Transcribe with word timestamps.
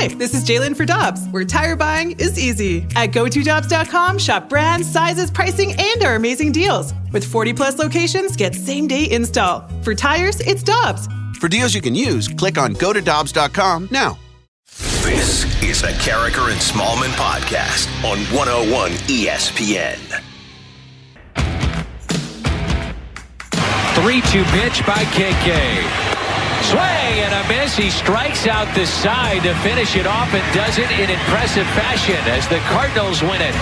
Hi, 0.00 0.06
this 0.06 0.32
is 0.32 0.44
Jalen 0.44 0.76
for 0.76 0.84
Dobbs, 0.84 1.26
where 1.32 1.44
tire 1.44 1.74
buying 1.74 2.12
is 2.20 2.38
easy. 2.38 2.86
At 2.94 3.10
GoToDobbs.com, 3.10 4.18
shop 4.18 4.48
brands, 4.48 4.88
sizes, 4.88 5.28
pricing, 5.28 5.74
and 5.76 6.04
our 6.04 6.14
amazing 6.14 6.52
deals. 6.52 6.94
With 7.12 7.24
40 7.24 7.52
plus 7.52 7.80
locations, 7.80 8.36
get 8.36 8.54
same 8.54 8.86
day 8.86 9.10
install. 9.10 9.68
For 9.82 9.96
tires, 9.96 10.38
it's 10.38 10.62
Dobbs. 10.62 11.08
For 11.40 11.48
deals 11.48 11.74
you 11.74 11.80
can 11.80 11.96
use, 11.96 12.28
click 12.28 12.58
on 12.58 12.74
GoToDobbs.com 12.74 13.88
now. 13.90 14.16
This 15.02 15.44
is 15.64 15.82
the 15.82 15.88
Karraker 15.88 16.52
and 16.52 16.60
Smallman 16.60 17.10
podcast 17.16 17.88
on 18.04 18.18
101 18.32 18.92
ESPN. 19.08 19.98
3 23.96 24.20
2 24.20 24.44
pitch 24.44 24.86
by 24.86 25.02
KK. 25.10 26.17
Swing 26.66 27.22
and 27.22 27.34
a 27.34 27.48
miss. 27.48 27.76
He 27.76 27.90
strikes 27.90 28.46
out 28.46 28.72
the 28.74 28.86
side 28.86 29.42
to 29.42 29.54
finish 29.62 29.96
it 29.96 30.06
off 30.06 30.32
and 30.34 30.44
does 30.54 30.78
it 30.78 30.90
in 30.90 31.10
impressive 31.10 31.66
fashion 31.68 32.18
as 32.26 32.48
the 32.48 32.58
Cardinals 32.70 33.22
win 33.22 33.40
it 33.40 33.54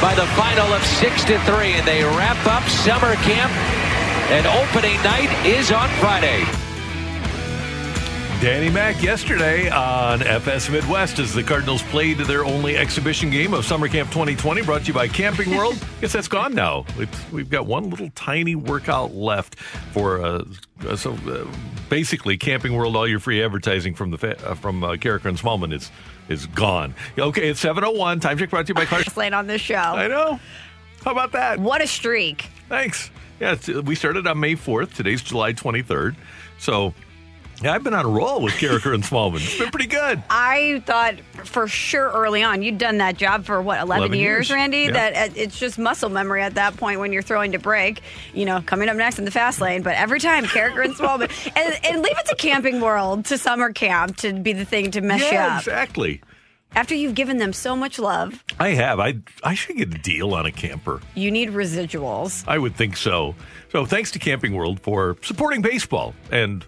by 0.00 0.14
the 0.14 0.26
final 0.36 0.72
of 0.72 0.84
6 0.84 1.24
to 1.24 1.38
3. 1.40 1.72
And 1.74 1.86
they 1.86 2.02
wrap 2.02 2.44
up 2.46 2.62
summer 2.68 3.14
camp. 3.22 3.52
And 4.30 4.46
opening 4.46 4.96
night 5.02 5.30
is 5.46 5.70
on 5.70 5.88
Friday. 6.00 6.63
Danny 8.44 8.68
Mac 8.68 9.02
yesterday 9.02 9.70
on 9.70 10.20
FS 10.20 10.68
Midwest 10.68 11.18
as 11.18 11.32
the 11.32 11.42
Cardinals 11.42 11.82
played 11.84 12.18
their 12.18 12.44
only 12.44 12.76
exhibition 12.76 13.30
game 13.30 13.54
of 13.54 13.64
Summer 13.64 13.88
Camp 13.88 14.10
2020, 14.10 14.60
brought 14.60 14.82
to 14.82 14.88
you 14.88 14.92
by 14.92 15.08
Camping 15.08 15.56
World. 15.56 15.82
Guess 16.02 16.12
that's 16.12 16.28
gone 16.28 16.54
now. 16.54 16.84
It's, 16.98 17.32
we've 17.32 17.48
got 17.48 17.64
one 17.64 17.88
little 17.88 18.10
tiny 18.10 18.54
workout 18.54 19.14
left 19.14 19.58
for 19.58 20.22
uh, 20.22 20.44
uh, 20.86 20.94
so 20.94 21.14
uh, 21.26 21.46
basically 21.88 22.36
Camping 22.36 22.74
World. 22.74 22.96
All 22.96 23.08
your 23.08 23.18
free 23.18 23.42
advertising 23.42 23.94
from 23.94 24.10
the 24.10 24.18
fa- 24.18 24.46
uh, 24.46 24.54
from 24.54 24.84
uh, 24.84 24.96
Karraker 24.96 25.24
and 25.24 25.38
Smallman 25.38 25.72
is 25.72 25.90
is 26.28 26.44
gone. 26.48 26.94
Okay, 27.18 27.48
it's 27.48 27.64
7:01. 27.64 28.20
Time 28.20 28.36
check 28.36 28.50
brought 28.50 28.66
to 28.66 28.72
you 28.72 28.74
by 28.74 28.84
Clark. 28.84 29.16
Late 29.16 29.32
on 29.32 29.46
this 29.46 29.62
show. 29.62 29.76
I 29.76 30.06
know. 30.06 30.38
How 31.02 31.12
about 31.12 31.32
that? 31.32 31.60
What 31.60 31.80
a 31.80 31.86
streak. 31.86 32.50
Thanks. 32.68 33.10
Yeah, 33.40 33.56
we 33.80 33.94
started 33.94 34.26
on 34.26 34.38
May 34.38 34.54
4th. 34.54 34.92
Today's 34.92 35.22
July 35.22 35.54
23rd. 35.54 36.14
So. 36.58 36.92
Yeah, 37.64 37.72
I've 37.72 37.82
been 37.82 37.94
on 37.94 38.04
a 38.04 38.08
roll 38.10 38.42
with 38.42 38.52
Karraker 38.54 38.92
and 38.92 39.02
Smallman. 39.02 39.36
It's 39.36 39.58
been 39.58 39.70
pretty 39.70 39.86
good. 39.86 40.22
I 40.28 40.82
thought 40.84 41.14
for 41.46 41.66
sure 41.66 42.10
early 42.10 42.42
on 42.42 42.60
you'd 42.60 42.76
done 42.76 42.98
that 42.98 43.16
job 43.16 43.46
for 43.46 43.62
what 43.62 43.80
11, 43.80 44.02
11 44.02 44.18
years, 44.18 44.50
years. 44.50 44.54
Randy. 44.54 44.80
Yeah. 44.80 44.92
That 44.92 45.30
uh, 45.30 45.32
it's 45.34 45.58
just 45.58 45.78
muscle 45.78 46.10
memory 46.10 46.42
at 46.42 46.56
that 46.56 46.76
point 46.76 47.00
when 47.00 47.10
you're 47.10 47.22
throwing 47.22 47.52
to 47.52 47.58
break. 47.58 48.02
You 48.34 48.44
know, 48.44 48.60
coming 48.60 48.90
up 48.90 48.98
next 48.98 49.18
in 49.18 49.24
the 49.24 49.30
fast 49.30 49.62
lane. 49.62 49.80
But 49.80 49.96
every 49.96 50.20
time, 50.20 50.44
Karraker 50.44 50.84
and 50.84 50.94
Smallman, 50.94 51.30
and, 51.56 51.80
and 51.86 52.02
leave 52.02 52.18
it 52.18 52.26
to 52.26 52.34
Camping 52.34 52.82
World 52.82 53.24
to 53.26 53.38
summer 53.38 53.72
camp 53.72 54.18
to 54.18 54.34
be 54.34 54.52
the 54.52 54.66
thing 54.66 54.90
to 54.90 55.00
mess 55.00 55.22
you 55.22 55.38
up. 55.38 55.60
exactly. 55.60 56.20
After 56.74 56.94
you've 56.94 57.14
given 57.14 57.38
them 57.38 57.54
so 57.54 57.74
much 57.74 57.98
love, 57.98 58.44
I 58.60 58.70
have. 58.72 59.00
I 59.00 59.14
I 59.42 59.54
should 59.54 59.78
get 59.78 59.94
a 59.94 59.98
deal 59.98 60.34
on 60.34 60.44
a 60.44 60.52
camper. 60.52 61.00
you 61.14 61.30
need 61.30 61.48
residuals. 61.48 62.44
I 62.46 62.58
would 62.58 62.76
think 62.76 62.98
so. 62.98 63.34
So 63.72 63.86
thanks 63.86 64.10
to 64.10 64.18
Camping 64.18 64.54
World 64.54 64.80
for 64.80 65.16
supporting 65.22 65.62
baseball, 65.62 66.14
and 66.30 66.62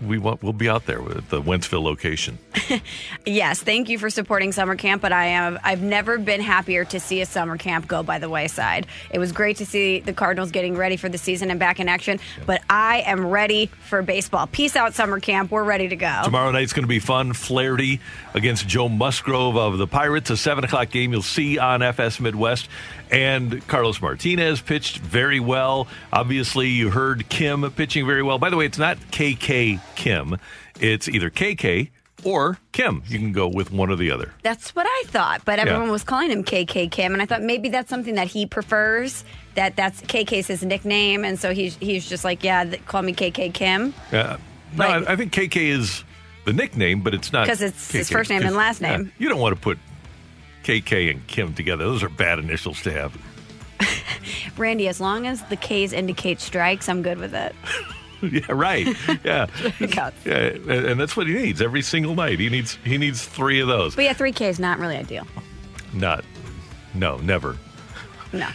we 0.00 0.18
want 0.18 0.42
we'll 0.42 0.52
be 0.52 0.68
out 0.68 0.86
there 0.86 1.00
with 1.00 1.28
the 1.30 1.40
Wentzville 1.40 1.82
location. 1.82 2.38
Yes, 3.26 3.62
thank 3.62 3.88
you 3.88 3.98
for 3.98 4.10
supporting 4.10 4.52
summer 4.52 4.76
camp, 4.76 5.00
but 5.00 5.12
I 5.12 5.26
am 5.26 5.58
I've 5.64 5.82
never 5.82 6.18
been 6.18 6.40
happier 6.40 6.84
to 6.86 7.00
see 7.00 7.20
a 7.20 7.26
summer 7.26 7.56
camp 7.56 7.88
go 7.88 8.02
by 8.02 8.18
the 8.18 8.28
wayside. 8.28 8.86
It 9.10 9.18
was 9.18 9.32
great 9.32 9.56
to 9.58 9.66
see 9.66 10.00
the 10.00 10.12
Cardinals 10.12 10.50
getting 10.50 10.76
ready 10.76 10.96
for 10.96 11.08
the 11.08 11.18
season 11.18 11.50
and 11.50 11.58
back 11.58 11.80
in 11.80 11.88
action, 11.88 12.20
but 12.46 12.62
I 12.68 13.02
am 13.06 13.26
ready 13.26 13.66
for 13.66 14.02
baseball. 14.02 14.46
Peace 14.46 14.76
out 14.76 14.94
summer 14.94 15.20
camp. 15.20 15.50
We're 15.50 15.64
ready 15.64 15.88
to 15.88 15.96
go. 15.96 16.20
Tomorrow 16.24 16.50
night's 16.50 16.72
going 16.72 16.84
to 16.84 16.88
be 16.88 16.98
fun. 16.98 17.32
Flaherty 17.32 18.00
against 18.34 18.68
Joe 18.68 18.88
Musgrove 18.88 19.56
of 19.56 19.78
the 19.78 19.86
Pirates, 19.86 20.30
a 20.30 20.36
seven 20.36 20.64
o'clock 20.64 20.90
game 20.90 21.12
you'll 21.12 21.22
see 21.22 21.58
on 21.58 21.82
FS 21.82 22.20
Midwest. 22.20 22.68
And 23.14 23.64
Carlos 23.68 24.00
Martinez 24.02 24.60
pitched 24.60 24.98
very 24.98 25.38
well. 25.38 25.86
Obviously, 26.12 26.68
you 26.68 26.90
heard 26.90 27.28
Kim 27.28 27.70
pitching 27.70 28.06
very 28.06 28.22
well. 28.24 28.38
By 28.38 28.50
the 28.50 28.56
way, 28.56 28.66
it's 28.66 28.78
not 28.78 28.98
KK 29.12 29.80
Kim; 29.94 30.36
it's 30.80 31.08
either 31.08 31.30
KK 31.30 31.90
or 32.24 32.58
Kim. 32.72 33.04
You 33.06 33.18
can 33.20 33.30
go 33.30 33.46
with 33.46 33.70
one 33.70 33.88
or 33.88 33.94
the 33.94 34.10
other. 34.10 34.34
That's 34.42 34.74
what 34.74 34.86
I 34.88 35.02
thought, 35.06 35.44
but 35.44 35.60
everyone 35.60 35.90
was 35.90 36.02
calling 36.02 36.30
him 36.30 36.42
KK 36.42 36.90
Kim, 36.90 37.12
and 37.12 37.22
I 37.22 37.26
thought 37.26 37.42
maybe 37.42 37.68
that's 37.68 37.88
something 37.88 38.16
that 38.16 38.26
he 38.26 38.46
prefers. 38.46 39.24
That 39.54 39.76
that's 39.76 40.00
KK's 40.02 40.48
his 40.48 40.64
nickname, 40.64 41.24
and 41.24 41.38
so 41.38 41.54
he's 41.54 41.76
he's 41.76 42.08
just 42.08 42.24
like, 42.24 42.42
yeah, 42.42 42.64
th- 42.64 42.84
call 42.86 43.02
me 43.02 43.12
KK 43.14 43.54
Kim. 43.54 43.94
Uh, 44.12 44.38
no, 44.76 44.84
I, 44.86 45.12
I 45.12 45.16
think 45.16 45.32
KK 45.32 45.56
is 45.56 46.02
the 46.46 46.52
nickname, 46.52 47.02
but 47.02 47.14
it's 47.14 47.32
not 47.32 47.46
because 47.46 47.62
it's 47.62 47.92
his 47.92 48.10
first 48.10 48.28
name 48.28 48.42
and 48.42 48.56
last 48.56 48.80
name. 48.80 49.12
you 49.18 49.28
don't 49.28 49.38
want 49.40 49.54
to 49.54 49.60
put 49.60 49.78
KK 50.64 51.10
and 51.10 51.26
Kim 51.26 51.54
together. 51.54 51.84
Those 51.84 52.02
are 52.02 52.08
bad 52.08 52.38
initials 52.38 52.82
to 52.82 52.92
have. 52.92 53.16
Randy, 54.56 54.88
as 54.88 55.00
long 55.00 55.26
as 55.26 55.42
the 55.44 55.56
K's 55.56 55.92
indicate 55.92 56.40
strikes, 56.40 56.88
I'm 56.88 57.02
good 57.02 57.18
with 57.18 57.34
it. 57.34 57.54
yeah, 58.22 58.40
right. 58.48 58.88
Yeah. 59.24 59.46
Yeah, 60.24 60.36
and 60.36 60.70
and 60.70 61.00
that's 61.00 61.16
what 61.16 61.26
he 61.26 61.34
needs 61.34 61.60
every 61.60 61.82
single 61.82 62.14
night. 62.14 62.40
He 62.40 62.48
needs 62.48 62.78
he 62.84 62.98
needs 62.98 63.24
three 63.24 63.60
of 63.60 63.68
those. 63.68 63.94
But 63.94 64.04
yeah, 64.04 64.12
three 64.12 64.32
K 64.32 64.48
is 64.48 64.58
not 64.58 64.78
really 64.78 64.96
ideal. 64.96 65.26
Not, 65.92 66.24
no, 66.94 67.18
never. 67.18 67.56
No. 68.32 68.48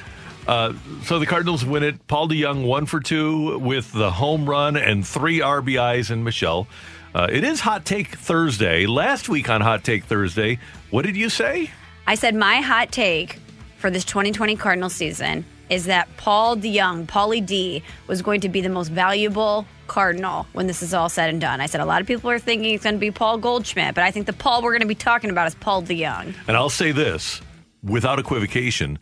Uh, 0.47 0.73
so 1.03 1.19
the 1.19 1.25
Cardinals 1.25 1.63
win 1.63 1.83
it. 1.83 2.07
Paul 2.07 2.27
DeJong 2.27 2.65
one 2.65 2.85
for 2.87 2.99
two 2.99 3.59
with 3.59 3.91
the 3.91 4.11
home 4.11 4.49
run 4.49 4.75
and 4.75 5.05
three 5.05 5.39
RBIs 5.39 6.09
in 6.09 6.23
Michelle. 6.23 6.67
Uh, 7.13 7.27
it 7.31 7.43
is 7.43 7.59
Hot 7.61 7.85
Take 7.85 8.15
Thursday. 8.15 8.85
Last 8.85 9.29
week 9.29 9.49
on 9.49 9.61
Hot 9.61 9.83
Take 9.83 10.05
Thursday, 10.05 10.59
what 10.89 11.05
did 11.05 11.15
you 11.15 11.29
say? 11.29 11.71
I 12.09 12.15
said 12.15 12.33
my 12.33 12.61
hot 12.61 12.91
take 12.91 13.37
for 13.77 13.91
this 13.91 14.03
2020 14.03 14.55
Cardinal 14.55 14.89
season 14.89 15.45
is 15.69 15.85
that 15.85 16.07
Paul 16.17 16.57
DeJong, 16.57 17.05
Paulie 17.05 17.45
D, 17.45 17.83
was 18.07 18.23
going 18.23 18.41
to 18.41 18.49
be 18.49 18.61
the 18.61 18.69
most 18.69 18.87
valuable 18.87 19.67
Cardinal 19.85 20.47
when 20.53 20.65
this 20.65 20.81
is 20.81 20.91
all 20.95 21.07
said 21.07 21.29
and 21.29 21.39
done. 21.39 21.61
I 21.61 21.67
said 21.67 21.81
a 21.81 21.85
lot 21.85 22.01
of 22.01 22.07
people 22.07 22.31
are 22.31 22.39
thinking 22.39 22.73
it's 22.73 22.83
going 22.83 22.95
to 22.95 22.99
be 22.99 23.11
Paul 23.11 23.37
Goldschmidt, 23.37 23.93
but 23.93 24.03
I 24.03 24.09
think 24.09 24.25
the 24.25 24.33
Paul 24.33 24.63
we're 24.63 24.71
going 24.71 24.81
to 24.81 24.87
be 24.87 24.95
talking 24.95 25.29
about 25.29 25.45
is 25.45 25.53
Paul 25.53 25.83
DeJong. 25.83 26.33
And 26.47 26.57
I'll 26.57 26.71
say 26.71 26.91
this 26.91 27.41
without 27.83 28.17
equivocation. 28.17 28.97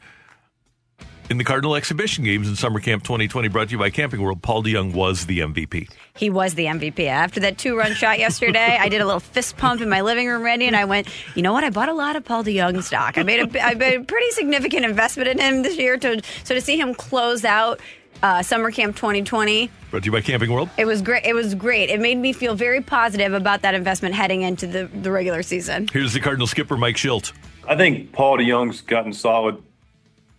In 1.29 1.37
the 1.37 1.43
Cardinal 1.43 1.75
exhibition 1.75 2.23
games 2.23 2.47
in 2.47 2.55
Summer 2.55 2.79
Camp 2.79 3.03
2020, 3.03 3.49
brought 3.49 3.67
to 3.67 3.71
you 3.73 3.77
by 3.77 3.89
Camping 3.89 4.21
World, 4.21 4.41
Paul 4.41 4.63
DeJong 4.63 4.93
was 4.93 5.25
the 5.25 5.39
MVP. 5.39 5.89
He 6.15 6.29
was 6.29 6.53
the 6.55 6.67
MVP. 6.67 7.05
After 7.05 7.41
that 7.41 7.57
two 7.57 7.77
run 7.77 7.93
shot 7.95 8.17
yesterday, 8.17 8.77
I 8.79 8.87
did 8.87 9.01
a 9.01 9.05
little 9.05 9.19
fist 9.19 9.57
pump 9.57 9.81
in 9.81 9.89
my 9.89 9.99
living 9.99 10.25
room, 10.25 10.41
Randy, 10.41 10.67
and 10.67 10.75
I 10.75 10.85
went, 10.85 11.09
you 11.35 11.41
know 11.41 11.51
what? 11.51 11.65
I 11.65 11.69
bought 11.69 11.89
a 11.89 11.93
lot 11.93 12.15
of 12.15 12.23
Paul 12.23 12.45
DeJong 12.45 12.81
stock. 12.81 13.17
I 13.17 13.23
made 13.23 13.41
a, 13.41 13.61
I 13.61 13.73
made 13.73 13.99
a 13.99 14.03
pretty 14.05 14.31
significant 14.31 14.85
investment 14.85 15.27
in 15.27 15.39
him 15.39 15.63
this 15.63 15.77
year. 15.77 15.97
To, 15.97 16.21
so 16.45 16.55
to 16.55 16.61
see 16.61 16.79
him 16.79 16.95
close 16.95 17.43
out 17.43 17.81
uh, 18.23 18.41
Summer 18.41 18.71
Camp 18.71 18.95
2020, 18.95 19.69
Brought 19.91 20.03
to 20.03 20.05
you 20.05 20.11
by 20.13 20.21
Camping 20.21 20.49
World. 20.53 20.69
it 20.77 20.85
was 20.85 21.01
great. 21.01 21.25
It 21.25 21.33
was 21.33 21.55
great. 21.55 21.89
It 21.89 21.99
made 21.99 22.17
me 22.17 22.31
feel 22.31 22.55
very 22.55 22.79
positive 22.79 23.33
about 23.33 23.63
that 23.63 23.73
investment 23.75 24.15
heading 24.15 24.43
into 24.43 24.65
the, 24.65 24.85
the 24.85 25.11
regular 25.11 25.43
season. 25.43 25.89
Here's 25.91 26.13
the 26.13 26.21
Cardinal 26.21 26.47
skipper, 26.47 26.77
Mike 26.77 26.95
Shildt. 26.95 27.33
I 27.67 27.75
think 27.75 28.13
Paul 28.13 28.37
DeJong's 28.37 28.79
gotten 28.79 29.11
solid, 29.11 29.61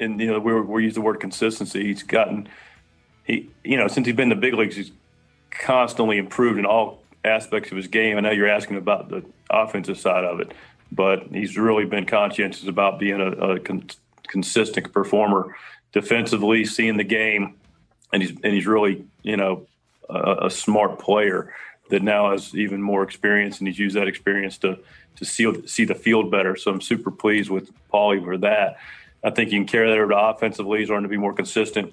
and 0.00 0.20
you 0.20 0.26
know 0.26 0.38
we 0.38 0.60
we 0.60 0.84
use 0.84 0.94
the 0.94 1.00
word 1.00 1.20
consistency. 1.20 1.84
He's 1.84 2.02
gotten 2.02 2.48
he 3.24 3.50
you 3.64 3.76
know 3.76 3.88
since 3.88 4.06
he's 4.06 4.16
been 4.16 4.30
in 4.30 4.36
the 4.38 4.40
big 4.40 4.54
leagues, 4.54 4.76
he's 4.76 4.92
constantly 5.50 6.18
improved 6.18 6.58
in 6.58 6.66
all 6.66 7.02
aspects 7.24 7.70
of 7.70 7.76
his 7.76 7.88
game. 7.88 8.16
I 8.16 8.20
know 8.20 8.30
you're 8.30 8.48
asking 8.48 8.76
about 8.76 9.08
the 9.08 9.24
offensive 9.50 9.98
side 9.98 10.24
of 10.24 10.40
it, 10.40 10.52
but 10.92 11.24
he's 11.32 11.56
really 11.56 11.84
been 11.84 12.06
conscientious 12.06 12.66
about 12.66 12.98
being 12.98 13.20
a, 13.20 13.30
a 13.30 13.60
con- 13.60 13.90
consistent 14.28 14.92
performer 14.92 15.56
defensively, 15.92 16.64
seeing 16.64 16.96
the 16.96 17.04
game, 17.04 17.54
and 18.12 18.22
he's 18.22 18.32
and 18.42 18.52
he's 18.52 18.66
really 18.66 19.04
you 19.22 19.36
know 19.36 19.66
a, 20.08 20.46
a 20.46 20.50
smart 20.50 20.98
player 20.98 21.52
that 21.90 22.02
now 22.02 22.30
has 22.30 22.54
even 22.54 22.82
more 22.82 23.02
experience, 23.02 23.58
and 23.58 23.68
he's 23.68 23.78
used 23.78 23.96
that 23.96 24.08
experience 24.08 24.58
to 24.58 24.78
to 25.16 25.24
see 25.24 25.66
see 25.66 25.84
the 25.84 25.94
field 25.94 26.30
better. 26.30 26.56
So 26.56 26.70
I'm 26.70 26.80
super 26.80 27.10
pleased 27.10 27.50
with 27.50 27.70
Paulie 27.92 28.22
for 28.22 28.38
that. 28.38 28.76
I 29.22 29.30
think 29.30 29.50
you 29.52 29.58
can 29.58 29.66
carry 29.66 29.88
that 29.88 29.98
over 29.98 30.10
to 30.12 30.18
offensively. 30.18 30.80
He's 30.80 30.90
learned 30.90 31.04
to 31.04 31.08
be 31.08 31.16
more 31.16 31.32
consistent 31.32 31.92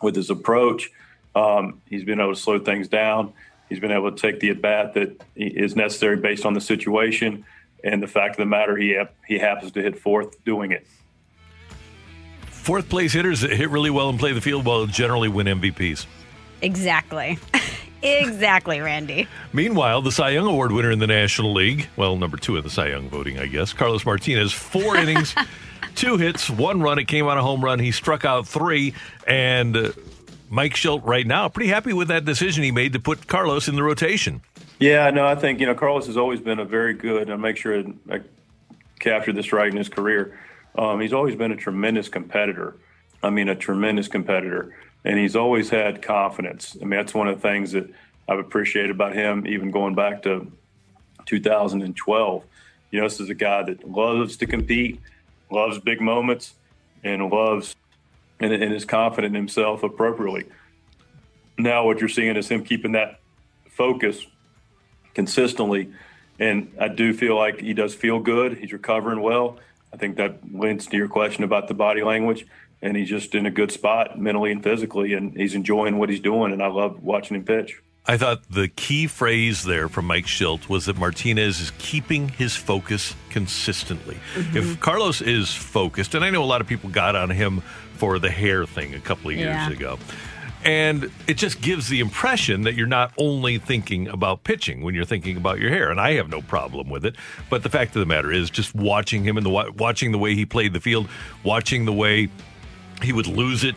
with 0.00 0.16
his 0.16 0.30
approach. 0.30 0.90
Um, 1.34 1.80
he's 1.88 2.04
been 2.04 2.20
able 2.20 2.34
to 2.34 2.40
slow 2.40 2.58
things 2.58 2.88
down. 2.88 3.32
He's 3.68 3.80
been 3.80 3.92
able 3.92 4.10
to 4.10 4.16
take 4.16 4.40
the 4.40 4.50
at 4.50 4.60
bat 4.60 4.94
that 4.94 5.22
is 5.36 5.76
necessary 5.76 6.16
based 6.16 6.44
on 6.44 6.54
the 6.54 6.60
situation. 6.60 7.44
And 7.84 8.02
the 8.02 8.08
fact 8.08 8.32
of 8.32 8.38
the 8.38 8.46
matter, 8.46 8.76
he 8.76 8.90
hap- 8.90 9.14
he 9.26 9.38
happens 9.38 9.72
to 9.72 9.82
hit 9.82 9.98
fourth 9.98 10.44
doing 10.44 10.72
it. 10.72 10.86
Fourth 12.46 12.88
place 12.88 13.12
hitters 13.12 13.40
that 13.40 13.52
hit 13.52 13.70
really 13.70 13.90
well 13.90 14.10
and 14.10 14.18
play 14.18 14.32
the 14.32 14.40
field 14.40 14.66
well 14.66 14.86
generally 14.86 15.28
win 15.28 15.46
MVPs. 15.46 16.06
Exactly. 16.62 17.38
exactly, 18.02 18.80
Randy. 18.80 19.28
Meanwhile, 19.52 20.02
the 20.02 20.12
Cy 20.12 20.30
Young 20.30 20.46
Award 20.46 20.72
winner 20.72 20.90
in 20.90 20.98
the 20.98 21.06
National 21.06 21.54
League, 21.54 21.88
well, 21.96 22.16
number 22.16 22.36
two 22.36 22.56
in 22.56 22.64
the 22.64 22.70
Cy 22.70 22.88
Young 22.88 23.08
voting, 23.08 23.38
I 23.38 23.46
guess, 23.46 23.72
Carlos 23.72 24.04
Martinez, 24.04 24.52
four 24.52 24.96
innings, 24.98 25.34
two 25.94 26.16
hits, 26.16 26.48
one 26.50 26.80
run. 26.80 26.98
It 26.98 27.08
came 27.08 27.26
on 27.26 27.38
a 27.38 27.42
home 27.42 27.64
run. 27.64 27.78
He 27.78 27.92
struck 27.92 28.24
out 28.24 28.46
three. 28.46 28.94
And 29.26 29.76
uh, 29.76 29.92
Mike 30.48 30.74
Shildt, 30.74 31.04
right 31.04 31.26
now, 31.26 31.48
pretty 31.48 31.70
happy 31.70 31.92
with 31.92 32.08
that 32.08 32.24
decision 32.24 32.64
he 32.64 32.72
made 32.72 32.92
to 32.92 33.00
put 33.00 33.26
Carlos 33.26 33.68
in 33.68 33.76
the 33.76 33.82
rotation. 33.82 34.42
Yeah, 34.78 35.10
no, 35.10 35.26
I 35.26 35.34
think 35.34 35.60
you 35.60 35.66
know 35.66 35.74
Carlos 35.74 36.06
has 36.06 36.16
always 36.16 36.40
been 36.40 36.58
a 36.58 36.64
very 36.64 36.94
good. 36.94 37.28
And 37.28 37.42
make 37.42 37.56
sure 37.56 37.84
I 38.10 38.20
capture 38.98 39.32
this 39.32 39.52
right 39.52 39.70
in 39.70 39.76
his 39.76 39.88
career. 39.88 40.38
Um, 40.76 41.00
he's 41.00 41.12
always 41.12 41.36
been 41.36 41.52
a 41.52 41.56
tremendous 41.56 42.08
competitor. 42.08 42.76
I 43.22 43.30
mean, 43.30 43.48
a 43.48 43.54
tremendous 43.54 44.08
competitor, 44.08 44.74
and 45.04 45.18
he's 45.18 45.36
always 45.36 45.68
had 45.68 46.00
confidence. 46.00 46.76
I 46.80 46.84
mean, 46.84 46.98
that's 46.98 47.12
one 47.12 47.28
of 47.28 47.40
the 47.40 47.46
things 47.46 47.72
that 47.72 47.90
I've 48.28 48.38
appreciated 48.38 48.90
about 48.90 49.14
him, 49.14 49.46
even 49.46 49.70
going 49.70 49.94
back 49.94 50.22
to 50.22 50.50
2012. 51.26 52.44
You 52.90 53.00
know, 53.00 53.06
this 53.06 53.20
is 53.20 53.28
a 53.28 53.34
guy 53.34 53.62
that 53.64 53.88
loves 53.88 54.36
to 54.38 54.46
compete, 54.46 55.00
loves 55.50 55.78
big 55.78 56.00
moments, 56.00 56.54
and 57.02 57.30
loves 57.30 57.76
and, 58.40 58.52
and 58.52 58.72
is 58.72 58.84
confident 58.84 59.34
in 59.34 59.40
himself 59.40 59.82
appropriately. 59.82 60.46
Now, 61.58 61.84
what 61.84 62.00
you're 62.00 62.08
seeing 62.08 62.36
is 62.36 62.48
him 62.48 62.64
keeping 62.64 62.92
that 62.92 63.20
focus 63.68 64.26
consistently. 65.14 65.92
And 66.38 66.72
I 66.80 66.88
do 66.88 67.12
feel 67.12 67.36
like 67.36 67.60
he 67.60 67.74
does 67.74 67.94
feel 67.94 68.18
good. 68.18 68.56
He's 68.56 68.72
recovering 68.72 69.20
well. 69.20 69.58
I 69.92 69.96
think 69.96 70.16
that 70.16 70.38
links 70.52 70.86
to 70.86 70.96
your 70.96 71.08
question 71.08 71.44
about 71.44 71.68
the 71.68 71.74
body 71.74 72.02
language. 72.02 72.46
And 72.82 72.96
he's 72.96 73.10
just 73.10 73.34
in 73.34 73.44
a 73.44 73.50
good 73.50 73.70
spot 73.70 74.18
mentally 74.18 74.52
and 74.52 74.62
physically, 74.62 75.12
and 75.12 75.36
he's 75.36 75.54
enjoying 75.54 75.98
what 75.98 76.08
he's 76.08 76.20
doing. 76.20 76.52
And 76.52 76.62
I 76.62 76.68
love 76.68 77.02
watching 77.02 77.36
him 77.36 77.44
pitch. 77.44 77.82
I 78.06 78.16
thought 78.16 78.42
the 78.50 78.68
key 78.68 79.06
phrase 79.06 79.64
there 79.64 79.88
from 79.88 80.06
Mike 80.06 80.26
Shildt 80.26 80.68
was 80.68 80.86
that 80.86 80.98
Martinez 80.98 81.60
is 81.60 81.72
keeping 81.78 82.28
his 82.28 82.56
focus 82.56 83.14
consistently. 83.28 84.18
Mm-hmm. 84.34 84.56
If 84.56 84.80
Carlos 84.80 85.20
is 85.20 85.52
focused, 85.52 86.14
and 86.14 86.24
I 86.24 86.30
know 86.30 86.42
a 86.42 86.46
lot 86.46 86.60
of 86.60 86.66
people 86.66 86.90
got 86.90 87.14
on 87.14 87.30
him 87.30 87.62
for 87.94 88.18
the 88.18 88.30
hair 88.30 88.64
thing 88.64 88.94
a 88.94 89.00
couple 89.00 89.30
of 89.30 89.36
years 89.36 89.48
yeah. 89.48 89.70
ago. 89.70 89.98
And 90.64 91.10
it 91.26 91.34
just 91.34 91.62
gives 91.62 91.88
the 91.88 92.00
impression 92.00 92.62
that 92.62 92.74
you're 92.74 92.86
not 92.86 93.12
only 93.16 93.58
thinking 93.58 94.08
about 94.08 94.44
pitching 94.44 94.82
when 94.82 94.94
you're 94.94 95.06
thinking 95.06 95.36
about 95.36 95.58
your 95.58 95.70
hair, 95.70 95.90
and 95.90 95.98
I 95.98 96.12
have 96.12 96.28
no 96.28 96.42
problem 96.42 96.90
with 96.90 97.06
it. 97.06 97.16
But 97.48 97.62
the 97.62 97.70
fact 97.70 97.96
of 97.96 98.00
the 98.00 98.06
matter 98.06 98.30
is, 98.30 98.50
just 98.50 98.74
watching 98.74 99.24
him 99.24 99.38
and 99.38 99.46
the 99.46 99.50
watching 99.50 100.12
the 100.12 100.18
way 100.18 100.34
he 100.34 100.44
played 100.44 100.72
the 100.74 100.80
field, 100.80 101.08
watching 101.44 101.86
the 101.86 101.92
way 101.92 102.28
he 103.02 103.12
would 103.12 103.26
lose 103.26 103.64
it 103.64 103.74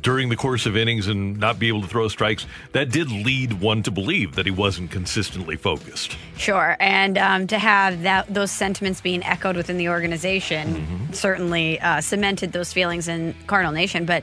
during 0.00 0.28
the 0.28 0.36
course 0.36 0.66
of 0.66 0.76
innings 0.76 1.08
and 1.08 1.38
not 1.38 1.58
be 1.58 1.68
able 1.68 1.82
to 1.82 1.88
throw 1.88 2.08
strikes, 2.08 2.46
that 2.72 2.90
did 2.90 3.10
lead 3.10 3.60
one 3.60 3.82
to 3.82 3.90
believe 3.90 4.34
that 4.36 4.46
he 4.46 4.52
wasn't 4.52 4.90
consistently 4.90 5.56
focused. 5.56 6.16
Sure, 6.36 6.76
and 6.80 7.18
um, 7.18 7.46
to 7.48 7.58
have 7.58 8.02
that 8.02 8.32
those 8.32 8.50
sentiments 8.50 9.00
being 9.00 9.22
echoed 9.24 9.56
within 9.56 9.76
the 9.76 9.88
organization 9.88 10.74
mm-hmm. 10.74 11.12
certainly 11.12 11.80
uh, 11.80 12.00
cemented 12.00 12.52
those 12.52 12.72
feelings 12.72 13.08
in 13.08 13.34
Cardinal 13.46 13.72
Nation. 13.72 14.06
But 14.06 14.22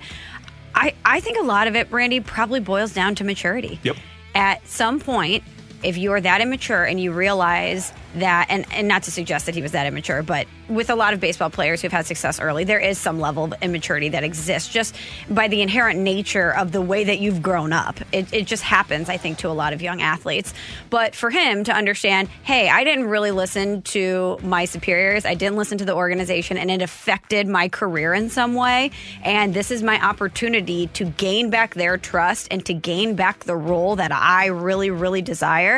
I, 0.76 0.94
I 1.06 1.20
think 1.20 1.38
a 1.38 1.44
lot 1.44 1.68
of 1.68 1.76
it, 1.76 1.90
Brandy, 1.90 2.20
probably 2.20 2.60
boils 2.60 2.94
down 2.94 3.16
to 3.16 3.24
maturity. 3.24 3.80
Yep. 3.84 3.98
At 4.36 4.68
some 4.68 5.00
point, 5.00 5.44
if 5.84 5.98
you're 5.98 6.20
that 6.22 6.42
immature 6.42 6.84
and 6.84 7.00
you 7.00 7.12
realize 7.12 7.94
that 8.16 8.48
and, 8.50 8.66
and 8.72 8.88
not 8.88 9.04
to 9.04 9.12
suggest 9.12 9.46
that 9.46 9.54
he 9.54 9.62
was 9.62 9.72
that 9.74 9.86
immature 9.86 10.24
but 10.24 10.48
with 10.68 10.90
a 10.90 10.96
lot 10.96 11.14
of 11.14 11.20
baseball 11.20 11.50
players 11.50 11.82
who've 11.82 11.92
had 11.92 12.06
success 12.06 12.40
early 12.40 12.64
there 12.64 12.80
is 12.80 12.98
some 12.98 13.20
level 13.20 13.44
of 13.44 13.54
immaturity 13.62 14.10
that 14.10 14.24
exists 14.24 14.68
just 14.72 14.96
by 15.30 15.48
the 15.48 15.62
inherent 15.62 16.00
nature 16.00 16.56
of 16.56 16.72
the 16.72 16.82
way 16.82 17.04
that 17.04 17.20
you've 17.20 17.42
grown 17.42 17.72
up. 17.72 18.00
It, 18.12 18.34
it 18.34 18.48
just 18.48 18.64
happens 18.64 19.10
i 19.10 19.18
think 19.18 19.38
to 19.40 19.48
a 19.48 19.52
lot 19.52 19.74
of 19.74 19.82
young 19.82 20.02
athletes. 20.02 20.54
But 20.90 21.16
for 21.16 21.30
him 21.30 21.64
to 21.66 21.74
understand 21.74 22.30
hey 22.44 22.68
i 22.70 22.84
didn't 22.84 23.06
really 23.06 23.32
listen 23.32 23.82
to 23.84 24.38
my 24.42 24.66
superiors. 24.66 25.26
I 25.26 25.36
didn't 25.36 25.58
listen 25.58 25.78
to 25.80 25.86
the 25.86 25.96
organization 25.96 26.58
and 26.58 26.72
it 26.72 26.82
affected 26.82 27.48
my 27.48 27.70
career 27.70 28.14
in 28.14 28.30
some 28.30 28.56
way. 28.56 28.92
And 29.24 29.54
this 29.54 29.72
is 29.72 29.84
my 29.84 30.04
opportunity 30.04 30.88
to 30.88 31.06
gain 31.06 31.50
back 31.50 31.76
their 31.76 31.98
trust 31.98 32.48
and 32.50 32.66
to 32.66 32.74
gain 32.74 33.16
back 33.16 33.44
the 33.44 33.56
role 33.56 33.96
that 33.98 34.12
i 34.12 34.48
really 34.48 34.90
really 34.90 35.22
desire 35.22 35.69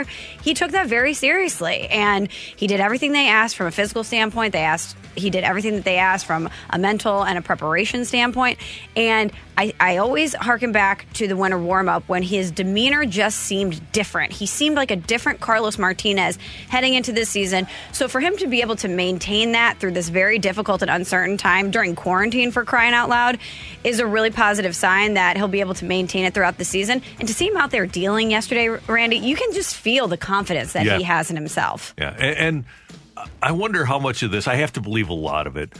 he 0.41 0.53
took 0.53 0.71
that 0.71 0.87
very 0.87 1.13
seriously 1.13 1.87
and 1.87 2.31
he 2.31 2.67
did 2.67 2.79
everything 2.79 3.11
they 3.11 3.27
asked 3.27 3.55
from 3.55 3.67
a 3.67 3.71
physical 3.71 4.03
standpoint. 4.03 4.53
They 4.53 4.61
asked 4.61 4.95
he 5.15 5.29
did 5.29 5.43
everything 5.43 5.75
that 5.75 5.83
they 5.83 5.97
asked 5.97 6.25
from 6.25 6.49
a 6.69 6.79
mental 6.79 7.23
and 7.23 7.37
a 7.37 7.41
preparation 7.41 8.05
standpoint. 8.05 8.57
And 8.95 9.31
I, 9.57 9.73
I 9.79 9.97
always 9.97 10.33
harken 10.33 10.71
back 10.71 11.05
to 11.13 11.27
the 11.27 11.35
winter 11.35 11.59
warm 11.59 11.89
up 11.89 12.07
when 12.07 12.23
his 12.23 12.51
demeanor 12.51 13.05
just 13.05 13.39
seemed 13.39 13.91
different. 13.91 14.31
He 14.31 14.45
seemed 14.45 14.75
like 14.75 14.91
a 14.91 14.95
different 14.95 15.39
Carlos 15.39 15.77
Martinez 15.77 16.37
heading 16.69 16.93
into 16.93 17.11
this 17.11 17.29
season. 17.29 17.67
So 17.91 18.07
for 18.07 18.21
him 18.21 18.37
to 18.37 18.47
be 18.47 18.61
able 18.61 18.77
to 18.77 18.87
maintain 18.87 19.51
that 19.51 19.77
through 19.79 19.91
this 19.91 20.09
very 20.09 20.39
difficult 20.39 20.81
and 20.81 20.89
uncertain 20.89 21.37
time 21.37 21.69
during 21.69 21.95
quarantine 21.95 22.51
for 22.51 22.63
crying 22.63 22.93
out 22.93 23.09
loud 23.09 23.37
is 23.83 23.99
a 23.99 24.05
really 24.05 24.31
positive 24.31 24.75
sign 24.75 25.15
that 25.15 25.35
he'll 25.35 25.47
be 25.47 25.59
able 25.59 25.73
to 25.75 25.85
maintain 25.85 26.25
it 26.25 26.33
throughout 26.33 26.57
the 26.57 26.65
season. 26.65 27.01
And 27.19 27.27
to 27.27 27.33
see 27.33 27.47
him 27.47 27.57
out 27.57 27.71
there 27.71 27.85
dealing 27.85 28.31
yesterday, 28.31 28.69
Randy, 28.69 29.17
you 29.17 29.35
can 29.35 29.53
just 29.53 29.75
feel 29.81 30.07
the 30.07 30.17
confidence 30.17 30.73
that 30.73 30.85
yeah. 30.85 30.97
he 30.97 31.03
has 31.03 31.29
in 31.29 31.35
himself. 31.35 31.93
Yeah. 31.97 32.15
and, 32.17 32.37
and 32.37 33.25
I 33.41 33.51
wonder 33.51 33.85
how 33.85 33.99
much 33.99 34.23
of 34.23 34.31
this, 34.31 34.47
I 34.47 34.55
have 34.55 34.73
to 34.73 34.81
believe 34.81 35.09
a 35.09 35.13
lot 35.13 35.47
of 35.47 35.57
it. 35.57 35.73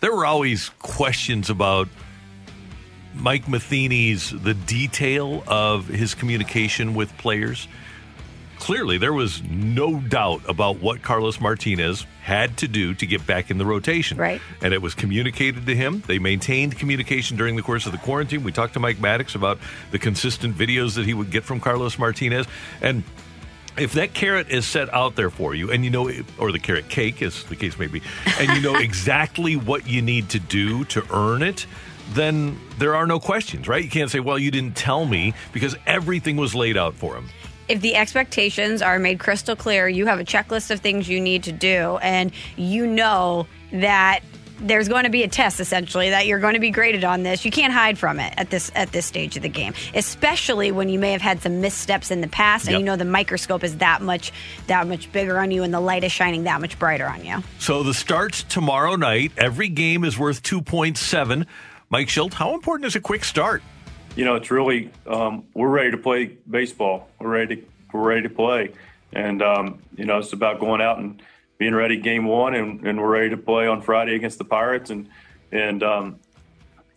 There 0.00 0.14
were 0.14 0.26
always 0.26 0.70
questions 0.80 1.50
about 1.50 1.88
Mike 3.14 3.48
Matheny's, 3.48 4.30
the 4.30 4.54
detail 4.54 5.42
of 5.46 5.86
his 5.88 6.14
communication 6.14 6.94
with 6.94 7.16
players. 7.18 7.68
Clearly, 8.66 8.98
there 8.98 9.12
was 9.12 9.44
no 9.44 10.00
doubt 10.00 10.42
about 10.48 10.80
what 10.80 11.00
Carlos 11.00 11.40
Martinez 11.40 12.04
had 12.20 12.56
to 12.56 12.66
do 12.66 12.94
to 12.94 13.06
get 13.06 13.24
back 13.24 13.48
in 13.48 13.58
the 13.58 13.64
rotation. 13.64 14.18
Right. 14.18 14.40
And 14.60 14.74
it 14.74 14.82
was 14.82 14.92
communicated 14.92 15.66
to 15.66 15.76
him. 15.76 16.02
They 16.08 16.18
maintained 16.18 16.76
communication 16.76 17.36
during 17.36 17.54
the 17.54 17.62
course 17.62 17.86
of 17.86 17.92
the 17.92 17.98
quarantine. 17.98 18.42
We 18.42 18.50
talked 18.50 18.72
to 18.74 18.80
Mike 18.80 18.96
Maddux 18.96 19.36
about 19.36 19.60
the 19.92 20.00
consistent 20.00 20.56
videos 20.56 20.96
that 20.96 21.06
he 21.06 21.14
would 21.14 21.30
get 21.30 21.44
from 21.44 21.60
Carlos 21.60 21.96
Martinez. 21.96 22.48
And 22.82 23.04
if 23.78 23.92
that 23.92 24.14
carrot 24.14 24.50
is 24.50 24.66
set 24.66 24.92
out 24.92 25.14
there 25.14 25.30
for 25.30 25.54
you 25.54 25.70
and 25.70 25.84
you 25.84 25.90
know 25.92 26.10
or 26.36 26.50
the 26.50 26.58
carrot 26.58 26.88
cake 26.88 27.22
as 27.22 27.44
the 27.44 27.54
case 27.54 27.78
may 27.78 27.86
be 27.86 28.02
and 28.40 28.50
you 28.50 28.60
know 28.60 28.74
exactly 28.80 29.54
what 29.54 29.86
you 29.86 30.02
need 30.02 30.28
to 30.30 30.40
do 30.40 30.84
to 30.86 31.04
earn 31.12 31.40
it 31.40 31.66
then 32.14 32.58
there 32.78 32.96
are 32.96 33.06
no 33.06 33.20
questions 33.20 33.68
right 33.68 33.84
you 33.84 33.90
can't 33.90 34.10
say 34.10 34.18
well 34.18 34.38
you 34.38 34.50
didn't 34.50 34.74
tell 34.74 35.04
me 35.04 35.34
because 35.52 35.76
everything 35.86 36.36
was 36.36 36.54
laid 36.54 36.76
out 36.76 36.94
for 36.94 37.14
him 37.14 37.28
if 37.68 37.80
the 37.80 37.96
expectations 37.96 38.82
are 38.82 38.98
made 38.98 39.18
crystal 39.18 39.56
clear 39.56 39.88
you 39.88 40.06
have 40.06 40.20
a 40.20 40.24
checklist 40.24 40.70
of 40.70 40.80
things 40.80 41.08
you 41.08 41.20
need 41.20 41.42
to 41.42 41.52
do 41.52 41.98
and 42.02 42.32
you 42.56 42.86
know 42.86 43.46
that 43.72 44.20
there's 44.60 44.88
going 44.88 45.04
to 45.04 45.10
be 45.10 45.22
a 45.22 45.28
test 45.28 45.60
essentially 45.60 46.10
that 46.10 46.26
you're 46.26 46.38
going 46.38 46.54
to 46.54 46.60
be 46.60 46.70
graded 46.70 47.04
on 47.04 47.22
this. 47.22 47.44
You 47.44 47.50
can't 47.50 47.72
hide 47.72 47.98
from 47.98 48.18
it 48.18 48.32
at 48.36 48.50
this 48.50 48.70
at 48.74 48.92
this 48.92 49.06
stage 49.06 49.36
of 49.36 49.42
the 49.42 49.48
game, 49.48 49.74
especially 49.94 50.72
when 50.72 50.88
you 50.88 50.98
may 50.98 51.12
have 51.12 51.20
had 51.20 51.42
some 51.42 51.60
missteps 51.60 52.10
in 52.10 52.20
the 52.20 52.28
past, 52.28 52.66
and 52.66 52.72
yep. 52.72 52.80
you 52.80 52.86
know 52.86 52.96
the 52.96 53.04
microscope 53.04 53.64
is 53.64 53.76
that 53.78 54.02
much 54.02 54.32
that 54.66 54.86
much 54.86 55.10
bigger 55.12 55.38
on 55.38 55.50
you, 55.50 55.62
and 55.62 55.72
the 55.72 55.80
light 55.80 56.04
is 56.04 56.12
shining 56.12 56.44
that 56.44 56.60
much 56.60 56.78
brighter 56.78 57.06
on 57.06 57.24
you. 57.24 57.42
So 57.58 57.82
the 57.82 57.94
starts 57.94 58.42
tomorrow 58.44 58.96
night. 58.96 59.32
Every 59.36 59.68
game 59.68 60.04
is 60.04 60.18
worth 60.18 60.42
two 60.42 60.62
point 60.62 60.96
seven. 60.96 61.46
Mike 61.90 62.08
Shildt, 62.08 62.34
how 62.34 62.54
important 62.54 62.86
is 62.86 62.96
a 62.96 63.00
quick 63.00 63.24
start? 63.24 63.62
You 64.16 64.24
know, 64.24 64.36
it's 64.36 64.50
really 64.50 64.90
um, 65.06 65.44
we're 65.52 65.68
ready 65.68 65.90
to 65.90 65.98
play 65.98 66.38
baseball. 66.48 67.10
We're 67.20 67.28
ready. 67.28 67.56
To, 67.56 67.62
we're 67.92 68.08
ready 68.08 68.22
to 68.22 68.30
play, 68.30 68.72
and 69.12 69.42
um, 69.42 69.82
you 69.94 70.06
know 70.06 70.18
it's 70.18 70.32
about 70.32 70.58
going 70.58 70.80
out 70.80 70.98
and 70.98 71.22
being 71.58 71.74
ready 71.74 71.98
game 71.98 72.24
one, 72.24 72.54
and, 72.54 72.86
and 72.86 72.98
we're 72.98 73.10
ready 73.10 73.30
to 73.30 73.36
play 73.36 73.66
on 73.66 73.82
Friday 73.82 74.14
against 74.14 74.38
the 74.38 74.44
Pirates, 74.44 74.88
and 74.88 75.10
and 75.52 75.82
um, 75.82 76.18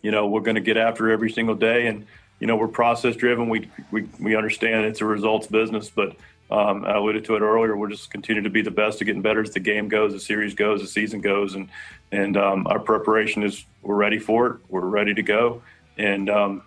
you 0.00 0.10
know 0.10 0.28
we're 0.28 0.40
going 0.40 0.54
to 0.54 0.62
get 0.62 0.78
after 0.78 1.10
every 1.10 1.30
single 1.30 1.54
day, 1.54 1.88
and 1.88 2.06
you 2.40 2.46
know 2.46 2.56
we're 2.56 2.68
process 2.68 3.16
driven. 3.16 3.50
We 3.50 3.70
we 3.90 4.08
we 4.18 4.34
understand 4.34 4.86
it's 4.86 5.02
a 5.02 5.04
results 5.04 5.46
business, 5.46 5.90
but 5.90 6.16
um, 6.50 6.86
I 6.86 6.94
alluded 6.94 7.26
to 7.26 7.36
it 7.36 7.40
earlier. 7.40 7.76
We're 7.76 7.90
just 7.90 8.10
continuing 8.10 8.44
to 8.44 8.50
be 8.50 8.62
the 8.62 8.70
best, 8.70 8.98
to 9.00 9.04
getting 9.04 9.20
better 9.20 9.42
as 9.42 9.50
the 9.50 9.60
game 9.60 9.88
goes, 9.88 10.14
the 10.14 10.20
series 10.20 10.54
goes, 10.54 10.80
the 10.80 10.88
season 10.88 11.20
goes, 11.20 11.54
and 11.54 11.68
and 12.12 12.38
um, 12.38 12.66
our 12.66 12.80
preparation 12.80 13.42
is 13.42 13.62
we're 13.82 13.94
ready 13.94 14.18
for 14.18 14.46
it. 14.46 14.56
We're 14.70 14.80
ready 14.80 15.12
to 15.12 15.22
go, 15.22 15.60
and 15.98 16.30
um, 16.30 16.62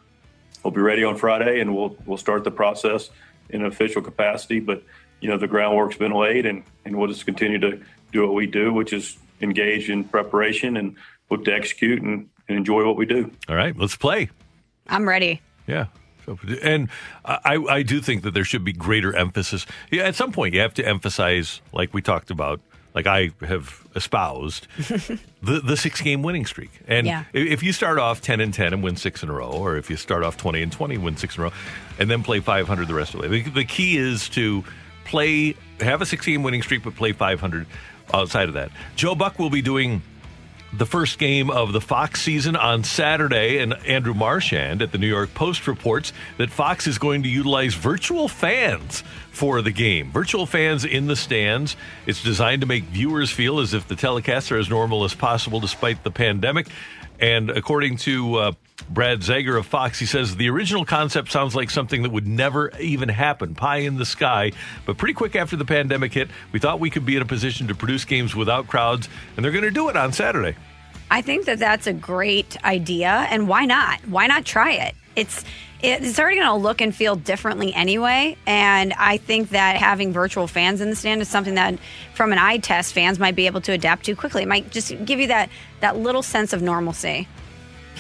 we'll 0.64 0.72
be 0.72 0.82
ready 0.82 1.04
on 1.04 1.18
Friday, 1.18 1.60
and 1.60 1.76
we'll 1.76 1.96
we'll 2.06 2.18
start 2.18 2.44
the 2.44 2.52
process 2.52 3.10
in 3.50 3.62
an 3.62 3.68
official 3.68 4.02
capacity. 4.02 4.60
But 4.60 4.84
you 5.22 5.30
know 5.30 5.38
the 5.38 5.48
groundwork's 5.48 5.98
been 5.98 6.14
laid, 6.14 6.46
and 6.46 6.64
and 6.86 6.98
we'll 6.98 7.10
just 7.10 7.26
continue 7.26 7.60
to 7.60 7.82
do 8.12 8.26
what 8.26 8.34
we 8.34 8.48
do, 8.48 8.74
which 8.74 8.94
is 8.94 9.18
engage 9.42 9.90
in 9.90 10.04
preparation 10.04 10.78
and 10.78 10.96
look 11.30 11.46
to 11.46 11.54
execute 11.54 12.02
and, 12.02 12.30
and 12.48 12.58
enjoy 12.58 12.86
what 12.86 12.96
we 12.96 13.06
do. 13.06 13.32
All 13.50 13.56
right, 13.56 13.76
let's 13.78 13.96
play. 13.96 14.30
I'm 14.88 15.08
ready. 15.08 15.42
Yeah. 15.68 15.88
So, 16.26 16.40
and 16.62 16.90
I, 17.26 17.56
I 17.56 17.84
do 17.84 18.00
think 18.00 18.24
that 18.24 18.34
there 18.34 18.46
should 18.46 18.64
be 18.64 18.72
greater 18.72 19.14
emphasis. 19.14 19.66
Yeah, 19.92 20.04
at 20.04 20.16
some 20.16 20.32
point, 20.32 20.54
you 20.54 20.62
have 20.62 20.74
to 20.76 20.88
emphasize, 20.88 21.62
like 21.74 21.94
we 21.94 22.02
talked 22.02 22.32
about, 22.32 22.62
like 22.94 23.08
I 23.08 23.32
have 23.42 23.86
espoused, 23.96 24.68
the 24.78 25.62
the 25.64 25.78
six 25.78 26.02
game 26.02 26.24
winning 26.24 26.46
streak. 26.46 26.72
And 26.88 27.08
yeah. 27.08 27.24
if 27.34 27.64
you 27.64 27.74
start 27.74 28.00
off 28.00 28.22
ten 28.22 28.40
and 28.40 28.54
ten 28.54 28.74
and 28.74 28.84
win 28.84 28.96
six 28.96 29.24
in 29.24 29.30
a 29.30 29.34
row, 29.34 29.52
or 29.52 29.78
if 29.78 29.90
you 29.90 29.98
start 29.98 30.24
off 30.24 30.38
twenty 30.38 30.62
and 30.62 30.72
twenty 30.72 30.96
and 30.96 31.04
win 31.04 31.18
six 31.18 31.36
in 31.36 31.42
a 31.42 31.46
row, 31.46 31.54
and 32.00 32.10
then 32.10 32.24
play 32.24 32.40
five 32.40 32.68
hundred 32.68 32.88
the 32.88 32.94
rest 32.94 33.14
of 33.14 33.22
the 33.22 33.30
way, 33.30 33.42
the, 33.42 33.50
the 33.50 33.66
key 33.66 33.98
is 33.98 34.30
to 34.30 34.64
play, 35.06 35.56
have 35.80 36.02
a 36.02 36.06
six 36.06 36.26
game 36.26 36.44
winning 36.44 36.62
streak, 36.62 36.84
but 36.84 36.96
play 36.96 37.12
500 37.12 37.68
outside 38.14 38.48
of 38.48 38.56
that. 38.56 38.72
Joe 38.96 39.16
Buck 39.16 39.40
will 39.40 39.50
be 39.50 39.62
doing 39.62 40.02
the 40.76 40.86
first 40.86 41.20
game 41.20 41.52
of 41.52 41.72
the 41.72 41.82
Fox 41.82 42.22
season 42.22 42.56
on 42.56 42.84
Saturday, 42.84 43.60
and 43.60 43.74
Andrew 43.86 44.14
Marchand 44.14 44.82
at 44.82 44.92
the 44.92 44.98
New 44.98 45.08
York 45.08 45.34
Post 45.36 45.68
reports 45.68 46.12
that 46.38 46.50
Fox 46.50 46.88
is 46.88 46.98
going 46.98 47.24
to 47.24 47.30
utilize 47.30 47.76
virtual 47.76 48.28
fans 48.28 49.04
for 49.32 49.62
the 49.62 49.72
game. 49.72 50.12
Virtual 50.12 50.46
fans 50.46 50.84
in 50.84 51.08
the 51.08 51.16
stands. 51.16 51.76
It's 52.08 52.24
designed 52.24 52.62
to 52.62 52.68
make 52.68 52.86
viewers 52.86 53.30
feel 53.30 53.60
as 53.60 53.74
if 53.74 53.88
the 53.88 53.96
telecasts 53.96 54.52
are 54.52 54.58
as 54.58 54.70
normal 54.70 55.04
as 55.04 55.14
possible 55.14 55.60
despite 55.60 56.04
the 56.04 56.12
pandemic. 56.12 56.68
And 57.20 57.50
according 57.50 57.98
to 57.98 58.36
uh, 58.36 58.52
Brad 58.90 59.20
Zager 59.20 59.58
of 59.58 59.66
Fox, 59.66 60.00
he 60.00 60.06
says 60.06 60.36
the 60.36 60.50
original 60.50 60.86
concept 60.86 61.32
sounds 61.32 61.56
like 61.56 61.70
something 61.70 62.04
that 62.04 62.12
would 62.12 62.28
never 62.28 62.72
even 62.80 63.10
happen, 63.10 63.56
pie 63.56 63.78
in 63.78 63.98
the 63.98 64.06
sky. 64.06 64.52
But 64.86 64.98
pretty 64.98 65.14
quick 65.14 65.36
after 65.36 65.56
the 65.56 65.66
pandemic 65.66 66.14
hit, 66.14 66.30
we 66.52 66.60
thought 66.60 66.80
we 66.80 66.90
could 66.90 67.06
be 67.06 67.16
in 67.16 67.22
a 67.22 67.26
position 67.26 67.68
to 67.68 67.76
produce 67.76 68.06
games 68.06 68.36
without 68.36 68.68
crowds, 68.68 69.08
and 69.36 69.44
they're 69.44 69.52
going 69.52 69.64
to 69.64 69.72
do 69.72 69.90
it 69.90 69.96
on 69.96 70.12
Saturday. 70.12 70.56
I 71.10 71.22
think 71.22 71.46
that 71.46 71.60
that's 71.60 71.88
a 71.88 71.94
great 71.94 72.58
idea, 72.66 73.28
and 73.30 73.48
why 73.48 73.66
not? 73.66 74.00
Why 74.08 74.28
not 74.28 74.46
try 74.46 74.72
it? 74.74 74.96
It's 75.16 75.46
it's 75.84 76.18
already 76.18 76.38
going 76.38 76.48
to 76.48 76.56
look 76.56 76.80
and 76.80 76.96
feel 76.96 77.16
differently 77.16 77.74
anyway, 77.74 78.38
and 78.46 78.94
I 78.94 79.18
think 79.18 79.50
that 79.50 79.76
having 79.76 80.14
virtual 80.14 80.48
fans 80.48 80.80
in 80.80 80.90
the 80.90 80.96
stand 80.96 81.22
is 81.22 81.28
something 81.28 81.56
that, 81.56 81.78
from 82.14 82.32
an 82.32 82.38
eye 82.38 82.58
test, 82.58 82.94
fans 82.94 83.20
might 83.20 83.36
be 83.36 83.48
able 83.48 83.62
to 83.62 83.74
adapt 83.74 84.06
to 84.06 84.16
quickly. 84.16 84.44
It 84.44 84.48
might 84.48 84.72
just 84.72 84.94
give 85.06 85.20
you 85.20 85.28
that 85.28 85.50
that 85.82 85.98
little 85.98 86.24
sense 86.24 86.54
of 86.54 86.62
normalcy. 86.62 87.28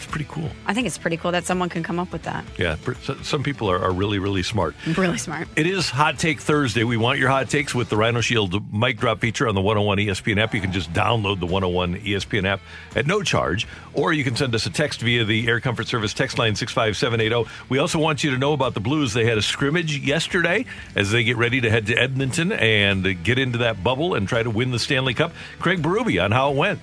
It's 0.03 0.11
pretty 0.11 0.27
cool. 0.29 0.49
I 0.65 0.73
think 0.73 0.85
it's 0.85 0.97
pretty 0.97 1.15
cool 1.15 1.31
that 1.31 1.45
someone 1.45 1.69
can 1.69 1.81
come 1.81 1.97
up 1.97 2.11
with 2.11 2.23
that. 2.23 2.43
Yeah, 2.57 2.75
some 3.21 3.41
people 3.41 3.71
are, 3.71 3.79
are 3.79 3.93
really, 3.93 4.19
really 4.19 4.43
smart. 4.43 4.75
Really 4.97 5.17
smart. 5.17 5.47
It 5.55 5.65
is 5.65 5.89
Hot 5.89 6.19
Take 6.19 6.41
Thursday. 6.41 6.83
We 6.83 6.97
want 6.97 7.19
your 7.19 7.29
hot 7.29 7.49
takes 7.49 7.73
with 7.73 7.87
the 7.87 7.95
Rhino 7.95 8.19
Shield 8.19 8.73
mic 8.73 8.97
drop 8.97 9.21
feature 9.21 9.47
on 9.47 9.55
the 9.55 9.61
101 9.61 9.99
ESPN 9.99 10.41
app. 10.41 10.53
You 10.53 10.59
can 10.59 10.73
just 10.73 10.91
download 10.91 11.39
the 11.39 11.45
101 11.45 12.01
ESPN 12.01 12.45
app 12.45 12.59
at 12.97 13.07
no 13.07 13.23
charge, 13.23 13.65
or 13.93 14.11
you 14.11 14.25
can 14.25 14.35
send 14.35 14.53
us 14.53 14.65
a 14.65 14.69
text 14.69 14.99
via 14.99 15.23
the 15.23 15.47
Air 15.47 15.61
Comfort 15.61 15.87
Service 15.87 16.13
text 16.13 16.37
line 16.37 16.53
65780. 16.53 17.49
We 17.69 17.77
also 17.77 17.97
want 17.97 18.25
you 18.25 18.31
to 18.31 18.37
know 18.37 18.51
about 18.51 18.73
the 18.73 18.81
Blues. 18.81 19.13
They 19.13 19.23
had 19.23 19.37
a 19.37 19.41
scrimmage 19.41 19.97
yesterday 19.99 20.65
as 20.97 21.11
they 21.11 21.23
get 21.23 21.37
ready 21.37 21.61
to 21.61 21.69
head 21.69 21.87
to 21.87 21.95
Edmonton 21.95 22.51
and 22.51 23.23
get 23.23 23.39
into 23.39 23.59
that 23.59 23.81
bubble 23.81 24.15
and 24.15 24.27
try 24.27 24.43
to 24.43 24.49
win 24.49 24.71
the 24.71 24.79
Stanley 24.79 25.13
Cup. 25.13 25.31
Craig 25.59 25.81
Berube 25.81 26.21
on 26.21 26.31
how 26.31 26.51
it 26.51 26.57
went. 26.57 26.81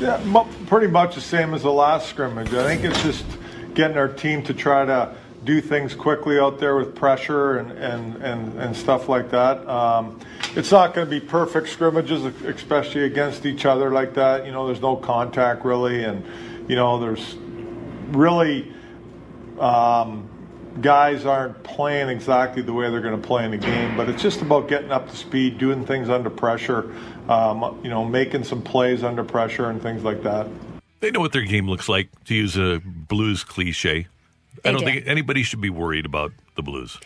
Yeah, 0.00 0.22
mu- 0.24 0.44
pretty 0.66 0.88
much 0.88 1.14
the 1.14 1.20
same 1.20 1.54
as 1.54 1.62
the 1.62 1.72
last 1.72 2.08
scrimmage. 2.08 2.52
I 2.52 2.64
think 2.64 2.84
it's 2.84 3.02
just 3.02 3.24
getting 3.74 3.96
our 3.96 4.08
team 4.08 4.42
to 4.44 4.54
try 4.54 4.84
to 4.84 5.14
do 5.44 5.60
things 5.60 5.94
quickly 5.94 6.38
out 6.38 6.60
there 6.60 6.76
with 6.76 6.94
pressure 6.94 7.58
and, 7.58 7.72
and, 7.72 8.16
and, 8.16 8.60
and 8.60 8.76
stuff 8.76 9.08
like 9.08 9.30
that. 9.30 9.66
Um, 9.68 10.20
it's 10.54 10.70
not 10.70 10.94
going 10.94 11.06
to 11.06 11.10
be 11.10 11.20
perfect 11.20 11.68
scrimmages, 11.68 12.24
especially 12.44 13.04
against 13.04 13.44
each 13.44 13.64
other 13.64 13.90
like 13.90 14.14
that. 14.14 14.46
You 14.46 14.52
know, 14.52 14.66
there's 14.66 14.80
no 14.80 14.96
contact 14.96 15.64
really, 15.64 16.04
and, 16.04 16.24
you 16.68 16.76
know, 16.76 17.00
there's 17.00 17.34
really 18.10 18.72
um, 19.58 20.28
guys 20.80 21.26
aren't 21.26 21.62
playing 21.62 22.08
exactly 22.08 22.62
the 22.62 22.72
way 22.72 22.90
they're 22.90 23.00
going 23.00 23.20
to 23.20 23.26
play 23.26 23.44
in 23.44 23.50
the 23.50 23.58
game, 23.58 23.96
but 23.96 24.08
it's 24.08 24.22
just 24.22 24.42
about 24.42 24.68
getting 24.68 24.90
up 24.90 25.10
to 25.10 25.16
speed, 25.16 25.58
doing 25.58 25.84
things 25.84 26.08
under 26.08 26.30
pressure, 26.30 26.94
um, 27.32 27.80
you 27.82 27.90
know, 27.90 28.04
making 28.04 28.44
some 28.44 28.62
plays 28.62 29.02
under 29.02 29.24
pressure 29.24 29.70
and 29.70 29.80
things 29.80 30.02
like 30.04 30.22
that. 30.22 30.46
They 31.00 31.10
know 31.10 31.20
what 31.20 31.32
their 31.32 31.42
game 31.44 31.68
looks 31.68 31.88
like, 31.88 32.08
to 32.26 32.34
use 32.34 32.56
a 32.56 32.80
blues 32.84 33.42
cliche. 33.44 34.06
They 34.62 34.68
I 34.68 34.72
don't 34.72 34.80
do. 34.80 34.86
think 34.86 35.06
anybody 35.06 35.42
should 35.42 35.60
be 35.60 35.70
worried 35.70 36.06
about 36.06 36.32
the 36.54 36.62
blues. 36.62 36.98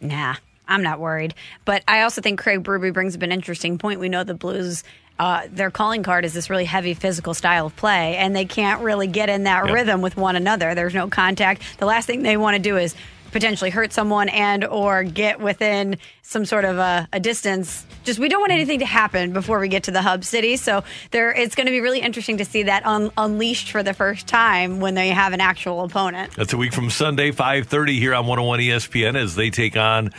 Nah, 0.00 0.36
I'm 0.66 0.82
not 0.82 0.98
worried. 1.00 1.34
But 1.64 1.84
I 1.86 2.00
also 2.02 2.20
think 2.20 2.40
Craig 2.40 2.62
Berube 2.64 2.92
brings 2.92 3.14
up 3.14 3.22
an 3.22 3.30
interesting 3.30 3.78
point. 3.78 4.00
We 4.00 4.08
know 4.08 4.24
the 4.24 4.34
Blues, 4.34 4.82
uh, 5.18 5.46
their 5.50 5.70
calling 5.70 6.02
card 6.02 6.24
is 6.24 6.32
this 6.34 6.50
really 6.50 6.64
heavy 6.64 6.94
physical 6.94 7.32
style 7.34 7.66
of 7.66 7.76
play, 7.76 8.16
and 8.16 8.34
they 8.34 8.44
can't 8.46 8.80
really 8.82 9.06
get 9.06 9.28
in 9.28 9.44
that 9.44 9.66
Yep. 9.66 9.74
rhythm 9.74 10.00
with 10.02 10.16
one 10.16 10.34
another. 10.34 10.74
There's 10.74 10.94
no 10.94 11.08
contact. 11.08 11.62
The 11.78 11.86
last 11.86 12.06
thing 12.06 12.22
they 12.22 12.36
want 12.36 12.56
to 12.56 12.62
do 12.62 12.76
is 12.76 12.96
potentially 13.34 13.68
hurt 13.68 13.92
someone 13.92 14.28
and 14.30 14.64
or 14.64 15.02
get 15.02 15.40
within 15.40 15.98
some 16.22 16.44
sort 16.46 16.64
of 16.64 16.78
a, 16.78 17.06
a 17.12 17.18
distance 17.20 17.84
just 18.04 18.18
we 18.18 18.28
don't 18.28 18.40
want 18.40 18.52
anything 18.52 18.78
to 18.78 18.86
happen 18.86 19.32
before 19.32 19.58
we 19.58 19.66
get 19.68 19.82
to 19.82 19.90
the 19.90 20.00
hub 20.00 20.24
city 20.24 20.56
so 20.56 20.82
there 21.10 21.32
it's 21.32 21.54
going 21.56 21.66
to 21.66 21.72
be 21.72 21.80
really 21.80 22.00
interesting 22.00 22.38
to 22.38 22.44
see 22.44 22.62
that 22.62 22.86
un- 22.86 23.10
unleashed 23.18 23.70
for 23.72 23.82
the 23.82 23.92
first 23.92 24.26
time 24.28 24.78
when 24.78 24.94
they 24.94 25.08
have 25.08 25.32
an 25.32 25.40
actual 25.40 25.82
opponent 25.82 26.32
That's 26.36 26.52
a 26.52 26.56
week 26.56 26.72
from 26.72 26.88
Sunday, 26.90 27.32
5.30 27.32 27.98
here 27.98 28.14
on 28.14 28.26
101 28.26 28.60
ESPN 28.60 29.16
as 29.16 29.34
they 29.34 29.50
take 29.50 29.76
on 29.76 30.12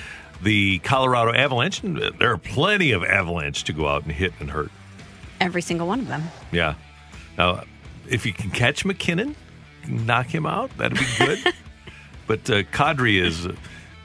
the 0.44 0.80
Colorado 0.80 1.32
Avalanche. 1.34 1.82
And 1.84 1.98
there 2.20 2.32
are 2.32 2.38
plenty 2.38 2.92
of 2.92 3.04
Avalanche 3.04 3.64
to 3.64 3.74
go 3.74 3.88
out 3.88 4.04
and 4.04 4.12
hit 4.12 4.34
and 4.42 4.52
hurt. 4.52 4.70
every 5.40 5.62
single 5.62 5.88
one 5.88 6.02
of 6.02 6.08
them 6.10 6.24
Yeah. 6.52 6.76
Now, 7.38 7.64
if 8.10 8.26
you 8.26 8.34
can 8.34 8.52
catch 8.52 8.84
MacKinnon, 8.84 9.36
knock 9.88 10.28
him 10.28 10.46
out, 10.46 10.76
that'd 10.78 10.98
be 10.98 11.06
good. 11.18 11.54
but 12.28 12.50
uh, 12.50 12.64
Kadri 12.64 13.22
is... 13.22 13.48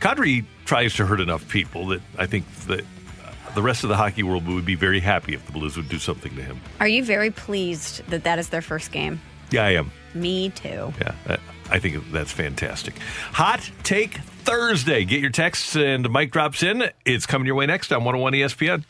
Kadri 0.00 0.45
tries 0.65 0.95
to 0.95 1.05
hurt 1.05 1.21
enough 1.21 1.47
people 1.49 1.89
that 1.89 2.00
I 2.19 2.27
think 2.27 2.47
that 2.67 2.81
uh, 2.81 3.55
the 3.55 3.61
rest 3.62 3.83
of 3.83 3.91
the 3.91 3.97
hockey 3.97 4.23
world 4.23 4.47
would 4.49 4.65
be 4.65 4.75
very 4.75 5.00
happy 5.00 5.35
if 5.35 5.45
the 5.45 5.53
Blues 5.53 5.77
would 5.77 5.89
do 5.89 5.99
something 5.99 6.35
to 6.37 6.43
him. 6.43 6.61
are 6.81 6.89
you 6.89 7.05
very 7.05 7.31
pleased 7.31 8.07
that 8.09 8.25
that 8.25 8.39
is 8.39 8.49
their 8.49 8.62
first 8.62 8.93
game 8.93 9.21
Yeah, 9.50 9.65
I 9.65 9.71
am. 9.73 9.93
me 10.15 10.50
too 10.50 10.93
Yeah, 11.00 11.15
uh, 11.27 11.37
I 11.71 11.79
think 11.79 12.11
that's 12.12 12.33
fantastic. 12.33 12.99
Hot 13.33 13.71
Take 13.83 14.15
Thursday. 14.45 15.05
Get 15.05 15.21
your 15.21 15.31
texts 15.31 15.77
and 15.77 16.11
mic 16.11 16.33
drops 16.33 16.62
in. 16.62 16.91
It's 17.05 17.27
coming 17.27 17.47
your 17.47 17.55
way 17.57 17.67
next 17.67 17.93
on 17.93 18.03
101 18.05 18.33
ESPN. 18.33 18.85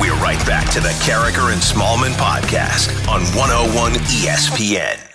We're 0.00 0.14
right 0.22 0.44
back 0.46 0.70
to 0.72 0.80
the 0.80 0.88
Karraker 1.04 1.52
and 1.52 1.60
Smallman 1.60 2.12
podcast 2.14 2.88
on 3.08 3.20
101 3.36 3.92
ESPN. 3.92 5.07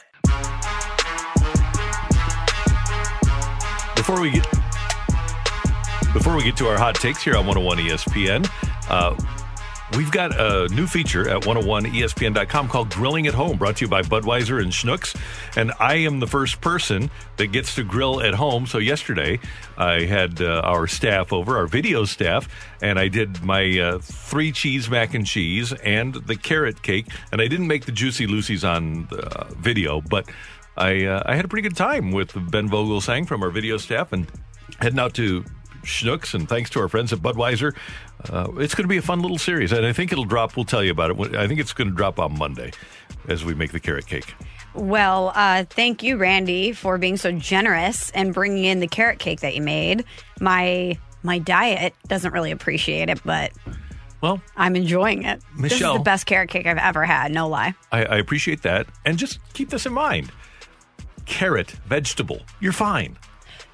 Before 4.06 4.20
we 4.20 4.32
get 4.32 4.46
before 6.12 6.36
we 6.36 6.44
get 6.44 6.58
to 6.58 6.68
our 6.68 6.78
hot 6.78 6.96
takes 6.96 7.24
here 7.24 7.38
on 7.38 7.48
101 7.48 7.78
ESPN, 7.78 8.46
uh, 8.90 9.16
we've 9.98 10.12
got 10.12 10.38
a 10.38 10.68
new 10.74 10.88
feature 10.88 11.30
at 11.30 11.44
101ESPN.com 11.44 12.68
called 12.68 12.90
Grilling 12.90 13.28
at 13.28 13.34
Home, 13.34 13.58
brought 13.58 13.78
to 13.78 13.86
you 13.86 13.88
by 13.90 14.02
Budweiser 14.02 14.62
and 14.62 14.74
Schnucks. 14.74 15.16
And 15.56 15.72
I 15.80 15.96
am 15.96 16.20
the 16.20 16.28
first 16.28 16.60
person 16.60 17.12
that 17.38 17.54
gets 17.54 17.76
to 17.76 17.86
grill 17.86 18.22
at 18.22 18.34
home. 18.34 18.68
So 18.68 18.78
yesterday, 18.78 19.40
I 19.78 20.02
had 20.02 20.42
uh, 20.42 20.60
our 20.66 20.86
staff 20.86 21.32
over, 21.32 21.56
our 21.56 21.68
video 21.68 22.04
staff, 22.04 22.50
and 22.82 23.00
I 23.00 23.08
did 23.08 23.42
my 23.42 23.80
uh, 23.80 24.00
three 24.00 24.52
cheese 24.52 24.90
mac 24.90 25.14
and 25.14 25.26
cheese 25.26 25.72
and 25.72 26.16
the 26.16 26.36
carrot 26.36 26.82
cake. 26.82 27.08
And 27.32 27.40
I 27.40 27.48
didn't 27.48 27.68
make 27.68 27.86
the 27.86 27.94
Juicy 27.94 28.28
Lucy's 28.28 28.66
on 28.66 29.08
the 29.10 29.26
uh, 29.26 29.48
video, 29.54 30.02
but 30.02 30.28
I 30.78 31.06
uh, 31.06 31.24
I 31.26 31.36
had 31.36 31.46
a 31.46 31.48
pretty 31.48 31.68
good 31.68 31.78
time 31.78 32.12
with 32.12 32.34
Ben 32.52 32.70
Vogelsang 32.70 33.28
from 33.28 33.44
our 33.44 33.50
video 33.50 33.78
staff 33.78 34.12
and 34.14 34.28
heading 34.80 35.00
out 35.00 35.14
to 35.16 35.44
Schnucks, 35.84 36.34
and 36.34 36.48
thanks 36.48 36.70
to 36.72 36.80
our 36.80 36.88
friends 36.88 37.12
at 37.14 37.20
Budweiser, 37.20 37.76
uh, 38.32 38.48
it's 38.58 38.74
going 38.74 38.86
to 38.86 38.90
be 38.90 38.98
a 38.98 39.02
fun 39.02 39.22
little 39.22 39.38
series, 39.38 39.72
and 39.72 39.86
I 39.86 39.94
think 39.94 40.12
it'll 40.12 40.24
drop. 40.26 40.56
We'll 40.56 40.66
tell 40.66 40.84
you 40.84 40.92
about 40.92 41.12
it. 41.12 41.36
I 41.36 41.48
think 41.48 41.60
it's 41.60 41.74
going 41.74 41.90
to 41.90 41.96
drop 41.96 42.20
on 42.20 42.38
Monday 42.38 42.72
as 43.28 43.44
we 43.46 43.54
make 43.54 43.72
the 43.72 43.80
carrot 43.80 44.08
cake. 44.08 44.34
Well, 44.74 45.32
uh, 45.36 45.66
thank 45.70 46.02
you, 46.02 46.18
Randy, 46.18 46.72
for 46.72 46.98
being 46.98 47.18
so 47.18 47.32
generous 47.32 48.10
and 48.12 48.34
bringing 48.34 48.64
in 48.64 48.80
the 48.80 48.88
carrot 48.88 49.20
cake 49.20 49.42
that 49.42 49.56
you 49.56 49.62
made. 49.62 50.06
My 50.40 50.98
my 51.22 51.38
diet 51.38 51.94
doesn't 52.08 52.32
really 52.34 52.52
appreciate 52.52 53.10
it, 53.10 53.22
but 53.24 53.52
Well, 54.22 54.42
I'm 54.58 54.76
enjoying 54.76 55.24
it. 55.24 55.42
this 55.58 55.74
is 55.74 55.80
Michelle. 55.80 55.94
the 55.98 56.00
best 56.04 56.26
carrot 56.26 56.50
cake 56.50 56.66
I've 56.66 56.78
ever 56.78 57.06
had. 57.06 57.32
No 57.32 57.48
lie. 57.48 57.76
I, 57.92 58.06
I 58.06 58.16
appreciate 58.18 58.64
that, 58.64 58.88
and 59.06 59.18
just 59.18 59.40
keep 59.54 59.70
this 59.70 59.86
in 59.86 59.94
mind: 59.94 60.32
carrot, 61.26 61.72
vegetable, 61.88 62.42
you're 62.60 62.74
fine. 62.74 63.18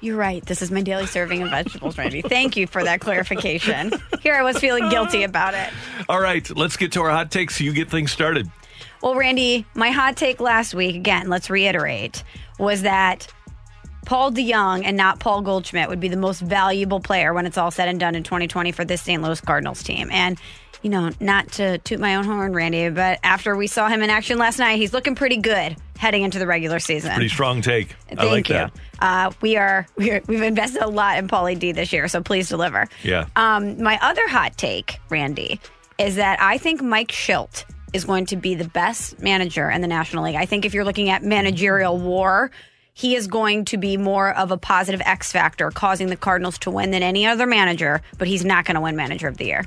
You're 0.02 0.16
right. 0.16 0.44
This 0.46 0.62
is 0.62 0.70
my 0.70 0.80
daily 0.80 1.06
serving 1.06 1.42
of 1.42 1.50
vegetables, 1.50 1.98
Randy. 1.98 2.22
Thank 2.22 2.56
you 2.56 2.66
for 2.66 2.82
that 2.82 3.00
clarification. 3.00 3.92
Here 4.22 4.34
I 4.34 4.42
was 4.42 4.58
feeling 4.58 4.88
guilty 4.88 5.22
about 5.24 5.52
it. 5.52 5.68
All 6.08 6.20
right, 6.20 6.48
let's 6.56 6.78
get 6.78 6.92
to 6.92 7.02
our 7.02 7.10
hot 7.10 7.30
takes. 7.30 7.58
So 7.58 7.64
you 7.64 7.74
get 7.74 7.90
things 7.90 8.10
started. 8.10 8.50
Well, 9.02 9.14
Randy, 9.14 9.66
my 9.74 9.90
hot 9.90 10.16
take 10.16 10.40
last 10.40 10.74
week, 10.74 10.96
again, 10.96 11.28
let's 11.28 11.50
reiterate, 11.50 12.22
was 12.58 12.82
that 12.82 13.28
Paul 14.06 14.32
DeJong 14.32 14.84
and 14.84 14.96
not 14.96 15.20
Paul 15.20 15.42
Goldschmidt 15.42 15.88
would 15.88 16.00
be 16.00 16.08
the 16.08 16.16
most 16.16 16.40
valuable 16.40 17.00
player 17.00 17.32
when 17.32 17.46
it's 17.46 17.58
all 17.58 17.70
said 17.70 17.88
and 17.88 18.00
done 18.00 18.14
in 18.14 18.22
2020 18.22 18.72
for 18.72 18.84
this 18.84 19.02
St. 19.02 19.22
Louis 19.22 19.40
Cardinals 19.40 19.82
team. 19.82 20.08
And, 20.10 20.38
you 20.82 20.90
know, 20.90 21.10
not 21.20 21.52
to 21.52 21.78
toot 21.78 22.00
my 22.00 22.16
own 22.16 22.24
horn, 22.24 22.52
Randy, 22.52 22.88
but 22.88 23.18
after 23.22 23.56
we 23.56 23.66
saw 23.66 23.88
him 23.88 24.02
in 24.02 24.10
action 24.10 24.38
last 24.38 24.58
night, 24.58 24.76
he's 24.76 24.92
looking 24.92 25.14
pretty 25.14 25.36
good 25.36 25.76
heading 25.98 26.22
into 26.22 26.38
the 26.38 26.46
regular 26.46 26.78
season. 26.78 27.12
Pretty 27.12 27.28
strong 27.28 27.60
take. 27.60 27.94
Thank 28.08 28.20
I 28.20 28.24
like 28.24 28.48
you. 28.48 28.54
that. 28.54 28.72
Uh, 29.00 29.30
we 29.42 29.56
are 29.56 29.86
we 29.96 30.20
we've 30.26 30.42
invested 30.42 30.82
a 30.82 30.88
lot 30.88 31.18
in 31.18 31.28
Paulie 31.28 31.58
D 31.58 31.72
this 31.72 31.92
year, 31.92 32.08
so 32.08 32.22
please 32.22 32.48
deliver. 32.48 32.88
Yeah. 33.02 33.26
Um, 33.36 33.82
my 33.82 33.98
other 34.00 34.26
hot 34.26 34.56
take, 34.56 34.98
Randy, 35.10 35.60
is 35.98 36.16
that 36.16 36.40
I 36.40 36.58
think 36.58 36.82
Mike 36.82 37.08
Shildt 37.08 37.64
is 37.92 38.04
going 38.04 38.26
to 38.26 38.36
be 38.36 38.54
the 38.54 38.68
best 38.68 39.20
manager 39.20 39.68
in 39.68 39.80
the 39.80 39.88
National 39.88 40.24
League. 40.24 40.36
I 40.36 40.46
think 40.46 40.64
if 40.64 40.72
you're 40.72 40.84
looking 40.84 41.10
at 41.10 41.22
managerial 41.22 41.98
war, 41.98 42.50
he 42.94 43.14
is 43.14 43.26
going 43.26 43.64
to 43.66 43.76
be 43.76 43.96
more 43.96 44.34
of 44.34 44.50
a 44.50 44.56
positive 44.56 45.02
X 45.04 45.32
factor, 45.32 45.70
causing 45.70 46.08
the 46.08 46.16
Cardinals 46.16 46.58
to 46.58 46.70
win 46.70 46.90
than 46.90 47.02
any 47.02 47.26
other 47.26 47.46
manager. 47.46 48.00
But 48.18 48.28
he's 48.28 48.44
not 48.44 48.64
going 48.64 48.76
to 48.76 48.80
win 48.80 48.96
Manager 48.96 49.28
of 49.28 49.36
the 49.36 49.46
Year. 49.46 49.64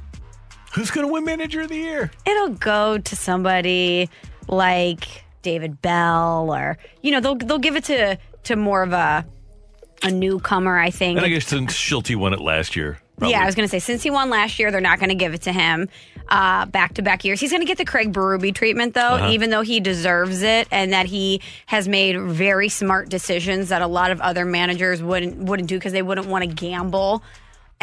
Who's 0.75 0.89
going 0.91 1.05
to 1.07 1.11
win 1.13 1.23
Manager 1.25 1.61
of 1.61 1.69
the 1.69 1.75
Year? 1.77 2.11
It'll 2.25 2.49
go 2.49 2.97
to 2.97 3.15
somebody 3.15 4.09
like 4.47 5.23
David 5.41 5.81
Bell 5.81 6.53
or 6.53 6.77
you 7.01 7.11
know 7.11 7.19
they'll 7.19 7.35
they'll 7.35 7.59
give 7.59 7.75
it 7.75 7.83
to 7.85 8.17
to 8.43 8.55
more 8.55 8.81
of 8.83 8.91
a 8.93 9.25
a 10.01 10.11
newcomer. 10.11 10.77
I 10.77 10.89
think. 10.89 11.17
And 11.17 11.25
I 11.25 11.29
guess 11.29 11.47
since 11.47 11.73
Shildt 11.73 12.13
won 12.15 12.33
it 12.33 12.41
last 12.41 12.75
year. 12.75 12.99
probably. 13.17 13.33
Yeah, 13.33 13.43
I 13.43 13.45
was 13.45 13.55
going 13.55 13.67
to 13.67 13.71
say 13.71 13.79
since 13.79 14.03
he 14.03 14.09
won 14.09 14.29
last 14.29 14.59
year, 14.59 14.71
they're 14.71 14.81
not 14.81 14.99
going 14.99 15.09
to 15.09 15.15
give 15.15 15.33
it 15.33 15.43
to 15.43 15.51
him 15.53 15.87
uh, 16.27 16.65
back 16.65 16.95
to 16.95 17.01
back 17.01 17.23
years. 17.23 17.39
He's 17.39 17.51
going 17.51 17.61
to 17.61 17.67
get 17.67 17.77
the 17.77 17.85
Craig 17.85 18.11
Berube 18.11 18.53
treatment 18.55 18.93
though, 18.95 19.01
Uh-huh. 19.01 19.29
even 19.29 19.49
though 19.49 19.61
he 19.61 19.79
deserves 19.79 20.41
it 20.41 20.67
and 20.71 20.91
that 20.91 21.05
he 21.05 21.39
has 21.67 21.87
made 21.87 22.19
very 22.19 22.67
smart 22.69 23.09
decisions 23.09 23.69
that 23.69 23.81
a 23.81 23.87
lot 23.87 24.11
of 24.11 24.19
other 24.21 24.43
managers 24.45 25.01
wouldn't 25.03 25.37
wouldn't 25.37 25.69
do 25.69 25.75
because 25.77 25.93
they 25.93 26.01
wouldn't 26.01 26.27
want 26.27 26.43
to 26.43 26.53
gamble. 26.53 27.23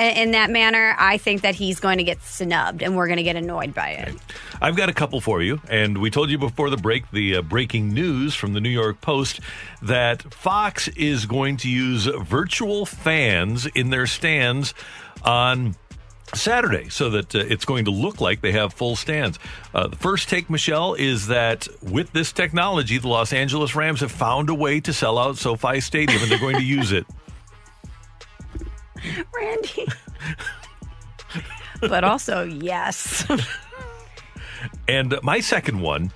In 0.00 0.30
that 0.30 0.50
manner, 0.50 0.94
I 0.98 1.18
think 1.18 1.42
that 1.42 1.54
he's 1.54 1.78
going 1.78 1.98
to 1.98 2.04
get 2.04 2.22
snubbed, 2.22 2.82
and 2.82 2.96
we're 2.96 3.06
going 3.06 3.18
to 3.18 3.22
get 3.22 3.36
annoyed 3.36 3.74
by 3.74 3.90
it. 3.90 4.14
I've 4.60 4.76
got 4.76 4.88
a 4.88 4.92
couple 4.92 5.20
for 5.20 5.42
you. 5.42 5.60
And 5.68 5.98
we 5.98 6.10
told 6.10 6.30
you 6.30 6.38
before 6.38 6.70
the 6.70 6.76
break 6.76 7.10
the 7.10 7.36
uh, 7.36 7.42
breaking 7.42 7.92
news 7.92 8.34
from 8.34 8.52
the 8.52 8.60
New 8.60 8.70
York 8.70 9.00
Post 9.00 9.40
that 9.82 10.22
Fox 10.34 10.88
is 10.88 11.26
going 11.26 11.56
to 11.58 11.68
use 11.68 12.06
virtual 12.06 12.86
fans 12.86 13.66
in 13.66 13.90
their 13.90 14.06
stands 14.06 14.74
on. 15.22 15.76
Saturday, 16.32 16.88
so 16.90 17.10
that 17.10 17.34
uh, 17.34 17.40
it's 17.40 17.64
going 17.64 17.86
to 17.86 17.90
look 17.90 18.20
like 18.20 18.40
they 18.40 18.52
have 18.52 18.72
full 18.72 18.94
stands. 18.94 19.36
Uh, 19.74 19.88
the 19.88 19.96
first 19.96 20.28
take, 20.28 20.48
Michelle, 20.48 20.94
is 20.94 21.26
that 21.26 21.66
with 21.82 22.12
this 22.12 22.30
technology, 22.30 22.98
the 22.98 23.08
Los 23.08 23.32
Angeles 23.32 23.74
Rams 23.74 23.98
have 23.98 24.12
found 24.12 24.48
a 24.48 24.54
way 24.54 24.78
to 24.78 24.92
sell 24.92 25.18
out 25.18 25.38
SoFi 25.38 25.80
Stadium, 25.80 26.22
and 26.22 26.30
they're 26.30 26.38
going 26.38 26.54
to 26.54 26.62
use 26.62 26.92
it. 26.92 27.04
Randy. 29.34 29.86
but 31.80 32.04
also, 32.04 32.44
yes. 32.44 33.26
And 34.88 35.18
my 35.22 35.40
second 35.40 35.80
one 35.80 36.12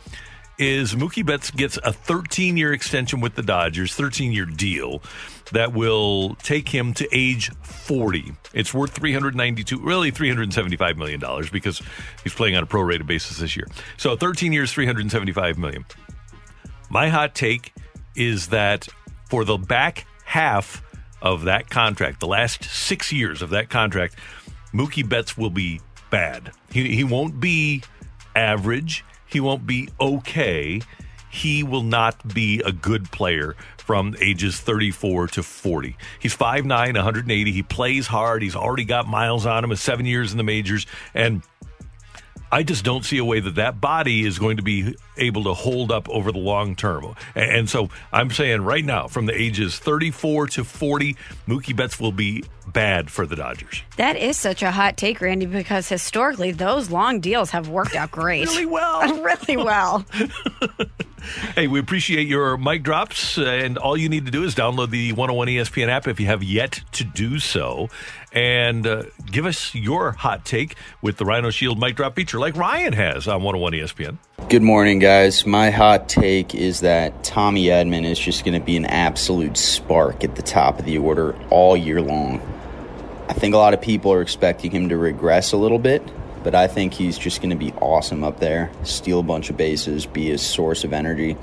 is 0.58 0.94
Mookie 0.94 1.24
Betts 1.26 1.50
gets 1.50 1.78
a 1.82 1.92
13 1.92 2.56
year 2.56 2.72
extension 2.72 3.20
with 3.20 3.34
the 3.34 3.42
Dodgers, 3.42 3.94
13 3.94 4.32
year 4.32 4.46
deal 4.46 5.02
that 5.52 5.72
will 5.72 6.36
take 6.36 6.68
him 6.68 6.94
to 6.94 7.08
age 7.12 7.50
40. 7.62 8.32
It's 8.52 8.72
worth 8.72 8.92
392, 8.92 9.80
really 9.80 10.10
375 10.10 10.96
million 10.96 11.20
dollars 11.20 11.50
because 11.50 11.82
he's 12.22 12.34
playing 12.34 12.56
on 12.56 12.62
a 12.62 12.66
prorated 12.66 13.06
basis 13.06 13.38
this 13.38 13.56
year. 13.56 13.66
So 13.96 14.16
13 14.16 14.52
years, 14.52 14.72
375 14.72 15.58
million. 15.58 15.84
My 16.88 17.08
hot 17.08 17.34
take 17.34 17.72
is 18.14 18.48
that 18.48 18.86
for 19.28 19.44
the 19.44 19.58
back 19.58 20.06
half 20.24 20.82
of 21.24 21.44
that 21.44 21.70
contract, 21.70 22.20
the 22.20 22.28
last 22.28 22.62
six 22.64 23.10
years 23.10 23.42
of 23.42 23.50
that 23.50 23.70
contract, 23.70 24.14
Mookie 24.72 25.08
Betts 25.08 25.36
will 25.36 25.50
be 25.50 25.80
bad. 26.10 26.52
He, 26.70 26.94
he 26.94 27.02
won't 27.02 27.40
be 27.40 27.82
average. 28.36 29.04
He 29.26 29.40
won't 29.40 29.66
be 29.66 29.88
okay. 29.98 30.82
He 31.30 31.64
will 31.64 31.82
not 31.82 32.32
be 32.32 32.60
a 32.60 32.70
good 32.70 33.10
player 33.10 33.56
from 33.78 34.14
ages 34.20 34.60
34 34.60 35.28
to 35.28 35.42
40. 35.42 35.96
He's 36.20 36.36
5'9, 36.36 36.68
180. 36.94 37.52
He 37.52 37.62
plays 37.62 38.06
hard. 38.06 38.42
He's 38.42 38.54
already 38.54 38.84
got 38.84 39.08
miles 39.08 39.46
on 39.46 39.64
him, 39.64 39.74
seven 39.76 40.06
years 40.06 40.30
in 40.30 40.38
the 40.38 40.44
majors. 40.44 40.86
And 41.14 41.42
I 42.54 42.62
just 42.62 42.84
don't 42.84 43.04
see 43.04 43.18
a 43.18 43.24
way 43.24 43.40
that 43.40 43.56
that 43.56 43.80
body 43.80 44.24
is 44.24 44.38
going 44.38 44.58
to 44.58 44.62
be 44.62 44.94
able 45.16 45.42
to 45.42 45.54
hold 45.54 45.90
up 45.90 46.08
over 46.08 46.30
the 46.30 46.38
long 46.38 46.76
term. 46.76 47.16
And, 47.34 47.68
so 47.68 47.88
I'm 48.12 48.30
saying 48.30 48.60
right 48.60 48.84
now, 48.84 49.08
from 49.08 49.26
the 49.26 49.34
ages 49.34 49.76
34 49.80 50.46
to 50.46 50.62
40, 50.62 51.16
Mookie 51.48 51.74
Betts 51.74 51.98
will 51.98 52.12
be 52.12 52.44
bad 52.68 53.10
for 53.10 53.26
the 53.26 53.34
Dodgers. 53.34 53.82
That 53.96 54.14
is 54.14 54.36
such 54.36 54.62
a 54.62 54.70
hot 54.70 54.96
take, 54.96 55.20
Randy, 55.20 55.46
because 55.46 55.88
historically 55.88 56.52
those 56.52 56.90
long 56.90 57.18
deals 57.18 57.50
have 57.50 57.68
worked 57.68 57.96
out 57.96 58.12
great. 58.12 58.48
Really 58.54 58.66
well. 58.66 59.20
really 59.20 59.56
well. 59.56 60.06
Hey, 61.54 61.66
we 61.66 61.78
appreciate 61.80 62.26
your 62.26 62.56
mic 62.56 62.82
drops, 62.82 63.38
uh, 63.38 63.44
and 63.44 63.78
all 63.78 63.96
you 63.96 64.08
need 64.08 64.24
to 64.26 64.30
do 64.30 64.44
is 64.44 64.54
download 64.54 64.90
the 64.90 65.12
101 65.12 65.48
ESPN 65.48 65.88
app 65.88 66.06
if 66.06 66.20
you 66.20 66.26
have 66.26 66.42
yet 66.42 66.80
to 66.92 67.04
do 67.04 67.38
so, 67.38 67.88
and 68.32 68.86
uh, 68.86 69.04
give 69.26 69.46
us 69.46 69.74
your 69.74 70.12
hot 70.12 70.44
take 70.44 70.76
with 71.02 71.16
the 71.16 71.24
Rhino 71.24 71.50
Shield 71.50 71.78
mic 71.78 71.96
drop 71.96 72.16
feature, 72.16 72.38
like 72.38 72.56
Ryan 72.56 72.92
has 72.92 73.28
on 73.28 73.42
101 73.42 73.72
ESPN. 73.72 74.18
Good 74.48 74.62
morning, 74.62 74.98
guys. 74.98 75.46
My 75.46 75.70
hot 75.70 76.08
take 76.08 76.54
is 76.54 76.80
that 76.80 77.24
Tommy 77.24 77.64
Edman 77.64 78.04
is 78.04 78.18
just 78.18 78.44
going 78.44 78.58
to 78.58 78.64
be 78.64 78.76
an 78.76 78.84
absolute 78.84 79.56
spark 79.56 80.22
at 80.22 80.36
the 80.36 80.42
top 80.42 80.78
of 80.78 80.84
the 80.84 80.98
order 80.98 81.34
all 81.50 81.76
year 81.76 82.02
long. 82.02 82.40
I 83.28 83.32
think 83.32 83.54
a 83.54 83.58
lot 83.58 83.72
of 83.72 83.80
people 83.80 84.12
are 84.12 84.20
expecting 84.20 84.70
him 84.70 84.90
to 84.90 84.98
regress 84.98 85.52
a 85.52 85.56
little 85.56 85.78
bit, 85.78 86.02
but 86.44 86.54
I 86.54 86.68
think 86.68 86.92
he's 86.92 87.18
just 87.18 87.40
going 87.40 87.50
to 87.50 87.56
be 87.56 87.72
awesome 87.80 88.22
up 88.22 88.38
there, 88.38 88.70
steal 88.84 89.20
a 89.20 89.22
bunch 89.22 89.50
of 89.50 89.56
bases, 89.56 90.06
be 90.06 90.30
a 90.30 90.38
source 90.38 90.84
of 90.84 90.92
energy, 90.92 91.36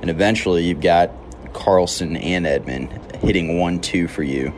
and 0.00 0.10
eventually 0.10 0.64
you've 0.64 0.80
got 0.80 1.12
Carlson 1.52 2.16
and 2.16 2.46
Edman 2.46 3.14
hitting 3.16 3.58
one 3.58 3.80
two 3.80 4.08
for 4.08 4.22
you, 4.22 4.52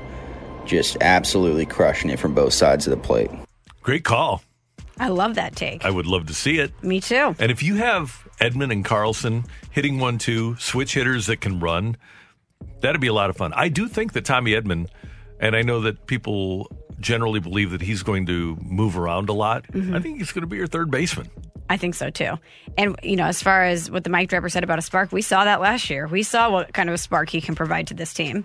just 0.65 0.97
absolutely 1.01 1.67
crushing 1.67 2.11
it 2.11 2.19
from 2.19 2.35
both 2.35 2.55
sides 2.55 2.87
of 2.87 2.93
the 2.93 2.97
plate. 2.97 3.31
Great 3.83 4.05
call. 4.05 4.43
I 5.01 5.09
love 5.09 5.37
that 5.37 5.55
take. 5.55 5.85
I 5.85 5.91
would 5.91 6.07
love 6.07 6.27
to 6.27 6.35
see 6.35 6.59
it. 6.59 6.73
Me 6.83 7.01
too. 7.01 7.37
And 7.39 7.53
if 7.53 7.63
you 7.63 7.77
have 7.77 8.27
Edman 8.41 8.73
and 8.73 8.85
Carlson 8.85 9.45
hitting 9.71 9.99
one 9.99 10.19
two, 10.19 10.57
switch 10.57 10.95
hitters 10.95 11.27
that 11.27 11.41
can 11.41 11.61
run, 11.61 11.97
that'd 12.81 13.01
be 13.01 13.07
a 13.07 13.13
lot 13.13 13.31
of 13.31 13.37
fun. 13.37 13.53
I 13.55 13.69
do 13.69 13.89
think 13.89 14.13
that 14.15 14.25
Tommy 14.25 14.53
Edman, 14.53 14.89
and 15.41 15.55
I 15.55 15.63
know 15.63 15.83
that 15.83 16.07
people 16.07 16.69
generally 17.01 17.41
believe 17.41 17.71
that 17.71 17.81
he's 17.81 18.03
going 18.03 18.27
to 18.27 18.57
move 18.61 18.99
around 18.99 19.29
a 19.29 19.33
lot. 19.33 19.65
Mm-hmm. 19.69 19.95
I 19.95 20.01
think 20.01 20.19
he's 20.19 20.33
going 20.33 20.43
to 20.43 20.49
be 20.49 20.57
your 20.57 20.67
third 20.67 20.91
baseman. 20.91 21.31
I 21.71 21.77
think 21.77 21.95
so 21.95 22.11
too. 22.11 22.39
And 22.77 22.97
you 23.03 23.17
know, 23.17 23.27
as 23.27 23.43
far 23.43 23.65
as 23.65 23.91
what 23.91 24.05
the 24.05 24.11
mic 24.11 24.29
dropper 24.29 24.49
said 24.49 24.65
about 24.65 24.79
a 24.79 24.83
spark, 24.83 25.13
we 25.13 25.23
saw 25.23 25.45
that 25.45 25.61
last 25.61 25.91
year. 25.91 26.07
We 26.07 26.23
saw 26.23 26.51
what 26.51 26.73
kind 26.73 26.89
of 26.89 26.95
a 26.95 26.99
spark 26.99 27.29
he 27.29 27.41
can 27.41 27.55
provide 27.55 27.87
to 27.89 27.95
this 27.95 28.15
team. 28.15 28.45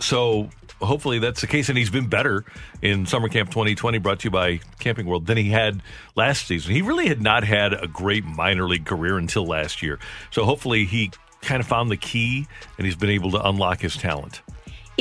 So 0.00 0.48
hopefully 0.80 1.18
that's 1.18 1.40
the 1.40 1.46
case, 1.46 1.68
and 1.68 1.76
he's 1.76 1.90
been 1.90 2.08
better 2.08 2.44
in 2.80 3.04
Summer 3.04 3.28
Camp 3.28 3.50
2020, 3.50 3.98
brought 3.98 4.20
to 4.20 4.24
you 4.24 4.30
by 4.30 4.60
Camping 4.78 5.06
World, 5.06 5.26
than 5.26 5.36
he 5.36 5.50
had 5.50 5.82
last 6.14 6.46
season. 6.46 6.72
He 6.72 6.82
really 6.82 7.08
had 7.08 7.20
not 7.20 7.44
had 7.44 7.74
a 7.74 7.86
great 7.86 8.24
minor 8.24 8.66
league 8.66 8.86
career 8.86 9.18
until 9.18 9.44
last 9.44 9.82
year. 9.82 9.98
So 10.30 10.44
hopefully 10.44 10.86
he 10.86 11.10
kind 11.42 11.60
of 11.60 11.66
found 11.66 11.90
the 11.90 11.96
key, 11.96 12.46
and 12.78 12.86
he's 12.86 12.96
been 12.96 13.10
able 13.10 13.30
to 13.32 13.46
unlock 13.46 13.80
his 13.80 13.96
talent. 13.96 14.40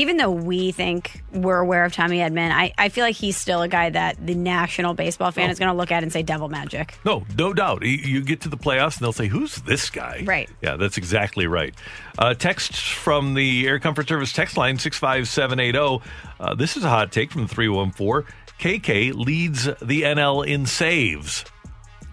Even 0.02 0.18
though 0.18 0.32
we 0.32 0.72
think 0.72 1.22
we're 1.32 1.60
aware 1.60 1.86
of 1.86 1.94
Tommy 1.94 2.18
Edman, 2.18 2.50
I, 2.50 2.74
I 2.76 2.90
feel 2.90 3.04
like 3.06 3.16
he's 3.16 3.38
still 3.38 3.62
a 3.62 3.68
guy 3.68 3.92
that 3.92 4.18
the 4.26 4.34
national 4.34 4.96
baseball 4.96 5.30
fan 5.32 5.52
is 5.52 5.60
going 5.60 5.70
to 5.72 5.78
look 5.78 5.92
at 5.92 6.02
and 6.02 6.12
say 6.12 6.24
devil 6.24 6.50
magic. 6.50 6.98
No, 7.06 7.24
no 7.38 7.54
doubt. 7.54 7.86
You- 7.86 8.24
get 8.24 8.42
to 8.42 8.50
the 8.50 8.58
playoffs 8.58 8.98
and 8.98 9.02
they'll 9.06 9.12
say, 9.14 9.28
"Who's 9.28 9.58
this 9.58 9.92
guy?" 9.92 10.24
Right. 10.26 10.50
Yeah, 10.64 10.76
that's 10.78 10.98
exactly 10.98 11.46
right. 11.46 11.76
Uh, 12.18 12.34
text 12.34 12.74
from 12.76 13.36
the 13.36 13.68
Air 13.68 13.80
Comfort 13.80 14.08
Service 14.08 14.34
text 14.34 14.58
line 14.58 14.80
six 14.80 14.98
five 14.98 15.28
seven 15.28 15.60
eight 15.60 15.76
zero. 15.76 16.02
Uh, 16.40 16.56
This 16.56 16.78
is 16.78 16.84
a 16.84 16.90
hot 16.90 17.12
take 17.12 17.32
from 17.32 17.48
three 17.48 17.70
one 17.70 17.92
four. 17.92 18.26
KK 18.60 19.14
leads 19.14 19.66
the 19.66 20.02
NL 20.02 20.48
in 20.48 20.66
saves. 20.66 21.46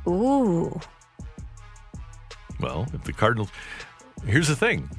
Ooh. 0.06 0.78
Well, 2.60 2.86
if 2.92 3.04
the 3.04 3.12
Cardinals, 3.14 3.50
here's 4.26 4.48
the 4.48 4.56
thing. 4.56 4.90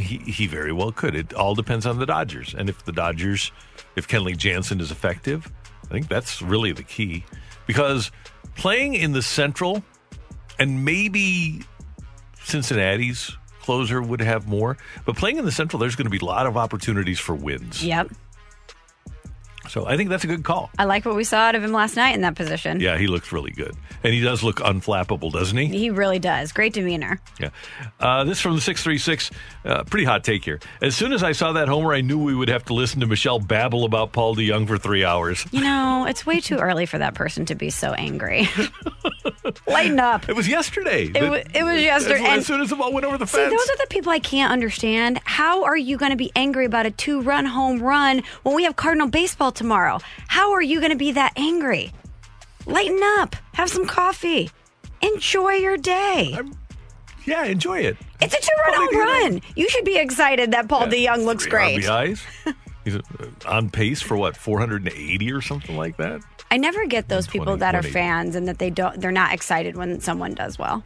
He, 0.00 0.18
he 0.18 0.46
very 0.46 0.72
well 0.72 0.92
could. 0.92 1.14
It 1.14 1.32
all 1.34 1.54
depends 1.54 1.86
on 1.86 1.98
the 1.98 2.06
Dodgers. 2.06 2.54
And 2.54 2.68
if 2.68 2.84
the 2.84 2.92
Dodgers, 2.92 3.52
if 3.96 4.08
Kenley 4.08 4.36
Jansen 4.36 4.80
is 4.80 4.90
effective, 4.90 5.50
I 5.84 5.88
think 5.88 6.08
that's 6.08 6.42
really 6.42 6.72
the 6.72 6.82
key. 6.82 7.24
Because 7.66 8.10
playing 8.56 8.94
in 8.94 9.12
the 9.12 9.22
Central, 9.22 9.82
and 10.58 10.84
maybe 10.84 11.62
Cincinnati's 12.42 13.36
closer 13.60 14.02
would 14.02 14.20
have 14.20 14.48
more, 14.48 14.76
but 15.04 15.16
playing 15.16 15.36
in 15.36 15.44
the 15.44 15.52
Central, 15.52 15.78
there's 15.78 15.96
going 15.96 16.06
to 16.06 16.10
be 16.10 16.18
a 16.18 16.24
lot 16.24 16.46
of 16.46 16.56
opportunities 16.56 17.18
for 17.18 17.34
wins. 17.34 17.84
Yep. 17.84 18.10
So 19.70 19.86
I 19.86 19.96
think 19.96 20.10
that's 20.10 20.24
a 20.24 20.26
good 20.26 20.42
call. 20.42 20.68
I 20.80 20.84
like 20.84 21.04
what 21.04 21.14
we 21.14 21.22
saw 21.22 21.38
out 21.38 21.54
of 21.54 21.62
him 21.62 21.70
last 21.72 21.94
night 21.94 22.16
in 22.16 22.22
that 22.22 22.34
position. 22.34 22.80
Yeah, 22.80 22.98
he 22.98 23.06
looks 23.06 23.30
really 23.30 23.52
good. 23.52 23.76
And 24.02 24.12
he 24.12 24.20
does 24.20 24.42
look 24.42 24.56
unflappable, 24.56 25.30
doesn't 25.30 25.56
he? 25.56 25.66
He 25.66 25.90
really 25.90 26.18
does. 26.18 26.50
Great 26.50 26.72
demeanor. 26.72 27.20
Yeah. 27.38 27.50
Uh, 28.00 28.24
this 28.24 28.40
from 28.40 28.56
the 28.56 28.60
636. 28.60 29.30
Uh, 29.64 29.84
pretty 29.84 30.04
hot 30.04 30.24
take 30.24 30.44
here. 30.44 30.58
As 30.82 30.96
soon 30.96 31.12
as 31.12 31.22
I 31.22 31.30
saw 31.32 31.52
that 31.52 31.68
homer, 31.68 31.92
I 31.94 32.00
knew 32.00 32.18
we 32.20 32.34
would 32.34 32.48
have 32.48 32.64
to 32.64 32.74
listen 32.74 32.98
to 33.00 33.06
Michelle 33.06 33.38
babble 33.38 33.84
about 33.84 34.10
Paul 34.12 34.34
DeJong 34.34 34.66
for 34.66 34.76
three 34.76 35.04
hours. 35.04 35.46
You 35.52 35.60
know, 35.60 36.04
it's 36.08 36.26
way 36.26 36.40
too 36.40 36.56
early 36.56 36.84
for 36.86 36.98
that 36.98 37.14
person 37.14 37.44
to 37.46 37.54
be 37.54 37.70
so 37.70 37.92
angry. 37.92 38.48
Lighten 39.66 40.00
up. 40.00 40.28
It 40.28 40.34
was 40.36 40.48
yesterday. 40.48 41.04
It, 41.14 41.28
wa- 41.28 41.42
it 41.54 41.62
was 41.62 41.80
yesterday. 41.80 42.24
As, 42.24 42.38
as 42.40 42.46
soon 42.46 42.60
as 42.60 42.70
the 42.70 42.76
ball 42.76 42.92
went 42.92 43.06
over 43.06 43.18
the 43.18 43.26
See, 43.26 43.38
fence. 43.38 43.50
those 43.52 43.70
are 43.70 43.76
the 43.78 43.86
people 43.88 44.10
I 44.12 44.18
can't 44.18 44.52
understand. 44.52 45.20
How 45.24 45.64
are 45.64 45.76
you 45.76 45.96
going 45.96 46.10
to 46.10 46.16
be 46.16 46.32
angry 46.34 46.64
about 46.64 46.86
a 46.86 46.90
two 46.90 47.20
run 47.20 47.46
home 47.46 47.80
run 47.82 48.22
when 48.42 48.54
we 48.54 48.64
have 48.64 48.76
Cardinal 48.76 49.08
baseball 49.08 49.52
tomorrow? 49.60 50.00
How 50.26 50.52
are 50.52 50.62
you 50.62 50.80
going 50.80 50.90
to 50.90 50.96
be 50.96 51.12
that 51.12 51.34
angry? 51.36 51.92
Lighten 52.64 52.98
up. 53.18 53.36
Have 53.52 53.68
some 53.68 53.86
coffee. 53.86 54.50
Enjoy 55.02 55.52
your 55.52 55.76
day. 55.76 56.38
yeah, 57.26 57.44
enjoy 57.44 57.80
it. 57.80 57.98
It's 58.22 58.34
a 58.34 58.40
two 58.40 58.48
run 58.66 58.74
home 58.74 58.98
run. 58.98 59.40
You 59.56 59.68
should 59.68 59.84
be 59.84 59.98
excited 59.98 60.52
that 60.52 60.66
Paul 60.66 60.86
DeYoung 60.86 61.26
looks 61.26 61.44
great. 61.46 61.82
RBIs. 61.82 62.24
He's 62.84 62.96
uh, 62.96 63.00
on 63.46 63.68
pace 63.68 64.00
for 64.00 64.16
what, 64.16 64.34
480 64.34 65.30
or 65.30 65.42
something 65.42 65.76
like 65.76 65.98
that? 65.98 66.22
I 66.50 66.56
never 66.56 66.86
get 66.86 67.08
those 67.08 67.28
people 67.28 67.58
that 67.58 67.74
are 67.74 67.82
fans 67.82 68.34
and 68.34 68.48
that 68.48 68.58
they 68.58 68.70
don't 68.70 69.00
they're 69.00 69.12
not 69.12 69.32
excited 69.32 69.76
when 69.76 70.00
someone 70.00 70.34
does 70.34 70.58
well. 70.58 70.82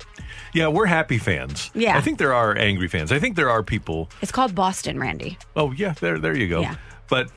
Yeah, 0.52 0.68
we're 0.68 0.84
happy 0.84 1.16
fans. 1.16 1.70
Yeah. 1.74 1.96
I 1.96 2.02
think 2.02 2.18
there 2.18 2.34
are 2.34 2.58
angry 2.58 2.88
fans. 2.88 3.12
I 3.12 3.18
think 3.18 3.34
there 3.36 3.48
are 3.48 3.62
people. 3.62 4.10
It's 4.20 4.32
called 4.32 4.54
Boston, 4.54 4.98
Randy. 4.98 5.38
Oh 5.56 5.72
yeah, 5.72 5.94
there 6.00 6.18
there 6.18 6.36
you 6.36 6.48
go. 6.48 6.60
Yeah. 6.60 6.74
But 7.08 7.30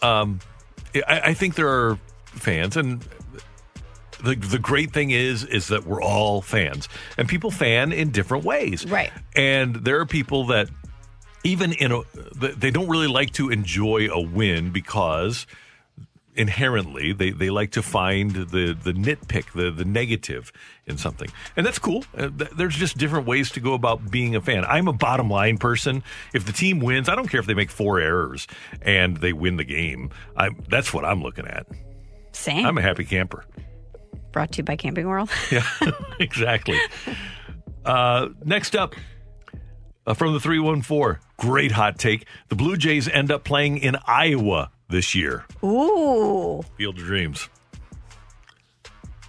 um, 0.00 0.40
I, 0.94 1.20
I 1.20 1.34
think 1.34 1.54
there 1.54 1.68
are 1.68 1.98
fans, 2.26 2.76
and 2.76 3.04
the 4.22 4.34
the 4.34 4.58
great 4.58 4.92
thing 4.92 5.10
is 5.10 5.44
is 5.44 5.68
that 5.68 5.86
we're 5.86 6.02
all 6.02 6.42
fans, 6.42 6.88
and 7.16 7.28
people 7.28 7.50
fan 7.50 7.92
in 7.92 8.10
different 8.10 8.44
ways. 8.44 8.86
Right. 8.86 9.12
And 9.34 9.76
there 9.76 10.00
are 10.00 10.06
people 10.06 10.46
that 10.46 10.68
even 11.44 11.72
in 11.72 11.92
a 11.92 12.02
they 12.34 12.70
don't 12.70 12.88
really 12.88 13.06
like 13.06 13.32
to 13.34 13.50
enjoy 13.50 14.08
a 14.10 14.20
win 14.20 14.70
because 14.70 15.46
inherently 16.36 17.12
they, 17.12 17.30
they 17.30 17.50
like 17.50 17.70
to 17.72 17.82
find 17.82 18.32
the 18.32 18.76
the 18.80 18.92
nitpick 18.92 19.52
the 19.52 19.70
the 19.70 19.84
negative 19.84 20.52
in 20.86 20.98
something. 20.98 21.30
And 21.56 21.64
that's 21.64 21.78
cool. 21.78 22.04
Uh, 22.16 22.28
th- 22.28 22.50
there's 22.56 22.76
just 22.76 22.98
different 22.98 23.26
ways 23.26 23.50
to 23.52 23.60
go 23.60 23.74
about 23.74 24.10
being 24.10 24.36
a 24.36 24.40
fan. 24.40 24.64
I'm 24.64 24.88
a 24.88 24.92
bottom 24.92 25.30
line 25.30 25.58
person. 25.58 26.02
If 26.32 26.46
the 26.46 26.52
team 26.52 26.80
wins 26.80 27.08
i 27.08 27.14
don't 27.14 27.28
care 27.28 27.40
if 27.40 27.46
they 27.46 27.54
make 27.54 27.70
four 27.70 28.00
errors 28.00 28.46
and 28.82 29.16
they 29.18 29.32
win 29.32 29.56
the 29.56 29.64
game. 29.64 30.10
I 30.36 30.50
that's 30.68 30.92
what 30.92 31.04
i'm 31.04 31.22
looking 31.22 31.46
at. 31.46 31.66
Same. 32.32 32.66
i'm 32.66 32.78
a 32.78 32.82
happy 32.82 33.04
camper. 33.04 33.44
Brought 34.32 34.52
to 34.52 34.58
you 34.58 34.64
by 34.64 34.74
Camping 34.76 35.06
World. 35.06 35.30
yeah 35.50 35.66
exactly. 36.18 36.78
Uh, 37.84 38.28
next 38.44 38.74
up 38.74 38.94
uh, 40.06 40.14
from 40.14 40.32
the 40.32 40.40
314 40.40 41.20
great 41.36 41.72
hot 41.72 41.98
take. 41.98 42.26
The 42.48 42.56
blue 42.56 42.76
jays 42.76 43.08
end 43.08 43.30
up 43.30 43.44
playing 43.44 43.78
in 43.78 43.96
iowa 44.06 44.70
this 44.88 45.14
year 45.14 45.44
Ooh, 45.62 46.62
field 46.76 46.98
of 46.98 47.04
dreams 47.04 47.48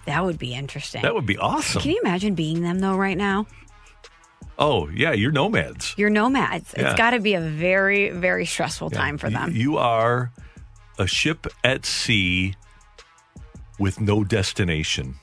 that 0.06 0.24
would 0.24 0.38
be 0.38 0.54
interesting. 0.54 1.02
that 1.02 1.14
would 1.14 1.26
be 1.26 1.38
awesome 1.38 1.82
Can 1.82 1.90
you 1.90 2.00
imagine 2.00 2.34
being 2.34 2.62
them 2.62 2.78
though 2.78 2.96
right 2.96 3.16
now? 3.16 3.46
Oh, 4.58 4.88
yeah, 4.88 5.12
you're 5.12 5.32
nomads. 5.32 5.94
You're 5.98 6.10
nomads. 6.10 6.74
Yeah. 6.76 6.88
It's 6.88 6.96
got 6.96 7.10
to 7.10 7.20
be 7.20 7.34
a 7.34 7.40
very, 7.40 8.10
very 8.10 8.46
stressful 8.46 8.90
time 8.90 9.18
for 9.18 9.28
them. 9.28 9.52
You 9.54 9.76
are 9.76 10.32
a 10.98 11.06
ship 11.06 11.46
at 11.62 11.84
sea 11.84 12.54
with 13.78 14.00
no 14.00 14.24
destination. 14.24 15.16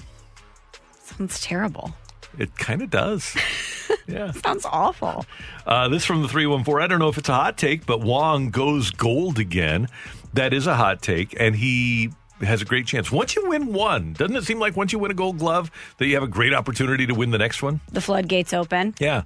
Sounds 1.00 1.42
terrible. 1.42 1.96
It 2.38 2.56
kind 2.58 2.82
of 2.82 2.90
does. 2.90 3.36
yeah. 4.08 4.32
Sounds 4.32 4.66
awful. 4.66 5.26
Uh, 5.66 5.88
this 5.88 6.06
from 6.06 6.22
the 6.22 6.28
314. 6.28 6.84
I 6.84 6.88
don't 6.88 7.00
know 7.00 7.10
if 7.10 7.18
it's 7.18 7.30
a 7.30 7.34
hot 7.34 7.58
take, 7.58 7.86
but 7.86 8.02
Wong 8.02 8.50
goes 8.50 8.92
gold 8.92 9.40
again. 9.40 9.88
That 10.34 10.54
is 10.54 10.68
a 10.68 10.76
hot 10.76 11.02
take, 11.02 11.36
and 11.40 11.56
he 11.56 12.10
has 12.42 12.62
a 12.62 12.66
great 12.66 12.86
chance. 12.88 13.12
Once 13.12 13.36
you 13.36 13.48
win 13.48 13.72
one, 13.74 14.14
doesn't 14.14 14.36
it 14.36 14.44
seem 14.44 14.60
like 14.60 14.76
once 14.76 14.92
you 14.92 15.00
win 15.00 15.12
a 15.12 15.14
gold 15.14 15.38
glove 15.38 15.72
that 15.98 16.08
you 16.08 16.16
have 16.16 16.24
a 16.24 16.28
great 16.28 16.54
opportunity 16.54 17.06
to 17.08 17.14
win 17.14 17.32
the 17.32 17.38
next 17.38 17.62
one? 17.64 17.80
The 17.92 18.02
floodgates 18.02 18.54
open. 18.54 18.96
Yeah. 19.00 19.24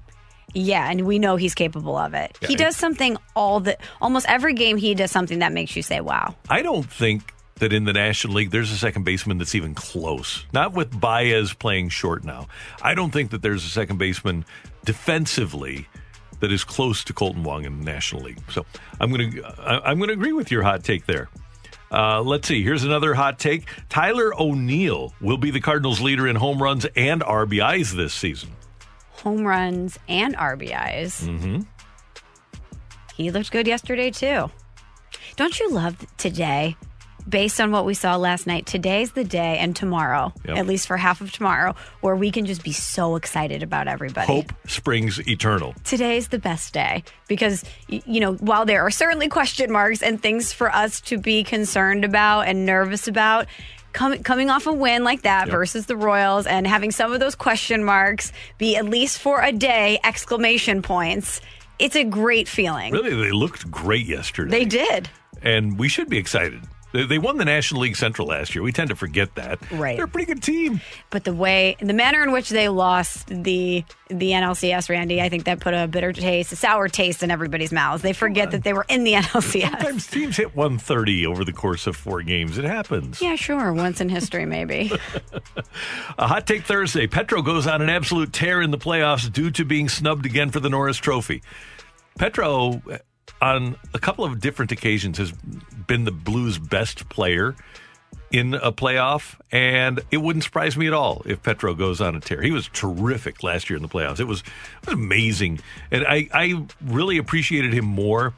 Yeah, 0.53 0.89
and 0.89 1.05
we 1.05 1.19
know 1.19 1.35
he's 1.35 1.53
capable 1.55 1.97
of 1.97 2.13
it. 2.13 2.37
Yeah, 2.41 2.47
he 2.47 2.53
he- 2.53 2.57
does 2.57 2.75
something 2.75 3.17
all 3.35 3.59
the 3.59 3.77
almost 4.01 4.25
every 4.29 4.53
game 4.53 4.77
he 4.77 4.95
does 4.95 5.11
something 5.11 5.39
that 5.39 5.51
makes 5.51 5.75
you 5.75 5.81
say, 5.81 5.99
"Wow." 5.99 6.35
I 6.49 6.61
don't 6.61 6.89
think 6.89 7.33
that 7.55 7.73
in 7.73 7.83
the 7.85 7.93
National 7.93 8.35
League 8.35 8.51
there's 8.51 8.71
a 8.71 8.77
second 8.77 9.03
baseman 9.03 9.39
that's 9.39 9.55
even 9.55 9.73
close. 9.75 10.45
Not 10.53 10.73
with 10.73 10.97
Baez 10.99 11.53
playing 11.53 11.89
short 11.89 12.23
now. 12.23 12.47
I 12.81 12.93
don't 12.93 13.11
think 13.11 13.31
that 13.31 13.41
there's 13.41 13.65
a 13.65 13.69
second 13.69 13.97
baseman 13.97 14.45
defensively 14.85 15.87
that 16.39 16.51
is 16.51 16.63
close 16.63 17.03
to 17.05 17.13
Kolten 17.13 17.43
Wong 17.43 17.65
in 17.65 17.79
the 17.79 17.85
National 17.85 18.23
League. 18.23 18.39
So 18.51 18.65
I'm 18.99 19.11
going 19.11 19.31
to 19.31 19.45
I'm 19.67 19.97
going 19.97 20.09
to 20.09 20.13
agree 20.13 20.33
with 20.33 20.51
your 20.51 20.63
hot 20.63 20.83
take 20.83 21.05
there. 21.05 21.29
Uh, 21.91 22.21
let's 22.21 22.47
see. 22.47 22.63
Here's 22.63 22.83
another 22.83 23.13
hot 23.13 23.39
take. 23.39 23.67
Tyler 23.89 24.33
O'Neill 24.39 25.13
will 25.21 25.37
be 25.37 25.51
the 25.51 25.61
Cardinals' 25.61 26.01
leader 26.01 26.27
in 26.27 26.35
home 26.35 26.61
runs 26.61 26.85
and 26.95 27.21
RBIs 27.21 27.93
this 27.93 28.13
season. 28.13 28.51
Home 29.23 29.45
runs 29.45 29.97
and 30.07 30.35
RBIs. 30.35 31.27
Mm-hmm. 31.27 31.61
He 33.15 33.31
looked 33.31 33.51
good 33.51 33.67
yesterday 33.67 34.11
too. 34.11 34.51
Don't 35.37 35.59
you 35.59 35.71
love 35.71 36.05
today? 36.17 36.75
Based 37.27 37.59
on 37.59 37.71
what 37.71 37.83
we 37.85 37.93
saw 37.93 38.15
last 38.15 38.47
night, 38.47 38.65
today's 38.65 39.11
the 39.11 39.25
day, 39.25 39.57
and 39.57 39.75
tomorrow, 39.75 40.33
Yep. 40.47 40.57
at 40.57 40.65
least 40.65 40.87
for 40.87 40.95
half 40.95 41.19
of 41.19 41.31
tomorrow, 41.31 41.75
where 41.99 42.15
we 42.15 42.31
can 42.31 42.45
just 42.45 42.63
be 42.63 42.71
so 42.71 43.17
excited 43.17 43.63
about 43.63 43.89
everybody. 43.89 44.27
Hope 44.27 44.53
springs 44.65 45.19
eternal. 45.27 45.75
today's 45.83 46.29
the 46.29 46.39
best 46.39 46.73
day 46.73 47.03
because 47.27 47.65
you 47.89 48.19
know 48.21 48.33
while 48.35 48.65
there 48.65 48.81
are 48.85 48.91
certainly 48.91 49.27
question 49.27 49.71
marks 49.71 50.01
and 50.01 50.21
things 50.21 50.53
for 50.53 50.73
us 50.73 51.01
to 51.01 51.17
be 51.17 51.43
concerned 51.43 52.05
about 52.05 52.41
and 52.47 52.65
nervous 52.65 53.07
about 53.09 53.45
com- 53.93 54.19
coming 54.19 54.49
off 54.49 54.65
a 54.67 54.71
win 54.71 55.03
like 55.03 55.23
that 55.23 55.47
Yep. 55.47 55.51
versus 55.55 55.85
the 55.87 55.97
royals 55.97 56.45
and 56.47 56.65
having 56.65 56.91
some 56.91 57.11
of 57.11 57.19
those 57.19 57.35
question 57.35 57.83
marks 57.83 58.31
be 58.57 58.75
at 58.77 58.85
least 58.85 59.19
for 59.19 59.41
a 59.41 59.51
day 59.51 59.99
exclamation 60.03 60.81
points 60.81 61.41
it's 61.79 61.95
a 61.95 62.03
great 62.05 62.47
feeling 62.47 62.93
Really, 62.93 63.13
they 63.15 63.31
looked 63.31 63.69
great 63.69 64.05
yesterday. 64.05 64.49
they 64.51 64.65
did 64.65 65.09
and 65.41 65.77
we 65.77 65.87
should 65.89 66.09
be 66.09 66.17
excited. 66.17 66.61
They, 67.05 67.17
won 67.17 67.37
the 67.37 67.45
National 67.45 67.81
League 67.81 67.95
Central 67.95 68.27
last 68.27 68.55
year. 68.55 68.63
We 68.63 68.71
tend 68.71 68.89
to 68.89 68.95
forget 68.95 69.35
that. 69.35 69.59
Right. 69.71 69.95
They're 69.95 70.05
a 70.05 70.07
pretty 70.07 70.25
good 70.25 70.41
team. 70.41 70.81
but 71.09 71.23
the 71.23 71.33
way 71.33 71.75
the 71.79 71.93
manner 71.93 72.23
in 72.23 72.31
which 72.31 72.49
they 72.49 72.69
lost 72.69 73.27
the 73.27 73.83
the 74.09 74.31
NLCS 74.31 74.89
Randy 74.89 75.21
I 75.21 75.27
think 75.29 75.43
that 75.45 75.59
put 75.59 75.73
a 75.73 75.87
bitter 75.87 76.13
taste 76.13 76.51
a 76.53 76.55
sour 76.55 76.87
taste 76.87 77.23
in 77.23 77.29
everybody's 77.31 77.73
mouths 77.73 78.01
they 78.01 78.13
forget 78.13 78.51
that 78.51 78.63
they 78.63 78.71
were 78.71 78.85
in 78.87 79.03
the 79.03 79.13
NLCS 79.13 79.69
Sometimes 79.69 80.07
teams 80.07 80.37
hit 80.37 80.55
130 80.55 81.25
over 81.25 81.43
the 81.43 81.51
course 81.51 81.87
of 81.87 81.95
four 81.97 82.21
games. 82.21 82.57
It 82.57 82.63
happens. 82.65 83.21
yeah 83.21 83.35
sure 83.35 83.73
once 83.73 83.99
in 83.99 84.07
history 84.09 84.45
maybe 84.45 84.91
A 86.17 86.27
hot 86.27 86.47
take 86.47 86.63
Thursday. 86.63 87.07
Petro 87.07 87.41
goes 87.41 87.67
on 87.67 87.81
an 87.81 87.89
absolute 87.89 88.33
tear 88.33 88.61
in 88.61 88.71
the 88.71 88.77
playoffs 88.77 89.31
due 89.31 89.51
to 89.51 89.65
being 89.65 89.89
snubbed 89.89 90.25
again 90.25 90.49
for 90.49 90.59
the 90.59 90.69
Norris 90.69 90.97
Trophy. 90.97 91.43
Petro, 92.17 92.81
uh, 92.91 92.97
on 93.41 93.75
a 93.93 93.99
couple 93.99 94.25
of 94.25 94.39
different 94.39 94.71
occasions, 94.71 95.17
has 95.17 95.33
been 95.87 96.05
the 96.05 96.11
Blues' 96.11 96.59
best 96.59 97.09
player 97.09 97.55
in 98.31 98.53
a 98.55 98.71
playoff, 98.71 99.39
and 99.51 100.01
it 100.11 100.17
wouldn't 100.17 100.43
surprise 100.43 100.75
me 100.75 100.87
at 100.87 100.93
all 100.93 101.21
if 101.25 101.41
Petro 101.41 101.73
goes 101.73 102.01
on 102.01 102.15
a 102.15 102.19
tear. 102.19 102.41
He 102.41 102.51
was 102.51 102.67
terrific 102.73 103.41
last 103.41 103.69
year 103.69 103.77
in 103.77 103.83
the 103.83 103.89
playoffs. 103.89 104.19
It 104.19 104.25
was, 104.25 104.41
it 104.41 104.87
was 104.87 104.95
amazing, 104.95 105.59
and 105.91 106.05
I, 106.05 106.27
I 106.33 106.65
really 106.83 107.17
appreciated 107.17 107.73
him 107.73 107.85
more 107.85 108.33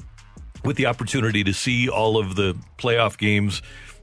with 0.64 0.78
the 0.78 0.86
opportunity 0.86 1.44
to 1.44 1.54
see 1.54 1.90
all 1.90 2.18
of 2.18 2.36
the 2.36 2.56
playoff 2.78 3.18
games. 3.18 3.62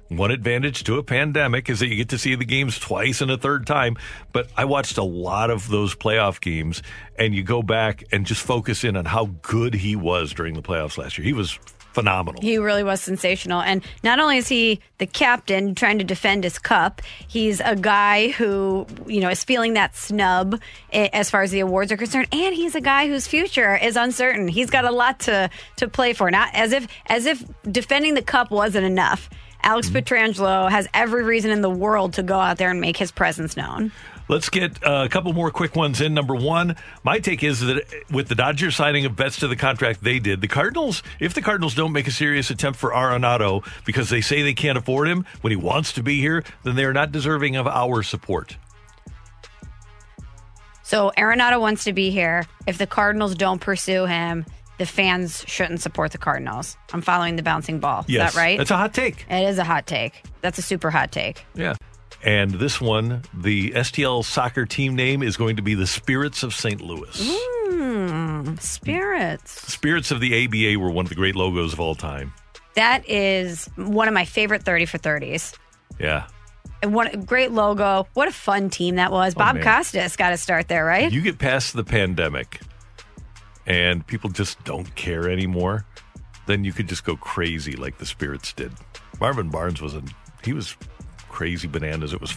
One 0.08 0.30
advantage 0.30 0.84
to 0.84 0.98
a 0.98 1.02
pandemic 1.02 1.68
is 1.68 1.80
that 1.80 1.88
you 1.88 1.96
get 1.96 2.10
to 2.10 2.18
see 2.18 2.36
the 2.36 2.44
games 2.44 2.78
twice 2.78 3.20
and 3.20 3.30
a 3.30 3.36
third 3.36 3.66
time. 3.66 3.96
But 4.32 4.48
I 4.56 4.64
watched 4.64 4.98
a 4.98 5.02
lot 5.02 5.50
of 5.50 5.68
those 5.68 5.96
playoff 5.96 6.40
games, 6.40 6.80
and 7.18 7.34
you 7.34 7.42
go 7.42 7.60
back 7.60 8.04
and 8.12 8.24
just 8.24 8.40
focus 8.40 8.84
in 8.84 8.96
on 8.96 9.04
how 9.04 9.26
good 9.42 9.74
he 9.74 9.96
was 9.96 10.32
during 10.32 10.54
the 10.54 10.62
playoffs 10.62 10.96
last 10.96 11.18
year. 11.18 11.24
He 11.24 11.32
was 11.32 11.58
phenomenal. 11.96 12.42
He 12.42 12.58
really 12.58 12.84
was 12.84 13.00
sensational. 13.00 13.62
And 13.62 13.82
not 14.04 14.20
only 14.20 14.36
is 14.36 14.48
he 14.48 14.80
the 14.98 15.06
captain 15.06 15.74
trying 15.74 15.96
to 15.96 16.04
defend 16.04 16.44
his 16.44 16.58
cup, 16.58 17.00
he's 17.26 17.60
a 17.60 17.74
guy 17.74 18.28
who, 18.28 18.86
you 19.06 19.20
know, 19.20 19.30
is 19.30 19.42
feeling 19.42 19.72
that 19.74 19.96
snub 19.96 20.60
as 20.92 21.30
far 21.30 21.40
as 21.40 21.52
the 21.52 21.60
awards 21.60 21.90
are 21.90 21.96
concerned. 21.96 22.28
And 22.32 22.54
he's 22.54 22.74
a 22.74 22.82
guy 22.82 23.08
whose 23.08 23.26
future 23.26 23.74
is 23.76 23.96
uncertain. 23.96 24.46
He's 24.46 24.68
got 24.68 24.84
a 24.84 24.90
lot 24.90 25.20
to, 25.20 25.48
to 25.76 25.88
play 25.88 26.12
for. 26.12 26.30
Not 26.30 26.50
as 26.52 26.72
if 26.72 26.86
as 27.06 27.24
if 27.24 27.42
defending 27.72 28.12
the 28.12 28.22
cup 28.22 28.50
wasn't 28.50 28.84
enough. 28.84 29.30
Alex 29.62 29.88
mm-hmm. 29.88 29.96
Pietrangelo 29.96 30.70
has 30.70 30.86
every 30.92 31.22
reason 31.22 31.50
in 31.50 31.62
the 31.62 31.70
world 31.70 32.12
to 32.12 32.22
go 32.22 32.38
out 32.38 32.58
there 32.58 32.70
and 32.70 32.78
make 32.78 32.98
his 32.98 33.10
presence 33.10 33.56
known. 33.56 33.90
Let's 34.28 34.48
get 34.48 34.84
uh, 34.84 35.04
a 35.04 35.08
couple 35.08 35.32
more 35.32 35.50
quick 35.50 35.76
ones 35.76 36.00
in. 36.00 36.12
Number 36.12 36.34
one, 36.34 36.76
my 37.04 37.20
take 37.20 37.44
is 37.44 37.60
that 37.60 37.84
with 38.10 38.28
the 38.28 38.34
Dodgers 38.34 38.74
signing 38.74 39.04
of 39.06 39.14
Betts 39.14 39.38
to 39.40 39.48
the 39.48 39.56
contract 39.56 40.02
they 40.02 40.18
did, 40.18 40.40
the 40.40 40.48
Cardinals, 40.48 41.02
if 41.20 41.32
the 41.32 41.42
Cardinals 41.42 41.74
don't 41.74 41.92
make 41.92 42.08
a 42.08 42.10
serious 42.10 42.50
attempt 42.50 42.78
for 42.78 42.90
Arenado 42.90 43.64
because 43.84 44.10
they 44.10 44.20
say 44.20 44.42
they 44.42 44.54
can't 44.54 44.78
afford 44.78 45.06
him 45.08 45.24
when 45.42 45.52
he 45.52 45.56
wants 45.56 45.92
to 45.92 46.02
be 46.02 46.20
here, 46.20 46.42
then 46.64 46.74
they 46.74 46.84
are 46.84 46.92
not 46.92 47.12
deserving 47.12 47.54
of 47.56 47.66
our 47.68 48.02
support. 48.02 48.56
So 50.82 51.12
Arenado 51.16 51.60
wants 51.60 51.84
to 51.84 51.92
be 51.92 52.10
here. 52.10 52.46
If 52.66 52.78
the 52.78 52.86
Cardinals 52.86 53.34
don't 53.34 53.60
pursue 53.60 54.06
him, 54.06 54.44
the 54.78 54.86
fans 54.86 55.44
shouldn't 55.46 55.80
support 55.80 56.12
the 56.12 56.18
Cardinals. 56.18 56.76
I'm 56.92 57.00
following 57.00 57.36
the 57.36 57.42
bouncing 57.42 57.80
ball. 57.80 58.04
Yes, 58.08 58.30
Is 58.30 58.34
that 58.34 58.40
right? 58.40 58.58
That's 58.58 58.70
a 58.70 58.76
hot 58.76 58.92
take. 58.94 59.24
It 59.28 59.48
is 59.48 59.58
a 59.58 59.64
hot 59.64 59.86
take. 59.86 60.22
That's 60.42 60.58
a 60.58 60.62
super 60.62 60.90
hot 60.90 61.12
take. 61.12 61.44
Yeah. 61.54 61.74
And 62.24 62.52
this 62.52 62.80
one, 62.80 63.22
the 63.34 63.70
STL 63.70 64.24
soccer 64.24 64.66
team 64.66 64.96
name 64.96 65.22
is 65.22 65.36
going 65.36 65.56
to 65.56 65.62
be 65.62 65.74
the 65.74 65.86
Spirits 65.86 66.42
of 66.42 66.54
St. 66.54 66.80
Louis. 66.80 67.38
Mm, 67.68 68.60
spirits. 68.60 69.72
Spirits 69.72 70.10
of 70.10 70.20
the 70.20 70.44
ABA 70.44 70.78
were 70.80 70.90
one 70.90 71.04
of 71.04 71.08
the 71.08 71.14
great 71.14 71.36
logos 71.36 71.72
of 71.72 71.80
all 71.80 71.94
time. 71.94 72.32
That 72.74 73.08
is 73.08 73.70
one 73.76 74.08
of 74.08 74.14
my 74.14 74.24
favorite 74.24 74.62
30 74.62 74.86
for 74.86 74.98
30s. 74.98 75.56
Yeah. 75.98 76.26
And 76.82 76.94
what 76.94 77.14
a 77.14 77.16
great 77.16 77.52
logo. 77.52 78.06
What 78.14 78.28
a 78.28 78.32
fun 78.32 78.70
team 78.70 78.96
that 78.96 79.12
was. 79.12 79.34
Bob 79.34 79.56
man. 79.56 79.64
Costas 79.64 80.16
got 80.16 80.30
to 80.30 80.36
start 80.36 80.68
there, 80.68 80.84
right? 80.84 81.10
You 81.10 81.22
get 81.22 81.38
past 81.38 81.74
the 81.74 81.84
pandemic 81.84 82.60
and 83.66 84.06
people 84.06 84.30
just 84.30 84.62
don't 84.64 84.94
care 84.94 85.28
anymore, 85.28 85.84
then 86.46 86.64
you 86.64 86.72
could 86.72 86.88
just 86.88 87.04
go 87.04 87.16
crazy 87.16 87.72
like 87.72 87.98
the 87.98 88.06
Spirits 88.06 88.52
did. 88.52 88.72
Marvin 89.20 89.48
Barnes 89.48 89.80
was 89.80 89.94
a 89.94 90.02
he 90.44 90.52
was 90.52 90.76
crazy 91.36 91.68
bananas. 91.68 92.14
It 92.14 92.20
was. 92.20 92.34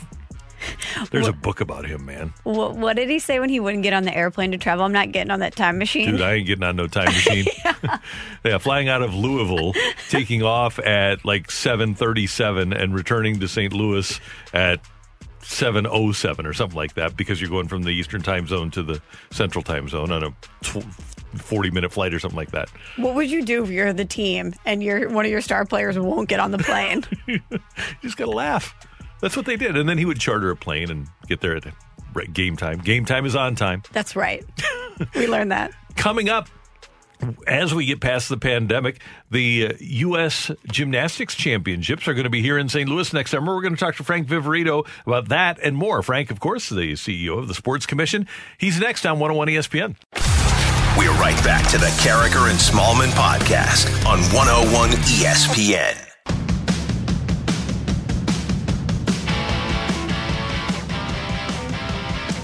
There's 1.11 1.27
a 1.27 1.31
book 1.31 1.61
about 1.61 1.85
him, 1.85 2.05
man. 2.05 2.33
What, 2.43 2.75
what 2.75 2.97
did 2.97 3.09
he 3.09 3.17
say 3.19 3.39
when 3.39 3.47
he 3.47 3.61
wouldn't 3.61 3.81
get 3.81 3.93
on 3.93 4.03
the 4.03 4.13
airplane 4.13 4.51
to 4.51 4.57
travel? 4.57 4.83
I'm 4.83 4.91
not 4.91 5.13
getting 5.13 5.31
on 5.31 5.39
that 5.39 5.55
time 5.55 5.77
machine. 5.77 6.11
Dude, 6.11 6.21
I 6.21 6.33
ain't 6.33 6.47
getting 6.47 6.65
on 6.65 6.75
no 6.75 6.87
time 6.87 7.05
machine. 7.05 7.45
yeah. 8.43 8.57
flying 8.57 8.89
out 8.89 9.01
of 9.01 9.15
Louisville, 9.15 9.73
taking 10.09 10.43
off 10.43 10.79
at 10.79 11.23
like 11.23 11.47
7:37 11.47 12.77
and 12.77 12.93
returning 12.93 13.39
to 13.39 13.47
St. 13.47 13.71
Louis 13.71 14.19
at 14.53 14.81
707 15.43 16.45
or 16.45 16.53
something 16.53 16.75
like 16.75 16.95
that 16.95 17.15
because 17.15 17.39
you're 17.39 17.49
going 17.49 17.69
from 17.69 17.83
the 17.83 17.91
eastern 17.91 18.21
time 18.21 18.45
zone 18.45 18.69
to 18.71 18.83
the 18.83 19.01
central 19.31 19.63
time 19.63 19.87
zone 19.87 20.11
on 20.11 20.23
a 20.25 20.29
tw- 20.61 20.83
40 21.35 21.71
minute 21.71 21.91
flight 21.91 22.13
or 22.13 22.19
something 22.19 22.37
like 22.37 22.51
that. 22.51 22.69
What 22.97 23.15
would 23.15 23.29
you 23.29 23.43
do 23.45 23.63
if 23.63 23.69
you're 23.69 23.93
the 23.93 24.05
team 24.05 24.53
and 24.65 24.83
you're 24.83 25.09
one 25.09 25.25
of 25.25 25.31
your 25.31 25.41
star 25.41 25.65
players 25.65 25.97
won't 25.97 26.27
get 26.27 26.39
on 26.39 26.51
the 26.51 26.57
plane? 26.57 27.03
you 27.27 27.39
just 28.01 28.17
got 28.17 28.25
to 28.25 28.31
laugh. 28.31 28.75
That's 29.21 29.35
what 29.35 29.45
they 29.45 29.55
did. 29.55 29.75
And 29.77 29.87
then 29.87 29.97
he 29.97 30.05
would 30.05 30.19
charter 30.19 30.49
a 30.51 30.55
plane 30.55 30.89
and 30.89 31.07
get 31.27 31.41
there 31.41 31.55
at 31.55 31.65
game 32.33 32.57
time. 32.57 32.79
Game 32.79 33.05
time 33.05 33.25
is 33.25 33.35
on 33.35 33.55
time. 33.55 33.83
That's 33.91 34.15
right. 34.15 34.45
we 35.15 35.27
learned 35.27 35.51
that. 35.51 35.71
Coming 35.95 36.29
up, 36.29 36.49
as 37.47 37.73
we 37.73 37.85
get 37.85 37.99
past 37.99 38.29
the 38.29 38.37
pandemic, 38.37 39.01
the 39.29 39.67
uh, 39.67 39.73
U.S. 39.79 40.51
Gymnastics 40.71 41.35
Championships 41.35 42.07
are 42.07 42.13
going 42.13 42.23
to 42.23 42.29
be 42.29 42.41
here 42.41 42.57
in 42.57 42.69
St. 42.69 42.87
Louis 42.87 43.11
next 43.13 43.31
summer. 43.31 43.53
We're 43.55 43.61
going 43.61 43.75
to 43.75 43.79
talk 43.79 43.95
to 43.97 44.03
Frank 44.03 44.27
Viverito 44.27 44.87
about 45.05 45.29
that 45.29 45.59
and 45.61 45.75
more. 45.75 46.01
Frank, 46.01 46.31
of 46.31 46.39
course, 46.39 46.69
the 46.69 46.93
CEO 46.93 47.37
of 47.37 47.47
the 47.47 47.53
Sports 47.53 47.85
Commission. 47.85 48.27
He's 48.57 48.79
next 48.79 49.05
on 49.05 49.19
101 49.19 49.47
ESPN. 49.49 49.95
We're 50.97 51.11
right 51.13 51.41
back 51.43 51.69
to 51.71 51.77
the 51.77 51.87
Karraker 52.01 52.49
and 52.49 52.59
Smallman 52.59 53.11
podcast 53.11 54.05
on 54.05 54.19
101 54.33 54.89
ESPN. 54.89 56.08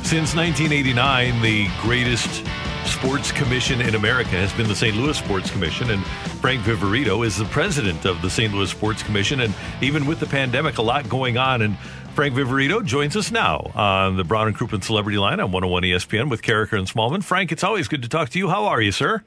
Since 0.06 0.36
1989, 0.36 1.42
the 1.42 1.68
greatest 1.82 2.46
sports 2.86 3.32
commission 3.32 3.82
in 3.82 3.96
America 3.96 4.30
has 4.30 4.54
been 4.54 4.68
the 4.68 4.76
St. 4.76 4.96
Louis 4.96 5.18
Sports 5.18 5.50
Commission, 5.50 5.90
and 5.90 6.06
Frank 6.42 6.62
Viverito 6.62 7.26
is 7.26 7.38
the 7.38 7.46
president 7.46 8.06
of 8.06 8.22
the 8.22 8.30
St. 8.30 8.54
Louis 8.54 8.70
Sports 8.70 9.02
Commission. 9.02 9.40
And 9.40 9.52
even 9.82 10.06
with 10.06 10.20
the 10.20 10.28
pandemic, 10.28 10.78
a 10.78 10.84
lot 10.84 11.10
going 11.10 11.40
on. 11.40 11.64
And 11.64 11.76
Frank 12.14 12.36
Viverito 12.36 12.86
joins 12.86 13.18
us 13.18 13.32
now 13.32 13.72
on 13.74 14.16
the 14.16 14.24
Brown 14.24 14.48
and 14.48 14.56
Crouppen 14.56 14.84
Celebrity 14.84 15.18
Line 15.18 15.40
on 15.40 15.52
101 15.52 15.82
ESPN 15.82 16.30
with 16.30 16.44
Karraker 16.44 16.78
and 16.78 16.88
Smallman. 16.88 17.24
Frank, 17.24 17.52
it's 17.52 17.64
always 17.64 17.88
good 17.88 18.04
to 18.04 18.08
talk 18.08 18.30
to 18.30 18.38
you. 18.38 18.50
How 18.50 18.66
are 18.66 18.82
you, 18.82 18.92
sir? 18.92 19.24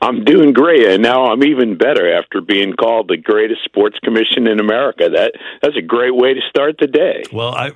I'm 0.00 0.24
doing 0.24 0.52
great, 0.52 0.86
and 0.86 1.02
now 1.02 1.24
I'm 1.24 1.42
even 1.42 1.76
better 1.76 2.16
after 2.16 2.40
being 2.40 2.74
called 2.74 3.08
the 3.08 3.16
greatest 3.16 3.64
sports 3.64 3.98
commission 4.04 4.46
in 4.46 4.60
America. 4.60 5.08
That 5.08 5.32
that's 5.62 5.76
a 5.76 5.82
great 5.82 6.14
way 6.14 6.32
to 6.32 6.40
start 6.48 6.76
the 6.78 6.86
day. 6.86 7.24
Well, 7.32 7.54
I 7.56 7.72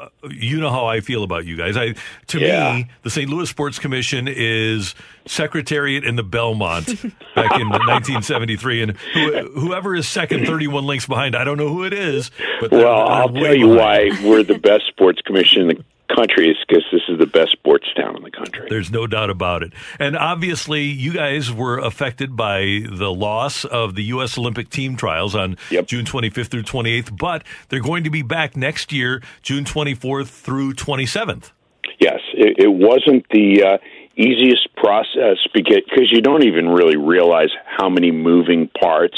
Uh, 0.00 0.08
you 0.30 0.58
know 0.58 0.70
how 0.70 0.86
I 0.86 1.00
feel 1.00 1.22
about 1.22 1.44
you 1.44 1.56
guys. 1.56 1.76
I 1.76 1.94
to 2.28 2.38
yeah. 2.38 2.74
me, 2.74 2.86
the 3.02 3.10
St. 3.10 3.28
Louis 3.28 3.48
Sports 3.48 3.78
Commission 3.78 4.28
is 4.28 4.94
Secretariat 5.26 6.04
in 6.04 6.16
the 6.16 6.22
Belmont 6.22 6.86
back 7.34 7.60
in 7.60 7.68
1973, 7.68 8.82
and 8.82 8.96
who, 8.96 9.60
whoever 9.60 9.94
is 9.94 10.08
second, 10.08 10.46
31 10.46 10.86
links 10.86 11.06
behind, 11.06 11.36
I 11.36 11.44
don't 11.44 11.58
know 11.58 11.68
who 11.68 11.84
it 11.84 11.92
is. 11.92 12.30
But 12.60 12.70
well, 12.70 13.08
I'll 13.08 13.28
tell 13.28 13.54
you 13.54 13.74
behind. 13.74 14.18
why 14.22 14.28
we're 14.28 14.42
the 14.42 14.58
best 14.58 14.86
sports 14.86 15.20
commission 15.22 15.62
in 15.62 15.68
the 15.68 15.84
country 16.14 16.48
is 16.48 16.56
because 16.66 16.84
this 16.92 17.02
is 17.08 17.18
the 17.18 17.26
best 17.26 17.52
sports 17.52 17.86
town 17.96 18.16
in 18.16 18.22
the 18.22 18.30
country. 18.30 18.66
There's 18.68 18.90
no 18.90 19.06
doubt 19.06 19.30
about 19.30 19.62
it. 19.62 19.72
And 19.98 20.16
obviously, 20.16 20.82
you 20.82 21.12
guys 21.12 21.52
were 21.52 21.78
affected 21.78 22.36
by 22.36 22.82
the 22.90 23.12
loss 23.12 23.64
of 23.64 23.94
the 23.94 24.02
U.S. 24.04 24.36
Olympic 24.38 24.70
team 24.70 24.96
trials 24.96 25.34
on 25.34 25.56
yep. 25.70 25.86
June 25.86 26.04
25th 26.04 26.48
through 26.48 26.62
28th, 26.62 27.16
but 27.16 27.44
they're 27.68 27.80
going 27.80 28.04
to 28.04 28.10
be 28.10 28.22
back 28.22 28.56
next 28.56 28.92
year, 28.92 29.22
June 29.42 29.64
24th 29.64 30.28
through 30.28 30.74
27th. 30.74 31.52
Yes, 32.00 32.20
it, 32.34 32.56
it 32.58 32.72
wasn't 32.72 33.26
the. 33.30 33.62
Uh, 33.62 33.78
easiest 34.20 34.74
process 34.76 35.38
because 35.54 36.12
you 36.12 36.20
don't 36.20 36.44
even 36.44 36.68
really 36.68 36.96
realize 36.96 37.50
how 37.64 37.88
many 37.88 38.10
moving 38.10 38.68
parts 38.68 39.16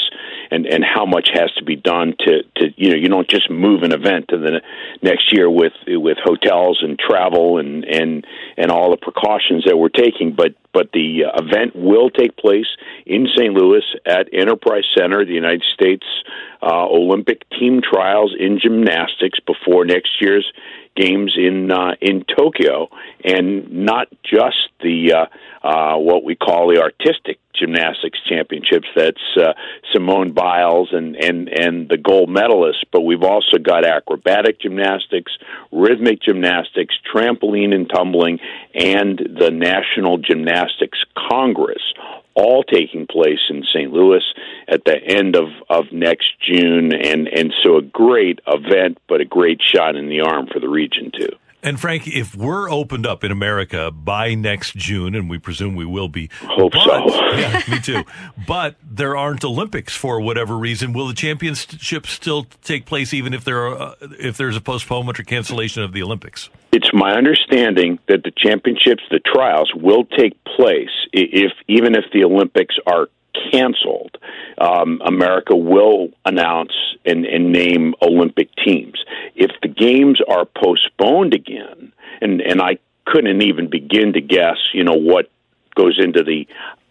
and 0.51 0.65
and 0.65 0.83
how 0.83 1.05
much 1.05 1.29
has 1.33 1.51
to 1.53 1.63
be 1.63 1.75
done 1.75 2.13
to 2.19 2.43
to 2.55 2.73
you 2.77 2.89
know 2.89 2.95
you 2.95 3.09
don't 3.09 3.29
just 3.29 3.49
move 3.49 3.83
an 3.83 3.91
event 3.91 4.27
to 4.29 4.37
the 4.37 4.61
next 5.01 5.33
year 5.33 5.49
with 5.49 5.73
with 5.87 6.17
hotels 6.23 6.79
and 6.81 6.97
travel 6.99 7.57
and 7.57 7.83
and 7.85 8.25
and 8.57 8.71
all 8.71 8.91
the 8.91 8.97
precautions 8.97 9.65
that 9.65 9.77
we're 9.77 9.89
taking 9.89 10.33
but 10.33 10.55
but 10.73 10.91
the 10.91 11.23
event 11.35 11.75
will 11.75 12.09
take 12.09 12.35
place 12.37 12.67
in 13.05 13.27
St. 13.35 13.53
Louis 13.53 13.83
at 14.05 14.27
Enterprise 14.33 14.85
Center 14.97 15.25
the 15.25 15.33
United 15.33 15.63
States 15.73 16.05
uh, 16.61 16.85
Olympic 16.87 17.49
team 17.49 17.81
trials 17.81 18.33
in 18.37 18.59
gymnastics 18.59 19.39
before 19.41 19.85
next 19.85 20.21
year's 20.21 20.49
games 20.95 21.35
in 21.37 21.71
uh, 21.71 21.95
in 22.01 22.23
Tokyo, 22.23 22.89
and 23.23 23.85
not 23.85 24.07
just 24.23 24.69
the 24.81 25.13
uh, 25.13 25.67
uh, 25.67 25.97
what 25.97 26.23
we 26.23 26.35
call 26.35 26.67
the 26.67 26.81
artistic 26.81 27.39
gymnastics 27.53 28.19
championships. 28.27 28.87
That's 28.95 29.37
uh, 29.37 29.53
Simone 29.91 30.33
Biles 30.33 30.89
and 30.91 31.15
and 31.15 31.49
and 31.49 31.89
the 31.89 31.97
gold 31.97 32.29
medalists, 32.29 32.83
but 32.91 33.01
we've 33.01 33.23
also 33.23 33.57
got 33.57 33.85
acrobatic 33.85 34.59
gymnastics, 34.59 35.31
rhythmic 35.71 36.21
gymnastics, 36.21 36.95
trampoline 37.13 37.73
and 37.73 37.89
tumbling, 37.89 38.39
and 38.73 39.17
the 39.17 39.51
National 39.51 40.17
Gymnastics 40.17 40.99
Congress 41.15 41.81
all 42.35 42.63
taking 42.63 43.07
place 43.07 43.39
in 43.49 43.63
St. 43.63 43.91
Louis 43.91 44.23
at 44.67 44.85
the 44.85 44.97
end 44.97 45.35
of, 45.35 45.49
of 45.69 45.91
next 45.91 46.33
June. 46.41 46.93
And, 46.93 47.27
and 47.27 47.53
so 47.63 47.77
a 47.77 47.81
great 47.81 48.39
event, 48.47 48.97
but 49.07 49.21
a 49.21 49.25
great 49.25 49.61
shot 49.61 49.95
in 49.95 50.09
the 50.09 50.21
arm 50.21 50.47
for 50.47 50.59
the 50.59 50.69
region, 50.69 51.11
too. 51.11 51.29
And 51.63 51.79
Frank, 51.79 52.07
if 52.07 52.35
we're 52.35 52.69
opened 52.69 53.07
up 53.07 53.23
in 53.23 53.31
America 53.31 53.89
by 53.89 54.35
next 54.35 54.75
June, 54.75 55.15
and 55.15 55.29
we 55.29 55.37
presume 55.37 55.75
we 55.75 55.85
will 55.85 56.09
be, 56.09 56.29
hope 56.41 56.73
but, 56.73 56.83
so. 56.83 57.05
yeah, 57.37 57.61
me 57.69 57.79
too. 57.79 58.03
But 58.45 58.75
there 58.83 59.15
aren't 59.15 59.45
Olympics 59.45 59.95
for 59.95 60.19
whatever 60.19 60.57
reason. 60.57 60.91
Will 60.91 61.07
the 61.07 61.13
championships 61.13 62.11
still 62.11 62.43
take 62.63 62.85
place, 62.85 63.13
even 63.13 63.33
if 63.33 63.45
there 63.45 63.65
are, 63.65 63.81
uh, 63.81 63.95
if 64.19 64.35
there's 64.35 64.57
a 64.57 64.61
postponement 64.61 65.21
or 65.21 65.23
cancellation 65.23 65.83
of 65.83 65.93
the 65.93 66.03
Olympics? 66.03 66.49
It's 66.73 66.89
my 66.91 67.13
understanding 67.13 67.97
that 68.09 68.23
the 68.23 68.31
championships, 68.35 69.03
the 69.09 69.19
trials, 69.19 69.71
will 69.73 70.03
take 70.03 70.43
place 70.43 70.89
if 71.13 71.53
even 71.69 71.95
if 71.95 72.03
the 72.11 72.25
Olympics 72.25 72.75
are 72.85 73.07
canceled, 73.51 74.17
um, 74.57 75.01
America 75.05 75.55
will 75.55 76.09
announce 76.25 76.73
and, 77.05 77.25
and 77.25 77.51
name 77.51 77.93
Olympic 78.01 78.49
teams. 78.55 79.03
If 79.35 79.51
the 79.61 79.67
games 79.67 80.21
are 80.27 80.45
postponed 80.45 81.33
again, 81.33 81.91
and, 82.21 82.41
and 82.41 82.61
I 82.61 82.77
couldn't 83.05 83.41
even 83.41 83.69
begin 83.69 84.13
to 84.13 84.21
guess, 84.21 84.57
you 84.73 84.83
know, 84.83 84.95
what 84.95 85.29
goes 85.75 85.99
into 85.99 86.23
the 86.23 86.47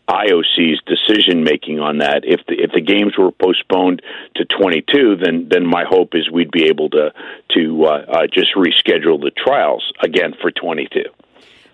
IOC's 0.09 0.81
decision 0.85 1.44
making 1.44 1.78
on 1.78 1.98
that. 1.98 2.24
If 2.24 2.40
the 2.46 2.55
if 2.55 2.72
the 2.72 2.81
games 2.81 3.16
were 3.16 3.31
postponed 3.31 4.02
to 4.35 4.44
22, 4.44 5.16
then 5.16 5.48
then 5.48 5.64
my 5.64 5.85
hope 5.88 6.14
is 6.14 6.31
we'd 6.31 6.50
be 6.50 6.64
able 6.64 6.90
to 6.90 7.12
to 7.55 7.85
uh, 7.85 8.05
uh, 8.09 8.26
just 8.26 8.55
reschedule 8.55 9.20
the 9.20 9.31
trials 9.31 9.92
again 10.02 10.35
for 10.40 10.50
22. 10.50 11.05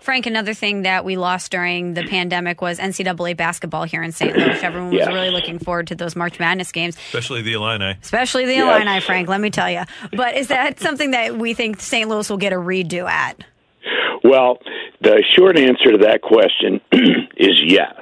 Frank, 0.00 0.26
another 0.26 0.54
thing 0.54 0.82
that 0.82 1.04
we 1.04 1.16
lost 1.16 1.50
during 1.50 1.94
the 1.94 2.04
pandemic 2.04 2.62
was 2.62 2.78
NCAA 2.78 3.36
basketball 3.36 3.84
here 3.84 4.02
in 4.02 4.12
St. 4.12 4.36
Louis. 4.36 4.62
Everyone 4.62 4.90
was 4.90 4.98
yes. 4.98 5.08
really 5.08 5.30
looking 5.30 5.58
forward 5.58 5.88
to 5.88 5.94
those 5.94 6.16
March 6.16 6.38
Madness 6.38 6.72
games, 6.72 6.96
especially 6.96 7.42
the 7.42 7.54
Illini. 7.54 7.96
Especially 8.00 8.46
the 8.46 8.54
yes. 8.54 8.82
Illini, 8.82 9.00
Frank. 9.00 9.28
Let 9.28 9.40
me 9.40 9.50
tell 9.50 9.70
you. 9.70 9.82
But 10.12 10.36
is 10.36 10.48
that 10.48 10.80
something 10.80 11.10
that 11.10 11.36
we 11.36 11.54
think 11.54 11.80
St. 11.80 12.08
Louis 12.08 12.28
will 12.30 12.38
get 12.38 12.52
a 12.52 12.56
redo 12.56 13.08
at? 13.08 13.44
Well, 14.24 14.58
the 15.00 15.22
short 15.36 15.58
answer 15.58 15.92
to 15.92 15.98
that 15.98 16.22
question 16.22 16.80
is 17.36 17.60
yes. 17.64 17.94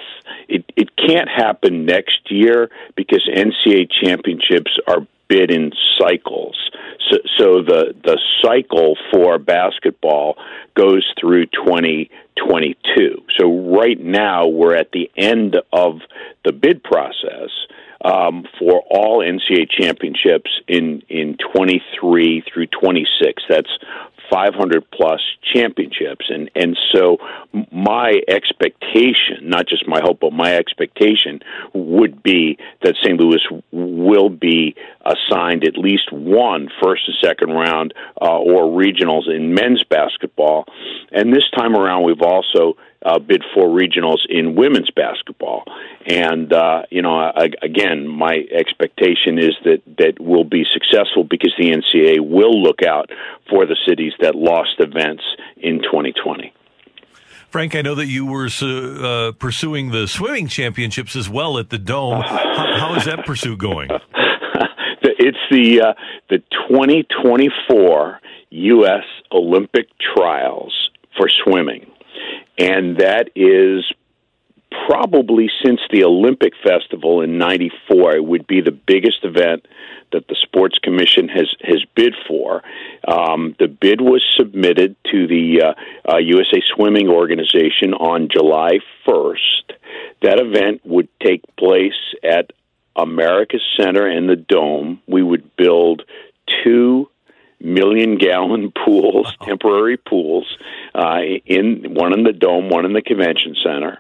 It 0.49 0.65
it 0.77 0.91
can't 0.97 1.29
happen 1.29 1.87
next 1.87 2.31
year 2.31 2.71
because 2.95 3.29
NCAA 3.29 3.89
championships 3.91 4.79
are 4.87 5.07
bid 5.29 5.51
in 5.51 5.73
cycles. 5.99 6.71
So, 7.11 7.19
so 7.39 7.62
the 7.62 7.95
the 8.03 8.19
cycle 8.43 8.97
for 9.12 9.39
basketball 9.39 10.37
goes 10.75 11.07
through 11.21 11.47
2022. 11.47 13.23
So 13.39 13.77
right 13.77 13.99
now 13.99 14.47
we're 14.47 14.75
at 14.75 14.93
the 14.93 15.11
end 15.17 15.57
of 15.73 16.01
the 16.45 16.53
bid 16.53 16.83
process 16.83 17.51
um, 18.05 18.47
for 18.59 18.83
all 18.91 19.21
NCAA 19.21 19.71
championships 19.71 20.51
in 20.69 21.03
in 21.09 21.37
23 21.55 22.43
through 22.43 22.67
26. 22.67 23.43
That's 23.49 23.79
500 24.31 24.91
plus 24.91 25.21
championships 25.43 26.27
and 26.29 26.51
and 26.55 26.79
so 26.93 27.19
my 27.73 28.21
expectation 28.29 29.49
not 29.49 29.67
just 29.67 29.87
my 29.87 30.01
hope 30.01 30.21
but 30.21 30.33
my 30.33 30.55
expectation 30.55 31.41
would 31.73 32.23
be 32.23 32.59
that 32.83 32.95
St. 33.03 33.19
Louis 33.21 33.41
will 33.73 34.29
be 34.29 34.75
assigned 35.05 35.65
at 35.65 35.77
least 35.77 36.12
one 36.12 36.69
first 36.83 37.03
and 37.07 37.17
second 37.23 37.51
round 37.51 37.95
uh, 38.21 38.39
or 38.39 38.65
regionals 38.65 39.29
in 39.29 39.55
men's 39.55 39.85
basketball 39.85 40.65
and 41.12 41.33
this 41.33 41.49
time 41.57 41.77
around 41.77 42.05
we've 42.05 42.23
also 42.23 42.77
uh, 43.07 43.19
bid 43.21 43.45
for 43.55 43.69
regionals 43.69 44.19
in 44.29 44.57
women's 44.57 44.90
basketball. 44.90 45.64
And 46.07 46.53
uh, 46.53 46.83
you 46.90 47.03
know, 47.03 47.14
I, 47.14 47.51
again, 47.62 48.09
my 48.09 48.45
expectation 48.51 49.38
is 49.38 49.55
that 49.64 49.83
that 49.99 50.14
we'll 50.21 50.45
be 50.45 50.64
successful 50.73 51.25
because 51.25 51.55
the 51.59 51.71
NCAA 51.71 52.21
will 52.21 52.61
look 52.61 52.83
out 52.83 53.11
for 53.49 53.64
the 53.66 53.77
cities 53.87 54.12
that 54.21 54.35
lost 54.35 54.75
events 54.79 55.23
in 55.57 55.79
2020. 55.83 56.53
Frank, 57.49 57.75
I 57.77 57.83
know 57.83 57.95
that 57.95 58.07
you 58.07 58.27
were 58.27 58.49
uh, 58.61 59.33
pursuing 59.38 59.90
the 59.90 60.07
swimming 60.09 60.49
championships 60.49 61.14
as 61.14 61.31
well 61.31 61.59
at 61.59 61.71
the 61.71 61.79
Dome. 61.79 62.21
how, 62.27 62.77
how 62.79 62.95
is 62.97 63.05
that 63.05 63.25
pursuit 63.25 63.59
going? 63.59 63.88
it's 65.03 65.38
the 65.51 65.81
uh, 65.81 65.95
the 66.29 66.38
2024 66.69 68.21
U.S. 68.51 69.05
Olympic 69.33 69.88
Trials 69.99 70.90
for 71.16 71.29
swimming, 71.45 71.90
and 72.59 72.98
that 72.98 73.31
is 73.35 73.85
probably 74.88 75.48
since 75.64 75.81
the 75.90 76.05
Olympic 76.05 76.52
Festival 76.62 77.22
in 77.22 77.38
'94. 77.38 78.16
It 78.16 78.24
would 78.24 78.46
be 78.46 78.61
the 78.61 78.72
biggest 78.72 79.24
event 79.24 79.66
that 80.12 80.29
the 80.29 80.37
Sports 80.42 80.79
Commission 80.79 81.29
has 81.29 81.55
has 81.62 81.85
bid 81.94 82.14
for. 82.26 82.62
Um, 83.07 83.55
the 83.59 83.68
bid 83.68 84.00
was 84.00 84.24
submitted 84.37 84.96
to 85.11 85.26
the 85.26 85.62
uh, 85.62 86.12
uh, 86.12 86.18
USA 86.18 86.62
Swimming 86.74 87.09
Organization 87.09 87.94
on 87.94 88.29
July 88.29 88.79
1st. 89.07 89.72
That 90.22 90.40
event 90.40 90.83
would 90.85 91.09
take 91.20 91.42
place 91.57 92.14
at 92.22 92.52
America 92.94 93.59
Center 93.79 94.07
and 94.07 94.29
the 94.29 94.37
Dome. 94.37 95.00
We 95.07 95.22
would 95.22 95.57
build 95.57 96.02
two 96.64 97.11
million 97.66 98.16
gallon 98.16 98.72
pools, 98.85 99.35
temporary 99.42 99.96
pools, 99.96 100.57
uh, 100.94 101.20
in 101.44 101.94
one 101.94 102.12
in 102.12 102.24
the 102.24 102.33
dome, 102.33 102.70
one 102.70 102.85
in 102.85 102.92
the 102.92 103.02
convention 103.02 103.57
center, 103.62 103.98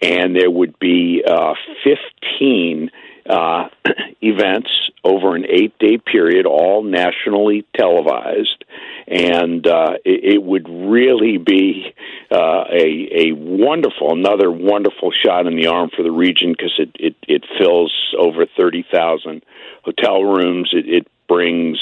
and 0.00 0.34
there 0.34 0.50
would 0.50 0.78
be 0.78 1.22
uh, 1.26 1.54
15 1.84 2.90
uh, 3.28 3.68
events 4.20 4.70
over 5.04 5.34
an 5.36 5.44
eight 5.48 5.78
day 5.78 5.98
period, 5.98 6.46
all 6.46 6.82
nationally 6.82 7.64
televised. 7.76 8.64
And 9.06 9.66
uh, 9.66 9.94
it, 10.04 10.34
it 10.34 10.42
would 10.42 10.68
really 10.68 11.38
be 11.38 11.94
uh, 12.30 12.64
a, 12.70 13.28
a 13.28 13.32
wonderful, 13.32 14.12
another 14.12 14.50
wonderful 14.50 15.10
shot 15.10 15.46
in 15.46 15.56
the 15.56 15.66
arm 15.66 15.90
for 15.94 16.02
the 16.02 16.10
region 16.10 16.52
because 16.52 16.74
it, 16.78 16.90
it, 16.98 17.16
it 17.28 17.44
fills 17.58 17.92
over 18.18 18.46
30,000 18.56 19.44
hotel 19.84 20.22
rooms. 20.22 20.70
It, 20.72 20.88
it 20.88 21.06
brings 21.28 21.78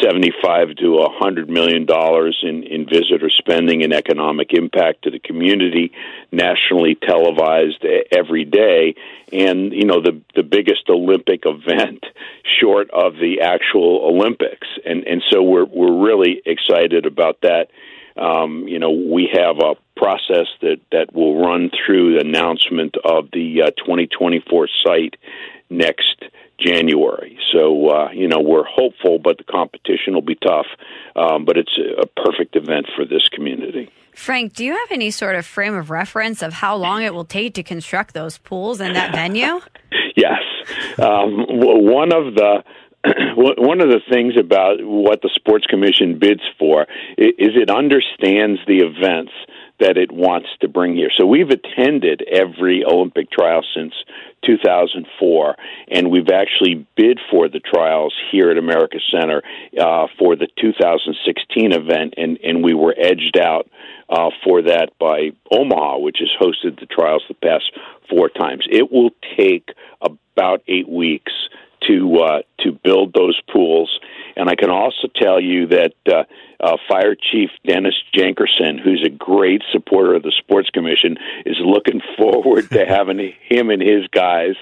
75 0.00 0.76
to 0.76 0.96
100 0.96 1.48
million 1.48 1.86
dollars 1.86 2.38
in, 2.42 2.62
in 2.62 2.86
visitor 2.86 3.30
spending 3.30 3.82
and 3.82 3.92
economic 3.92 4.52
impact 4.52 5.02
to 5.02 5.10
the 5.10 5.18
community, 5.18 5.92
nationally 6.32 6.94
televised 6.94 7.84
every 8.10 8.44
day, 8.44 8.94
and 9.32 9.72
you 9.72 9.84
know 9.84 10.00
the 10.00 10.20
the 10.34 10.42
biggest 10.42 10.88
Olympic 10.88 11.42
event 11.44 12.04
short 12.60 12.90
of 12.90 13.14
the 13.14 13.40
actual 13.42 14.02
Olympics, 14.04 14.68
and 14.84 15.04
and 15.06 15.22
so 15.30 15.42
we're 15.42 15.64
we're 15.66 16.04
really 16.04 16.42
excited 16.44 17.06
about 17.06 17.40
that. 17.42 17.68
Um, 18.16 18.66
you 18.66 18.78
know, 18.78 18.90
we 18.90 19.28
have 19.34 19.58
a 19.58 19.74
process 19.94 20.46
that 20.62 20.80
that 20.90 21.12
will 21.12 21.38
run 21.38 21.70
through 21.70 22.14
the 22.14 22.20
announcement 22.20 22.96
of 23.04 23.30
the 23.30 23.62
uh, 23.62 23.70
2024 23.84 24.68
site 24.84 25.16
next 25.68 26.22
January. 26.58 27.38
So 27.52 27.88
uh, 27.90 28.10
you 28.12 28.28
know 28.28 28.40
we're 28.40 28.64
hopeful, 28.64 29.18
but 29.18 29.38
the 29.38 29.44
competition 29.44 30.14
will 30.14 30.22
be 30.22 30.36
tough. 30.36 30.66
Um, 31.14 31.44
but 31.44 31.56
it's 31.56 31.78
a 31.78 32.06
perfect 32.06 32.56
event 32.56 32.86
for 32.94 33.04
this 33.04 33.28
community. 33.28 33.90
Frank, 34.14 34.54
do 34.54 34.64
you 34.64 34.72
have 34.72 34.90
any 34.90 35.10
sort 35.10 35.34
of 35.36 35.44
frame 35.44 35.74
of 35.74 35.90
reference 35.90 36.40
of 36.42 36.54
how 36.54 36.74
long 36.74 37.02
it 37.02 37.12
will 37.12 37.26
take 37.26 37.52
to 37.54 37.62
construct 37.62 38.14
those 38.14 38.38
pools 38.38 38.80
and 38.80 38.96
that 38.96 39.12
venue? 39.14 39.60
yes, 40.16 40.40
um, 40.98 41.44
one 41.48 42.12
of 42.12 42.34
the 42.34 42.64
one 43.36 43.80
of 43.80 43.88
the 43.88 44.00
things 44.10 44.34
about 44.38 44.78
what 44.80 45.20
the 45.22 45.30
sports 45.34 45.66
commission 45.66 46.18
bids 46.18 46.40
for 46.58 46.86
is 47.18 47.52
it 47.54 47.70
understands 47.70 48.58
the 48.66 48.78
events 48.78 49.32
that 49.78 49.96
it 49.98 50.10
wants 50.10 50.48
to 50.60 50.68
bring 50.68 50.96
here. 50.96 51.10
So 51.16 51.26
we've 51.26 51.50
attended 51.50 52.22
every 52.22 52.84
Olympic 52.84 53.30
trial 53.30 53.62
since 53.74 53.92
2004, 54.46 55.56
and 55.88 56.10
we've 56.10 56.30
actually 56.30 56.86
bid 56.96 57.18
for 57.30 57.48
the 57.48 57.60
trials 57.60 58.14
here 58.30 58.50
at 58.50 58.58
America 58.58 58.98
Center 59.10 59.42
uh, 59.78 60.06
for 60.18 60.36
the 60.36 60.48
2016 60.60 61.72
event, 61.72 62.14
and, 62.16 62.38
and 62.42 62.62
we 62.62 62.74
were 62.74 62.94
edged 62.96 63.38
out 63.38 63.68
uh, 64.08 64.30
for 64.44 64.62
that 64.62 64.90
by 64.98 65.30
Omaha, 65.50 65.98
which 65.98 66.18
has 66.20 66.30
hosted 66.40 66.78
the 66.78 66.86
trials 66.86 67.24
the 67.28 67.34
past 67.34 67.72
four 68.08 68.28
times. 68.28 68.66
It 68.70 68.90
will 68.92 69.10
take 69.36 69.70
about 70.00 70.62
eight 70.68 70.88
weeks 70.88 71.32
to 71.86 72.18
uh, 72.18 72.42
to 72.60 72.72
build 72.72 73.12
those 73.12 73.40
pools. 73.52 74.00
And 74.36 74.48
I 74.50 74.54
can 74.54 74.70
also 74.70 75.08
tell 75.14 75.40
you 75.40 75.68
that 75.68 75.94
uh, 76.06 76.24
uh, 76.60 76.76
Fire 76.88 77.14
Chief 77.14 77.50
Dennis 77.66 77.94
Jenkerson, 78.14 78.80
who's 78.82 79.02
a 79.04 79.10
great 79.10 79.62
supporter 79.72 80.14
of 80.14 80.22
the 80.22 80.32
Sports 80.38 80.70
Commission, 80.70 81.16
is 81.44 81.56
looking 81.60 82.00
forward 82.16 82.70
to 82.70 82.84
having 82.88 83.18
him 83.48 83.70
and 83.70 83.82
his 83.82 84.06
guys 84.08 84.54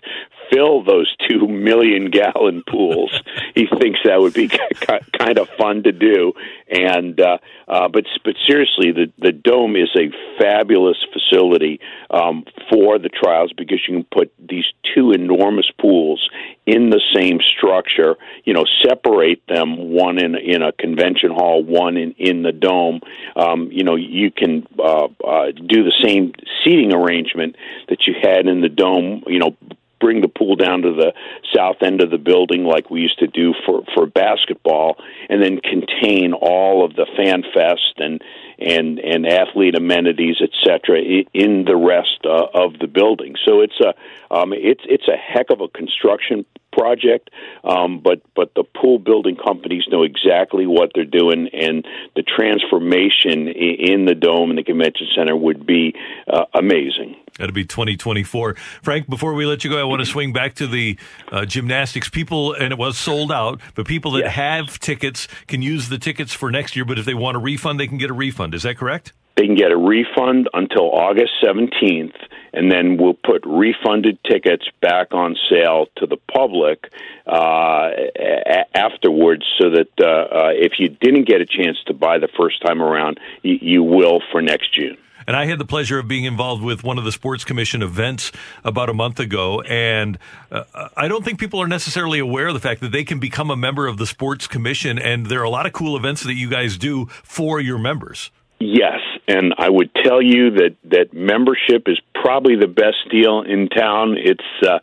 fill 0.55 0.85
those 0.85 1.15
two 1.29 1.49
million 1.49 2.11
gallon 2.11 2.63
pools. 2.69 3.11
he 3.55 3.67
thinks 3.67 4.01
that 4.05 4.21
would 4.21 4.35
be 4.35 4.49
kind 4.49 5.39
of 5.39 5.49
fun 5.59 5.83
to 5.83 5.93
do. 5.93 6.33
And 6.69 7.21
uh, 7.21 7.39
uh, 7.69 7.89
but 7.89 8.07
but 8.25 8.35
seriously, 8.47 8.93
the 8.93 9.13
the 9.19 9.33
dome 9.33 9.77
is 9.77 9.91
a 9.97 10.11
fabulous 10.39 10.97
facility 11.13 11.81
um, 12.11 12.45
for 12.71 12.99
the 12.99 13.09
trials 13.09 13.53
because 13.57 13.81
you 13.87 13.95
can 13.95 14.05
put 14.05 14.33
these 14.39 14.65
two 14.95 15.13
enormous 15.13 15.71
pools 15.79 16.29
in 16.67 16.91
the 16.91 17.01
same 17.15 17.41
structure. 17.41 18.17
You 18.45 18.55
know, 18.55 18.65
separate 18.83 19.47
them 19.47 19.91
one 19.91 20.19
in 20.19 20.35
in 20.35 20.63
a 20.63 20.73
convention 20.73 21.31
hall, 21.31 21.63
one 21.63 21.97
in 21.97 22.13
in 22.13 22.43
the 22.43 22.53
dome. 22.53 23.01
Um, 23.37 23.71
you 23.71 23.85
know, 23.85 23.97
you 23.97 24.31
can 24.31 24.67
uh, 24.79 25.09
uh, 25.25 25.53
do 25.53 25.85
the 25.85 25.95
same 26.03 26.33
seating 26.65 26.95
arrangement 26.95 27.57
that 27.89 28.07
you 28.07 28.15
had 28.21 28.47
in 28.47 28.63
the 28.63 28.69
dome. 28.69 29.23
You 29.27 29.39
know, 29.39 29.57
bring 30.05 30.21
the 30.21 30.29
pool 30.29 30.55
down 30.55 30.83
to 30.83 30.93
the 30.93 31.15
south 31.57 31.77
end 31.81 32.03
of 32.03 32.11
the 32.11 32.19
building 32.19 32.63
like 32.63 32.91
we 32.91 33.01
used 33.01 33.19
to 33.19 33.27
do 33.27 33.55
for 33.65 33.83
for 33.95 34.05
basketball 34.05 34.99
and 35.31 35.43
then 35.43 35.59
contain 35.59 36.35
all 36.35 36.85
of 36.85 36.95
the 36.95 37.07
fan 37.17 37.43
fest 37.55 37.95
and 37.97 38.21
and 38.59 38.99
and 38.99 39.27
athlete 39.27 39.75
amenities 39.75 40.37
etc 40.43 40.99
in 41.33 41.65
the 41.65 41.75
rest 41.75 42.21
uh, 42.27 42.49
of 42.53 42.79
the 42.81 42.87
building 42.87 43.35
so 43.47 43.63
it's 43.63 43.81
a 43.81 43.95
um, 44.31 44.53
it's 44.53 44.83
it's 44.85 45.09
a 45.09 45.17
heck 45.17 45.49
of 45.49 45.63
a 45.63 45.69
construction 45.69 46.45
project, 46.73 47.31
um, 47.63 48.01
but 48.01 48.21
but 48.35 48.53
the 48.55 48.65
pool 48.65 48.99
building 48.99 49.37
companies 49.37 49.85
know 49.89 50.03
exactly 50.03 50.67
what 50.67 50.91
they're 50.93 51.05
doing, 51.05 51.49
and 51.53 51.87
the 52.17 52.23
transformation 52.23 53.47
in 53.47 54.07
the 54.07 54.15
dome 54.15 54.51
and 54.51 54.59
the 54.59 54.65
convention 54.65 55.07
center 55.15 55.37
would 55.37 55.65
be 55.65 55.95
uh, 56.27 56.47
amazing. 56.53 57.15
That'll 57.39 57.55
be 57.55 57.65
2024. 57.65 58.55
Frank, 58.83 59.09
before 59.09 59.35
we 59.35 59.45
let 59.45 59.65
you 59.65 59.71
go, 59.71 59.81
I 59.81 59.85
want 59.85 60.01
to 60.05 60.07
swing 60.07 60.33
back 60.33 60.55
to 60.57 60.67
the 60.67 60.97
uh, 61.33 61.45
gymnastics. 61.45 62.09
People, 62.09 62.53
and 62.53 62.73
it 62.73 62.79
was 62.79 62.97
sold 62.97 63.33
out, 63.33 63.61
but 63.75 63.87
people 63.87 64.13
that 64.13 64.29
have 64.29 64.79
tickets 64.79 65.27
can 65.49 65.61
use 65.63 65.89
the 65.89 65.99
tickets 65.99 66.33
for 66.33 66.51
next 66.51 66.77
year, 66.77 66.85
but 66.85 66.99
if 66.99 67.05
they 67.05 67.15
want 67.15 67.37
a 67.37 67.41
refund, 67.41 67.81
they 67.81 67.87
can 67.89 67.99
get 67.99 68.11
a 68.11 68.15
refund. 68.15 68.55
Is 68.55 68.63
that 68.63 68.77
correct? 68.77 69.13
They 69.37 69.47
can 69.47 69.57
get 69.57 69.73
a 69.73 69.77
refund 69.77 70.49
until 70.55 70.93
August 70.93 71.33
17th, 71.43 72.15
and 72.53 72.71
then 72.71 72.97
we'll 72.99 73.15
put 73.15 73.43
refunded 73.45 74.17
tickets 74.23 74.65
back 74.81 75.09
on 75.13 75.35
sale 75.51 75.87
to 75.97 76.07
the 76.07 76.19
public 76.33 76.93
uh, 77.27 77.91
a- 78.17 78.77
afterwards 78.77 79.45
so 79.61 79.71
that 79.71 79.89
uh, 80.01 80.05
uh, 80.07 80.51
if 80.53 80.75
you 80.79 80.89
didn't 80.89 81.27
get 81.27 81.41
a 81.41 81.47
chance 81.47 81.79
to 81.87 81.95
buy 81.95 82.19
the 82.19 82.29
first 82.39 82.63
time 82.65 82.81
around, 82.81 83.19
y- 83.43 83.59
you 83.61 83.83
will 83.83 84.21
for 84.31 84.41
next 84.41 84.73
June. 84.73 84.97
And 85.27 85.37
I 85.37 85.47
had 85.47 85.59
the 85.59 85.65
pleasure 85.65 85.99
of 85.99 86.09
being 86.09 86.25
involved 86.25 86.63
with 86.63 86.85
one 86.85 86.99
of 86.99 87.05
the 87.05 87.13
Sports 87.13 87.45
Commission 87.45 87.83
events 87.83 88.33
about 88.65 88.89
a 88.89 88.95
month 88.95 89.21
ago. 89.21 89.61
And 89.63 90.19
uh, 90.51 90.65
I 90.97 91.09
don't 91.09 91.25
think 91.25 91.39
people 91.39 91.61
are 91.61 91.69
necessarily 91.69 92.19
aware 92.19 92.49
of 92.49 92.55
the 92.55 92.61
fact 92.61 92.81
that 92.81 92.93
they 92.93 93.05
can 93.05 93.19
become 93.19 93.51
a 93.51 93.57
member 93.57 93.87
of 93.87 93.97
the 93.97 94.07
Sports 94.07 94.47
Commission. 94.47 94.99
And 94.99 95.27
there 95.27 95.41
are 95.41 95.45
a 95.45 95.51
lot 95.51 95.67
of 95.67 95.73
cool 95.73 95.97
events 95.97 96.23
that 96.25 96.35
you 96.35 96.49
guys 96.49 96.77
do 96.77 97.07
for 97.23 97.61
your 97.61 97.79
members. 97.79 98.31
Yes, 98.61 99.01
and 99.29 99.53
I 99.59 99.69
would 99.69 99.91
tell 99.95 100.23
you 100.23 100.53
that 100.53 100.77
that 100.85 101.13
membership 101.13 101.83
is 101.87 102.01
probably 102.15 102.57
the 102.57 102.69
best 102.69 102.97
deal 103.11 103.43
in 103.43 103.69
town. 103.69 104.17
It's 104.17 104.45
uh, 104.63 104.79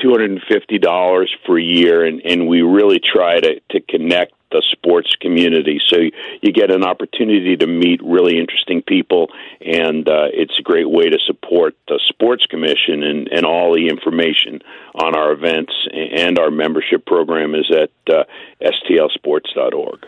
two 0.00 0.10
hundred 0.10 0.30
and 0.32 0.42
fifty 0.48 0.78
dollars 0.78 1.32
for 1.46 1.58
a 1.58 1.62
year, 1.62 2.04
and 2.04 2.20
and 2.24 2.48
we 2.48 2.62
really 2.62 2.98
try 2.98 3.38
to 3.38 3.60
to 3.70 3.80
connect 3.82 4.32
the 4.50 4.62
sports 4.72 5.14
community. 5.20 5.80
So 5.88 5.96
you 6.42 6.52
get 6.52 6.70
an 6.70 6.84
opportunity 6.84 7.56
to 7.56 7.66
meet 7.66 8.00
really 8.02 8.38
interesting 8.38 8.82
people, 8.82 9.28
and 9.60 10.08
uh, 10.08 10.28
it's 10.32 10.58
a 10.58 10.62
great 10.62 10.88
way 10.88 11.08
to 11.08 11.18
support 11.26 11.74
the 11.88 12.00
Sports 12.08 12.46
Commission. 12.46 13.02
And, 13.02 13.28
and 13.28 13.46
all 13.46 13.74
the 13.74 13.88
information 13.88 14.60
on 14.94 15.16
our 15.16 15.32
events 15.32 15.72
and 15.92 16.38
our 16.38 16.50
membership 16.50 17.06
program 17.06 17.54
is 17.54 17.70
at 17.70 17.90
uh, 18.12 18.24
stlsports.org. 18.62 20.06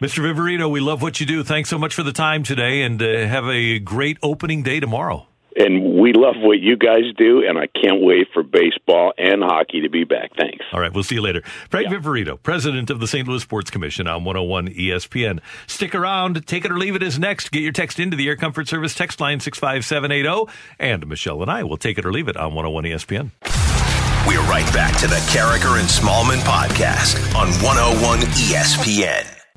Mr. 0.00 0.20
Viverito, 0.22 0.70
we 0.70 0.78
love 0.78 1.02
what 1.02 1.18
you 1.18 1.26
do. 1.26 1.42
Thanks 1.42 1.68
so 1.68 1.76
much 1.76 1.92
for 1.92 2.04
the 2.04 2.12
time 2.12 2.44
today, 2.44 2.82
and 2.82 3.02
uh, 3.02 3.26
have 3.26 3.46
a 3.46 3.80
great 3.80 4.16
opening 4.22 4.62
day 4.62 4.78
tomorrow. 4.78 5.26
And 5.58 5.98
we 6.00 6.12
love 6.12 6.36
what 6.38 6.60
you 6.60 6.76
guys 6.76 7.02
do, 7.16 7.44
and 7.46 7.58
I 7.58 7.66
can't 7.66 8.00
wait 8.00 8.28
for 8.32 8.42
baseball 8.42 9.12
and 9.18 9.42
hockey 9.42 9.80
to 9.82 9.90
be 9.90 10.04
back. 10.04 10.30
Thanks. 10.36 10.64
All 10.72 10.80
right, 10.80 10.92
we'll 10.92 11.02
see 11.02 11.16
you 11.16 11.22
later. 11.22 11.42
Craig 11.70 11.86
yeah. 11.90 11.98
Viverito, 11.98 12.40
president 12.42 12.90
of 12.90 13.00
the 13.00 13.06
St. 13.06 13.26
Louis 13.26 13.42
Sports 13.42 13.70
Commission 13.70 14.06
on 14.06 14.24
101 14.24 14.68
ESPN. 14.68 15.40
Stick 15.66 15.94
around. 15.94 16.46
Take 16.46 16.64
it 16.64 16.70
or 16.70 16.78
leave 16.78 16.94
it 16.94 17.02
is 17.02 17.18
next. 17.18 17.50
Get 17.50 17.62
your 17.62 17.72
text 17.72 17.98
into 17.98 18.16
the 18.16 18.28
Air 18.28 18.36
Comfort 18.36 18.68
Service 18.68 18.94
text 18.94 19.20
line 19.20 19.40
65780, 19.40 20.52
and 20.78 21.06
Michelle 21.06 21.42
and 21.42 21.50
I 21.50 21.64
will 21.64 21.76
take 21.76 21.98
it 21.98 22.06
or 22.06 22.12
leave 22.12 22.28
it 22.28 22.36
on 22.36 22.54
101 22.54 22.84
ESPN. 22.84 23.30
We're 24.26 24.42
right 24.42 24.70
back 24.72 24.98
to 25.00 25.06
the 25.06 25.16
Karraker 25.32 25.80
and 25.80 25.88
Smallman 25.88 26.40
podcast 26.40 27.16
on 27.34 27.48
101 27.62 28.20
ESPN. 28.20 29.47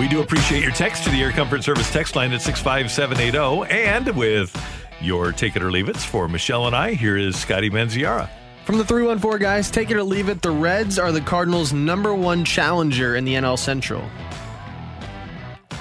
We 0.00 0.08
do 0.08 0.22
appreciate 0.22 0.62
your 0.62 0.72
text 0.72 1.04
to 1.04 1.10
the 1.10 1.20
Air 1.20 1.30
Comfort 1.30 1.62
Service 1.62 1.92
text 1.92 2.16
line 2.16 2.32
at 2.32 2.40
65780. 2.40 3.70
And 3.70 4.08
with 4.16 4.50
your 4.98 5.30
take 5.30 5.56
it 5.56 5.62
or 5.62 5.70
leave 5.70 5.90
it 5.90 5.96
for 5.98 6.26
Michelle 6.26 6.66
and 6.66 6.74
I, 6.74 6.94
here 6.94 7.18
is 7.18 7.38
Scotty 7.38 7.68
Manziara. 7.68 8.30
From 8.64 8.78
the 8.78 8.84
314 8.84 9.38
guys, 9.38 9.70
take 9.70 9.90
it 9.90 9.98
or 9.98 10.02
leave 10.02 10.30
it. 10.30 10.40
The 10.40 10.52
Reds 10.52 10.98
are 10.98 11.12
the 11.12 11.20
Cardinals' 11.20 11.74
number 11.74 12.14
one 12.14 12.46
challenger 12.46 13.14
in 13.14 13.26
the 13.26 13.34
NL 13.34 13.58
Central. 13.58 14.02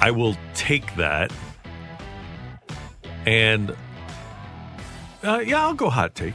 I 0.02 0.12
will 0.12 0.36
take 0.54 0.94
that. 0.98 1.32
And 3.26 3.74
uh, 5.24 5.40
yeah, 5.46 5.62
I'll 5.62 5.74
go 5.76 5.90
hot 5.90 6.14
take. 6.16 6.34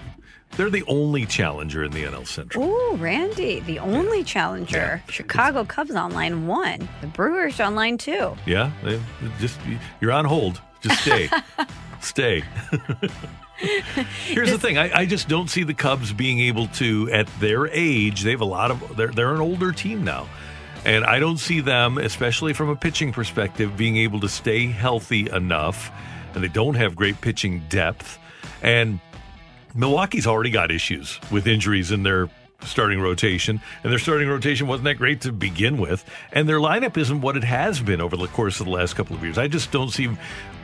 They're 0.56 0.70
the 0.70 0.84
only 0.86 1.26
challenger 1.26 1.84
in 1.84 1.90
the 1.90 2.04
NL 2.04 2.26
Central. 2.26 2.64
Ooh, 2.64 2.94
Randy, 2.96 3.60
the 3.60 3.78
only 3.80 4.18
yeah. 4.18 4.24
challenger. 4.24 5.02
Yeah. 5.04 5.12
Chicago 5.12 5.64
Cubs 5.64 5.94
on 5.94 6.12
line 6.12 6.46
one. 6.46 6.88
The 7.00 7.08
Brewers 7.08 7.60
on 7.60 7.74
line 7.74 7.98
two. 7.98 8.36
Yeah, 8.46 8.70
they, 8.82 9.00
just 9.40 9.58
you're 10.00 10.12
on 10.12 10.24
hold. 10.24 10.60
Just 10.80 11.00
stay, 11.02 11.28
stay. 12.00 12.44
Here's 14.26 14.50
the 14.50 14.58
thing: 14.58 14.78
I, 14.78 15.00
I, 15.00 15.06
just 15.06 15.28
don't 15.28 15.48
see 15.48 15.62
the 15.62 15.74
Cubs 15.74 16.12
being 16.12 16.40
able 16.40 16.66
to, 16.68 17.10
at 17.10 17.26
their 17.40 17.66
age, 17.68 18.22
they 18.22 18.32
have 18.32 18.40
a 18.40 18.46
lot 18.46 18.70
of. 18.70 18.96
They're 18.96 19.08
they're 19.08 19.34
an 19.34 19.40
older 19.40 19.72
team 19.72 20.04
now, 20.04 20.28
and 20.84 21.04
I 21.04 21.18
don't 21.18 21.38
see 21.38 21.60
them, 21.60 21.98
especially 21.98 22.52
from 22.52 22.68
a 22.68 22.76
pitching 22.76 23.12
perspective, 23.12 23.76
being 23.76 23.96
able 23.96 24.20
to 24.20 24.28
stay 24.28 24.66
healthy 24.66 25.30
enough 25.30 25.90
and 26.34 26.42
they 26.42 26.48
don't 26.48 26.74
have 26.74 26.96
great 26.96 27.20
pitching 27.20 27.62
depth. 27.68 28.18
And 28.62 29.00
Milwaukee's 29.74 30.26
already 30.26 30.50
got 30.50 30.70
issues 30.70 31.18
with 31.30 31.46
injuries 31.46 31.90
in 31.90 32.02
their 32.04 32.28
starting 32.62 33.00
rotation, 33.00 33.60
and 33.82 33.92
their 33.92 33.98
starting 33.98 34.28
rotation 34.28 34.66
wasn't 34.66 34.84
that 34.84 34.94
great 34.94 35.20
to 35.22 35.32
begin 35.32 35.78
with, 35.78 36.04
and 36.32 36.48
their 36.48 36.58
lineup 36.58 36.96
isn't 36.96 37.20
what 37.20 37.36
it 37.36 37.44
has 37.44 37.80
been 37.80 38.00
over 38.00 38.16
the 38.16 38.28
course 38.28 38.60
of 38.60 38.66
the 38.66 38.72
last 38.72 38.94
couple 38.94 39.16
of 39.16 39.22
years. 39.22 39.36
I 39.36 39.48
just 39.48 39.70
don't 39.72 39.90
see 39.90 40.08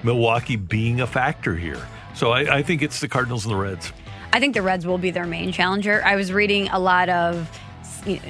Milwaukee 0.02 0.56
being 0.56 1.00
a 1.00 1.06
factor 1.06 1.56
here. 1.56 1.86
So 2.14 2.30
I, 2.30 2.58
I 2.58 2.62
think 2.62 2.82
it's 2.82 3.00
the 3.00 3.08
Cardinals 3.08 3.44
and 3.44 3.52
the 3.52 3.58
Reds. 3.58 3.92
I 4.32 4.40
think 4.40 4.54
the 4.54 4.62
Reds 4.62 4.86
will 4.86 4.98
be 4.98 5.10
their 5.10 5.26
main 5.26 5.52
challenger. 5.52 6.02
I 6.04 6.16
was 6.16 6.32
reading 6.32 6.68
a 6.68 6.78
lot 6.78 7.08
of 7.08 7.50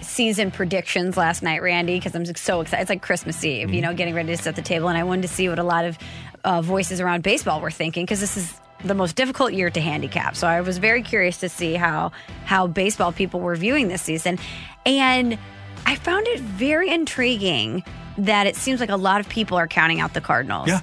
season 0.00 0.50
predictions 0.50 1.16
last 1.16 1.42
night, 1.42 1.62
Randy, 1.62 1.96
because 1.96 2.14
I'm 2.14 2.24
so 2.24 2.60
excited. 2.60 2.82
It's 2.82 2.90
like 2.90 3.02
Christmas 3.02 3.44
Eve, 3.44 3.66
mm-hmm. 3.66 3.74
you 3.74 3.82
know, 3.82 3.94
getting 3.94 4.14
ready 4.14 4.34
to 4.34 4.42
set 4.42 4.56
the 4.56 4.62
table, 4.62 4.88
and 4.88 4.98
I 4.98 5.04
wanted 5.04 5.22
to 5.22 5.28
see 5.28 5.48
what 5.48 5.58
a 5.58 5.62
lot 5.62 5.84
of 5.84 5.98
uh, 6.42 6.62
voices 6.62 7.00
around 7.00 7.22
baseball 7.22 7.60
were 7.60 7.70
thinking 7.70 8.04
because 8.04 8.20
this 8.20 8.36
is 8.36 8.59
the 8.84 8.94
most 8.94 9.16
difficult 9.16 9.52
year 9.52 9.70
to 9.70 9.80
handicap. 9.80 10.36
So 10.36 10.46
I 10.46 10.60
was 10.60 10.78
very 10.78 11.02
curious 11.02 11.38
to 11.38 11.48
see 11.48 11.74
how 11.74 12.12
how 12.44 12.66
baseball 12.66 13.12
people 13.12 13.40
were 13.40 13.56
viewing 13.56 13.88
this 13.88 14.02
season, 14.02 14.38
and 14.86 15.38
I 15.86 15.96
found 15.96 16.26
it 16.28 16.40
very 16.40 16.90
intriguing 16.90 17.84
that 18.18 18.46
it 18.46 18.56
seems 18.56 18.80
like 18.80 18.90
a 18.90 18.96
lot 18.96 19.20
of 19.20 19.28
people 19.28 19.56
are 19.56 19.68
counting 19.68 20.00
out 20.00 20.14
the 20.14 20.20
Cardinals. 20.20 20.68
Yeah. 20.68 20.80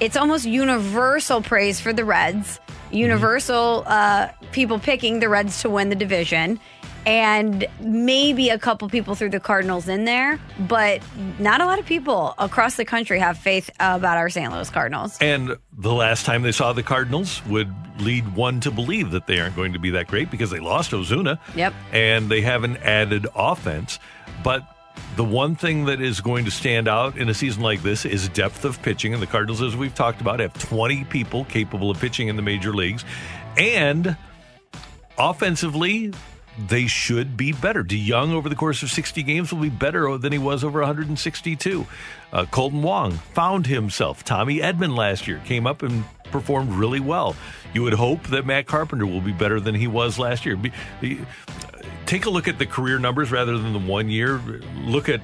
It's 0.00 0.16
almost 0.16 0.44
universal 0.44 1.40
praise 1.40 1.80
for 1.80 1.92
the 1.92 2.04
Reds, 2.04 2.60
universal 2.90 3.84
uh, 3.86 4.28
people 4.52 4.78
picking 4.78 5.20
the 5.20 5.28
Reds 5.28 5.62
to 5.62 5.70
win 5.70 5.88
the 5.88 5.94
division 5.94 6.58
and 7.06 7.66
maybe 7.80 8.48
a 8.48 8.58
couple 8.58 8.88
people 8.88 9.14
threw 9.14 9.28
the 9.28 9.40
Cardinals 9.40 9.88
in 9.88 10.04
there, 10.04 10.40
but 10.60 11.02
not 11.38 11.60
a 11.60 11.66
lot 11.66 11.78
of 11.78 11.86
people 11.86 12.34
across 12.38 12.76
the 12.76 12.84
country 12.84 13.18
have 13.18 13.38
faith 13.38 13.70
about 13.80 14.16
our 14.16 14.30
St. 14.30 14.52
Louis 14.52 14.70
Cardinals. 14.70 15.18
And 15.20 15.56
the 15.76 15.92
last 15.92 16.24
time 16.24 16.42
they 16.42 16.52
saw 16.52 16.72
the 16.72 16.82
Cardinals 16.82 17.44
would 17.46 17.72
lead 17.98 18.34
one 18.34 18.60
to 18.60 18.70
believe 18.70 19.10
that 19.10 19.26
they 19.26 19.38
aren't 19.40 19.56
going 19.56 19.72
to 19.74 19.78
be 19.78 19.90
that 19.90 20.08
great 20.08 20.30
because 20.30 20.50
they 20.50 20.60
lost 20.60 20.92
Ozuna. 20.92 21.38
Yep. 21.54 21.74
And 21.92 22.28
they 22.28 22.40
haven't 22.40 22.78
added 22.78 23.26
offense. 23.34 23.98
But 24.42 24.62
the 25.16 25.24
one 25.24 25.54
thing 25.56 25.84
that 25.86 26.00
is 26.00 26.20
going 26.20 26.44
to 26.44 26.50
stand 26.50 26.88
out 26.88 27.16
in 27.16 27.28
a 27.28 27.34
season 27.34 27.62
like 27.62 27.82
this 27.82 28.04
is 28.04 28.28
depth 28.30 28.64
of 28.64 28.80
pitching. 28.82 29.12
And 29.12 29.22
the 29.22 29.26
Cardinals, 29.26 29.62
as 29.62 29.76
we've 29.76 29.94
talked 29.94 30.20
about, 30.20 30.40
have 30.40 30.54
20 30.54 31.04
people 31.04 31.44
capable 31.44 31.90
of 31.90 32.00
pitching 32.00 32.28
in 32.28 32.36
the 32.36 32.42
major 32.42 32.72
leagues. 32.72 33.04
And 33.56 34.16
offensively, 35.18 36.12
they 36.58 36.86
should 36.86 37.36
be 37.36 37.52
better. 37.52 37.82
DeJong 37.82 38.32
over 38.32 38.48
the 38.48 38.54
course 38.54 38.82
of 38.82 38.90
60 38.90 39.22
games 39.22 39.52
will 39.52 39.60
be 39.60 39.68
better 39.68 40.16
than 40.18 40.32
he 40.32 40.38
was 40.38 40.62
over 40.64 40.80
162. 40.80 41.86
Uh, 42.32 42.44
Kolten 42.46 42.82
Wong 42.82 43.12
found 43.12 43.66
himself. 43.66 44.24
Tommy 44.24 44.58
Edman 44.58 44.96
last 44.96 45.26
year 45.26 45.40
came 45.44 45.66
up 45.66 45.82
and 45.82 46.04
performed 46.30 46.72
really 46.72 47.00
well. 47.00 47.36
You 47.72 47.82
would 47.82 47.94
hope 47.94 48.24
that 48.28 48.46
Matt 48.46 48.66
Carpenter 48.66 49.06
will 49.06 49.20
be 49.20 49.32
better 49.32 49.60
than 49.60 49.74
he 49.74 49.86
was 49.86 50.18
last 50.18 50.46
year. 50.46 50.56
Be, 50.56 50.72
be, 51.00 51.20
take 52.06 52.26
a 52.26 52.30
look 52.30 52.48
at 52.48 52.58
the 52.58 52.66
career 52.66 52.98
numbers 52.98 53.30
rather 53.32 53.58
than 53.58 53.72
the 53.72 53.78
one 53.78 54.08
year. 54.08 54.40
Look 54.84 55.08
at 55.08 55.20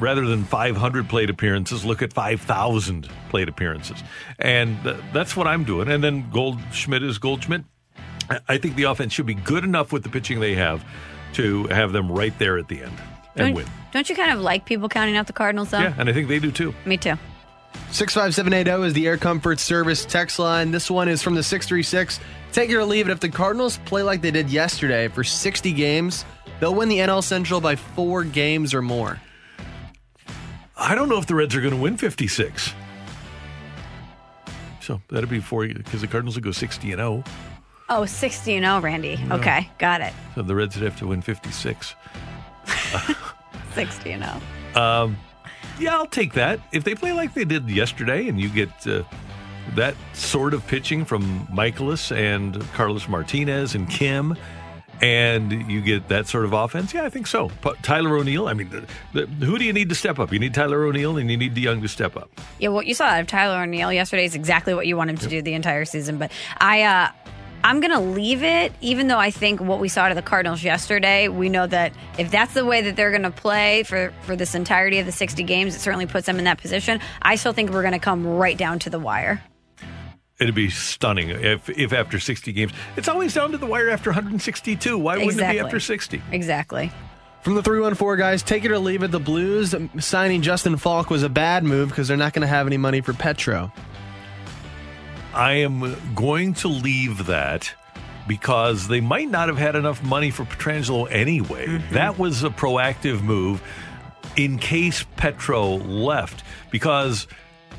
rather 0.00 0.26
than 0.26 0.44
500 0.44 1.08
plate 1.08 1.30
appearances, 1.30 1.84
look 1.84 2.02
at 2.02 2.12
5,000 2.12 3.08
plate 3.30 3.48
appearances. 3.48 4.02
And 4.38 4.82
th- 4.82 4.96
that's 5.12 5.36
what 5.36 5.46
I'm 5.46 5.64
doing. 5.64 5.88
And 5.88 6.02
then 6.02 6.30
Goldschmidt 6.30 7.02
is 7.02 7.18
Goldschmidt. 7.18 7.64
I 8.48 8.58
think 8.58 8.76
the 8.76 8.84
offense 8.84 9.12
should 9.12 9.26
be 9.26 9.34
good 9.34 9.64
enough 9.64 9.92
with 9.92 10.02
the 10.02 10.08
pitching 10.08 10.40
they 10.40 10.54
have 10.54 10.84
to 11.34 11.64
have 11.68 11.92
them 11.92 12.10
right 12.10 12.36
there 12.38 12.58
at 12.58 12.68
the 12.68 12.82
end 12.82 12.96
and 13.36 13.36
don't, 13.36 13.54
win. 13.54 13.66
Don't 13.92 14.08
you 14.08 14.16
kind 14.16 14.32
of 14.32 14.40
like 14.40 14.64
people 14.64 14.88
counting 14.88 15.16
out 15.16 15.26
the 15.26 15.32
Cardinals, 15.32 15.70
though? 15.70 15.80
Yeah, 15.80 15.94
and 15.98 16.08
I 16.08 16.12
think 16.12 16.28
they 16.28 16.38
do 16.38 16.50
too. 16.50 16.74
Me 16.84 16.96
too. 16.96 17.16
65780 17.90 18.86
is 18.86 18.92
the 18.92 19.06
Air 19.06 19.16
Comfort 19.16 19.58
Service 19.58 20.04
text 20.04 20.38
line. 20.38 20.70
This 20.70 20.90
one 20.90 21.08
is 21.08 21.22
from 21.22 21.34
the 21.34 21.42
636. 21.42 22.20
Take 22.52 22.70
it 22.70 22.76
or 22.76 22.84
leave 22.84 23.08
it. 23.08 23.12
If 23.12 23.20
the 23.20 23.28
Cardinals 23.28 23.78
play 23.84 24.02
like 24.02 24.20
they 24.20 24.30
did 24.30 24.50
yesterday 24.50 25.08
for 25.08 25.24
60 25.24 25.72
games, 25.72 26.24
they'll 26.60 26.74
win 26.74 26.88
the 26.88 26.98
NL 26.98 27.22
Central 27.22 27.60
by 27.60 27.76
four 27.76 28.24
games 28.24 28.74
or 28.74 28.82
more. 28.82 29.20
I 30.76 30.94
don't 30.94 31.08
know 31.08 31.18
if 31.18 31.26
the 31.26 31.34
Reds 31.34 31.56
are 31.56 31.60
going 31.60 31.74
to 31.74 31.80
win 31.80 31.96
56. 31.96 32.72
So 34.80 35.00
that'd 35.10 35.28
be 35.28 35.40
four 35.40 35.66
because 35.66 36.00
the 36.00 36.06
Cardinals 36.06 36.36
will 36.36 36.44
go 36.44 36.52
60 36.52 36.92
and 36.92 36.98
0. 36.98 37.24
Oh, 37.90 38.04
60 38.04 38.54
and 38.56 38.64
0, 38.64 38.80
Randy. 38.80 39.18
Yeah. 39.20 39.34
Okay, 39.36 39.70
got 39.78 40.00
it. 40.00 40.12
So 40.34 40.42
the 40.42 40.54
Reds 40.54 40.76
would 40.76 40.84
have 40.84 40.98
to 40.98 41.06
win 41.06 41.22
56. 41.22 41.94
60 43.74 44.10
and 44.10 44.24
0. 44.24 44.82
Um, 44.82 45.16
yeah, 45.78 45.94
I'll 45.94 46.06
take 46.06 46.34
that. 46.34 46.60
If 46.72 46.84
they 46.84 46.94
play 46.94 47.12
like 47.12 47.34
they 47.34 47.44
did 47.44 47.68
yesterday 47.70 48.28
and 48.28 48.40
you 48.40 48.48
get 48.48 48.86
uh, 48.86 49.04
that 49.74 49.94
sort 50.12 50.54
of 50.54 50.66
pitching 50.66 51.04
from 51.04 51.46
Mikolas 51.46 52.14
and 52.14 52.60
Carlos 52.72 53.08
Martinez 53.08 53.74
and 53.74 53.88
Kim, 53.88 54.36
and 55.00 55.52
you 55.70 55.80
get 55.80 56.08
that 56.08 56.26
sort 56.26 56.44
of 56.44 56.52
offense, 56.52 56.92
yeah, 56.92 57.04
I 57.04 57.10
think 57.10 57.26
so. 57.26 57.50
Tyler 57.82 58.16
O'Neill, 58.16 58.48
I 58.48 58.54
mean, 58.54 58.68
the, 58.68 59.26
the, 59.26 59.46
who 59.46 59.58
do 59.58 59.64
you 59.64 59.72
need 59.72 59.88
to 59.90 59.94
step 59.94 60.18
up? 60.18 60.32
You 60.32 60.38
need 60.38 60.54
Tyler 60.54 60.84
O'Neill 60.84 61.16
and 61.16 61.30
you 61.30 61.36
need 61.36 61.54
DeJong 61.54 61.82
to 61.82 61.88
step 61.88 62.16
up. 62.16 62.30
Yeah, 62.58 62.70
what 62.70 62.86
you 62.86 62.94
saw 62.94 63.04
out 63.04 63.20
of 63.20 63.26
Tyler 63.28 63.62
O'Neill 63.62 63.92
yesterday 63.92 64.24
is 64.24 64.34
exactly 64.34 64.74
what 64.74 64.86
you 64.86 64.96
want 64.96 65.10
him 65.10 65.16
to 65.16 65.22
yep. 65.24 65.30
do 65.30 65.42
the 65.42 65.54
entire 65.54 65.84
season. 65.84 66.18
But 66.18 66.32
I, 66.58 66.82
uh, 66.82 67.10
I'm 67.64 67.80
going 67.80 67.92
to 67.92 68.00
leave 68.00 68.42
it, 68.42 68.72
even 68.80 69.08
though 69.08 69.18
I 69.18 69.30
think 69.30 69.60
what 69.60 69.80
we 69.80 69.88
saw 69.88 70.08
to 70.08 70.14
the 70.14 70.22
Cardinals 70.22 70.62
yesterday, 70.62 71.28
we 71.28 71.48
know 71.48 71.66
that 71.66 71.92
if 72.16 72.30
that's 72.30 72.54
the 72.54 72.64
way 72.64 72.82
that 72.82 72.96
they're 72.96 73.10
going 73.10 73.22
to 73.24 73.30
play 73.30 73.82
for, 73.82 74.12
for 74.22 74.36
this 74.36 74.54
entirety 74.54 74.98
of 75.00 75.06
the 75.06 75.12
60 75.12 75.42
games, 75.42 75.74
it 75.74 75.80
certainly 75.80 76.06
puts 76.06 76.26
them 76.26 76.38
in 76.38 76.44
that 76.44 76.58
position. 76.58 77.00
I 77.20 77.36
still 77.36 77.52
think 77.52 77.70
we're 77.70 77.82
going 77.82 77.92
to 77.92 77.98
come 77.98 78.26
right 78.26 78.56
down 78.56 78.78
to 78.80 78.90
the 78.90 78.98
wire. 78.98 79.42
It'd 80.40 80.54
be 80.54 80.70
stunning 80.70 81.30
if, 81.30 81.68
if 81.68 81.92
after 81.92 82.20
60 82.20 82.52
games, 82.52 82.72
it's 82.96 83.08
always 83.08 83.34
down 83.34 83.50
to 83.50 83.58
the 83.58 83.66
wire 83.66 83.90
after 83.90 84.10
162. 84.10 84.96
Why 84.96 85.14
wouldn't 85.14 85.32
exactly. 85.32 85.58
it 85.58 85.60
be 85.60 85.64
after 85.66 85.80
60? 85.80 86.22
Exactly. 86.30 86.92
From 87.42 87.54
the 87.54 87.62
314 87.62 88.18
guys, 88.18 88.42
take 88.42 88.64
it 88.64 88.70
or 88.70 88.78
leave 88.78 89.02
it. 89.02 89.10
The 89.10 89.18
Blues 89.18 89.74
signing 89.98 90.42
Justin 90.42 90.76
Faulk 90.76 91.10
was 91.10 91.24
a 91.24 91.28
bad 91.28 91.64
move 91.64 91.88
because 91.88 92.06
they're 92.06 92.16
not 92.16 92.34
going 92.34 92.42
to 92.42 92.48
have 92.48 92.66
any 92.66 92.76
money 92.76 93.00
for 93.00 93.12
Petro. 93.12 93.72
I 95.38 95.52
am 95.54 95.96
going 96.14 96.54
to 96.54 96.68
leave 96.68 97.26
that 97.26 97.72
because 98.26 98.88
they 98.88 99.00
might 99.00 99.30
not 99.30 99.48
have 99.48 99.56
had 99.56 99.76
enough 99.76 100.02
money 100.02 100.30
for 100.30 100.44
Pietrangelo 100.44 101.10
anyway. 101.10 101.66
Mm-hmm. 101.66 101.94
That 101.94 102.18
was 102.18 102.44
a 102.44 102.50
proactive 102.50 103.22
move 103.22 103.62
in 104.36 104.58
case 104.58 105.04
Petro 105.16 105.76
left 105.76 106.42
because 106.70 107.26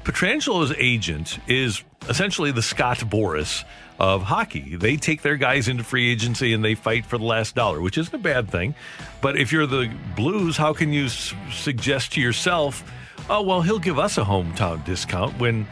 Pietrangelo's 0.04 0.74
agent 0.78 1.38
is 1.48 1.84
essentially 2.08 2.52
the 2.52 2.62
Scott 2.62 2.98
Boras 3.00 3.64
of 4.00 4.24
hockey. 4.24 4.78
They 4.78 4.96
take 4.96 5.22
their 5.22 5.36
guys 5.36 5.68
into 5.68 5.84
free 5.84 6.12
agency 6.12 6.54
and 6.54 6.64
they 6.64 6.76
fight 6.76 7.06
for 7.06 7.18
the 7.18 7.26
last 7.26 7.56
dollar, 7.56 7.82
which 7.82 7.98
isn't 7.98 8.14
a 8.16 8.18
bad 8.18 8.50
thing. 8.50 8.74
But 9.22 9.38
if 9.38 9.52
you're 9.52 9.68
the 9.68 9.92
Blues, 10.16 10.56
how 10.56 10.74
can 10.74 10.94
you 10.94 11.06
s- 11.06 11.34
suggest 11.52 12.14
to 12.14 12.22
yourself, 12.22 12.90
oh, 13.30 13.42
well, 13.42 13.62
he'll 13.62 13.80
give 13.80 14.00
us 14.00 14.18
a 14.18 14.24
hometown 14.24 14.84
discount 14.86 15.38
when 15.38 15.68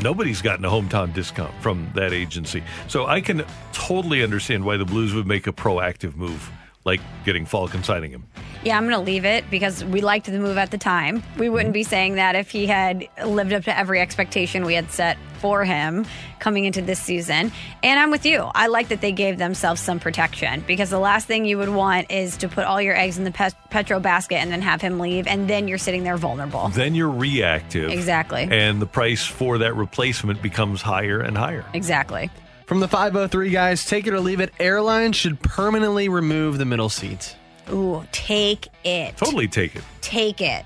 nobody's 0.00 0.40
gotten 0.40 0.64
a 0.64 0.70
hometown 0.70 1.12
discount 1.12 1.54
from 1.60 1.90
that 1.94 2.12
agency? 2.12 2.62
So 2.88 3.06
I 3.06 3.20
can 3.20 3.44
totally 3.72 4.22
understand 4.22 4.64
why 4.64 4.76
the 4.76 4.84
Blues 4.84 5.14
would 5.14 5.26
make 5.26 5.46
a 5.46 5.52
proactive 5.52 6.16
move 6.16 6.50
like 6.84 7.00
getting 7.24 7.46
Faulk 7.46 7.74
and 7.74 7.84
signing 7.84 8.10
him. 8.10 8.26
Yeah, 8.64 8.76
I'm 8.76 8.84
going 8.84 8.94
to 8.94 9.04
leave 9.04 9.24
it 9.24 9.50
because 9.50 9.84
we 9.84 10.00
liked 10.00 10.26
the 10.26 10.38
move 10.38 10.56
at 10.56 10.70
the 10.70 10.78
time. 10.78 11.22
We 11.36 11.48
wouldn't 11.48 11.68
mm-hmm. 11.68 11.72
be 11.72 11.82
saying 11.82 12.14
that 12.16 12.36
if 12.36 12.50
he 12.50 12.66
had 12.66 13.08
lived 13.24 13.52
up 13.52 13.64
to 13.64 13.76
every 13.76 14.00
expectation 14.00 14.64
we 14.64 14.74
had 14.74 14.90
set 14.90 15.16
for 15.38 15.64
him 15.64 16.06
coming 16.38 16.64
into 16.64 16.80
this 16.80 17.00
season. 17.00 17.50
And 17.82 18.00
I'm 18.00 18.12
with 18.12 18.24
you. 18.24 18.48
I 18.54 18.68
like 18.68 18.88
that 18.88 19.00
they 19.00 19.10
gave 19.10 19.38
themselves 19.38 19.80
some 19.80 19.98
protection 19.98 20.62
because 20.66 20.90
the 20.90 21.00
last 21.00 21.26
thing 21.26 21.44
you 21.44 21.58
would 21.58 21.68
want 21.68 22.12
is 22.12 22.36
to 22.38 22.48
put 22.48 22.64
all 22.64 22.80
your 22.80 22.96
eggs 22.96 23.18
in 23.18 23.24
the 23.24 23.32
pet- 23.32 23.56
Petro 23.70 23.98
basket 23.98 24.36
and 24.36 24.52
then 24.52 24.62
have 24.62 24.80
him 24.80 25.00
leave, 25.00 25.26
and 25.26 25.48
then 25.48 25.66
you're 25.66 25.78
sitting 25.78 26.04
there 26.04 26.16
vulnerable. 26.16 26.68
Then 26.68 26.94
you're 26.94 27.10
reactive. 27.10 27.90
Exactly. 27.90 28.46
And 28.50 28.80
the 28.80 28.86
price 28.86 29.24
for 29.24 29.58
that 29.58 29.74
replacement 29.74 30.40
becomes 30.42 30.80
higher 30.80 31.20
and 31.20 31.36
higher. 31.36 31.64
Exactly. 31.74 32.30
From 32.66 32.80
the 32.80 32.88
503 32.88 33.50
guys, 33.50 33.84
take 33.84 34.06
it 34.06 34.14
or 34.14 34.20
leave 34.20 34.40
it. 34.40 34.52
Airlines 34.58 35.16
should 35.16 35.40
permanently 35.40 36.08
remove 36.08 36.58
the 36.58 36.64
middle 36.64 36.88
seats. 36.88 37.34
Ooh, 37.70 38.04
take 38.12 38.68
it. 38.84 39.16
Totally 39.16 39.48
take 39.48 39.76
it. 39.76 39.82
Take 40.00 40.40
it. 40.40 40.64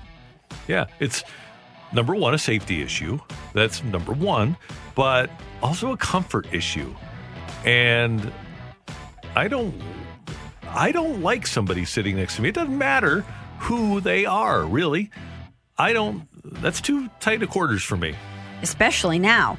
Yeah, 0.67 0.85
it's 0.99 1.23
number 1.93 2.15
one, 2.15 2.33
a 2.33 2.37
safety 2.37 2.81
issue. 2.81 3.19
That's 3.53 3.83
number 3.83 4.13
one, 4.13 4.57
but 4.95 5.29
also 5.61 5.91
a 5.91 5.97
comfort 5.97 6.53
issue. 6.53 6.93
And 7.65 8.31
I 9.35 9.47
don't 9.47 9.73
I 10.69 10.91
don't 10.91 11.21
like 11.21 11.47
somebody 11.47 11.85
sitting 11.85 12.15
next 12.17 12.35
to 12.35 12.41
me. 12.41 12.49
It 12.49 12.55
doesn't 12.55 12.77
matter 12.77 13.21
who 13.59 14.01
they 14.01 14.25
are, 14.25 14.65
really. 14.65 15.09
I 15.77 15.93
don't 15.93 16.27
that's 16.61 16.81
too 16.81 17.09
tight 17.19 17.43
of 17.43 17.49
quarters 17.49 17.83
for 17.83 17.97
me. 17.97 18.15
Especially 18.61 19.19
now. 19.19 19.57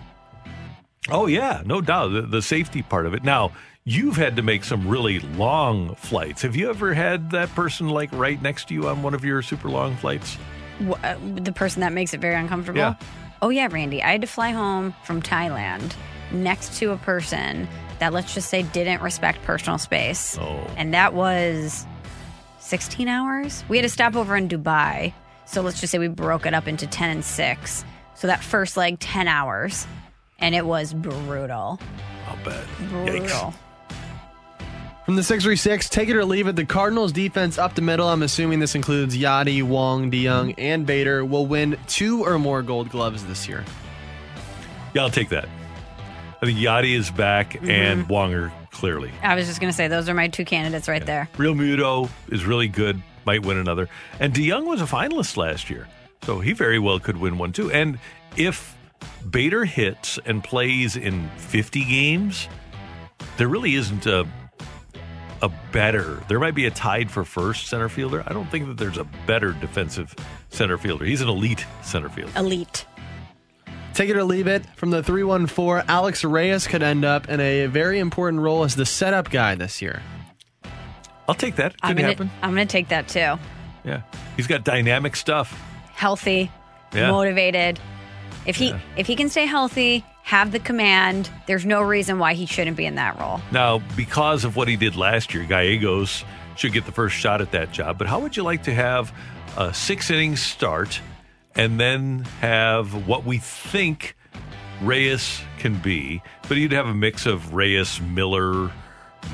Oh 1.11 1.27
yeah, 1.27 1.63
no 1.65 1.81
doubt. 1.81 2.09
The, 2.09 2.23
the 2.23 2.43
safety 2.43 2.83
part 2.83 3.07
of 3.07 3.15
it. 3.15 3.25
Now, 3.25 3.53
you've 3.85 4.17
had 4.17 4.37
to 4.37 4.43
make 4.43 4.65
some 4.65 4.87
really 4.87 5.21
long 5.21 5.95
flights. 5.95 6.43
Have 6.43 6.55
you 6.57 6.69
ever 6.69 6.93
had 6.95 7.31
that 7.31 7.55
person 7.55 7.89
like 7.89 8.11
right 8.13 8.41
next 8.41 8.69
to 8.69 8.75
you 8.75 8.89
on 8.89 9.03
one 9.03 9.15
of 9.15 9.25
your 9.25 9.43
super 9.43 9.69
long 9.71 9.97
flights? 9.97 10.37
Wh- 10.87 11.03
uh, 11.03 11.17
the 11.37 11.53
person 11.53 11.81
that 11.81 11.93
makes 11.93 12.13
it 12.13 12.21
very 12.21 12.35
uncomfortable. 12.35 12.79
Yeah. 12.79 12.95
Oh 13.41 13.49
yeah, 13.49 13.69
Randy. 13.71 14.03
I 14.03 14.13
had 14.13 14.21
to 14.21 14.27
fly 14.27 14.51
home 14.51 14.95
from 15.05 15.23
Thailand 15.23 15.95
next 16.31 16.79
to 16.79 16.91
a 16.91 16.97
person 16.99 17.67
that 17.99 18.13
let's 18.13 18.35
just 18.35 18.51
say 18.51 18.63
didn't 18.63 19.01
respect 19.01 19.43
personal 19.45 19.79
space. 19.79 20.37
Oh. 20.39 20.67
And 20.77 20.93
that 20.95 21.15
was 21.15 21.87
16 22.61 23.09
hours. 23.09 23.65
We 23.69 23.77
had 23.79 23.85
to 23.85 23.89
stop 23.89 24.15
over 24.15 24.37
in 24.37 24.49
Dubai. 24.49 25.15
So 25.47 25.63
let's 25.63 25.81
just 25.81 25.91
say 25.91 25.99
we 25.99 26.09
broke 26.09 26.45
it 26.45 26.53
up 26.53 26.69
into 26.69 26.87
10 26.87 27.11
and 27.11 27.25
6. 27.25 27.85
So 28.15 28.27
that 28.27 28.45
first 28.45 28.77
leg 28.77 28.99
10 28.99 29.29
hours 29.29 29.87
and 30.39 30.55
it 30.55 30.64
was 30.64 30.93
brutal. 30.93 31.80
I'll 32.26 32.45
bet. 32.45 32.64
Brutal. 32.89 33.55
From 35.05 35.16
the 35.16 35.22
636, 35.22 35.89
take 35.89 36.11
it 36.11 36.16
or 36.16 36.24
leave 36.24 36.49
it. 36.49 36.57
The 36.57 36.66
Cardinals 36.66 37.12
defense 37.12 37.57
up 37.57 37.74
the 37.74 37.80
middle, 37.80 38.07
I'm 38.09 38.22
assuming 38.22 38.59
this 38.59 38.74
includes 38.74 39.16
Yadi, 39.16 39.62
Wong, 39.62 40.11
DeJong, 40.11 40.55
and 40.59 40.86
Bader, 40.86 41.24
will 41.24 41.47
win 41.47 41.78
two 41.86 42.26
or 42.26 42.39
more 42.39 42.61
gold 42.61 42.91
gloves 42.91 43.24
this 43.24 43.49
year. 43.49 43.64
Yeah, 44.93 45.03
I'll 45.03 45.11
take 45.11 45.30
that. 45.30 45.49
I 46.43 46.47
think 46.47 46.59
Yadi 46.59 46.95
is 46.95 47.11
back 47.11 47.55
mm-hmm. 47.55 47.70
and 47.70 48.07
Wonger 48.07 48.53
clearly. 48.70 49.11
I 49.22 49.34
was 49.34 49.47
just 49.47 49.61
going 49.61 49.70
to 49.70 49.76
say 49.76 49.89
those 49.89 50.09
are 50.11 50.14
my 50.14 50.28
two 50.28 50.45
candidates 50.45 50.89
right 50.89 51.05
there. 51.05 51.28
Realmuto 51.36 52.11
is 52.28 52.45
really 52.45 52.68
good, 52.68 53.03
might 53.24 53.45
win 53.45 53.57
another. 53.57 53.89
And 54.20 54.34
DeJong 54.34 54.66
was 54.66 54.82
a 54.82 54.84
finalist 54.84 55.39
last 55.39 55.70
year, 55.70 55.89
so 56.24 56.39
he 56.41 56.53
very 56.53 56.78
well 56.78 57.01
could 57.01 57.16
win 57.16 57.39
one 57.39 57.53
too. 57.53 57.72
And 57.72 57.99
if 58.36 58.76
Bader 59.30 59.64
hits 59.64 60.18
and 60.24 60.42
plays 60.42 60.96
in 60.96 61.28
50 61.36 61.84
games, 61.84 62.49
there 63.36 63.49
really 63.49 63.74
isn't 63.74 64.07
a 64.07 64.26
a 65.40 65.49
better. 65.70 66.20
There 66.28 66.40
might 66.40 66.57
be 66.57 66.66
a 66.66 66.70
tied 66.70 67.11
for 67.12 67.24
first 67.24 67.68
center 67.68 67.88
fielder. 67.88 68.24
I 68.26 68.32
don't 68.32 68.51
think 68.51 68.66
that 68.66 68.76
there's 68.76 68.99
a 68.99 69.05
better 69.26 69.53
defensive 69.53 70.12
center 70.49 70.76
fielder. 70.76 71.05
He's 71.05 71.20
an 71.20 71.28
elite 71.28 71.64
center 71.82 72.09
fielder. 72.09 72.32
Elite. 72.36 72.86
Take 73.94 74.11
it 74.11 74.16
or 74.16 74.24
leave 74.24 74.49
it. 74.49 74.64
From 74.76 74.90
the 74.90 75.01
314, 75.03 75.84
Alex 75.88 76.24
Reyes 76.24 76.66
could 76.66 76.82
end 76.82 77.05
up 77.05 77.28
in 77.28 77.38
a 77.38 77.66
very 77.66 78.01
important 78.01 78.42
role 78.42 78.64
as 78.64 78.74
the 78.74 78.84
setup 78.86 79.30
guy 79.30 79.55
this 79.55 79.80
year. 79.80 80.03
I'll 81.28 81.34
take 81.36 81.57
that. 81.57 81.74
I'm 81.82 81.94
gonna, 81.94 82.09
happen. 82.09 82.30
I'm 82.42 82.55
going 82.55 82.66
to 82.66 82.72
take 82.72 82.88
that 82.88 83.07
too. 83.09 83.38
Yeah, 83.84 84.03
he's 84.36 84.46
got 84.46 84.64
dynamic 84.64 85.14
stuff. 85.14 85.53
Healthy, 85.92 86.51
Yeah. 86.92 87.11
motivated. 87.11 87.78
If 88.47 88.57
he 88.57 88.74
if 88.97 89.07
he 89.07 89.16
can 89.16 89.28
stay 89.28 89.47
healthy, 89.47 90.05
have 90.22 90.53
the 90.53 90.59
command, 90.59 91.30
there's 91.47 91.64
no 91.64 91.80
reason 91.80 92.18
why 92.18 92.34
he 92.34 92.47
shouldn't 92.47 92.76
be 92.76 92.84
in 92.84 92.97
that 92.97 93.18
role. 93.18 93.41
Now, 93.51 93.78
because 93.97 94.45
of 94.45 94.57
what 94.57 94.68
he 94.68 94.76
did 94.76 94.95
last 94.97 95.32
year, 95.32 95.45
Gallegos 95.45 96.24
should 96.57 96.72
get 96.72 96.86
the 96.86 96.93
first 96.93 97.16
shot 97.16 97.41
at 97.41 97.53
that 97.53 97.72
job. 97.72 97.99
But 97.99 98.09
how 98.09 98.20
would 98.20 98.36
you 98.36 98.43
like 98.43 98.64
to 98.64 98.74
have 98.74 99.12
a 99.57 99.72
six 99.72 100.11
innings 100.11 100.43
start 100.43 101.01
and 101.55 101.80
then 101.80 102.20
have 102.41 103.07
what 103.07 103.24
we 103.24 103.39
think 103.39 104.16
Reyes 104.82 105.41
can 105.59 105.76
be? 105.76 106.22
But 106.49 106.59
you'd 106.59 106.72
have 106.72 106.86
a 106.86 106.95
mix 106.95 107.26
of 107.26 107.55
Reyes, 107.55 108.01
Miller, 108.01 108.70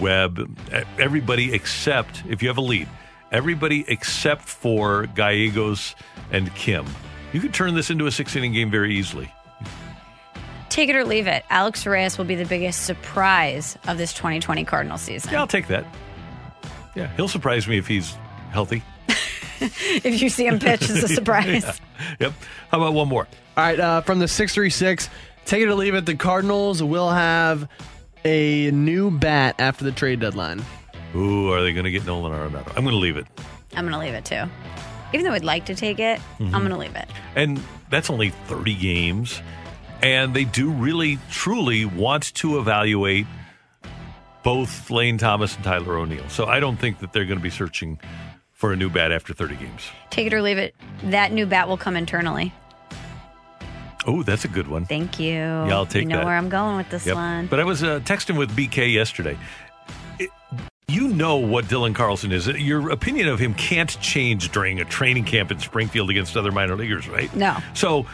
Webb, 0.01 0.59
everybody 0.99 1.53
except, 1.53 2.23
if 2.29 2.43
you 2.43 2.49
have 2.49 2.59
a 2.59 2.63
lead, 2.63 2.89
everybody 3.33 3.85
except 3.89 4.43
for 4.43 5.07
Gallegos 5.07 5.95
and 6.31 6.55
Kim. 6.55 6.87
You 7.35 7.41
could 7.41 7.53
turn 7.53 7.75
this 7.75 7.91
into 7.91 8.07
a 8.07 8.13
six 8.13 8.37
inning 8.37 8.53
game 8.53 8.71
very 8.71 8.95
easily. 8.95 9.29
Take 10.69 10.89
it 10.89 10.95
or 10.95 11.05
leave 11.05 11.27
it. 11.27 11.45
Alex 11.51 11.85
Reyes 11.85 12.17
will 12.17 12.25
be 12.25 12.37
the 12.37 12.45
biggest 12.45 12.87
surprise 12.87 13.77
of 13.89 13.99
this 13.99 14.13
2020 14.13 14.65
Cardinal 14.65 14.99
season. 14.99 15.33
Yeah, 15.33 15.41
I'll 15.41 15.49
take 15.49 15.67
that. 15.67 15.85
Yeah, 16.95 17.09
he'll 17.17 17.27
surprise 17.27 17.67
me 17.67 17.77
if 17.77 17.89
he's 17.89 18.15
healthy. 18.51 18.85
if 19.61 20.23
you 20.23 20.29
see 20.29 20.47
him 20.47 20.61
pitch, 20.61 20.83
it's 20.83 21.03
a 21.03 21.09
surprise. 21.15 21.81
Yep. 22.21 22.35
How 22.71 22.79
about 22.79 22.95
one 22.95 23.09
more? 23.09 23.27
All 23.57 23.65
right, 23.65 23.81
uh, 23.81 24.01
from 24.03 24.21
the 24.21 24.29
636, 24.29 25.11
take 25.45 25.61
it 25.61 25.67
or 25.67 25.75
leave 25.75 25.97
it. 25.97 26.07
The 26.07 26.15
Cardinals 26.15 26.85
will 26.85 27.11
have 27.11 27.69
a 28.25 28.71
new 28.71 29.11
bat 29.11 29.57
after 29.59 29.85
the 29.85 29.93
trade 29.93 30.21
deadline. 30.21 30.65
Ooh, 31.17 31.51
are 31.51 31.63
they 31.63 31.73
going 31.73 31.85
to 31.85 31.91
get 31.91 32.07
Nolan 32.07 32.31
Arenado? 32.31 32.69
I'm 32.77 32.85
going 32.85 32.95
to 32.95 33.01
leave 33.01 33.17
it. 33.17 33.27
I'm 33.75 33.89
going 33.89 33.93
to 33.93 33.99
leave 33.99 34.15
it 34.15 34.25
too. 34.25 34.45
Even 35.15 35.25
though 35.25 35.33
I'd 35.33 35.45
like 35.45 35.67
to 35.67 35.75
take 35.75 36.01
it, 36.01 36.21
I'm 36.41 36.51
going 36.51 36.71
to 36.71 36.77
leave 36.77 36.97
it. 36.97 37.09
And 37.37 37.63
that's 37.89 38.11
only 38.11 38.31
30 38.31 38.75
games. 38.75 39.41
And 40.03 40.35
they 40.35 40.45
do 40.45 40.71
really, 40.71 41.19
truly 41.31 41.85
want 41.85 42.35
to 42.35 42.59
evaluate 42.59 43.27
both 44.43 44.91
Lane 44.91 45.17
Thomas 45.17 45.55
and 45.55 45.65
Tyler 45.65 45.97
O'Neill. 45.97 46.29
So 46.29 46.47
I 46.47 46.59
don't 46.61 46.77
think 46.77 46.99
that 46.99 47.13
they're 47.13 47.25
going 47.25 47.39
to 47.39 47.43
be 47.43 47.49
searching 47.49 47.99
for 48.53 48.73
a 48.73 48.77
new 48.77 48.91
bat 48.91 49.13
after 49.13 49.33
30 49.33 49.57
games. 49.57 49.83
Take 50.11 50.27
it 50.27 50.35
or 50.35 50.43
leave 50.43 50.59
it. 50.59 50.75
That 51.05 51.33
new 51.33 51.47
bat 51.47 51.69
will 51.69 51.77
come 51.79 51.97
internally. 51.97 52.53
Oh, 54.07 54.23
that's 54.23 54.45
a 54.45 54.49
good 54.49 54.67
one. 54.69 54.85
Thank 54.85 55.19
you. 55.19 55.33
Yeah, 55.33 55.69
I'll 55.77 55.87
take 55.87 56.03
You 56.03 56.09
know 56.09 56.17
that. 56.19 56.27
where 56.27 56.37
I'm 56.37 56.51
going 56.51 56.77
with 56.77 56.91
this 56.91 57.07
Yep. 57.07 57.15
one. 57.15 57.47
But 57.47 57.61
I 57.61 57.65
was 57.65 57.83
uh, 57.83 58.01
texting 58.01 58.37
with 58.37 58.51
BK 58.55 58.93
yesterday. 58.93 59.39
It- 60.19 60.31
you 60.89 61.09
know 61.09 61.37
what 61.37 61.65
Dylan 61.67 61.95
Carlson 61.95 62.31
is. 62.31 62.47
Your 62.47 62.91
opinion 62.91 63.29
of 63.29 63.39
him 63.39 63.55
can't 63.55 63.89
change 64.01 64.53
during 64.53 64.81
a 64.81 64.85
training 64.85 65.25
camp 65.25 65.51
in 65.51 65.59
Springfield 65.59 66.11
against 66.11 66.37
other 66.37 66.53
minor 66.53 66.77
leaguers, 66.77 67.09
right? 67.09 67.35
No. 67.35 67.57
So 67.73 68.07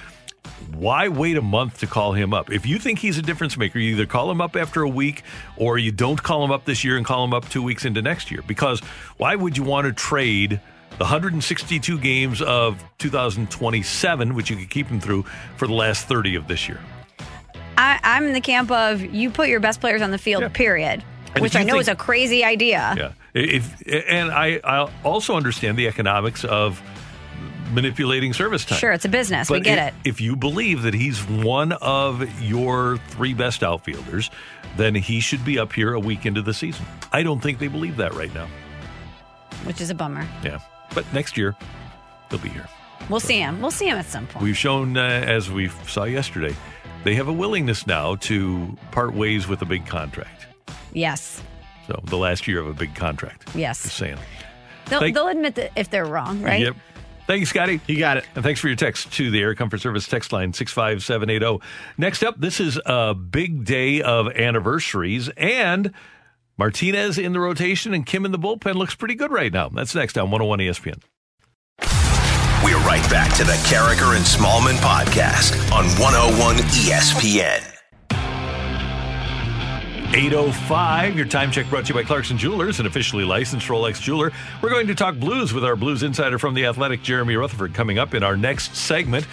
why 0.75 1.09
wait 1.09 1.37
a 1.37 1.43
month 1.43 1.79
to 1.81 1.87
call 1.87 2.13
him 2.13 2.33
up? 2.33 2.51
If 2.51 2.67
you 2.67 2.79
think 2.79 3.01
he's 3.01 3.19
a 3.19 3.23
difference 3.23 3.57
maker, 3.57 3.79
you 3.79 3.93
either 3.95 4.07
call 4.07 4.31
him 4.31 4.41
up 4.41 4.57
after 4.57 4.83
a 4.83 4.89
week 4.89 5.23
or 5.57 5.79
you 5.79 5.91
don't 5.91 6.23
call 6.23 6.45
him 6.45 6.51
up 6.51 6.65
this 6.65 6.85
year 6.85 6.97
and 6.97 7.05
call 7.05 7.25
him 7.25 7.35
up 7.35 7.49
two 7.49 7.63
weeks 7.63 7.85
into 7.85 8.03
next 8.03 8.31
year. 8.31 8.43
Because 8.47 8.81
why 9.17 9.35
would 9.35 9.57
you 9.57 9.65
want 9.65 9.87
to 9.87 9.93
trade 9.93 10.61
the 10.93 11.05
162 11.05 11.99
games 11.99 12.43
of 12.43 12.83
2027, 12.99 14.35
which 14.35 14.51
you 14.51 14.57
could 14.57 14.71
keep 14.71 14.87
him 14.87 15.01
through, 15.01 15.25
for 15.57 15.67
the 15.67 15.75
last 15.75 16.07
30 16.07 16.37
of 16.37 16.47
this 16.47 16.69
year? 16.69 16.81
I, 17.77 17.99
I'm 18.03 18.27
in 18.27 18.33
the 18.33 18.41
camp 18.41 18.71
of 18.71 19.01
you 19.01 19.31
put 19.31 19.49
your 19.49 19.61
best 19.61 19.81
players 19.81 20.03
on 20.03 20.11
the 20.11 20.19
field, 20.19 20.53
period. 20.53 21.03
And 21.35 21.43
Which 21.43 21.55
I 21.57 21.63
know 21.63 21.75
think- 21.75 21.83
is 21.83 21.89
a 21.89 21.95
crazy 21.95 22.45
idea. 22.45 22.95
Yeah. 22.97 23.13
If 23.35 23.83
and 23.89 24.31
I 24.33 24.61
I 24.65 24.91
also 25.05 25.37
understand 25.37 25.79
the 25.79 25.87
economics 25.87 26.45
of 26.45 26.83
manipulating 27.73 28.33
service 28.33 28.65
time. 28.65 28.79
Sure, 28.79 28.91
it's 28.91 29.05
a 29.05 29.09
business. 29.09 29.49
we 29.49 29.61
get 29.61 29.79
i- 29.79 29.87
it. 29.89 29.95
If 30.05 30.21
you 30.21 30.35
believe 30.35 30.83
that 30.83 30.95
he's 30.95 31.21
one 31.29 31.73
of 31.73 32.29
your 32.43 32.97
three 33.11 33.33
best 33.33 33.63
outfielders, 33.63 34.29
then 34.77 34.95
he 34.97 35.21
should 35.21 35.45
be 35.45 35.57
up 35.59 35.73
here 35.73 35.95
a 35.95 36.01
week 36.01 36.27
into 36.27 36.43
the 36.43 36.53
season. 36.53 36.85
I 37.13 37.23
don't 37.23 37.41
think 37.41 37.61
they 37.61 37.69
believe 37.69 37.97
that 37.99 38.13
right 38.15 38.33
now. 38.35 38.49
Which 39.65 39.81
is 39.81 39.91
a 39.91 39.95
bummer. 39.95 40.27
Yeah. 40.43 40.59
But 40.95 41.05
next 41.15 41.37
year, 41.37 41.55
he'll 42.31 42.41
be 42.41 42.49
here. 42.49 42.69
We'll 43.09 43.21
see 43.21 43.39
him. 43.39 43.61
We'll 43.61 43.71
see 43.71 43.87
him 43.89 43.99
at 43.99 44.07
some 44.07 44.27
point. 44.27 44.43
We've 44.45 44.57
shown, 44.59 44.97
uh, 44.97 45.03
as 45.03 45.49
we 45.51 45.69
saw 45.87 46.05
yesterday, 46.05 46.55
they 47.05 47.15
have 47.15 47.29
a 47.29 47.33
willingness 47.33 47.87
now 47.87 48.17
to 48.17 48.77
part 48.91 49.15
ways 49.15 49.47
with 49.47 49.63
a 49.63 49.65
big 49.65 49.87
contract. 49.87 50.40
Yes. 50.93 51.43
So 51.87 52.01
the 52.05 52.17
last 52.17 52.47
year 52.47 52.61
of 52.61 52.67
a 52.67 52.75
big 52.75 52.95
contract. 52.95 53.49
Yes. 53.55 53.83
Just 53.83 53.97
saying. 53.97 54.19
They'll, 54.87 55.01
Thank- 55.01 55.15
they'll 55.15 55.29
admit 55.29 55.55
that 55.57 55.73
if 55.77 55.91
they're 55.91 56.05
wrong, 56.07 56.43
right? 56.43 56.61
Yep. 56.61 56.77
Thank 57.27 57.41
you, 57.41 57.47
Scotty. 57.47 57.81
You 57.87 57.99
got 57.99 58.17
it. 58.17 58.25
And 58.35 58.43
thanks 58.45 58.59
for 58.59 58.67
your 58.67 58.77
text 58.77 59.13
to 59.13 59.31
the 59.31 59.41
Air 59.41 59.55
Comfort 59.55 59.81
Service 59.81 60.09
text 60.09 60.33
line 60.33 60.53
65780. 60.53 61.65
Next 61.97 62.25
up, 62.25 62.41
this 62.41 62.59
is 62.59 62.81
a 62.85 63.15
big 63.15 63.65
day 63.65 64.03
of 64.03 64.27
anniversaries 64.29 65.29
and 65.37 65.93
Martinez 66.59 67.19
in 67.19 67.33
the 67.33 67.39
rotation 67.39 67.95
and 67.95 68.05
Kim 68.05 68.25
in 68.25 68.33
the 68.33 68.39
bullpen 68.39 68.75
looks 68.75 68.97
pretty 68.97 69.15
good 69.15 69.31
right 69.31 69.53
now. 69.53 69.69
That's 69.69 69.95
next 69.95 70.19
on 70.19 70.31
101 70.33 70.59
ESPN. 70.59 71.01
We're 72.65 72.77
right 72.85 73.09
back 73.09 73.33
to 73.37 73.45
the 73.45 73.53
Karraker 73.69 74.17
and 74.17 74.25
Smallman 74.25 74.77
podcast 74.79 75.55
on 75.73 75.87
101 76.01 76.57
ESPN. 76.57 77.80
805, 80.13 81.17
your 81.17 81.25
time 81.25 81.53
check 81.53 81.71
brought 81.71 81.85
to 81.85 81.91
you 81.91 81.95
by 81.95 82.03
Clarkson 82.03 82.37
Jewelers, 82.37 82.81
an 82.81 82.87
officially 82.87 83.23
licensed 83.23 83.69
Rolex 83.69 84.03
jeweler. 84.03 84.33
We're 84.61 84.71
going 84.71 84.89
to 84.89 84.95
talk 84.97 85.15
blues 85.15 85.53
with 85.55 85.65
our 85.65 85.77
blues 85.77 86.03
insider 86.03 86.37
from 86.37 86.55
the 86.55 86.67
Athletic, 86.67 87.05
Jeremy 87.05 87.37
Rutherford, 87.37 87.75
coming 87.75 87.97
up 87.97 88.13
in 88.13 88.25
our 88.25 88.37
next 88.37 88.75
segment. 88.75 89.25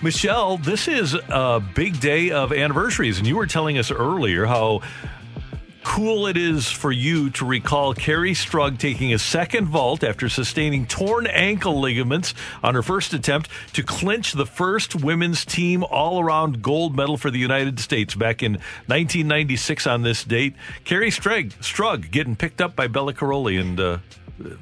Michelle, 0.00 0.56
this 0.56 0.88
is 0.88 1.14
a 1.28 1.62
big 1.74 2.00
day 2.00 2.30
of 2.30 2.54
anniversaries, 2.54 3.18
and 3.18 3.26
you 3.26 3.36
were 3.36 3.46
telling 3.46 3.76
us 3.76 3.90
earlier 3.90 4.46
how 4.46 4.80
cool 5.84 6.26
it 6.26 6.36
is 6.36 6.68
for 6.68 6.90
you 6.90 7.30
to 7.30 7.44
recall 7.44 7.94
Kerri 7.94 8.32
Strug 8.32 8.78
taking 8.78 9.12
a 9.12 9.18
second 9.18 9.66
vault 9.66 10.02
after 10.02 10.28
sustaining 10.28 10.86
torn 10.86 11.26
ankle 11.26 11.78
ligaments 11.78 12.34
on 12.62 12.74
her 12.74 12.82
first 12.82 13.12
attempt 13.12 13.50
to 13.74 13.82
clinch 13.82 14.32
the 14.32 14.46
first 14.46 14.96
women's 14.96 15.44
team 15.44 15.84
all 15.84 16.20
around 16.20 16.62
gold 16.62 16.96
medal 16.96 17.16
for 17.16 17.30
the 17.30 17.38
United 17.38 17.78
States 17.78 18.14
back 18.14 18.42
in 18.42 18.54
1996 18.86 19.86
on 19.86 20.02
this 20.02 20.24
date. 20.24 20.54
Kerri 20.84 21.08
Strug, 21.08 21.52
Strug 21.58 22.10
getting 22.10 22.34
picked 22.34 22.60
up 22.60 22.74
by 22.74 22.88
Bela 22.88 23.12
Karolyi 23.12 23.60
and 23.60 23.78
uh, 23.78 23.98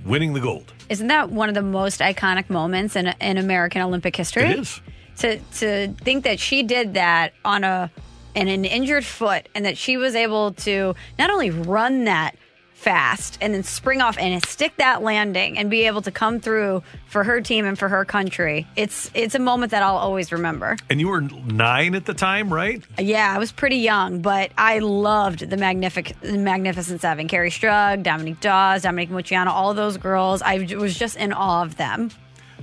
winning 0.05 0.35
the 0.35 0.41
gold. 0.41 0.73
Isn't 0.89 1.07
that 1.07 1.31
one 1.31 1.49
of 1.49 1.55
the 1.55 1.63
most 1.63 2.01
iconic 2.01 2.51
moments 2.51 2.97
in, 2.97 3.15
in 3.21 3.39
American 3.39 3.81
Olympic 3.81 4.17
history? 4.17 4.43
It 4.43 4.59
is. 4.59 4.81
To 5.19 5.39
to 5.39 5.93
think 5.93 6.25
that 6.25 6.41
she 6.41 6.63
did 6.63 6.95
that 6.95 7.33
on 7.45 7.65
a 7.65 7.91
and 8.35 8.49
an 8.49 8.65
injured 8.65 9.05
foot, 9.05 9.49
and 9.55 9.65
that 9.65 9.77
she 9.77 9.97
was 9.97 10.15
able 10.15 10.53
to 10.53 10.95
not 11.19 11.31
only 11.31 11.51
run 11.51 12.05
that 12.05 12.37
fast 12.83 13.39
and 13.41 13.55
then 13.55 13.63
spring 13.63 14.01
off 14.01 14.19
and 14.19 14.45
stick 14.45 14.77
that 14.77 15.03
landing 15.03 15.57
and 15.57 15.71
be 15.71 15.87
able 15.87 16.03
to 16.03 16.11
come 16.11 16.41
through 16.41 16.83
for 17.07 17.23
her 17.23 17.41
team 17.41 17.65
and 17.65 17.79
for 17.79 17.89
her 17.89 18.05
country. 18.05 18.67
It's 18.75 19.09
it's 19.15 19.37
a 19.37 19.39
moment 19.39 19.71
that 19.71 19.85
I'll 19.85 19.97
always 19.97 20.33
remember. 20.33 20.77
And 20.91 20.99
you 20.99 21.07
were 21.07 21.21
nine 21.21 21.95
at 21.95 22.07
the 22.07 22.15
time, 22.15 22.53
right? 22.53 22.83
Yeah, 22.99 23.33
I 23.33 23.39
was 23.39 23.53
pretty 23.53 23.77
young, 23.77 24.21
but 24.21 24.51
I 24.59 24.81
loved 24.81 25.49
the 25.49 25.57
magnific- 25.57 26.21
Magnificent 26.25 27.01
Seven. 27.01 27.29
Kerri 27.29 27.51
Strug, 27.51 28.03
Dominique 28.03 28.41
Dawes, 28.41 28.83
Dominique 28.83 29.11
Moceanu, 29.11 29.47
all 29.47 29.75
those 29.75 29.97
girls. 29.97 30.43
I 30.43 30.59
was 30.77 30.99
just 30.99 31.17
in 31.17 31.33
awe 31.33 31.63
of 31.63 31.77
them. 31.77 32.11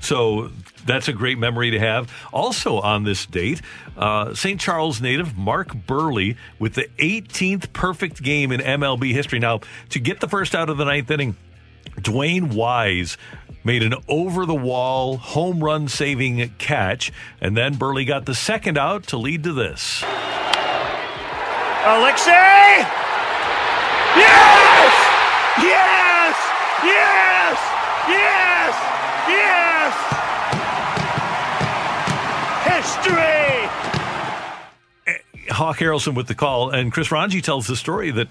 So 0.02 0.52
that's 0.86 1.08
a 1.08 1.14
great 1.14 1.38
memory 1.38 1.72
to 1.72 1.80
have. 1.80 2.12
Also 2.32 2.80
on 2.80 3.04
this 3.04 3.26
date, 3.26 3.62
uh, 3.98 4.34
St. 4.34 4.60
Charles 4.60 5.02
native 5.02 5.38
Mark 5.38 5.70
Buehrle 5.70 6.36
with 6.58 6.76
the 6.76 6.90
18th 6.98 7.74
perfect 7.74 8.24
game 8.24 8.52
in 8.52 8.62
MLB 8.62 9.12
history. 9.12 9.40
Now, 9.40 9.62
to 9.90 10.00
get 10.00 10.20
the 10.20 10.28
first 10.28 10.56
out 10.56 10.70
of 10.70 10.78
the 10.78 10.86
ninth 10.86 11.12
inning, 11.12 11.36
Dwayne 11.98 12.54
Wise 12.54 13.18
made 13.64 13.84
an 13.84 13.94
over 14.08 14.46
the 14.46 14.56
wall 14.56 15.18
home 15.18 15.64
run 15.64 15.88
saving 15.88 16.50
catch, 16.58 17.12
and 17.42 17.58
then 17.58 17.76
Buehrle 17.76 18.08
got 18.08 18.26
the 18.26 18.36
second 18.36 18.78
out 18.78 19.08
to 19.08 19.18
lead 19.18 19.44
to 19.44 19.54
this. 19.54 20.04
Alexei! 21.86 22.86
Yes! 24.16 24.94
Yes! 25.60 26.36
Yes! 26.84 27.58
Yes! 28.08 28.59
Yes! 29.30 29.94
History! 32.66 33.70
Hawk 35.50 35.78
Harrelson 35.78 36.16
with 36.16 36.28
the 36.28 36.36
call, 36.36 36.70
and 36.70 36.92
Chris 36.92 37.12
Ranji 37.12 37.42
tells 37.42 37.68
the 37.68 37.76
story 37.76 38.12
that 38.12 38.28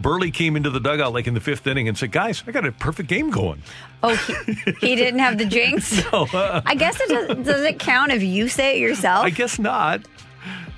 Buehrle 0.00 0.32
came 0.32 0.56
into 0.56 0.70
the 0.70 0.80
dugout 0.80 1.12
like 1.12 1.26
in 1.26 1.34
the 1.34 1.40
fifth 1.40 1.66
inning 1.66 1.88
and 1.88 1.96
said, 1.96 2.10
"Guys, 2.10 2.42
I 2.46 2.52
got 2.52 2.66
a 2.66 2.72
perfect 2.72 3.08
game 3.08 3.30
going." 3.30 3.62
Oh, 4.02 4.14
he, 4.16 4.54
he 4.80 4.96
didn't 4.96 5.20
have 5.20 5.38
the 5.38 5.44
jinx. 5.44 6.02
No, 6.12 6.26
uh, 6.32 6.62
I 6.64 6.74
guess 6.74 7.00
it 7.00 7.08
does, 7.08 7.46
does 7.46 7.62
it 7.62 7.78
count 7.78 8.12
if 8.12 8.22
you 8.22 8.48
say 8.48 8.76
it 8.76 8.80
yourself? 8.80 9.24
I 9.24 9.30
guess 9.30 9.58
not. 9.58 10.02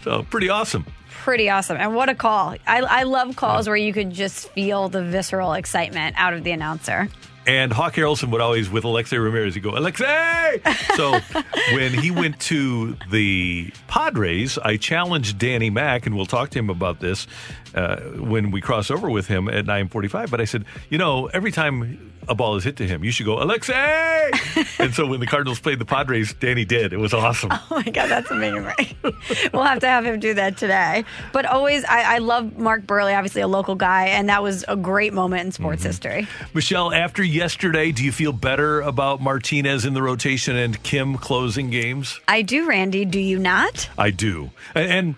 So 0.03 0.23
pretty 0.25 0.49
awesome. 0.49 0.85
Pretty 1.23 1.49
awesome. 1.51 1.77
And 1.79 1.95
what 1.95 2.09
a 2.09 2.15
call. 2.15 2.55
I, 2.67 2.81
I 2.83 3.03
love 3.03 3.35
calls 3.35 3.67
where 3.67 3.77
you 3.77 3.93
could 3.93 4.13
just 4.13 4.49
feel 4.51 4.89
the 4.89 5.03
visceral 5.03 5.55
excitement 5.55 6.15
out 6.19 6.35
of 6.35 6.45
the 6.45 6.53
announcer. 6.53 7.09
And 7.47 7.73
Hawk 7.73 7.95
Harrelson 7.95 8.31
would 8.33 8.41
always, 8.41 8.69
with 8.69 8.83
Alexei 8.83 9.17
Ramirez, 9.19 9.55
he'd 9.55 9.63
go, 9.63 9.77
Alexei! 9.77 10.61
So 10.97 11.21
when 11.75 11.95
he 11.95 12.11
went 12.11 12.41
to 12.41 12.97
the 13.11 13.73
Padres, 13.87 14.59
I 14.59 14.77
challenged 14.77 15.39
Danny 15.39 15.71
Mack, 15.71 16.07
and 16.07 16.17
we'll 16.17 16.27
talk 16.27 16.51
to 16.51 16.59
him 16.59 16.71
about 16.71 16.99
this 16.99 17.29
uh, 17.75 17.99
when 17.99 18.51
we 18.51 18.61
cross 18.61 18.91
over 18.91 19.09
with 19.09 19.29
him 19.29 19.49
at 19.49 19.65
945. 19.65 20.31
But 20.31 20.41
I 20.41 20.45
said, 20.45 20.65
you 20.91 20.99
know, 20.99 21.27
every 21.27 21.53
time 21.53 22.13
a 22.29 22.35
ball 22.35 22.57
is 22.57 22.65
hit 22.65 22.77
to 22.77 22.87
him, 22.87 23.05
you 23.05 23.11
should 23.11 23.27
go, 23.27 23.43
Alexei! 23.43 24.31
and 24.79 24.95
so 24.95 25.07
when 25.07 25.21
the 25.21 25.27
Cardinals 25.27 25.61
played 25.61 25.79
the 25.79 25.85
Padres, 25.85 26.35
Danny 26.35 26.65
did. 26.65 26.93
It 26.93 26.99
was 26.99 27.15
awesome. 27.15 27.51
Oh 27.69 27.83
my 27.85 27.91
God, 27.91 28.09
that's 28.09 28.31
amazing. 28.31 28.63
Right? 28.63 28.97
we'll 29.53 29.63
have 29.63 29.81
to 29.81 29.89
have 29.89 30.07
him 30.07 30.21
do 30.21 30.35
that 30.35 30.57
today. 30.57 31.05
But 31.33 31.47
always, 31.47 31.85
I, 31.85 32.17
I 32.17 32.19
love 32.19 32.57
Mark 32.57 32.87
Buehrle, 32.87 33.15
obviously 33.15 33.43
a 33.43 33.49
local 33.49 33.75
guy, 33.75 34.07
and 34.07 34.29
that 34.29 34.43
was 34.43 34.65
a 34.69 34.77
great 34.77 35.13
moment 35.13 35.47
in 35.47 35.53
sports 35.53 35.81
mm-hmm. 35.81 35.89
history. 35.89 36.29
Michelle, 36.55 36.93
after 36.93 37.23
yesterday, 37.23 37.93
do 37.93 38.05
you 38.05 38.13
feel 38.13 38.33
better 38.33 38.81
about 38.81 39.21
Martinez 39.21 39.85
in 39.85 39.95
the 39.95 40.03
rotation 40.03 40.57
and 40.57 40.81
Kim 40.83 41.19
closing 41.19 41.71
games? 41.71 42.21
I 42.29 42.43
do, 42.43 42.69
Randy. 42.69 43.05
Do 43.05 43.21
you 43.21 43.39
not? 43.39 43.89
I 43.99 44.11
do. 44.11 44.51
And, 44.75 44.91
and 44.91 45.15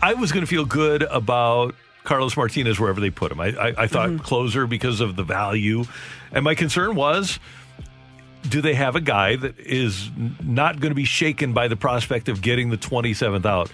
I 0.00 0.14
was 0.14 0.32
going 0.32 0.44
to 0.44 0.50
feel 0.50 0.64
good 0.64 1.02
about 1.04 1.74
Carlos 2.04 2.36
Martinez 2.36 2.80
wherever 2.80 3.00
they 3.00 3.10
put 3.10 3.32
him. 3.32 3.40
I, 3.40 3.48
I, 3.48 3.74
I 3.78 3.86
thought 3.86 4.10
mm-hmm. 4.10 4.24
closer 4.24 4.66
because 4.66 5.00
of 5.00 5.16
the 5.16 5.22
value. 5.22 5.84
And 6.32 6.44
my 6.44 6.54
concern 6.54 6.94
was 6.94 7.38
do 8.48 8.60
they 8.60 8.74
have 8.74 8.96
a 8.96 9.00
guy 9.00 9.36
that 9.36 9.58
is 9.60 10.10
not 10.42 10.80
going 10.80 10.90
to 10.90 10.96
be 10.96 11.04
shaken 11.04 11.52
by 11.52 11.68
the 11.68 11.76
prospect 11.76 12.28
of 12.28 12.42
getting 12.42 12.70
the 12.70 12.76
27th 12.76 13.46
out? 13.46 13.70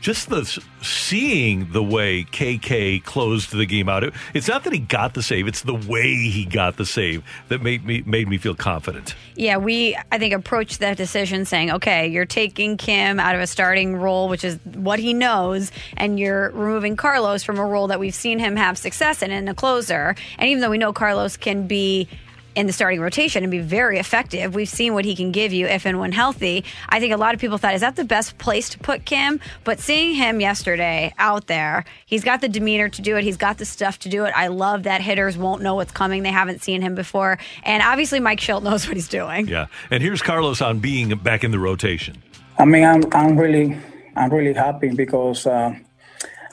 Just 0.00 0.28
the 0.28 0.44
seeing 0.82 1.72
the 1.72 1.82
way 1.82 2.24
KK 2.24 3.02
closed 3.04 3.52
the 3.52 3.66
game 3.66 3.88
out. 3.88 4.04
It, 4.04 4.14
it's 4.34 4.48
not 4.48 4.64
that 4.64 4.72
he 4.72 4.78
got 4.78 5.14
the 5.14 5.22
save; 5.22 5.46
it's 5.48 5.62
the 5.62 5.74
way 5.74 6.14
he 6.14 6.44
got 6.44 6.76
the 6.76 6.86
save 6.86 7.24
that 7.48 7.62
made 7.62 7.84
me 7.84 8.02
made 8.06 8.28
me 8.28 8.38
feel 8.38 8.54
confident. 8.54 9.14
Yeah, 9.34 9.56
we, 9.58 9.96
I 10.10 10.18
think, 10.18 10.32
approached 10.32 10.80
that 10.80 10.96
decision 10.96 11.44
saying, 11.44 11.70
okay, 11.72 12.06
you're 12.06 12.24
taking 12.24 12.76
Kim 12.76 13.20
out 13.20 13.34
of 13.34 13.40
a 13.40 13.46
starting 13.46 13.96
role, 13.96 14.28
which 14.28 14.44
is 14.44 14.58
what 14.74 14.98
he 14.98 15.12
knows, 15.12 15.72
and 15.96 16.18
you're 16.18 16.50
removing 16.50 16.96
Carlos 16.96 17.42
from 17.42 17.58
a 17.58 17.64
role 17.64 17.88
that 17.88 18.00
we've 18.00 18.14
seen 18.14 18.38
him 18.38 18.56
have 18.56 18.78
success 18.78 19.22
in, 19.22 19.30
in 19.30 19.48
a 19.48 19.54
closer. 19.54 20.14
And 20.38 20.48
even 20.48 20.60
though 20.60 20.70
we 20.70 20.78
know 20.78 20.92
Carlos 20.92 21.36
can 21.36 21.66
be 21.66 22.08
in 22.56 22.66
the 22.66 22.72
starting 22.72 23.00
rotation 23.00 23.44
and 23.44 23.50
be 23.50 23.58
very 23.60 23.98
effective, 23.98 24.54
we've 24.54 24.68
seen 24.68 24.94
what 24.94 25.04
he 25.04 25.14
can 25.14 25.30
give 25.30 25.52
you 25.52 25.66
if 25.66 25.86
and 25.86 26.00
when 26.00 26.10
healthy. 26.10 26.64
I 26.88 26.98
think 26.98 27.12
a 27.12 27.18
lot 27.18 27.34
of 27.34 27.40
people 27.40 27.58
thought, 27.58 27.74
is 27.74 27.82
that 27.82 27.96
the 27.96 28.04
best 28.04 28.38
place 28.38 28.70
to 28.70 28.78
put 28.78 29.04
Kim? 29.04 29.38
But 29.62 29.78
seeing 29.78 30.14
him 30.14 30.40
yesterday 30.40 31.12
out 31.18 31.46
there, 31.46 31.84
he's 32.06 32.24
got 32.24 32.40
the 32.40 32.48
demeanor 32.48 32.88
to 32.88 33.02
do 33.02 33.16
it, 33.16 33.24
he's 33.24 33.36
got 33.36 33.58
the 33.58 33.66
stuff 33.66 33.98
to 34.00 34.08
do 34.08 34.24
it. 34.24 34.32
I 34.34 34.48
love 34.48 34.84
that 34.84 35.02
hitters 35.02 35.36
won't 35.36 35.62
know 35.62 35.74
what's 35.74 35.92
coming, 35.92 36.22
they 36.22 36.32
haven't 36.32 36.62
seen 36.62 36.80
him 36.80 36.94
before. 36.94 37.38
And 37.62 37.82
obviously, 37.82 38.18
Mike 38.18 38.40
Shildt 38.40 38.62
knows 38.62 38.88
what 38.88 38.96
he's 38.96 39.08
doing. 39.08 39.46
Yeah, 39.46 39.66
and 39.90 40.02
here's 40.02 40.22
Carlos 40.22 40.62
on 40.62 40.78
being 40.78 41.10
back 41.18 41.44
in 41.44 41.50
the 41.50 41.58
rotation. 41.58 42.22
I 42.58 42.64
mean, 42.64 42.84
I'm 42.84 43.04
I'm 43.12 43.36
really 43.36 43.76
I'm 44.16 44.30
really 44.32 44.54
happy 44.54 44.88
because 44.88 45.46
uh, 45.46 45.74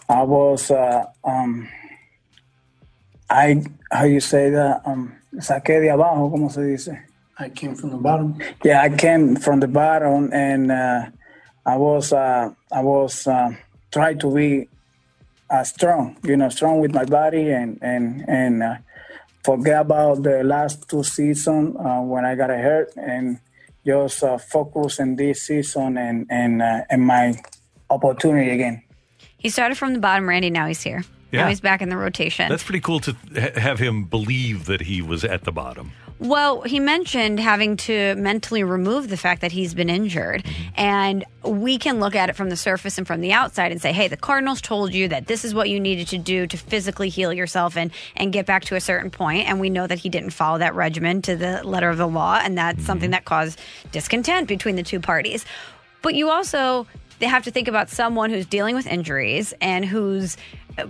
I 0.10 0.24
was 0.24 0.70
uh, 0.70 1.06
um, 1.24 1.70
I 3.30 3.64
how 3.90 4.04
you 4.04 4.20
say 4.20 4.50
that 4.50 4.82
um, 4.86 5.16
saqué 5.40 5.80
de 5.80 5.90
abajo, 5.90 6.30
como 6.30 6.50
se 6.50 6.64
dice. 6.64 7.02
I 7.40 7.50
came 7.50 7.76
from 7.76 7.90
the 7.90 7.98
bottom. 7.98 8.38
Yeah, 8.64 8.82
I 8.82 8.90
came 8.90 9.36
from 9.36 9.60
the 9.60 9.68
bottom, 9.68 10.32
and 10.34 10.72
uh, 10.72 11.06
I 11.66 11.78
was 11.78 12.14
uh, 12.14 12.54
I 12.72 12.82
was 12.82 13.28
uh, 13.28 13.56
trying 13.92 14.20
to 14.20 14.34
be 14.34 14.70
uh, 15.50 15.64
strong, 15.64 16.18
you 16.24 16.38
know, 16.38 16.50
strong 16.50 16.80
with 16.80 16.94
my 16.94 17.06
body, 17.06 17.50
and 17.52 17.80
and 17.82 18.24
and 18.28 18.64
uh, 18.64 18.76
forget 19.44 19.82
about 19.82 20.24
the 20.24 20.44
last 20.44 20.88
two 20.88 21.04
seasons 21.04 21.76
uh, 21.80 22.02
when 22.02 22.24
I 22.24 22.36
got 22.36 22.50
hurt, 22.50 22.94
and 22.98 23.40
just 23.86 24.24
uh, 24.24 24.38
focus 24.38 25.00
in 25.00 25.16
this 25.16 25.44
season 25.48 25.98
and 25.98 26.28
and 26.30 26.62
uh, 26.62 26.82
and 26.90 27.02
my 27.02 27.34
opportunity 27.90 28.52
again. 28.52 28.84
He 29.38 29.50
started 29.50 29.78
from 29.78 29.94
the 29.94 30.00
bottom, 30.00 30.30
Randy. 30.30 30.50
Now 30.50 30.68
he's 30.68 30.82
here. 30.82 31.04
Now 31.34 31.40
Yeah. 31.40 31.50
he's 31.50 31.62
back 31.62 31.82
in 31.82 31.90
the 31.90 31.98
rotation. 31.98 32.48
That's 32.48 32.64
pretty 32.64 32.80
cool 32.80 33.00
to 33.02 33.16
ha- 33.34 33.60
have 33.60 33.80
him 33.80 34.06
believe 34.06 34.66
that 34.66 34.82
he 34.82 35.02
was 35.02 35.24
at 35.24 35.44
the 35.44 35.52
bottom. 35.52 35.92
Well, 36.20 36.62
he 36.62 36.80
mentioned 36.80 37.40
having 37.40 37.76
to 37.78 38.16
mentally 38.16 38.64
remove 38.64 39.10
the 39.10 39.18
fact 39.18 39.42
that 39.42 39.52
he's 39.52 39.74
been 39.74 39.90
injured. 39.90 40.44
Mm-hmm. 40.44 40.70
And 40.76 41.26
we 41.44 41.78
can 41.78 42.00
look 42.00 42.16
at 42.16 42.30
it 42.30 42.36
from 42.36 42.50
the 42.50 42.56
surface 42.56 42.98
and 42.98 43.06
from 43.06 43.20
the 43.20 43.34
outside 43.34 43.72
and 43.72 43.82
say, 43.82 43.92
hey, 43.92 44.08
the 44.08 44.16
Cardinals 44.16 44.62
told 44.62 44.94
you 44.94 45.08
that 45.10 45.28
this 45.28 45.44
is 45.44 45.54
what 45.54 45.70
you 45.70 45.80
needed 45.80 46.08
to 46.10 46.18
do 46.18 46.48
to 46.48 46.56
physically 46.56 47.10
heal 47.10 47.34
yourself 47.34 47.76
and, 47.76 47.92
and 48.16 48.32
get 48.32 48.46
back 48.46 48.64
to 48.66 48.76
a 48.76 48.80
certain 48.80 49.10
point. 49.10 49.50
And 49.50 49.60
we 49.60 49.70
know 49.70 49.88
that 49.88 50.00
he 50.00 50.08
didn't 50.08 50.30
follow 50.30 50.60
that 50.60 50.76
regimen 50.76 51.22
to 51.24 51.36
the 51.36 51.62
letter 51.64 51.90
of 51.90 51.98
the 51.98 52.08
law. 52.08 52.40
And 52.42 52.58
that's 52.58 52.78
mm-hmm. 52.78 52.86
something 52.86 53.12
that 53.12 53.26
caused 53.26 53.60
discontent 53.92 54.48
between 54.48 54.76
the 54.76 54.84
two 54.84 55.00
parties. 55.00 55.46
But 56.04 56.16
you 56.16 56.30
also 56.30 56.86
they 57.20 57.30
have 57.30 57.44
to 57.44 57.52
think 57.52 57.70
about 57.70 57.90
someone 57.90 58.32
who's 58.32 58.46
dealing 58.46 58.76
with 58.76 58.86
injuries 58.86 59.54
and 59.62 59.86
who's 59.86 60.36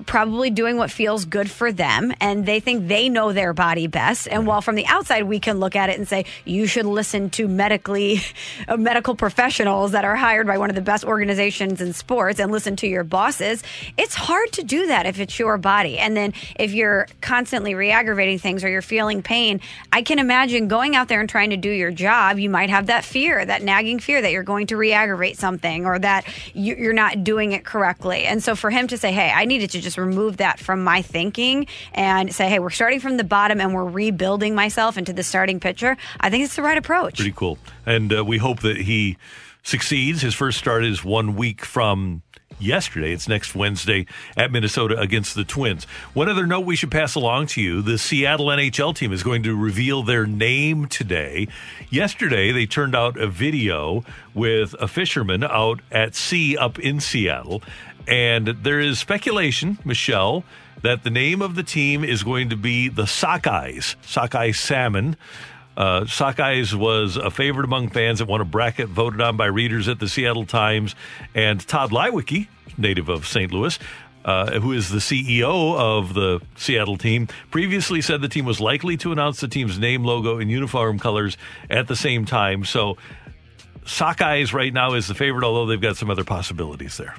probably 0.06 0.50
doing 0.50 0.78
what 0.78 0.90
feels 0.92 1.26
good 1.26 1.50
for 1.50 1.72
them 1.72 2.14
and 2.22 2.46
they 2.46 2.60
think 2.60 2.88
they 2.88 3.10
know 3.10 3.34
their 3.34 3.54
body 3.54 3.88
best. 3.88 4.28
And 4.28 4.48
while 4.48 4.62
from 4.62 4.76
the 4.76 4.86
outside 4.86 5.24
we 5.24 5.40
can 5.40 5.60
look 5.60 5.76
at 5.76 5.90
it 5.90 5.98
and 5.98 6.08
say 6.08 6.26
you 6.46 6.68
should 6.68 6.86
listen 6.86 7.30
to 7.32 7.48
medically 7.48 8.22
uh, 8.68 8.78
medical 8.78 9.16
professionals 9.16 9.92
that 9.92 10.06
are 10.06 10.16
hired 10.16 10.48
by 10.48 10.58
one 10.58 10.70
of 10.70 10.76
the 10.76 10.82
best 10.82 11.04
organizations 11.04 11.82
in 11.82 11.94
sports 11.94 12.40
and 12.40 12.52
listen 12.52 12.76
to 12.78 12.88
your 12.88 13.04
bosses 13.04 13.64
it's 13.98 14.16
hard 14.16 14.52
to 14.54 14.64
do 14.64 14.88
that 14.88 15.06
if 15.06 15.20
it's 15.20 15.38
your 15.38 15.58
body. 15.58 15.98
And 15.98 16.16
then 16.16 16.34
if 16.56 16.74
you're 16.74 17.08
constantly 17.22 17.76
re-aggravating 17.76 18.40
things 18.40 18.64
or 18.64 18.70
you're 18.70 18.82
feeling 18.82 19.22
pain 19.22 19.60
i 19.92 20.02
can 20.02 20.20
imagine 20.20 20.68
going 20.68 20.96
out 20.96 21.08
there 21.08 21.20
and 21.20 21.30
trying 21.30 21.50
to 21.50 21.58
do 21.58 21.70
your 21.70 21.92
job. 21.92 22.40
You 22.40 22.50
might 22.50 22.70
have 22.70 22.88
that 22.88 23.04
fear 23.04 23.46
that 23.46 23.62
nagging 23.64 24.00
fear 24.00 24.22
that 24.22 24.32
you're 24.32 24.44
going 24.44 24.68
to 24.68 24.78
re-aggravate 24.78 25.38
something 25.38 25.86
or 25.86 26.00
that 26.00 26.26
you- 26.54 26.76
you're 26.76 26.94
not 26.94 27.24
doing 27.24 27.52
it 27.52 27.64
correctly. 27.66 28.26
And 28.26 28.42
so 28.44 28.56
for 28.56 28.70
him 28.70 28.88
to 28.88 28.98
say 28.98 29.12
hey 29.12 29.32
i 29.36 29.46
need 29.46 29.60
to 29.60 29.68
just 29.82 29.98
remove 29.98 30.38
that 30.38 30.60
from 30.60 30.84
my 30.84 31.02
thinking 31.02 31.68
and 31.94 32.34
say 32.34 32.50
hey 32.50 32.60
we're 32.60 32.70
starting 32.70 33.00
from 33.00 33.18
the 33.18 33.24
bottom 33.24 33.60
and 33.60 33.74
we're 33.74 33.84
rebuilding 33.86 34.56
myself 34.56 34.98
into 34.98 35.14
the 35.14 35.24
starting 35.24 35.60
pitcher 35.60 35.98
i 36.20 36.30
think 36.30 36.44
it's 36.44 36.56
the 36.56 36.62
right 36.62 36.78
approach 36.78 37.16
Pretty 37.16 37.34
cool. 37.36 37.58
And 37.86 38.14
uh, 38.14 38.24
we 38.26 38.38
hope 38.38 38.62
that 38.62 38.78
he 38.78 39.18
succeeds. 39.64 40.22
His 40.22 40.34
first 40.34 40.58
start 40.58 40.84
is 40.84 41.04
one 41.04 41.36
week 41.36 41.64
from 41.64 42.22
yesterday. 42.60 43.12
It's 43.12 43.28
next 43.28 43.56
Wednesday 43.56 44.06
at 44.38 44.52
Minnesota 44.52 44.98
against 45.00 45.36
the 45.36 45.44
Twins. 45.44 45.86
One 46.14 46.30
other 46.30 46.46
note 46.46 46.62
we 46.62 46.76
should 46.76 46.92
pass 46.92 47.16
along 47.16 47.48
to 47.48 47.62
you 47.62 47.82
the 47.82 47.98
Seattle 47.98 48.48
NHL 48.48 48.96
team 48.96 49.12
is 49.12 49.24
going 49.24 49.44
to 49.44 49.56
reveal 49.56 50.04
their 50.04 50.26
name 50.26 50.88
today. 50.88 51.48
Yesterday, 51.90 52.52
they 52.52 52.66
turned 52.66 52.96
out 52.96 53.18
a 53.18 53.28
video 53.28 54.04
with 54.34 54.76
a 54.80 54.88
fisherman 54.88 55.44
out 55.44 55.82
at 55.92 56.16
sea 56.16 56.58
up 56.58 56.80
in 56.80 57.00
Seattle. 57.00 57.62
And 58.08 58.48
there 58.48 58.80
is 58.80 59.00
speculation, 59.00 59.80
Michelle, 59.86 60.44
that 60.82 61.04
the 61.04 61.10
name 61.10 61.42
of 61.42 61.56
the 61.56 61.64
team 61.64 62.04
is 62.04 62.24
going 62.24 62.50
to 62.50 62.58
be 62.58 62.90
the 62.90 63.04
Sockeyes, 63.04 63.96
Sockeye 64.02 64.52
Salmon. 64.52 65.16
Uh, 65.76 66.02
Sockeyes 66.02 66.74
was 66.74 67.18
a 67.18 67.32
favorite 67.32 67.66
among 67.66 67.90
fans 67.90 68.20
that 68.20 68.28
won 68.28 68.42
a 68.42 68.46
bracket 68.46 68.90
voted 68.90 69.22
on 69.22 69.38
by 69.38 69.46
readers 69.46 69.88
at 69.88 70.00
the 70.00 70.08
Seattle 70.08 70.46
Times. 70.46 70.96
And 71.34 71.66
Tod 71.66 71.92
Leiweke, 71.92 72.48
native 72.78 73.10
of 73.10 73.26
St. 73.26 73.52
Louis, 73.52 73.80
uh, 74.26 74.60
who 74.60 74.72
is 74.74 74.90
the 74.90 75.00
CEO 75.00 75.76
of 75.78 76.14
the 76.14 76.42
Seattle 76.56 76.98
team, 76.98 77.28
previously 77.50 78.02
said 78.02 78.22
the 78.22 78.30
team 78.30 78.46
was 78.46 78.60
likely 78.60 78.98
to 78.98 79.12
announce 79.12 79.40
the 79.40 79.48
team's 79.48 79.80
name, 79.80 80.04
logo, 80.04 80.40
and 80.40 80.52
uniform 80.52 81.00
colors 81.00 81.38
at 81.70 81.88
the 81.88 81.96
same 81.96 82.26
time. 82.26 82.66
So 82.66 82.98
Sockeyes 83.86 84.54
right 84.54 84.74
now 84.74 84.94
is 84.94 85.08
the 85.08 85.16
favorite, 85.16 85.44
although 85.44 85.66
they've 85.66 85.82
got 85.82 85.98
some 85.98 86.10
other 86.10 86.24
possibilities 86.24 86.98
there. 86.98 87.16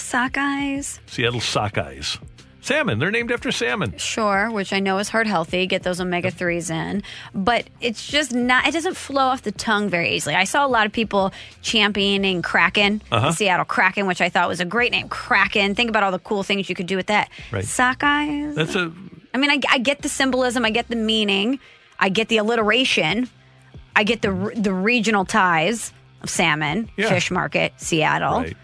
Sockeyes 0.00 0.98
Seattle 1.06 1.40
Sockeyes. 1.40 2.18
Salmon. 2.62 2.98
They're 2.98 3.10
named 3.10 3.32
after 3.32 3.50
salmon. 3.52 3.96
Sure, 3.96 4.50
which 4.50 4.74
I 4.74 4.80
know 4.80 4.98
is 4.98 5.08
heart 5.08 5.26
healthy. 5.26 5.66
Get 5.66 5.82
those 5.82 5.98
omega 5.98 6.30
3s 6.30 6.70
in. 6.70 7.02
But 7.34 7.64
it's 7.80 8.06
just 8.06 8.34
not, 8.34 8.66
it 8.66 8.72
doesn't 8.72 8.98
flow 8.98 9.22
off 9.28 9.40
the 9.42 9.50
tongue 9.52 9.88
very 9.88 10.10
easily. 10.14 10.34
I 10.34 10.44
saw 10.44 10.66
a 10.66 10.68
lot 10.68 10.84
of 10.84 10.92
people 10.92 11.32
championing 11.62 12.42
Kraken, 12.42 13.00
Uh-huh. 13.10 13.32
Seattle 13.32 13.64
Kraken, 13.64 14.06
which 14.06 14.20
I 14.20 14.28
thought 14.28 14.46
was 14.46 14.60
a 14.60 14.66
great 14.66 14.92
name. 14.92 15.08
Kraken. 15.08 15.74
Think 15.74 15.88
about 15.88 16.02
all 16.02 16.12
the 16.12 16.18
cool 16.18 16.42
things 16.42 16.68
you 16.68 16.74
could 16.74 16.86
do 16.86 16.96
with 16.96 17.06
that. 17.06 17.30
Right. 17.50 17.64
Sockeyes. 17.64 18.54
That's 18.54 18.74
a 18.74 18.92
I 19.32 19.38
mean, 19.38 19.50
I, 19.50 19.58
I 19.70 19.78
get 19.78 20.02
the 20.02 20.08
symbolism, 20.10 20.64
I 20.66 20.70
get 20.70 20.88
the 20.88 20.96
meaning, 20.96 21.60
I 21.98 22.10
get 22.10 22.28
the 22.28 22.36
alliteration, 22.36 23.30
I 23.96 24.04
get 24.04 24.20
the 24.20 24.52
the 24.54 24.74
regional 24.74 25.24
ties 25.24 25.94
of 26.22 26.28
salmon, 26.28 26.90
Yeah. 26.98 27.08
fish 27.08 27.30
market, 27.30 27.72
Seattle. 27.78 28.40
Right. 28.40 28.56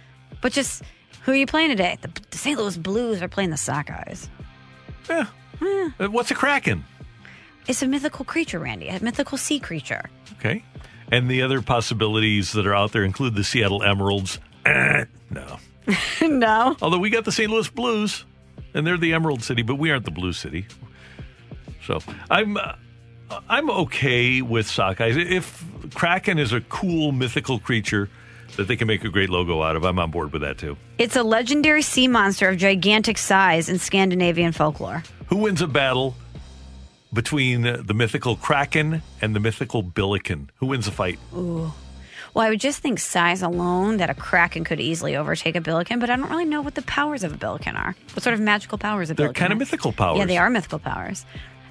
But 0.43 0.53
just 0.53 0.83
who 1.27 1.33
are 1.33 1.37
you 1.37 1.47
playing 1.47 1.71
today? 1.71 1.99
The, 2.01 2.11
the 2.31 2.39
St. 2.39 2.57
Louis 2.57 2.77
Blues 2.77 3.21
are 3.21 3.27
playing 3.27 3.51
the 3.51 3.57
Sockeyes. 3.57 4.29
yeah. 5.11 5.27
Uh, 5.61 6.07
What's 6.07 6.31
a 6.31 6.37
kraken? 6.37 6.85
It's 7.67 7.83
a 7.83 7.89
mythical 7.89 8.25
creature, 8.25 8.61
Randy, 8.61 8.87
a 8.87 9.03
mythical 9.03 9.37
sea 9.37 9.59
creature. 9.59 10.09
Okay. 10.39 10.65
And 11.11 11.29
the 11.29 11.43
other 11.43 11.63
possibilities 11.63 12.53
that 12.53 12.65
are 12.65 12.75
out 12.77 12.93
there 12.93 13.03
include 13.03 13.35
the 13.35 13.43
Seattle 13.43 13.83
Emeralds. 13.83 14.39
Eh, 14.65 15.07
no. 15.31 15.59
no. 16.23 16.77
Although 16.81 16.99
we 16.99 17.11
got 17.11 17.25
the 17.25 17.33
St. 17.33 17.51
Louis 17.51 17.69
Blues, 17.71 18.25
and 18.73 18.87
they're 18.87 18.97
the 18.97 19.13
Emerald 19.13 19.43
City, 19.43 19.63
but 19.63 19.77
we 19.77 19.91
aren't 19.91 20.05
the 20.05 20.13
Blue 20.13 20.33
City. 20.33 20.69
So 21.85 21.99
I'm 22.31 22.57
uh, 22.57 22.75
I'm 23.49 23.69
okay 23.71 24.43
with 24.43 24.67
Sockeyes. 24.69 25.17
If 25.17 25.65
Kraken 25.95 26.39
is 26.39 26.53
a 26.53 26.61
cool 26.61 27.11
mythical 27.11 27.59
creature 27.59 28.09
that 28.57 28.69
they 28.69 28.77
can 28.77 28.87
make 28.87 29.05
a 29.05 29.09
great 29.09 29.31
logo 29.31 29.63
out 29.63 29.77
of, 29.77 29.85
I'm 29.85 29.99
on 29.99 30.11
board 30.11 30.33
with 30.33 30.43
that 30.43 30.59
too. 30.59 30.77
It's 30.99 31.17
a 31.17 31.23
legendary 31.23 31.83
sea 31.83 32.09
monster 32.09 32.49
of 32.49 32.57
gigantic 32.57 33.19
size 33.19 33.69
in 33.69 33.79
Scandinavian 33.79 34.53
folklore. 34.53 35.03
Who 35.29 35.37
wins 35.37 35.63
a 35.63 35.67
battle 35.67 36.15
between 37.13 37.63
the 37.63 37.95
mythical 37.95 38.37
Kraken 38.37 39.03
and 39.21 39.35
the 39.35 39.41
mythical 39.41 39.83
Billiken? 39.83 40.51
Who 40.57 40.67
wins 40.67 40.87
a 40.87 40.93
fight? 40.93 41.19
Ooh. 41.35 41.73
Well, 42.35 42.45
I 42.45 42.51
would 42.51 42.61
just 42.61 42.81
think 42.81 42.99
size 42.99 43.41
alone 43.41 43.97
that 43.97 44.11
a 44.11 44.15
kraken 44.15 44.63
could 44.65 44.79
easily 44.79 45.17
overtake 45.17 45.57
a 45.57 45.61
billiken, 45.63 45.99
but 45.99 46.11
I 46.11 46.17
don't 46.17 46.29
really 46.29 46.45
know 46.45 46.61
what 46.61 46.75
the 46.75 46.83
powers 46.83 47.25
of 47.25 47.33
a 47.33 47.37
billiken 47.39 47.77
are. 47.77 47.97
What 48.13 48.23
sort 48.23 48.35
of 48.35 48.41
magical 48.41 48.77
powers 48.77 49.09
a 49.09 49.15
They're 49.15 49.29
billiken 49.29 49.41
kind 49.41 49.53
of 49.55 49.59
mythical 49.59 49.93
powers. 49.93 50.19
Yeah, 50.19 50.27
they 50.27 50.37
are 50.37 50.51
mythical 50.51 50.79
powers. 50.79 51.25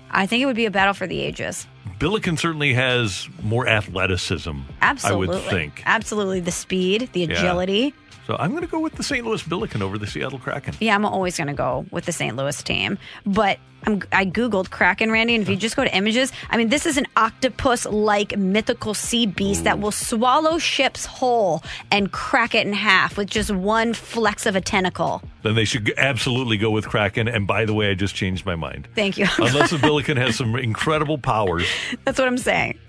I 0.09 0.25
think 0.25 0.41
it 0.41 0.47
would 0.47 0.55
be 0.55 0.65
a 0.65 0.71
battle 0.71 0.95
for 0.95 1.05
the 1.05 1.21
ages. 1.21 1.67
Billiken 1.99 2.37
certainly 2.37 2.73
has 2.73 3.27
more 3.43 3.67
athleticism. 3.67 4.59
Absolutely. 4.81 5.27
I 5.27 5.39
would 5.39 5.49
think. 5.49 5.83
Absolutely. 5.85 6.39
The 6.41 6.51
speed, 6.51 7.09
the 7.13 7.21
Yeah. 7.21 7.37
agility. 7.37 7.93
So 8.27 8.35
I'm 8.39 8.51
going 8.51 8.63
to 8.63 8.67
go 8.67 8.79
with 8.79 8.95
the 8.95 9.03
St. 9.03 9.23
Louis 9.25 9.43
Billiken 9.43 9.81
over 9.83 9.97
the 9.99 10.07
Seattle 10.07 10.39
Kraken. 10.39 10.73
Yeah, 10.79 10.95
I'm 10.95 11.05
always 11.05 11.37
going 11.37 11.47
to 11.47 11.53
go 11.53 11.85
with 11.91 12.05
the 12.05 12.11
St. 12.11 12.35
Louis 12.35 12.61
team. 12.63 12.97
But 13.23 13.59
I'm, 13.85 14.01
I 14.11 14.25
Googled 14.25 14.71
Kraken, 14.71 15.11
Randy, 15.11 15.35
and 15.35 15.43
if 15.43 15.49
you 15.49 15.55
just 15.55 15.75
go 15.75 15.83
to 15.83 15.95
images, 15.95 16.31
I 16.49 16.57
mean, 16.57 16.69
this 16.69 16.87
is 16.87 16.97
an 16.97 17.05
octopus 17.15 17.85
like 17.85 18.35
mythical 18.35 18.95
sea 18.95 19.27
beast 19.27 19.63
that 19.65 19.79
will 19.79 19.91
swallow 19.91 20.57
ships 20.57 21.05
whole 21.05 21.61
and 21.91 22.11
crack 22.11 22.55
it 22.55 22.65
in 22.65 22.73
half 22.73 23.15
with 23.15 23.29
just 23.29 23.51
one 23.51 23.93
flex 23.93 24.47
of 24.47 24.55
a 24.55 24.61
tentacle. 24.61 25.21
Then 25.43 25.53
they 25.53 25.65
should 25.65 25.93
absolutely 25.95 26.57
go 26.57 26.71
with 26.71 26.87
Kraken. 26.87 27.27
And 27.27 27.45
by 27.45 27.65
the 27.65 27.75
way, 27.75 27.91
I 27.91 27.93
just 27.93 28.15
changed 28.15 28.43
my 28.43 28.55
mind. 28.55 28.87
Thank 28.95 29.19
you. 29.19 29.27
Unless 29.37 29.69
the 29.69 29.77
Billiken 29.81 30.17
has 30.17 30.35
some 30.35 30.55
incredible 30.55 31.19
powers. 31.19 31.67
That's 32.03 32.17
what 32.19 32.27
I'm 32.27 32.37
saying. 32.37 32.79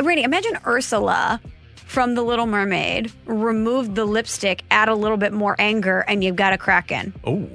Randy, 0.00 0.22
imagine 0.22 0.58
Ursula 0.66 1.40
from 1.76 2.14
The 2.14 2.22
Little 2.22 2.46
Mermaid 2.46 3.12
removed 3.26 3.94
the 3.94 4.04
lipstick, 4.04 4.62
add 4.70 4.88
a 4.88 4.94
little 4.94 5.16
bit 5.16 5.32
more 5.32 5.54
anger, 5.58 6.00
and 6.08 6.22
you've 6.24 6.36
got 6.36 6.52
a 6.52 6.58
Kraken. 6.58 7.12
Oh, 7.24 7.48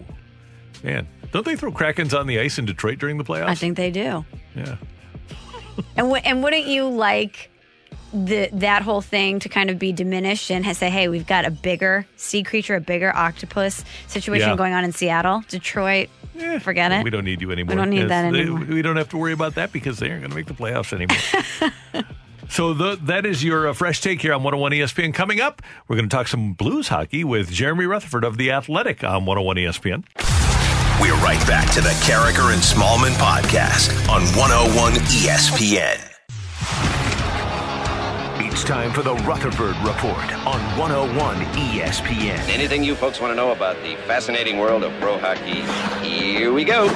man. 0.84 1.08
Don't 1.32 1.45
they 1.45 1.56
throw 1.56 1.72
Krakens 1.72 2.18
on 2.18 2.28
the 2.28 2.39
ice 2.39 2.58
in 2.58 2.66
Detroit 2.66 3.00
during 3.00 3.18
the 3.18 3.24
playoffs? 3.24 3.48
I 3.48 3.56
think 3.56 3.76
they 3.78 3.91
do. 3.91 4.26
Yeah. 4.56 4.78
And 5.95 6.08
w- 6.08 6.22
and 6.24 6.41
wouldn't 6.43 6.66
you 6.68 6.88
like 6.88 7.50
the 8.14 8.50
that 8.54 8.82
whole 8.82 9.02
thing 9.02 9.39
to 9.39 9.50
kind 9.50 9.70
of 9.70 9.78
be 9.78 9.91
diminished 9.91 10.50
and 10.50 10.66
say, 10.76 10.89
hey, 10.89 11.08
we've 11.10 11.28
got 11.28 11.45
a 11.45 11.52
bigger 11.52 12.08
sea 12.16 12.41
creature, 12.43 12.76
a 12.76 12.82
bigger 12.82 13.14
octopus 13.16 13.84
situation 14.08 14.50
Yeah. 14.50 14.56
going 14.56 14.74
on 14.74 14.84
in 14.86 14.91
Seattle, 14.93 15.43
Detroit? 15.50 16.10
Forget 16.61 16.91
it. 16.91 17.03
We 17.03 17.09
don't 17.09 17.25
need 17.25 17.41
you 17.41 17.51
anymore. 17.51 17.75
We 17.75 17.81
don't 17.81 17.89
need 17.89 18.09
that 18.09 18.31
they- 18.31 18.41
anymore. 18.41 18.65
we 18.65 18.81
don't 18.81 18.97
have 18.97 19.09
to 19.09 19.17
worry 19.17 19.33
about 19.33 19.55
that 19.55 19.71
because 19.71 19.99
they 19.99 20.09
aren't 20.09 20.21
going 20.21 20.31
to 20.31 20.35
make 20.35 20.45
the 20.47 20.53
playoffs 20.53 20.93
anymore. 20.93 22.03
so 22.49 22.73
the, 22.73 22.95
that 23.03 23.25
is 23.25 23.43
your 23.43 23.67
uh, 23.69 23.73
fresh 23.73 24.01
take 24.01 24.21
here 24.21 24.33
on 24.33 24.43
101 24.43 24.71
ESPN. 24.73 25.13
Coming 25.13 25.39
up, 25.41 25.61
we're 25.88 25.95
going 25.95 26.09
to 26.09 26.15
talk 26.15 26.27
some 26.27 26.53
Blues 26.53 26.88
hockey 26.89 27.23
with 27.23 27.51
Jeremy 27.51 27.85
Rutherford 27.85 28.23
of 28.23 28.38
The 28.38 28.51
Athletic 28.51 29.03
on 29.03 29.25
101 29.25 29.57
ESPN. 29.57 30.03
We're 30.99 31.13
right 31.17 31.45
back 31.47 31.71
to 31.73 31.81
the 31.81 31.89
Karraker 32.01 32.53
and 32.53 32.61
Smallman 32.61 33.13
podcast 33.13 33.91
on 34.09 34.23
101 34.35 34.93
ESPN. 34.93 36.16
It's 38.58 38.66
time 38.66 38.91
for 38.91 39.03
the 39.03 39.14
Rutherford 39.18 39.76
Report 39.86 40.34
on 40.47 40.60
101 40.80 41.36
ESPN. 41.53 42.39
Anything 42.49 42.84
you 42.84 42.95
folks 42.95 43.22
want 43.22 43.30
to 43.30 43.36
know 43.36 43.51
about 43.51 43.76
the 43.84 43.95
fascinating 44.08 44.58
world 44.58 44.84
of 44.84 44.91
pro 44.99 45.20
hockey? 45.20 45.62
Here 46.03 46.51
we 46.51 46.64
go. 46.64 46.86
All 46.86 46.88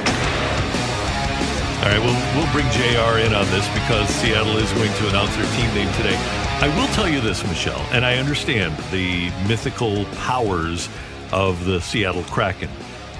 right, 1.86 1.99
we'll, 1.99 2.18
we'll 2.36 2.51
bring 2.51 2.66
JR 2.72 3.20
in 3.20 3.36
on 3.36 3.45
this 3.51 3.68
because 3.76 4.09
Seattle 4.09 4.57
is 4.57 4.74
going 4.74 4.91
to 4.91 5.09
announce 5.09 5.36
their 5.36 5.45
team 5.55 5.72
name 5.76 5.93
today. 5.93 6.16
I 6.62 6.74
will 6.76 6.88
tell 6.95 7.07
you 7.07 7.22
this, 7.22 7.43
Michelle, 7.43 7.86
and 7.91 8.03
I 8.03 8.18
understand 8.18 8.76
the 8.89 9.30
mythical 9.47 10.05
powers 10.16 10.89
of 11.32 11.64
the 11.66 11.80
Seattle 11.80 12.24
Kraken. 12.24 12.72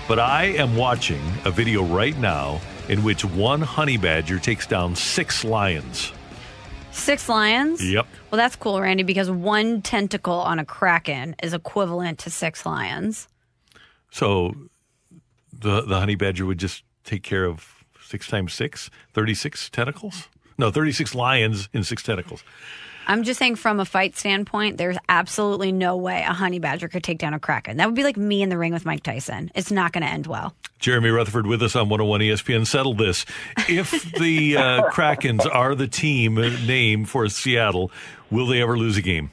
but 0.08 0.18
I 0.18 0.46
am 0.46 0.76
watching 0.76 1.22
a 1.46 1.52
video 1.52 1.84
right 1.84 2.18
now 2.18 2.60
in 2.90 3.04
which 3.04 3.24
one 3.24 3.62
honey 3.62 3.98
badger 3.98 4.40
takes 4.40 4.66
down 4.66 4.96
six 4.96 5.44
lions. 5.44 6.12
Six 6.92 7.30
lions? 7.30 7.84
Yep. 7.84 8.08
Well, 8.30 8.38
that's 8.38 8.56
cool, 8.56 8.80
Randy, 8.80 9.04
because 9.04 9.30
one 9.32 9.82
tentacle 9.82 10.34
on 10.34 10.60
a 10.60 10.66
kraken 10.66 11.36
is 11.42 11.54
equivalent 11.54 12.20
to 12.20 12.30
six 12.30 12.66
lions. 12.66 13.28
So 14.12 14.56
the 15.54 15.82
the 15.82 16.00
honey 16.00 16.16
badger 16.16 16.46
would 16.46 16.58
just 16.60 16.84
take 17.04 17.24
care 17.24 17.46
of 17.46 17.84
six 18.02 18.28
times 18.28 18.54
six, 18.54 18.90
36 19.14 19.70
tentacles? 19.70 20.28
No, 20.58 20.70
36 20.70 21.16
lions 21.16 21.70
in 21.74 21.84
six 21.84 22.04
tentacles. 22.04 22.44
I'm 23.08 23.24
just 23.24 23.40
saying, 23.40 23.56
from 23.56 23.80
a 23.80 23.86
fight 23.86 24.16
standpoint, 24.16 24.78
there's 24.78 24.98
absolutely 25.10 25.72
no 25.72 25.98
way 25.98 26.24
a 26.28 26.34
honey 26.34 26.60
badger 26.60 26.88
could 26.88 27.04
take 27.04 27.18
down 27.18 27.34
a 27.34 27.40
kraken. 27.40 27.78
That 27.78 27.88
would 27.88 27.96
be 27.96 28.04
like 28.04 28.18
me 28.18 28.42
in 28.42 28.50
the 28.50 28.58
ring 28.58 28.74
with 28.74 28.86
Mike 28.86 29.04
Tyson. 29.04 29.52
It's 29.56 29.72
not 29.72 29.92
going 29.92 30.04
to 30.04 30.10
end 30.10 30.28
well. 30.28 30.54
Jeremy 30.80 31.10
Rutherford 31.10 31.46
with 31.46 31.62
us 31.62 31.76
on 31.76 31.90
101 31.90 32.22
ESPN. 32.22 32.66
Settle 32.66 32.94
this. 32.94 33.26
If 33.70 34.12
the 34.14 34.58
uh, 34.58 34.90
Krakens 34.90 35.46
are 35.52 35.76
the 35.76 35.88
team 35.88 36.36
name 36.36 37.06
for 37.06 37.28
Seattle, 37.30 37.92
will 38.30 38.48
they 38.48 38.62
ever 38.62 38.78
lose 38.78 38.98
a 38.98 39.02
game? 39.02 39.32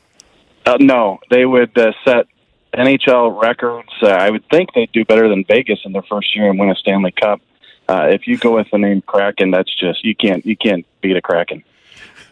Uh, 0.66 0.76
no, 0.78 1.18
they 1.30 1.46
would 1.46 1.76
uh, 1.78 1.92
set 2.04 2.26
NHL 2.74 3.40
records. 3.40 3.88
Uh, 4.02 4.08
I 4.08 4.30
would 4.30 4.44
think 4.50 4.74
they'd 4.74 4.92
do 4.92 5.04
better 5.04 5.28
than 5.28 5.44
Vegas 5.48 5.80
in 5.84 5.92
their 5.92 6.02
first 6.02 6.36
year 6.36 6.50
and 6.50 6.58
win 6.58 6.70
a 6.70 6.74
Stanley 6.74 7.12
Cup. 7.12 7.40
Uh, 7.88 8.08
if 8.10 8.26
you 8.26 8.36
go 8.36 8.56
with 8.56 8.66
the 8.70 8.78
name 8.78 9.00
Kraken, 9.00 9.50
that's 9.50 9.74
just 9.74 10.04
you 10.04 10.14
can't 10.14 10.44
you 10.44 10.56
can't 10.56 10.84
beat 11.00 11.16
a 11.16 11.22
Kraken. 11.22 11.64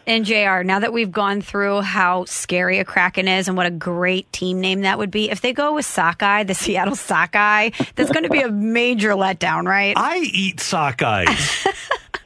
And 0.07 0.23
JR, 0.23 0.63
now 0.63 0.79
that 0.79 0.93
we've 0.93 1.11
gone 1.11 1.41
through 1.41 1.81
how 1.81 2.23
scary 2.23 2.79
a 2.79 2.85
Kraken 2.85 3.27
is 3.27 3.49
and 3.49 3.57
what 3.57 3.65
a 3.65 3.71
great 3.71 4.31
team 4.31 4.61
name 4.61 4.81
that 4.81 4.97
would 4.97 5.11
be, 5.11 5.29
if 5.29 5.41
they 5.41 5.51
go 5.51 5.73
with 5.73 5.85
Sockeye, 5.85 6.43
the 6.43 6.53
Seattle 6.55 6.95
Sockeye, 6.95 7.71
that's 7.95 8.09
going 8.09 8.23
to 8.23 8.29
be 8.29 8.39
a 8.39 8.49
major 8.49 9.11
letdown, 9.11 9.65
right? 9.65 9.93
I 9.97 10.19
eat 10.19 10.59
Sockeyes. 10.59 11.67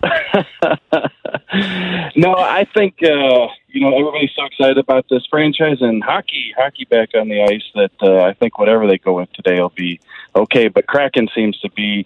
no, 2.15 2.35
I 2.35 2.67
think 2.71 2.97
uh, 3.01 3.47
you 3.67 3.81
know 3.81 3.97
everybody's 3.97 4.29
so 4.35 4.45
excited 4.45 4.77
about 4.77 5.07
this 5.09 5.25
franchise 5.27 5.77
and 5.81 6.03
hockey, 6.03 6.53
hockey 6.55 6.85
back 6.85 7.09
on 7.15 7.29
the 7.29 7.41
ice 7.41 7.63
that 7.73 7.91
uh, 8.03 8.23
I 8.23 8.33
think 8.33 8.59
whatever 8.59 8.87
they 8.87 8.99
go 8.99 9.13
with 9.13 9.33
today 9.33 9.59
will 9.59 9.69
be 9.69 9.99
okay. 10.35 10.67
But 10.67 10.85
Kraken 10.85 11.29
seems 11.33 11.59
to 11.61 11.71
be 11.71 12.05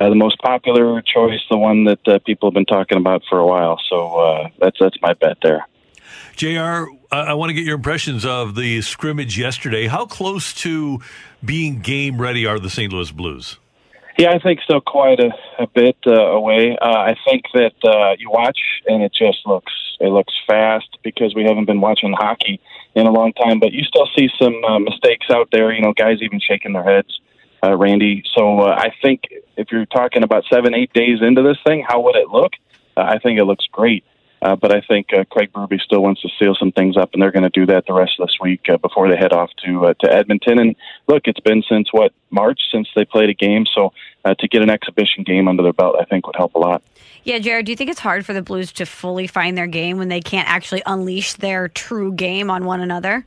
uh, 0.00 0.08
the 0.08 0.14
most 0.14 0.38
popular 0.38 1.00
choice, 1.02 1.40
the 1.50 1.58
one 1.58 1.84
that 1.84 2.06
uh, 2.08 2.18
people 2.24 2.48
have 2.48 2.54
been 2.54 2.66
talking 2.66 2.98
about 2.98 3.22
for 3.28 3.38
a 3.38 3.46
while. 3.46 3.80
So 3.88 4.16
uh, 4.16 4.48
that's 4.58 4.78
that's 4.78 4.96
my 5.00 5.14
bet 5.14 5.38
there. 5.42 5.66
Jr. 6.36 6.86
I 7.10 7.34
want 7.34 7.50
to 7.50 7.54
get 7.54 7.64
your 7.64 7.76
impressions 7.76 8.24
of 8.24 8.56
the 8.56 8.82
scrimmage 8.82 9.38
yesterday. 9.38 9.86
How 9.86 10.04
close 10.04 10.52
to 10.54 11.00
being 11.44 11.80
game 11.80 12.20
ready 12.20 12.46
are 12.46 12.58
the 12.58 12.68
St. 12.68 12.92
Louis 12.92 13.10
Blues? 13.10 13.58
Yeah, 14.18 14.30
I 14.30 14.38
think 14.38 14.60
still 14.62 14.80
quite 14.80 15.20
a, 15.20 15.30
a 15.58 15.66
bit 15.66 15.96
uh, 16.06 16.12
away. 16.12 16.76
Uh, 16.80 16.86
I 16.86 17.16
think 17.28 17.44
that 17.52 17.74
uh, 17.84 18.16
you 18.18 18.30
watch 18.30 18.58
and 18.86 19.02
it 19.02 19.12
just 19.12 19.46
looks 19.46 19.72
it 20.00 20.08
looks 20.08 20.34
fast 20.46 20.98
because 21.02 21.34
we 21.34 21.44
haven't 21.44 21.66
been 21.66 21.80
watching 21.80 22.12
hockey 22.12 22.60
in 22.94 23.06
a 23.06 23.10
long 23.10 23.32
time. 23.34 23.60
But 23.60 23.72
you 23.72 23.82
still 23.84 24.08
see 24.16 24.28
some 24.40 24.62
uh, 24.64 24.78
mistakes 24.78 25.26
out 25.30 25.48
there. 25.52 25.72
You 25.72 25.82
know, 25.82 25.92
guys 25.92 26.18
even 26.22 26.40
shaking 26.40 26.72
their 26.72 26.82
heads, 26.82 27.20
uh, 27.66 27.76
Randy. 27.76 28.22
So 28.34 28.60
uh, 28.60 28.74
I 28.76 28.92
think 29.02 29.22
if 29.56 29.68
you're 29.72 29.86
talking 29.86 30.22
about 30.22 30.44
seven, 30.52 30.74
eight 30.74 30.92
days 30.92 31.18
into 31.20 31.42
this 31.42 31.58
thing, 31.66 31.84
how 31.86 32.00
would 32.02 32.16
it 32.16 32.28
look? 32.28 32.52
Uh, 32.96 33.02
I 33.02 33.18
think 33.18 33.38
it 33.38 33.44
looks 33.44 33.66
great. 33.70 34.04
Uh, 34.42 34.54
but 34.54 34.70
I 34.70 34.82
think 34.82 35.08
uh, 35.14 35.24
Craig 35.24 35.50
Berube 35.52 35.80
still 35.80 36.02
wants 36.02 36.20
to 36.20 36.28
seal 36.38 36.54
some 36.54 36.70
things 36.70 36.96
up, 36.96 37.10
and 37.14 37.22
they're 37.22 37.32
going 37.32 37.42
to 37.42 37.48
do 37.48 37.64
that 37.66 37.86
the 37.86 37.94
rest 37.94 38.20
of 38.20 38.28
this 38.28 38.36
week 38.40 38.60
uh, 38.68 38.76
before 38.76 39.08
they 39.08 39.16
head 39.16 39.32
off 39.32 39.50
to 39.64 39.94
to 40.00 40.12
Edmonton. 40.12 40.58
And 40.58 40.76
look, 41.08 41.22
it's 41.24 41.40
been 41.40 41.62
since 41.68 41.90
what 41.90 42.12
March 42.30 42.60
since 42.70 42.86
they 42.94 43.06
played 43.06 43.30
a 43.30 43.34
game, 43.34 43.64
so 43.74 43.92
to 44.26 44.48
get 44.48 44.60
an 44.60 44.68
exhibition 44.68 45.24
game 45.24 45.48
under 45.48 45.62
their 45.62 45.72
belt, 45.72 45.96
I 45.98 46.04
think 46.04 46.26
would 46.26 46.36
help 46.36 46.54
a 46.54 46.58
lot. 46.58 46.82
Yeah, 47.24 47.38
Jared, 47.38 47.66
do 47.66 47.72
you 47.72 47.76
think 47.76 47.90
it's 47.90 48.00
hard 48.00 48.26
for 48.26 48.34
the 48.34 48.42
Blues 48.42 48.72
to 48.72 48.86
fully 48.86 49.26
find 49.26 49.56
their 49.56 49.66
game 49.66 49.98
when 49.98 50.08
they 50.08 50.20
can't 50.20 50.48
actually 50.48 50.82
unleash 50.84 51.34
their 51.34 51.68
true 51.68 52.12
game 52.12 52.50
on 52.50 52.66
one 52.66 52.80
another? 52.80 53.24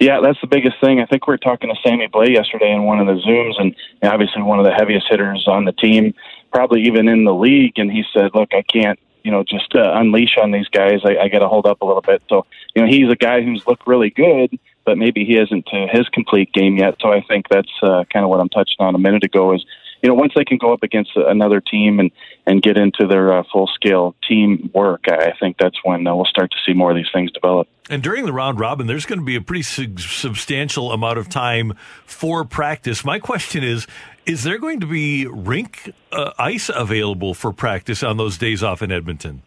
Yeah, 0.00 0.20
that's 0.20 0.40
the 0.40 0.46
biggest 0.46 0.80
thing. 0.80 1.00
I 1.00 1.06
think 1.06 1.26
we 1.26 1.32
were 1.32 1.38
talking 1.38 1.70
to 1.70 1.80
Sammy 1.82 2.08
Blais 2.08 2.34
yesterday 2.34 2.72
in 2.72 2.84
one 2.84 2.98
of 3.00 3.06
the 3.06 3.20
Zooms, 3.22 3.60
and 3.60 3.74
obviously 4.02 4.42
one 4.42 4.58
of 4.58 4.64
the 4.64 4.72
heaviest 4.72 5.06
hitters 5.08 5.46
on 5.46 5.64
the 5.64 5.72
team, 5.72 6.14
probably 6.52 6.82
even 6.82 7.08
in 7.08 7.24
the 7.24 7.34
league. 7.34 7.78
And 7.78 7.90
he 7.90 8.04
said, 8.12 8.30
"Look, 8.34 8.52
I 8.52 8.62
can't, 8.62 8.98
you 9.22 9.30
know, 9.30 9.44
just 9.44 9.74
uh, 9.74 9.92
unleash 9.94 10.36
on 10.40 10.50
these 10.50 10.68
guys. 10.68 11.00
I, 11.04 11.16
I 11.18 11.28
got 11.28 11.40
to 11.40 11.48
hold 11.48 11.66
up 11.66 11.82
a 11.82 11.86
little 11.86 12.02
bit." 12.02 12.22
So, 12.28 12.46
you 12.74 12.82
know, 12.82 12.88
he's 12.88 13.10
a 13.10 13.16
guy 13.16 13.42
who's 13.42 13.66
looked 13.66 13.86
really 13.86 14.10
good, 14.10 14.58
but 14.84 14.98
maybe 14.98 15.24
he 15.24 15.36
isn't 15.38 15.66
to 15.66 15.88
his 15.90 16.08
complete 16.08 16.52
game 16.52 16.76
yet. 16.76 16.96
So, 17.00 17.12
I 17.12 17.22
think 17.22 17.48
that's 17.48 17.72
uh, 17.82 18.04
kind 18.12 18.24
of 18.24 18.30
what 18.30 18.40
I'm 18.40 18.48
touching 18.48 18.76
on 18.80 18.94
a 18.94 18.98
minute 18.98 19.24
ago. 19.24 19.54
Is 19.54 19.64
you 20.02 20.08
know, 20.08 20.14
once 20.14 20.32
they 20.34 20.44
can 20.44 20.58
go 20.58 20.72
up 20.72 20.82
against 20.82 21.12
another 21.14 21.60
team 21.60 22.00
and 22.00 22.10
and 22.44 22.60
get 22.60 22.76
into 22.76 23.06
their 23.06 23.32
uh, 23.32 23.44
full 23.52 23.68
scale 23.68 24.16
team 24.28 24.70
work, 24.74 25.04
I 25.08 25.32
think 25.38 25.56
that's 25.58 25.76
when 25.84 26.06
uh, 26.06 26.14
we'll 26.14 26.24
start 26.24 26.50
to 26.50 26.56
see 26.66 26.74
more 26.74 26.90
of 26.90 26.96
these 26.96 27.10
things 27.12 27.30
develop. 27.30 27.68
And 27.88 28.02
during 28.02 28.26
the 28.26 28.32
round 28.32 28.58
robin, 28.58 28.88
there's 28.88 29.06
going 29.06 29.20
to 29.20 29.24
be 29.24 29.36
a 29.36 29.40
pretty 29.40 29.62
su- 29.62 29.96
substantial 29.96 30.90
amount 30.90 31.18
of 31.18 31.28
time 31.28 31.74
for 32.04 32.44
practice. 32.44 33.04
My 33.04 33.20
question 33.20 33.62
is 33.62 33.86
is 34.26 34.42
there 34.42 34.58
going 34.58 34.80
to 34.80 34.86
be 34.86 35.26
rink 35.26 35.92
uh, 36.10 36.32
ice 36.38 36.68
available 36.72 37.34
for 37.34 37.52
practice 37.52 38.02
on 38.02 38.16
those 38.16 38.38
days 38.38 38.62
off 38.62 38.82
in 38.82 38.92
Edmonton? 38.92 39.42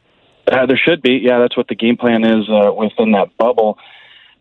Uh, 0.49 0.65
there 0.65 0.77
should 0.77 1.01
be. 1.01 1.19
Yeah, 1.23 1.39
that's 1.39 1.57
what 1.57 1.67
the 1.67 1.75
game 1.75 1.97
plan 1.97 2.23
is 2.23 2.47
uh, 2.49 2.71
within 2.71 3.11
that 3.11 3.35
bubble. 3.37 3.77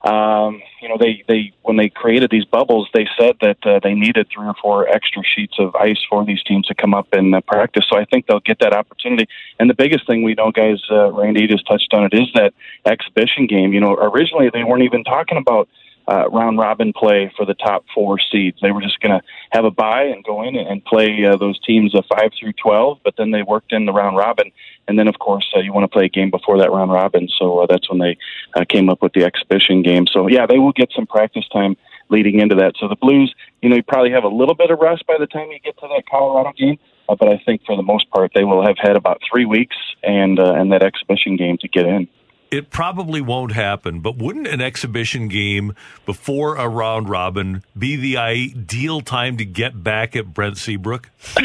Um, 0.05 0.61
you 0.83 0.89
know, 0.89 0.99
they, 0.99 1.25
they 1.29 1.53
when 1.63 1.79
they 1.79 1.89
created 1.89 2.31
these 2.31 2.45
bubbles, 2.45 2.91
they 2.93 3.09
said 3.19 3.37
that 3.41 3.57
uh, 3.65 3.81
they 3.83 3.95
needed 3.95 4.29
three 4.33 4.47
or 4.47 4.55
four 4.61 4.87
extra 4.87 5.23
sheets 5.25 5.55
of 5.59 5.75
ice 5.75 6.01
for 6.11 6.27
these 6.27 6.43
teams 6.43 6.67
to 6.67 6.75
come 6.75 6.93
up 6.93 7.09
and 7.13 7.35
uh, 7.35 7.41
practice. 7.41 7.87
So 7.89 7.99
I 7.99 8.05
think 8.05 8.27
they'll 8.27 8.41
get 8.41 8.59
that 8.59 8.75
opportunity. 8.75 9.27
And 9.59 9.71
the 9.71 9.75
biggest 9.75 10.07
thing 10.07 10.23
we 10.23 10.35
know, 10.35 10.53
guys, 10.53 10.83
uh, 10.91 11.11
Randy 11.11 11.47
just 11.47 11.67
touched 11.67 11.95
on 11.95 12.05
it, 12.05 12.13
is 12.13 12.29
that 12.35 12.53
exhibition 12.85 13.47
game. 13.47 13.73
You 13.73 13.81
know, 13.81 13.95
originally 13.95 14.51
they 14.53 14.63
weren't 14.63 14.83
even 14.83 15.05
talking 15.05 15.39
about 15.39 15.71
uh, 16.09 16.29
round 16.31 16.59
robin 16.59 16.93
play 16.93 17.33
for 17.37 17.47
the 17.47 17.55
top 17.55 17.85
four 17.95 18.19
seeds. 18.19 18.59
They 18.61 18.73
were 18.73 18.83
just 18.83 19.01
going 19.01 19.19
to 19.19 19.25
have 19.51 19.65
a 19.65 19.71
bye 19.71 20.05
and 20.05 20.25
go 20.25 20.43
in 20.43 20.57
and 20.57 20.85
play 20.85 21.25
uh, 21.25 21.37
those 21.37 21.59
teams 21.61 21.95
of 21.95 22.05
five 22.07 22.31
through 22.39 22.53
twelve. 22.53 22.99
But 23.05 23.15
then 23.17 23.31
they 23.31 23.43
worked 23.43 23.73
in 23.73 23.87
the 23.87 23.93
round 23.93 24.17
robin, 24.17 24.51
and 24.87 24.99
then 24.99 25.09
of 25.09 25.19
course 25.19 25.47
uh, 25.57 25.61
you 25.61 25.73
want 25.73 25.85
to 25.85 25.89
play 25.89 26.07
a 26.07 26.09
game 26.09 26.31
before 26.31 26.59
that 26.59 26.71
round 26.71 26.91
robin. 26.91 27.29
So 27.39 27.61
uh, 27.61 27.67
that's 27.69 27.89
when 27.89 27.99
they 27.99 28.17
uh, 28.55 28.65
came 28.69 28.89
up 28.89 29.03
with 29.03 29.13
the 29.13 29.25
exhibition 29.25 29.83
game. 29.83 30.07
So 30.07 30.29
yeah, 30.29 30.47
they 30.47 30.59
will 30.59 30.73
get 30.73 30.91
some 30.95 31.07
practice 31.07 31.49
time 31.53 31.77
leading 32.11 32.41
into 32.41 32.55
that. 32.57 32.75
So 32.79 32.89
the 32.89 32.97
Blues, 32.97 33.35
you 33.63 33.69
know, 33.69 33.77
you 33.77 33.83
probably 33.83 34.11
have 34.11 34.25
a 34.25 34.29
little 34.29 34.55
bit 34.55 34.71
of 34.71 34.79
rest 34.79 35.07
by 35.07 35.17
the 35.19 35.27
time 35.27 35.51
you 35.51 35.59
get 35.59 35.79
to 35.79 35.89
that 35.89 36.05
Colorado 36.11 36.53
game. 36.57 36.79
Uh, 37.09 37.17
but 37.19 37.29
I 37.29 37.41
think 37.45 37.63
for 37.67 37.77
the 37.77 37.83
most 37.83 38.11
part, 38.11 38.33
they 38.35 38.45
will 38.45 38.65
have 38.65 38.77
had 38.79 38.97
about 38.97 39.21
three 39.31 39.45
weeks 39.45 39.77
and 40.03 40.39
uh, 40.39 40.55
and 40.55 40.73
that 40.73 40.83
exhibition 40.83 41.37
game 41.37 41.59
to 41.59 41.69
get 41.69 41.87
in. 41.87 42.09
It 42.55 42.71
probably 42.71 43.21
won't 43.21 43.51
happen, 43.51 43.99
but 43.99 44.17
wouldn't 44.17 44.47
an 44.47 44.61
exhibition 44.61 45.27
game 45.27 45.75
before 46.07 46.55
a 46.55 46.69
round 46.69 47.09
robin 47.09 47.65
be 47.77 47.97
the 47.97 48.17
ideal 48.17 49.01
time 49.01 49.37
to 49.39 49.45
get 49.45 49.83
back 49.83 50.15
at 50.15 50.33
Brent 50.33 50.57
Seabrook? 50.57 51.11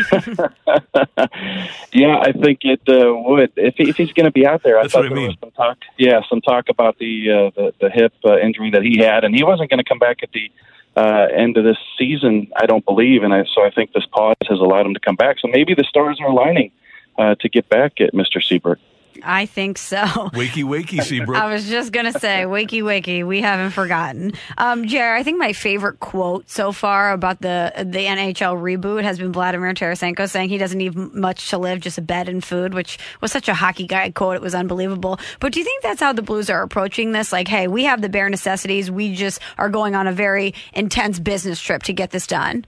yeah, 1.91 2.19
I 2.19 2.31
think 2.31 2.59
it 2.61 2.81
uh, 2.87 3.11
would. 3.25 3.51
If, 3.55 3.73
he, 3.77 3.89
if 3.89 3.97
he's 3.97 4.13
going 4.13 4.25
to 4.25 4.31
be 4.31 4.45
out 4.45 4.61
there, 4.61 4.75
That's 4.75 4.93
I 4.93 4.99
thought 4.99 4.99
what 4.99 5.05
I 5.05 5.09
there 5.09 5.17
mean. 5.17 5.27
was 5.29 5.37
some 5.39 5.51
talk. 5.51 5.77
Yeah, 5.97 6.21
some 6.29 6.41
talk 6.41 6.69
about 6.69 6.99
the 6.99 7.31
uh, 7.31 7.49
the, 7.55 7.73
the 7.81 7.89
hip 7.89 8.13
uh, 8.23 8.37
injury 8.37 8.69
that 8.69 8.83
he 8.83 8.99
had, 8.99 9.23
and 9.23 9.35
he 9.35 9.43
wasn't 9.43 9.71
going 9.71 9.79
to 9.79 9.83
come 9.83 9.97
back 9.97 10.21
at 10.21 10.29
the 10.31 10.51
uh, 10.95 11.27
end 11.35 11.57
of 11.57 11.63
this 11.63 11.77
season. 11.97 12.51
I 12.55 12.67
don't 12.67 12.85
believe, 12.85 13.23
and 13.23 13.33
I, 13.33 13.45
so 13.45 13.65
I 13.65 13.71
think 13.71 13.93
this 13.93 14.05
pause 14.05 14.35
has 14.47 14.59
allowed 14.59 14.85
him 14.85 14.93
to 14.93 14.99
come 14.99 15.15
back. 15.15 15.39
So 15.39 15.47
maybe 15.47 15.73
the 15.73 15.85
stars 15.85 16.19
are 16.21 16.27
aligning 16.27 16.71
uh, 17.17 17.33
to 17.39 17.49
get 17.49 17.67
back 17.67 17.99
at 17.99 18.13
Mr. 18.13 18.43
Seabrook. 18.43 18.77
I 19.23 19.45
think 19.45 19.77
so. 19.77 19.97
Wakey, 19.97 20.63
wakey, 20.63 21.01
Seabrook. 21.03 21.37
I 21.41 21.51
was 21.51 21.69
just 21.69 21.91
gonna 21.91 22.11
say, 22.11 22.43
wakey, 22.43 22.81
wakey. 22.81 23.25
We 23.25 23.41
haven't 23.41 23.71
forgotten. 23.71 24.33
Um, 24.57 24.87
Jared, 24.87 25.19
I 25.19 25.23
think 25.23 25.37
my 25.37 25.53
favorite 25.53 25.99
quote 25.99 26.49
so 26.49 26.71
far 26.71 27.11
about 27.11 27.41
the 27.41 27.73
the 27.77 28.05
NHL 28.05 28.61
reboot 28.61 29.03
has 29.03 29.19
been 29.19 29.31
Vladimir 29.31 29.73
Tarasenko 29.73 30.29
saying 30.29 30.49
he 30.49 30.57
doesn't 30.57 30.77
need 30.77 30.95
much 30.95 31.49
to 31.49 31.57
live, 31.57 31.79
just 31.79 31.97
a 31.97 32.01
bed 32.01 32.29
and 32.29 32.43
food, 32.43 32.73
which 32.73 32.97
was 33.21 33.31
such 33.31 33.47
a 33.47 33.53
hockey 33.53 33.87
guy 33.87 34.09
quote. 34.11 34.35
It 34.35 34.41
was 34.41 34.55
unbelievable. 34.55 35.19
But 35.39 35.53
do 35.53 35.59
you 35.59 35.65
think 35.65 35.83
that's 35.83 36.01
how 36.01 36.13
the 36.13 36.21
Blues 36.21 36.49
are 36.49 36.61
approaching 36.61 37.11
this? 37.11 37.31
Like, 37.31 37.47
hey, 37.47 37.67
we 37.67 37.83
have 37.85 38.01
the 38.01 38.09
bare 38.09 38.29
necessities. 38.29 38.91
We 38.91 39.15
just 39.15 39.41
are 39.57 39.69
going 39.69 39.95
on 39.95 40.07
a 40.07 40.11
very 40.11 40.53
intense 40.73 41.19
business 41.19 41.59
trip 41.59 41.83
to 41.83 41.93
get 41.93 42.11
this 42.11 42.27
done. 42.27 42.65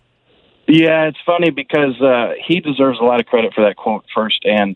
Yeah, 0.68 1.08
it's 1.08 1.18
funny 1.26 1.50
because 1.50 2.00
uh, 2.02 2.34
he 2.48 2.60
deserves 2.60 3.00
a 3.00 3.04
lot 3.04 3.20
of 3.20 3.26
credit 3.26 3.54
for 3.54 3.64
that 3.66 3.76
quote 3.76 4.06
first 4.14 4.46
and 4.46 4.76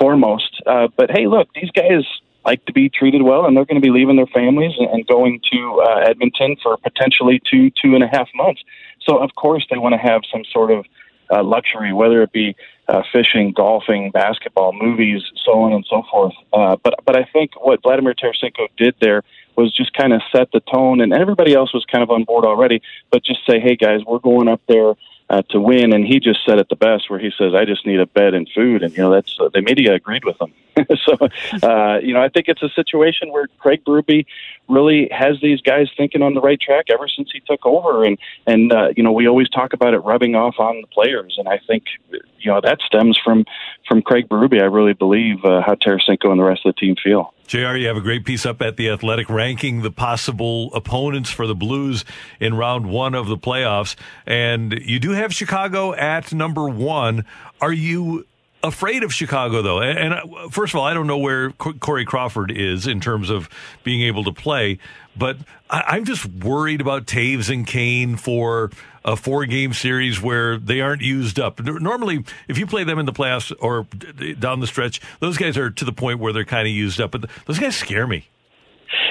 foremost. 0.00 0.60
Uh, 0.66 0.88
but 0.96 1.10
hey, 1.10 1.26
look, 1.26 1.48
these 1.54 1.70
guys 1.70 2.04
like 2.44 2.64
to 2.64 2.72
be 2.72 2.88
treated 2.88 3.22
well, 3.22 3.44
and 3.44 3.56
they're 3.56 3.66
going 3.66 3.80
to 3.80 3.86
be 3.86 3.92
leaving 3.92 4.16
their 4.16 4.26
families 4.26 4.72
and, 4.78 5.06
going 5.06 5.40
to 5.52 5.82
uh, 5.84 6.04
Edmonton 6.08 6.56
for 6.62 6.76
potentially 6.78 7.40
two, 7.50 7.70
two 7.70 7.94
and 7.94 8.02
a 8.02 8.06
half 8.06 8.28
months. 8.34 8.62
So 9.06 9.18
of 9.18 9.30
course 9.34 9.66
they 9.70 9.76
want 9.76 9.92
to 9.92 9.98
have 9.98 10.22
some 10.32 10.42
sort 10.50 10.70
of 10.70 10.86
uh, 11.30 11.42
luxury, 11.42 11.92
whether 11.92 12.22
it 12.22 12.32
be 12.32 12.56
uh, 12.88 13.02
fishing, 13.12 13.52
golfing, 13.52 14.10
basketball, 14.10 14.72
movies, 14.72 15.22
so 15.44 15.52
on 15.62 15.72
and 15.72 15.86
so 15.88 16.02
forth. 16.10 16.34
Uh, 16.52 16.76
but 16.82 16.94
but 17.04 17.16
I 17.16 17.24
think 17.32 17.52
what 17.64 17.82
Vladimir 17.82 18.14
Tarasenko 18.14 18.68
did 18.76 18.94
there 19.00 19.22
was 19.56 19.74
just 19.74 19.92
kind 19.92 20.12
of 20.12 20.22
set 20.32 20.50
the 20.52 20.60
tone, 20.60 21.00
and 21.00 21.12
everybody 21.12 21.54
else 21.54 21.72
was 21.74 21.84
kind 21.84 22.02
of 22.02 22.10
on 22.10 22.24
board 22.24 22.44
already. 22.44 22.82
But 23.10 23.24
just 23.24 23.40
say, 23.48 23.60
hey 23.60 23.76
guys, 23.76 24.00
we're 24.06 24.18
going 24.18 24.48
up 24.48 24.60
there 24.66 24.94
uh, 25.30 25.42
to 25.50 25.60
win. 25.60 25.94
And 25.94 26.04
he 26.04 26.18
just 26.18 26.44
said 26.44 26.58
it 26.58 26.68
the 26.68 26.76
best, 26.76 27.08
where 27.08 27.18
he 27.18 27.30
says, 27.38 27.54
"I 27.54 27.64
just 27.64 27.86
need 27.86 28.00
a 28.00 28.06
bed 28.06 28.34
and 28.34 28.48
food," 28.54 28.82
and 28.82 28.92
you 28.92 29.02
know 29.02 29.10
that's 29.10 29.36
uh, 29.40 29.48
the 29.54 29.62
media 29.62 29.94
agreed 29.94 30.24
with 30.24 30.36
him. 30.40 30.52
so 31.04 31.16
uh, 31.62 31.98
you 32.02 32.12
know 32.12 32.20
I 32.20 32.28
think 32.28 32.48
it's 32.48 32.62
a 32.62 32.68
situation 32.70 33.30
where 33.30 33.46
Craig 33.58 33.84
Berube 33.84 34.26
really 34.68 35.08
has 35.10 35.40
these 35.40 35.60
guys 35.60 35.88
thinking 35.96 36.22
on 36.22 36.34
the 36.34 36.40
right 36.40 36.60
track 36.60 36.86
ever 36.92 37.08
since 37.08 37.30
he 37.32 37.40
took 37.40 37.64
over, 37.64 38.04
and 38.04 38.18
and 38.46 38.72
uh, 38.72 38.88
you 38.96 39.02
know 39.02 39.12
we 39.12 39.28
always 39.28 39.48
talk 39.48 39.72
about 39.72 39.94
it 39.94 39.98
rubbing 39.98 40.34
off 40.34 40.56
on 40.58 40.80
the 40.80 40.88
players, 40.88 41.36
and 41.38 41.48
I 41.48 41.58
think 41.66 41.84
you 42.10 42.50
know 42.50 42.60
that 42.60 42.80
stems 42.80 43.18
from 43.24 43.44
from 43.88 44.02
Craig 44.02 44.28
Berube. 44.28 44.60
I 44.60 44.66
really 44.66 44.94
believe 44.94 45.44
uh, 45.44 45.62
how 45.64 45.76
Tarasenko 45.76 46.30
and 46.30 46.40
the 46.40 46.44
rest 46.44 46.66
of 46.66 46.74
the 46.74 46.80
team 46.80 46.96
feel. 47.02 47.32
JR, 47.50 47.74
you 47.74 47.88
have 47.88 47.96
a 47.96 48.00
great 48.00 48.24
piece 48.24 48.46
up 48.46 48.62
at 48.62 48.76
The 48.76 48.90
Athletic 48.90 49.28
ranking 49.28 49.82
the 49.82 49.90
possible 49.90 50.72
opponents 50.72 51.30
for 51.30 51.48
the 51.48 51.54
Blues 51.56 52.04
in 52.38 52.54
round 52.54 52.86
one 52.86 53.12
of 53.12 53.26
the 53.26 53.36
playoffs. 53.36 53.96
And 54.24 54.72
you 54.84 55.00
do 55.00 55.10
have 55.10 55.34
Chicago 55.34 55.92
at 55.92 56.32
number 56.32 56.68
one. 56.68 57.24
Are 57.60 57.72
you 57.72 58.24
afraid 58.62 59.02
of 59.02 59.12
Chicago, 59.12 59.62
though? 59.62 59.82
And, 59.82 60.14
uh, 60.14 60.48
first 60.50 60.74
of 60.74 60.78
all, 60.78 60.86
I 60.86 60.94
don't 60.94 61.08
know 61.08 61.18
where 61.18 61.50
Corey 61.50 62.04
Crawford 62.04 62.52
is 62.52 62.86
in 62.86 63.00
terms 63.00 63.30
of 63.30 63.48
being 63.82 64.02
able 64.02 64.22
to 64.22 64.32
play, 64.32 64.78
but 65.16 65.36
I'm 65.68 66.04
just 66.04 66.26
worried 66.26 66.80
about 66.80 67.06
Toews 67.06 67.52
and 67.52 67.66
Kane 67.66 68.14
for 68.14 68.70
a 69.04 69.16
four 69.16 69.46
game 69.46 69.72
series 69.72 70.20
where 70.20 70.58
they 70.58 70.80
aren't 70.80 71.02
used 71.02 71.38
up. 71.38 71.60
Normally, 71.60 72.24
if 72.48 72.58
you 72.58 72.66
play 72.66 72.84
them 72.84 72.98
in 72.98 73.06
the 73.06 73.12
playoffs 73.12 73.52
or 73.60 73.84
down 74.34 74.60
the 74.60 74.66
stretch, 74.66 75.00
those 75.20 75.36
guys 75.36 75.56
are 75.56 75.70
to 75.70 75.84
the 75.84 75.92
point 75.92 76.18
where 76.18 76.32
they're 76.32 76.44
kind 76.44 76.66
of 76.66 76.74
used 76.74 77.00
up, 77.00 77.10
but 77.12 77.28
those 77.46 77.58
guys 77.58 77.76
scare 77.76 78.06
me. 78.06 78.28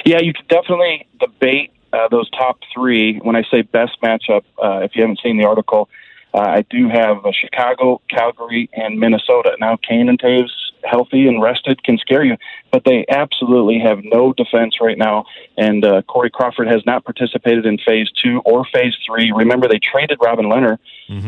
Yeah, 0.04 0.20
you 0.20 0.32
can 0.32 0.44
definitely 0.48 1.06
debate 1.18 1.72
uh, 1.92 2.08
those 2.08 2.30
top 2.30 2.58
three. 2.72 3.18
When 3.18 3.36
I 3.36 3.42
say 3.50 3.62
best 3.62 4.00
matchup, 4.02 4.44
uh, 4.62 4.80
if 4.80 4.94
you 4.94 5.02
haven't 5.02 5.20
seen 5.22 5.38
the 5.38 5.46
article, 5.46 5.88
uh, 6.32 6.38
I 6.38 6.64
do 6.70 6.88
have 6.88 7.24
uh, 7.24 7.32
Chicago, 7.32 8.00
Calgary, 8.08 8.70
and 8.72 8.98
Minnesota. 9.00 9.56
Now, 9.58 9.76
Kane 9.76 10.08
and 10.08 10.20
Toews, 10.20 10.50
healthy 10.84 11.26
and 11.26 11.42
rested, 11.42 11.82
can 11.82 11.98
scare 11.98 12.24
you, 12.24 12.36
but 12.70 12.84
they 12.84 13.04
absolutely 13.08 13.78
have 13.78 14.00
no 14.02 14.32
defense 14.32 14.80
right 14.80 14.98
now. 14.98 15.24
And 15.56 15.84
uh, 15.84 16.02
Corey 16.02 16.30
Crawford 16.30 16.68
has 16.68 16.84
not 16.86 17.04
participated 17.04 17.66
in 17.66 17.78
phase 17.78 18.10
two 18.22 18.40
or 18.44 18.64
phase 18.72 18.96
three. 19.06 19.32
Remember, 19.32 19.68
they 19.68 19.78
traded 19.78 20.18
Robin 20.22 20.46
Lehner. 20.46 20.78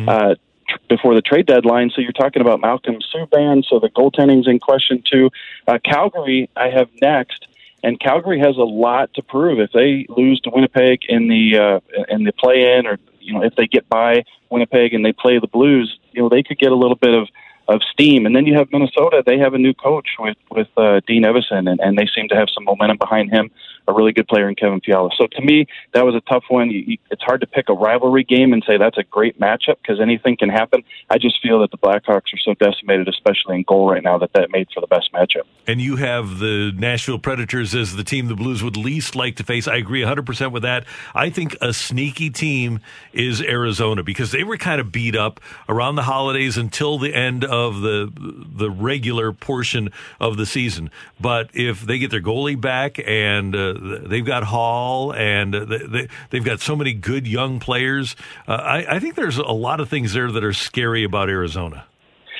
Uh, 0.08 0.34
tr- 0.68 0.78
before 0.88 1.14
the 1.14 1.22
trade 1.22 1.46
deadline, 1.46 1.90
so 1.90 2.00
you're 2.00 2.12
talking 2.12 2.42
about 2.42 2.60
Malcolm 2.60 2.98
Subban. 3.14 3.64
So 3.68 3.78
the 3.78 3.88
goaltending's 3.90 4.46
in 4.46 4.58
question 4.58 5.02
too. 5.10 5.30
Uh, 5.66 5.78
Calgary, 5.82 6.48
I 6.56 6.68
have 6.70 6.88
next, 7.00 7.46
and 7.82 7.98
Calgary 7.98 8.38
has 8.38 8.56
a 8.56 8.62
lot 8.62 9.12
to 9.14 9.22
prove. 9.22 9.58
If 9.58 9.72
they 9.72 10.06
lose 10.08 10.40
to 10.40 10.50
Winnipeg 10.50 11.00
in 11.08 11.28
the 11.28 11.58
uh, 11.58 12.04
in 12.08 12.24
the 12.24 12.32
play-in, 12.32 12.86
or 12.86 12.98
you 13.20 13.34
know 13.34 13.42
if 13.42 13.54
they 13.56 13.66
get 13.66 13.88
by 13.88 14.24
Winnipeg 14.50 14.94
and 14.94 15.04
they 15.04 15.12
play 15.12 15.38
the 15.38 15.48
Blues, 15.48 15.98
you 16.12 16.22
know 16.22 16.28
they 16.28 16.42
could 16.42 16.58
get 16.58 16.72
a 16.72 16.76
little 16.76 16.96
bit 16.96 17.14
of 17.14 17.28
of 17.68 17.82
steam. 17.90 18.26
And 18.26 18.34
then 18.34 18.46
you 18.46 18.54
have 18.54 18.68
Minnesota; 18.72 19.22
they 19.24 19.38
have 19.38 19.54
a 19.54 19.58
new 19.58 19.74
coach 19.74 20.08
with 20.18 20.36
with 20.50 20.68
uh, 20.76 21.00
Dean 21.06 21.22
Evason, 21.24 21.70
and, 21.70 21.80
and 21.80 21.98
they 21.98 22.08
seem 22.14 22.28
to 22.28 22.36
have 22.36 22.48
some 22.50 22.64
momentum 22.64 22.98
behind 22.98 23.30
him. 23.30 23.50
A 23.88 23.92
really 23.92 24.12
good 24.12 24.28
player 24.28 24.48
in 24.48 24.54
Kevin 24.54 24.80
Fiala. 24.80 25.10
So 25.16 25.26
to 25.26 25.42
me, 25.42 25.66
that 25.92 26.04
was 26.04 26.14
a 26.14 26.20
tough 26.20 26.44
one. 26.48 26.70
You, 26.70 26.84
you, 26.86 26.98
it's 27.10 27.22
hard 27.22 27.40
to 27.40 27.46
pick 27.46 27.68
a 27.68 27.74
rivalry 27.74 28.24
game 28.24 28.52
and 28.52 28.62
say 28.66 28.76
that's 28.76 28.98
a 28.98 29.02
great 29.02 29.40
matchup 29.40 29.76
because 29.82 30.00
anything 30.00 30.36
can 30.36 30.48
happen. 30.48 30.82
I 31.10 31.18
just 31.18 31.42
feel 31.42 31.60
that 31.60 31.70
the 31.70 31.78
Blackhawks 31.78 32.32
are 32.32 32.38
so 32.44 32.54
decimated, 32.54 33.08
especially 33.08 33.56
in 33.56 33.64
goal 33.64 33.90
right 33.90 34.02
now, 34.02 34.18
that 34.18 34.32
that 34.34 34.50
made 34.50 34.68
for 34.72 34.80
the 34.80 34.86
best 34.86 35.12
matchup. 35.12 35.42
And 35.66 35.80
you 35.80 35.96
have 35.96 36.38
the 36.38 36.72
Nashville 36.76 37.18
Predators 37.18 37.74
as 37.74 37.96
the 37.96 38.04
team 38.04 38.26
the 38.26 38.34
Blues 38.34 38.62
would 38.62 38.76
least 38.76 39.14
like 39.14 39.36
to 39.36 39.44
face. 39.44 39.68
I 39.68 39.76
agree 39.76 40.02
100% 40.02 40.52
with 40.52 40.62
that. 40.62 40.84
I 41.14 41.30
think 41.30 41.56
a 41.60 41.72
sneaky 41.72 42.30
team 42.30 42.80
is 43.12 43.40
Arizona 43.40 44.02
because 44.02 44.32
they 44.32 44.44
were 44.44 44.56
kind 44.56 44.80
of 44.80 44.90
beat 44.92 45.16
up 45.16 45.40
around 45.68 45.96
the 45.96 46.02
holidays 46.02 46.56
until 46.56 46.98
the 46.98 47.14
end 47.14 47.44
of 47.44 47.80
the 47.80 48.12
the 48.54 48.70
regular 48.70 49.32
portion 49.32 49.90
of 50.20 50.36
the 50.36 50.46
season. 50.46 50.90
But 51.20 51.50
if 51.54 51.82
they 51.82 51.98
get 51.98 52.10
their 52.10 52.20
goalie 52.20 52.60
back 52.60 52.98
and 53.06 53.54
uh, 53.54 53.71
they've 53.74 54.24
got 54.24 54.44
Hall 54.44 55.12
and 55.14 55.54
uh, 55.54 55.64
they, 55.64 56.08
they've 56.30 56.44
got 56.44 56.60
so 56.60 56.76
many 56.76 56.92
good 56.92 57.26
young 57.26 57.60
players, 57.60 58.16
uh, 58.48 58.52
I, 58.52 58.96
I 58.96 58.98
think 58.98 59.14
there's 59.14 59.38
a 59.38 59.42
lot 59.42 59.80
of 59.80 59.88
things 59.88 60.12
there 60.12 60.30
that 60.30 60.44
are 60.44 60.52
scary 60.52 61.04
about 61.04 61.28
Arizona. 61.28 61.86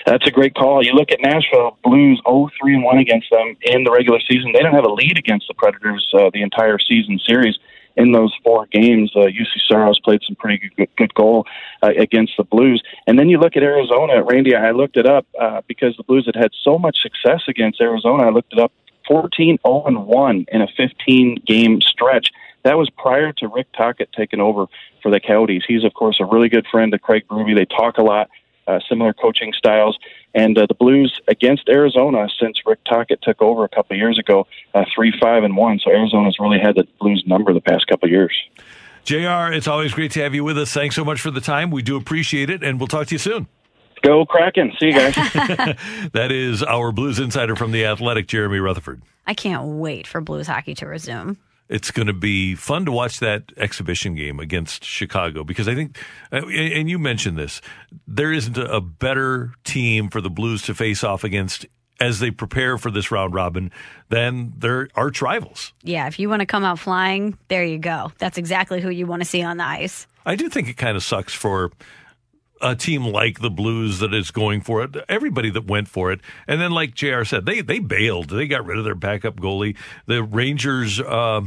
That's 0.07 0.27
a 0.27 0.31
great 0.31 0.55
call. 0.55 0.85
You 0.85 0.95
look 0.95 1.13
at 1.13 1.21
Nashville 1.21 1.79
Blues 1.85 2.21
0 2.29 2.51
3 2.61 2.75
and 2.75 2.85
1 2.85 2.99
against 2.99 3.31
them 3.31 3.57
in 3.63 3.85
the 3.85 3.93
regular 3.93 4.19
season. 4.29 4.53
They 4.53 4.61
don't 4.61 4.75
have 4.75 4.85
a 4.85 4.93
lead 4.93 5.17
against 5.17 5.47
the 5.49 5.55
Predators 5.55 6.09
uh, 6.15 6.31
the 6.33 6.43
entire 6.43 6.79
season 6.79 7.21
series. 7.27 7.59
In 7.95 8.13
those 8.13 8.35
four 8.43 8.67
games, 8.73 9.13
uh, 9.15 9.27
Juuse 9.27 9.61
Saros 9.69 10.01
played 10.01 10.23
some 10.27 10.35
pretty 10.37 10.71
good, 10.77 10.89
good 10.97 11.15
goal 11.15 11.45
uh, 11.83 11.91
against 11.99 12.33
the 12.39 12.45
Blues. 12.45 12.83
And 13.07 13.19
then 13.19 13.29
you 13.29 13.39
look 13.39 13.55
at 13.55 13.63
Arizona, 13.63 14.25
Randy. 14.25 14.57
I 14.57 14.71
looked 14.71 14.97
it 14.97 15.07
up 15.07 15.27
uh, 15.39 15.61
because 15.69 15.95
the 15.99 16.03
Blues 16.03 16.25
had 16.25 16.35
had 16.35 16.53
so 16.65 16.79
much 16.79 16.97
success 17.03 17.43
against 17.49 17.83
Arizona. 17.83 18.25
I 18.25 18.31
looked 18.31 18.55
it 18.55 18.59
up: 18.59 18.73
14 19.07 19.59
0 19.65 19.85
and 19.87 20.07
1 20.07 20.47
in 20.53 20.63
a 20.63 20.69
15 20.77 21.43
game 21.47 21.81
stretch. 21.81 22.31
That 22.65 22.79
was 22.79 22.89
prior 22.91 23.33
to 23.33 23.49
Rick 23.49 23.69
Tocchet 23.77 24.11
taking 24.17 24.41
over 24.41 24.67
for 25.03 25.11
the 25.11 25.21
Coyotes. 25.21 25.65
He's, 25.67 25.85
of 25.85 25.95
course, 25.95 26.19
a 26.21 26.25
really 26.25 26.49
good 26.49 26.67
friend 26.71 26.93
to 26.93 26.99
Craig 26.99 27.25
Berube. 27.29 27.57
They 27.57 27.65
talk 27.65 27.99
a 27.99 28.03
lot 28.03 28.31
uh, 28.67 28.81
similar 28.89 29.13
coaching 29.13 29.53
styles. 29.53 29.99
And 30.35 30.57
uh, 30.57 30.67
the 30.67 30.75
Blues 30.75 31.21
against 31.29 31.69
Arizona 31.69 32.29
since 32.41 32.59
Rick 32.65 32.81
Tocchet 32.85 33.21
took 33.23 33.43
over 33.43 33.65
a 33.65 33.69
couple 33.69 33.95
of 33.95 33.99
years 33.99 34.19
ago, 34.19 34.47
uh, 34.75 34.85
three 34.95 35.13
five 35.21 35.45
and 35.45 35.57
one. 35.57 35.79
So 35.79 35.91
Arizona's 35.91 36.39
really 36.39 36.59
had 36.59 36.77
the 36.77 36.87
Blues 37.01 37.25
number 37.27 37.53
the 37.53 37.61
past 37.61 37.87
couple 37.87 38.07
of 38.07 38.13
years. 38.13 38.35
JR, 39.05 39.53
it's 39.53 39.67
always 39.67 39.93
great 39.93 40.13
to 40.13 40.23
have 40.23 40.35
you 40.35 40.45
with 40.45 40.57
us. 40.57 40.73
Thanks 40.73 40.95
so 40.95 41.05
much 41.05 41.21
for 41.21 41.31
the 41.31 41.41
time. 41.41 41.71
We 41.71 41.83
do 41.83 41.97
appreciate 41.97 42.51
it, 42.51 42.63
and 42.63 42.79
we'll 42.79 42.87
talk 42.87 43.09
to 43.09 43.15
you 43.15 43.19
soon. 43.19 43.49
Go 44.03 44.27
Kraken. 44.27 44.73
See 44.79 44.87
you 44.87 44.93
guys. 44.93 45.15
that 46.13 46.29
is 46.31 46.63
our 46.63 46.93
Blues 46.93 47.19
insider 47.19 47.57
from 47.57 47.73
The 47.73 47.87
Athletic, 47.87 48.27
Jeremy 48.27 48.59
Rutherford. 48.59 49.03
I 49.27 49.35
can't 49.35 49.79
wait 49.79 50.07
for 50.07 50.21
Blues 50.21 50.47
hockey 50.47 50.75
to 50.77 50.87
resume. 50.87 51.39
It's 51.69 51.91
going 51.91 52.09
to 52.09 52.13
be 52.13 52.55
fun 52.55 52.85
to 52.85 52.93
watch 52.93 53.21
that 53.21 53.45
exhibition 53.57 54.15
game 54.15 54.41
against 54.41 54.85
Chicago 54.85 55.43
because 55.45 55.69
I 55.69 55.75
think, 55.75 55.99
uh, 56.31 56.47
and 56.47 56.91
you 56.91 56.99
mentioned 56.99 57.39
this, 57.39 57.63
there 58.07 58.33
isn't 58.33 58.59
a 58.59 58.81
better 58.81 59.55
team 59.65 60.11
for 60.11 60.21
the 60.21 60.29
Blues 60.29 60.63
to 60.63 60.75
face 60.75 61.03
off 61.03 61.25
against 61.25 61.65
as 62.01 62.19
they 62.19 62.31
prepare 62.33 62.77
for 62.79 62.91
this 62.91 63.11
round 63.13 63.33
robin 63.33 63.71
than 64.09 64.53
their 64.59 64.89
arch 64.97 65.23
rivals. 65.23 65.73
Yeah, 65.83 66.09
if 66.09 66.19
you 66.19 66.29
want 66.29 66.41
to 66.41 66.47
come 66.47 66.65
out 66.65 66.81
flying, 66.81 67.39
there 67.49 67.65
you 67.65 67.79
go. 67.79 68.13
That's 68.19 68.39
exactly 68.39 68.81
who 68.81 68.91
you 68.91 69.07
want 69.07 69.23
to 69.23 69.29
see 69.29 69.43
on 69.43 69.57
the 69.57 69.65
ice. 69.65 70.07
I 70.27 70.35
do 70.35 70.49
think 70.49 70.69
it 70.69 70.77
kind 70.77 70.97
of 70.97 71.03
sucks 71.03 71.33
for 71.33 71.71
a 72.63 72.75
team 72.77 73.05
like 73.07 73.41
the 73.41 73.51
Blues 73.51 73.99
that 73.99 74.15
is 74.15 74.31
going 74.31 74.61
for 74.61 74.83
it. 74.83 74.97
Everybody 75.09 75.51
that 75.51 75.67
went 75.67 75.89
for 75.89 76.13
it, 76.13 76.21
and 76.47 76.61
then 76.61 76.71
like 76.71 76.95
Jr. 76.95 77.25
said, 77.25 77.47
they 77.47 77.61
they 77.61 77.79
bailed. 77.79 78.31
They 78.31 78.47
got 78.47 78.65
rid 78.65 78.79
of 78.79 78.85
their 78.85 78.95
backup 78.95 79.37
goalie. 79.37 79.77
The 80.07 80.23
Rangers. 80.23 81.01
Uh, 81.01 81.43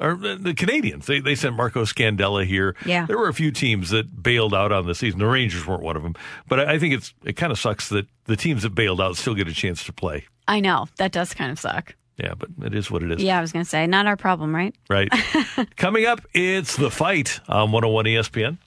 or 0.00 0.14
the 0.16 0.54
Canadiens, 0.54 1.04
they 1.04 1.20
they 1.20 1.34
sent 1.34 1.54
Marco 1.54 1.84
Scandella 1.84 2.46
here. 2.46 2.74
Yeah. 2.86 3.04
there 3.04 3.18
were 3.18 3.28
a 3.28 3.34
few 3.34 3.50
teams 3.50 3.90
that 3.90 4.22
bailed 4.22 4.54
out 4.54 4.72
on 4.72 4.86
the 4.86 4.94
season. 4.94 5.18
The 5.18 5.26
Rangers 5.26 5.66
weren't 5.66 5.82
one 5.82 5.96
of 5.96 6.02
them, 6.02 6.14
but 6.48 6.60
I 6.60 6.78
think 6.78 6.94
it's 6.94 7.12
it 7.24 7.34
kind 7.34 7.52
of 7.52 7.58
sucks 7.58 7.90
that 7.90 8.06
the 8.24 8.34
teams 8.34 8.62
that 8.62 8.74
bailed 8.74 9.02
out 9.02 9.18
still 9.18 9.34
get 9.34 9.48
a 9.48 9.52
chance 9.52 9.84
to 9.84 9.92
play. 9.92 10.24
I 10.48 10.60
know. 10.60 10.86
That 10.96 11.12
does 11.12 11.34
kind 11.34 11.52
of 11.52 11.58
suck. 11.58 11.94
Yeah, 12.16 12.34
but 12.34 12.48
it 12.64 12.74
is 12.74 12.90
what 12.90 13.02
it 13.02 13.10
is. 13.10 13.22
Yeah, 13.22 13.38
I 13.38 13.40
was 13.40 13.52
going 13.52 13.64
to 13.64 13.68
say, 13.68 13.86
not 13.86 14.06
our 14.06 14.16
problem, 14.16 14.54
right? 14.54 14.74
Right. 14.88 15.10
Coming 15.76 16.06
up, 16.06 16.20
it's 16.34 16.76
the 16.76 16.90
fight 16.90 17.40
on 17.48 17.72
101 17.72 18.04
ESPN. 18.04 18.58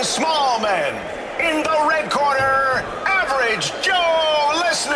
Karraker 0.00 0.06
and 0.06 0.06
Smallman. 0.06 0.92
In 1.40 1.62
the 1.62 1.88
red 1.88 2.10
corner, 2.10 2.84
average 3.06 3.72
Joe 3.82 4.52
Listener. 4.64 4.94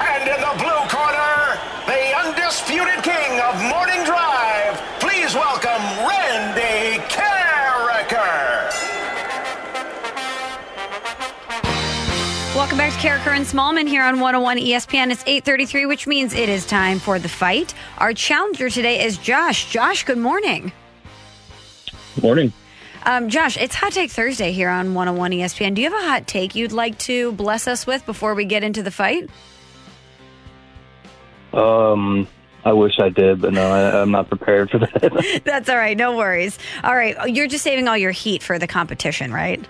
And 0.00 0.28
in 0.28 0.40
the 0.40 0.54
blue 0.58 0.88
corner, 0.88 1.58
the 1.86 2.14
undisputed 2.24 3.02
king 3.02 3.40
of 3.40 3.54
morning 3.62 4.04
drive. 4.04 4.80
Please 5.00 5.34
welcome 5.34 5.82
Randy 6.06 7.02
Karraker. 7.08 8.72
Welcome 12.54 12.78
back 12.78 12.92
to 12.92 12.98
Karraker 12.98 13.34
and 13.34 13.44
Smallman 13.44 13.86
here 13.86 14.02
on 14.02 14.20
101 14.20 14.58
ESPN. 14.58 15.10
It's 15.10 15.24
8:33, 15.24 15.86
which 15.86 16.06
means 16.06 16.34
it 16.34 16.48
is 16.48 16.66
time 16.66 16.98
for 16.98 17.18
the 17.18 17.28
fight. 17.28 17.74
Our 17.98 18.12
challenger 18.12 18.70
today 18.70 19.04
is 19.04 19.18
Josh. 19.18 19.70
Josh, 19.70 20.04
good 20.04 20.18
morning. 20.18 20.72
Good 22.14 22.24
Morning. 22.24 22.52
Um, 23.06 23.28
Josh, 23.28 23.56
it's 23.56 23.76
Hot 23.76 23.92
Take 23.92 24.10
Thursday 24.10 24.50
here 24.50 24.68
on 24.68 24.92
101 24.92 25.30
ESPN. 25.30 25.74
Do 25.76 25.80
you 25.80 25.88
have 25.88 26.02
a 26.02 26.04
hot 26.04 26.26
take 26.26 26.56
you'd 26.56 26.72
like 26.72 26.98
to 26.98 27.30
bless 27.32 27.68
us 27.68 27.86
with 27.86 28.04
before 28.04 28.34
we 28.34 28.44
get 28.44 28.64
into 28.64 28.82
the 28.82 28.90
fight? 28.90 29.30
Um, 31.52 32.26
I 32.64 32.72
wish 32.72 32.98
I 32.98 33.08
did, 33.10 33.40
but 33.40 33.52
no, 33.52 33.64
I, 33.64 34.02
I'm 34.02 34.10
not 34.10 34.28
prepared 34.28 34.70
for 34.70 34.80
that. 34.80 35.42
That's 35.44 35.68
all 35.68 35.76
right. 35.76 35.96
No 35.96 36.16
worries. 36.16 36.58
All 36.82 36.96
right. 36.96 37.32
You're 37.32 37.46
just 37.46 37.62
saving 37.62 37.86
all 37.86 37.96
your 37.96 38.10
heat 38.10 38.42
for 38.42 38.58
the 38.58 38.66
competition, 38.66 39.32
right? 39.32 39.64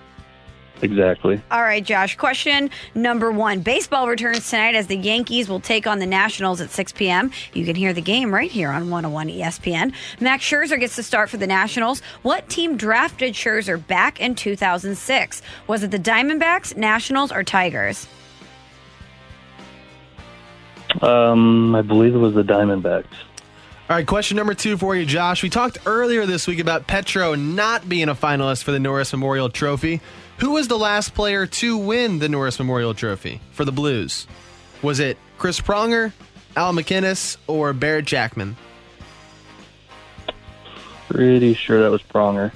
Exactly. 0.81 1.41
All 1.49 1.61
right, 1.61 1.83
Josh. 1.83 2.15
Question 2.17 2.69
number 2.93 3.31
one. 3.31 3.61
Baseball 3.61 4.07
returns 4.07 4.49
tonight 4.49 4.75
as 4.75 4.87
the 4.87 4.97
Yankees 4.97 5.49
will 5.49 5.59
take 5.59 5.87
on 5.87 5.99
the 5.99 6.05
Nationals 6.05 6.61
at 6.61 6.69
6 6.69 6.91
p.m. 6.93 7.31
You 7.53 7.65
can 7.65 7.75
hear 7.75 7.93
the 7.93 8.01
game 8.01 8.33
right 8.33 8.51
here 8.51 8.69
on 8.69 8.89
101 8.89 9.29
ESPN. 9.29 9.93
Max 10.19 10.43
Scherzer 10.43 10.79
gets 10.79 10.95
to 10.95 11.03
start 11.03 11.29
for 11.29 11.37
the 11.37 11.47
Nationals. 11.47 12.01
What 12.21 12.47
team 12.49 12.77
drafted 12.77 13.33
Scherzer 13.33 13.85
back 13.85 14.19
in 14.19 14.35
2006? 14.35 15.41
Was 15.67 15.83
it 15.83 15.91
the 15.91 15.99
Diamondbacks, 15.99 16.77
Nationals, 16.77 17.31
or 17.31 17.43
Tigers? 17.43 18.07
Um, 21.01 21.75
I 21.75 21.81
believe 21.81 22.15
it 22.15 22.19
was 22.19 22.33
the 22.33 22.43
Diamondbacks. 22.43 23.05
All 23.89 23.95
right, 23.95 24.05
question 24.05 24.35
number 24.35 24.53
two 24.53 24.77
for 24.77 24.95
you, 24.95 25.05
Josh. 25.05 25.41
We 25.41 25.49
talked 25.49 25.77
earlier 25.85 26.25
this 26.25 26.45
week 26.45 26.59
about 26.59 26.87
Petro 26.87 27.35
not 27.35 27.87
being 27.87 28.09
a 28.09 28.15
finalist 28.15 28.63
for 28.63 28.71
the 28.71 28.79
Norris 28.79 29.13
Memorial 29.13 29.49
Trophy. 29.49 30.01
Who 30.39 30.51
was 30.51 30.67
the 30.67 30.77
last 30.77 31.15
player 31.15 31.47
to 31.47 31.77
win 31.77 32.19
the 32.19 32.29
Norris 32.29 32.59
Memorial 32.59 32.93
Trophy 32.93 33.41
for 33.51 33.65
the 33.65 33.71
Blues? 33.71 34.27
Was 34.83 34.99
it 34.99 35.17
Chris 35.39 35.59
Pronger, 35.59 36.13
Al 36.55 36.73
MacInnis, 36.73 37.37
or 37.47 37.73
Barrett 37.73 38.05
Jackman? 38.05 38.55
Pretty 41.09 41.55
sure 41.55 41.81
that 41.81 41.89
was 41.89 42.03
Pronger. 42.03 42.51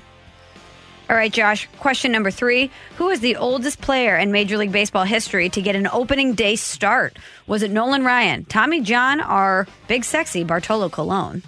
All 1.09 1.15
right, 1.15 1.33
Josh. 1.33 1.67
Question 1.79 2.11
number 2.11 2.29
three. 2.29 2.69
Who 2.97 3.09
is 3.09 3.19
the 3.19 3.35
oldest 3.35 3.81
player 3.81 4.15
in 4.15 4.31
Major 4.31 4.57
League 4.57 4.71
Baseball 4.71 5.03
history 5.03 5.49
to 5.49 5.61
get 5.61 5.75
an 5.75 5.87
opening 5.91 6.35
day 6.35 6.55
start? 6.55 7.17
Was 7.47 7.63
it 7.63 7.71
Nolan 7.71 8.05
Ryan, 8.05 8.45
Tommy 8.45 8.81
John, 8.81 9.21
or 9.21 9.67
Big 9.87 10.05
Sexy 10.05 10.43
Bartolo 10.43 10.87
Colon? 10.87 11.41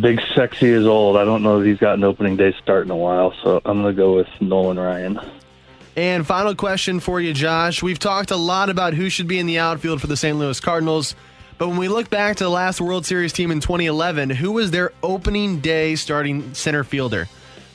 Big 0.00 0.20
Sexy 0.34 0.68
is 0.68 0.86
old. 0.86 1.16
I 1.16 1.24
don't 1.24 1.42
know 1.42 1.60
if 1.60 1.66
he's 1.66 1.78
got 1.78 1.94
an 1.94 2.04
opening 2.04 2.36
day 2.36 2.54
start 2.62 2.84
in 2.84 2.90
a 2.90 2.96
while, 2.96 3.34
so 3.42 3.60
I'm 3.64 3.82
going 3.82 3.94
to 3.94 4.00
go 4.00 4.14
with 4.16 4.28
Nolan 4.40 4.78
Ryan. 4.78 5.20
And 5.96 6.26
final 6.26 6.54
question 6.54 7.00
for 7.00 7.20
you, 7.20 7.32
Josh. 7.32 7.82
We've 7.82 7.98
talked 7.98 8.30
a 8.30 8.36
lot 8.36 8.68
about 8.68 8.94
who 8.94 9.08
should 9.08 9.26
be 9.26 9.38
in 9.38 9.46
the 9.46 9.58
outfield 9.58 10.00
for 10.00 10.06
the 10.06 10.16
St. 10.16 10.36
Louis 10.36 10.60
Cardinals, 10.60 11.14
but 11.58 11.68
when 11.68 11.78
we 11.78 11.88
look 11.88 12.10
back 12.10 12.36
to 12.36 12.44
the 12.44 12.50
last 12.50 12.80
World 12.80 13.06
Series 13.06 13.32
team 13.32 13.50
in 13.50 13.60
2011, 13.60 14.28
who 14.28 14.52
was 14.52 14.70
their 14.70 14.92
opening 15.02 15.60
day 15.60 15.96
starting 15.96 16.52
center 16.52 16.84
fielder? 16.84 17.28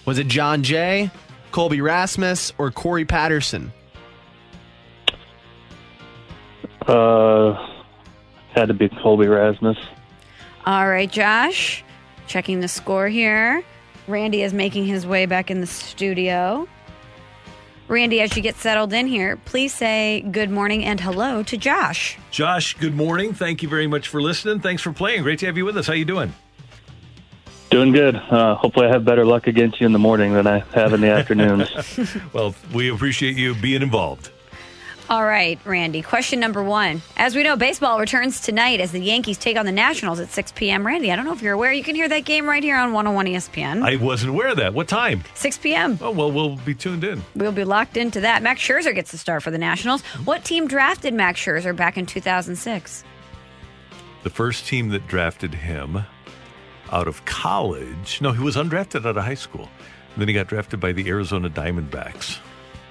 Was 0.06 0.20
it 0.20 0.28
Jon 0.28 0.62
Jay, 0.62 1.10
Colby 1.52 1.82
Rasmus, 1.82 2.54
or 2.60 2.70
Corey 2.70 3.06
Patterson? 3.06 3.72
Uh, 6.86 7.54
had 8.54 8.68
to 8.68 8.74
be 8.74 8.90
Colby 8.90 9.28
Rasmus. 9.28 9.78
All 10.66 10.88
right, 10.88 11.12
Josh. 11.12 11.84
Checking 12.32 12.62
the 12.62 12.70
score 12.70 13.10
here. 13.10 13.62
Randy 14.08 14.42
is 14.42 14.54
making 14.54 14.86
his 14.86 15.06
way 15.06 15.26
back 15.26 15.52
in 15.52 15.60
the 15.60 15.68
studio. 15.68 16.66
Randy, 17.90 18.22
as 18.22 18.38
you 18.38 18.42
get 18.42 18.56
settled 18.56 18.94
in 18.94 19.06
here, 19.06 19.36
please 19.44 19.74
say 19.74 20.22
good 20.32 20.50
morning 20.50 20.86
and 20.86 20.98
hello 20.98 21.44
to 21.44 21.58
Josh. 21.58 22.18
Josh, 22.32 22.78
good 22.78 22.96
morning. 22.96 23.34
Thank 23.34 23.62
you 23.62 23.68
very 23.68 23.86
much 23.86 24.08
for 24.08 24.22
listening. 24.22 24.62
Thanks 24.62 24.82
for 24.82 24.94
playing. 24.94 25.24
Great 25.24 25.40
to 25.40 25.46
have 25.46 25.58
you 25.58 25.66
with 25.66 25.76
us. 25.76 25.88
How 25.88 25.92
you 25.92 26.06
doing? 26.06 26.34
Doing 27.70 27.92
good. 27.92 28.16
Uh, 28.16 28.56
hopefully, 28.56 28.88
I 28.88 28.92
have 28.92 29.04
better 29.04 29.26
luck 29.26 29.48
against 29.48 29.82
you 29.82 29.86
in 29.86 29.92
the 29.92 30.00
morning 30.00 30.32
than 30.32 30.48
I 30.48 30.60
have 30.74 30.94
in 30.94 31.02
the 31.02 31.10
afternoons. 31.12 31.70
well, 32.32 32.56
we 32.74 32.90
appreciate 32.90 33.36
you 33.36 33.56
being 33.56 33.82
involved. 33.82 34.32
All 35.12 35.26
right, 35.26 35.60
Randy. 35.66 36.02
Question 36.02 36.40
number 36.40 36.64
one. 36.64 37.02
As 37.18 37.36
we 37.36 37.44
know, 37.44 37.58
baseball 37.58 38.00
returns 38.00 38.40
tonight 38.40 38.80
as 38.80 38.94
the 38.94 39.02
Yankees 39.02 39.38
take 39.38 39.58
on 39.58 39.66
the 39.66 39.72
Nationals 39.74 40.22
at 40.22 40.30
6 40.30 40.54
p.m. 40.54 40.88
Randy, 40.88 41.12
I 41.12 41.18
don't 41.18 41.26
know 41.26 41.34
if 41.34 41.42
you're 41.42 41.52
aware, 41.52 41.74
you 41.74 41.84
can 41.84 41.96
hear 41.96 42.08
that 42.08 42.24
game 42.24 42.48
right 42.48 42.64
here 42.64 42.78
on 42.78 42.94
101 42.94 43.26
ESPN. 43.26 43.84
I 43.84 43.98
wasn't 43.98 44.30
aware 44.30 44.48
of 44.48 44.56
that. 44.56 44.74
What 44.74 44.88
time? 44.88 45.26
6 45.34 45.58
p.m. 45.58 46.00
Oh, 46.02 46.12
well, 46.12 46.32
we'll 46.32 46.56
be 46.56 46.74
tuned 46.74 47.04
in. 47.04 47.22
We'll 47.36 47.52
be 47.52 47.66
locked 47.66 47.98
into 47.98 48.22
that. 48.22 48.42
Max 48.42 48.62
Scherzer 48.62 48.96
gets 48.96 49.12
the 49.12 49.18
start 49.18 49.44
for 49.44 49.52
the 49.52 49.58
Nationals. 49.58 50.02
What 50.24 50.46
team 50.46 50.66
drafted 50.66 51.14
Max 51.14 51.42
Scherzer 51.42 51.76
back 51.76 51.98
in 51.98 52.06
2006? 52.06 53.04
The 54.24 54.30
first 54.30 54.66
team 54.66 54.88
that 54.92 55.10
drafted 55.10 55.56
him 55.56 56.06
out 56.90 57.10
of 57.10 57.26
college, 57.26 58.22
no, 58.22 58.32
he 58.32 58.42
was 58.42 58.56
undrafted 58.56 59.06
out 59.06 59.18
of 59.18 59.26
high 59.26 59.34
school. 59.34 59.68
And 60.14 60.22
then 60.22 60.30
he 60.30 60.34
got 60.34 60.48
drafted 60.48 60.80
by 60.80 60.94
the 60.94 61.10
Arizona 61.10 61.50
Diamondbacks. 61.50 62.40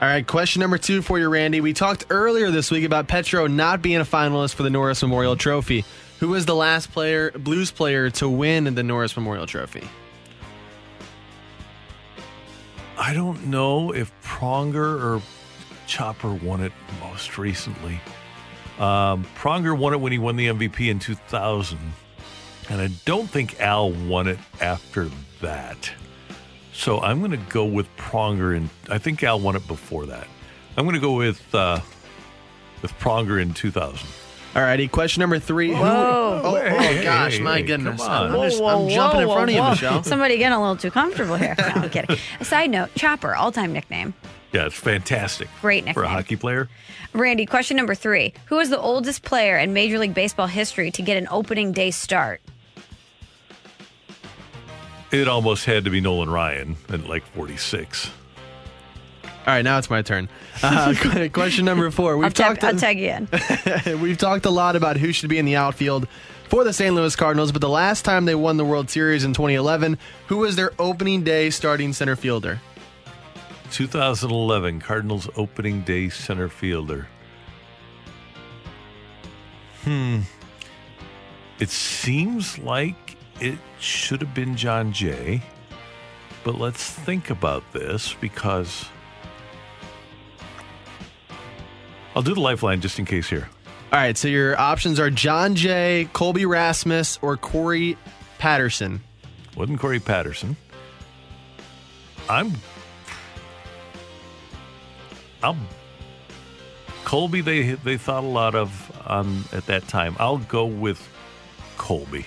All 0.00 0.08
right, 0.08 0.26
question 0.26 0.60
number 0.60 0.78
two 0.78 1.02
for 1.02 1.18
you, 1.18 1.28
Randy. 1.28 1.60
We 1.60 1.74
talked 1.74 2.06
earlier 2.08 2.50
this 2.50 2.70
week 2.70 2.84
about 2.84 3.06
Petro 3.06 3.46
not 3.46 3.82
being 3.82 3.98
a 4.00 4.04
finalist 4.04 4.54
for 4.54 4.62
the 4.62 4.70
Norris 4.70 5.02
Memorial 5.02 5.36
Trophy. 5.36 5.84
Who 6.20 6.28
was 6.28 6.46
the 6.46 6.54
last 6.54 6.90
player, 6.90 7.30
Blues 7.32 7.70
player, 7.70 8.08
to 8.12 8.26
win 8.26 8.74
the 8.74 8.82
Norris 8.82 9.14
Memorial 9.14 9.46
Trophy? 9.46 9.86
I 12.96 13.12
don't 13.12 13.48
know 13.48 13.92
if 13.92 14.10
Pronger 14.22 15.02
or 15.02 15.22
Chopper 15.86 16.32
won 16.32 16.62
it 16.62 16.72
most 17.00 17.36
recently. 17.36 18.00
Um, 18.78 19.26
Pronger 19.36 19.76
won 19.76 19.92
it 19.92 20.00
when 20.00 20.12
he 20.12 20.18
won 20.18 20.36
the 20.36 20.46
MVP 20.46 20.90
in 20.90 20.98
2000. 20.98 21.78
And 22.70 22.80
I 22.80 22.88
don't 23.04 23.28
think 23.28 23.60
Al 23.60 23.92
won 23.92 24.28
it 24.28 24.38
after 24.62 25.10
that. 25.42 25.92
So 26.80 26.98
I'm 27.02 27.18
going 27.18 27.32
to 27.32 27.36
go 27.52 27.66
with 27.66 27.94
Pronger, 27.98 28.56
and 28.56 28.70
I 28.88 28.96
think 28.96 29.22
Al 29.22 29.38
won 29.38 29.54
it 29.54 29.66
before 29.68 30.06
that. 30.06 30.26
I'm 30.78 30.84
going 30.86 30.94
to 30.94 31.00
go 31.00 31.12
with 31.12 31.54
uh, 31.54 31.80
with 32.80 32.92
Pronger 32.98 33.40
in 33.40 33.52
2000. 33.52 34.08
All 34.56 34.62
righty, 34.62 34.88
question 34.88 35.20
number 35.20 35.38
three. 35.38 35.68
Who- 35.68 35.74
Whoa. 35.76 36.40
oh, 36.42 36.54
Hey, 36.56 37.00
oh, 37.00 37.02
gosh, 37.04 37.36
hey, 37.36 37.42
my 37.42 37.60
goodness. 37.60 38.00
come 38.02 38.10
on. 38.10 38.30
I'm, 38.34 38.48
just- 38.50 38.62
Whoa, 38.62 38.68
I'm 38.68 38.78
whoa, 38.84 38.90
jumping 38.90 39.20
in 39.20 39.28
whoa, 39.28 39.34
front 39.34 39.50
of 39.50 39.54
you, 39.56 39.60
whoa. 39.62 39.70
Michelle. 39.70 40.02
Somebody 40.04 40.38
getting 40.38 40.56
a 40.56 40.60
little 40.60 40.76
too 40.76 40.90
comfortable 40.90 41.36
here. 41.36 41.54
No, 41.58 41.64
I'm 41.66 41.90
kidding. 41.90 42.16
A 42.40 42.44
side 42.46 42.70
note 42.70 42.94
Chopper, 42.96 43.34
all 43.36 43.52
time 43.52 43.72
nickname. 43.74 44.14
Yeah, 44.52 44.64
it's 44.66 44.74
fantastic. 44.74 45.48
Great 45.60 45.92
For 45.92 46.02
a 46.02 46.08
hockey 46.08 46.34
player. 46.36 46.68
Randy, 47.12 47.44
question 47.46 47.76
number 47.76 47.94
three. 47.94 48.32
Who 48.46 48.58
is 48.58 48.70
the 48.70 48.80
oldest 48.80 49.22
player 49.22 49.58
in 49.58 49.72
Major 49.74 49.98
League 49.98 50.14
Baseball 50.14 50.46
history 50.48 50.90
to 50.92 51.02
get 51.02 51.16
an 51.18 51.28
opening 51.30 51.70
day 51.72 51.90
start? 51.92 52.40
It 55.10 55.26
almost 55.26 55.64
had 55.64 55.84
to 55.84 55.90
be 55.90 56.00
Nolan 56.00 56.30
Ryan 56.30 56.76
at 56.88 57.08
like 57.08 57.24
46. 57.34 58.10
All 59.24 59.56
right, 59.56 59.62
now 59.62 59.78
it's 59.78 59.90
my 59.90 60.02
turn. 60.02 60.28
Uh, 60.62 60.94
question 61.32 61.64
number 61.64 61.90
four. 61.90 62.16
We've 62.16 62.26
I'll, 62.26 62.30
tag, 62.30 62.60
talked. 62.60 62.64
I'll 62.64 62.78
tag 62.78 62.98
you 63.00 63.08
in. 63.08 64.00
We've 64.00 64.18
talked 64.18 64.46
a 64.46 64.50
lot 64.50 64.76
about 64.76 64.96
who 64.96 65.12
should 65.12 65.30
be 65.30 65.38
in 65.38 65.46
the 65.46 65.56
outfield 65.56 66.06
for 66.48 66.62
the 66.62 66.72
St. 66.72 66.94
Louis 66.94 67.16
Cardinals, 67.16 67.50
but 67.50 67.60
the 67.60 67.68
last 67.68 68.04
time 68.04 68.26
they 68.26 68.34
won 68.34 68.58
the 68.58 68.64
World 68.64 68.90
Series 68.90 69.24
in 69.24 69.32
2011, 69.32 69.98
who 70.26 70.38
was 70.38 70.56
their 70.56 70.72
opening 70.78 71.24
day 71.24 71.48
starting 71.50 71.92
center 71.92 72.16
fielder? 72.16 72.60
2011 73.70 74.80
Cardinals 74.80 75.28
opening 75.36 75.82
day 75.82 76.08
center 76.08 76.48
fielder. 76.48 77.08
Hmm. 79.82 80.20
It 81.58 81.70
seems 81.70 82.58
like 82.58 82.99
it 83.40 83.58
should 83.78 84.20
have 84.20 84.34
been 84.34 84.56
Jon 84.56 84.92
Jay, 84.92 85.42
but 86.44 86.58
let's 86.58 86.90
think 86.90 87.30
about 87.30 87.72
this 87.72 88.14
because 88.20 88.86
I'll 92.14 92.22
do 92.22 92.34
the 92.34 92.40
lifeline 92.40 92.80
just 92.80 92.98
in 92.98 93.04
case 93.04 93.28
here. 93.28 93.48
All 93.92 93.98
right, 93.98 94.16
so 94.16 94.28
your 94.28 94.58
options 94.58 95.00
are 95.00 95.10
Jon 95.10 95.54
Jay, 95.54 96.08
Colby 96.12 96.46
Rasmus, 96.46 97.18
or 97.22 97.36
Corey 97.36 97.96
Patterson. 98.38 99.00
Wasn't 99.56 99.80
Corey 99.80 99.98
Patterson. 99.98 100.56
I'm. 102.28 102.52
I'm. 105.42 105.58
Colby, 107.04 107.40
they 107.40 107.72
they 107.72 107.96
thought 107.96 108.22
a 108.22 108.26
lot 108.26 108.54
of 108.54 108.92
um, 109.06 109.44
at 109.52 109.66
that 109.66 109.88
time. 109.88 110.14
I'll 110.20 110.38
go 110.38 110.66
with 110.66 111.08
Colby. 111.76 112.26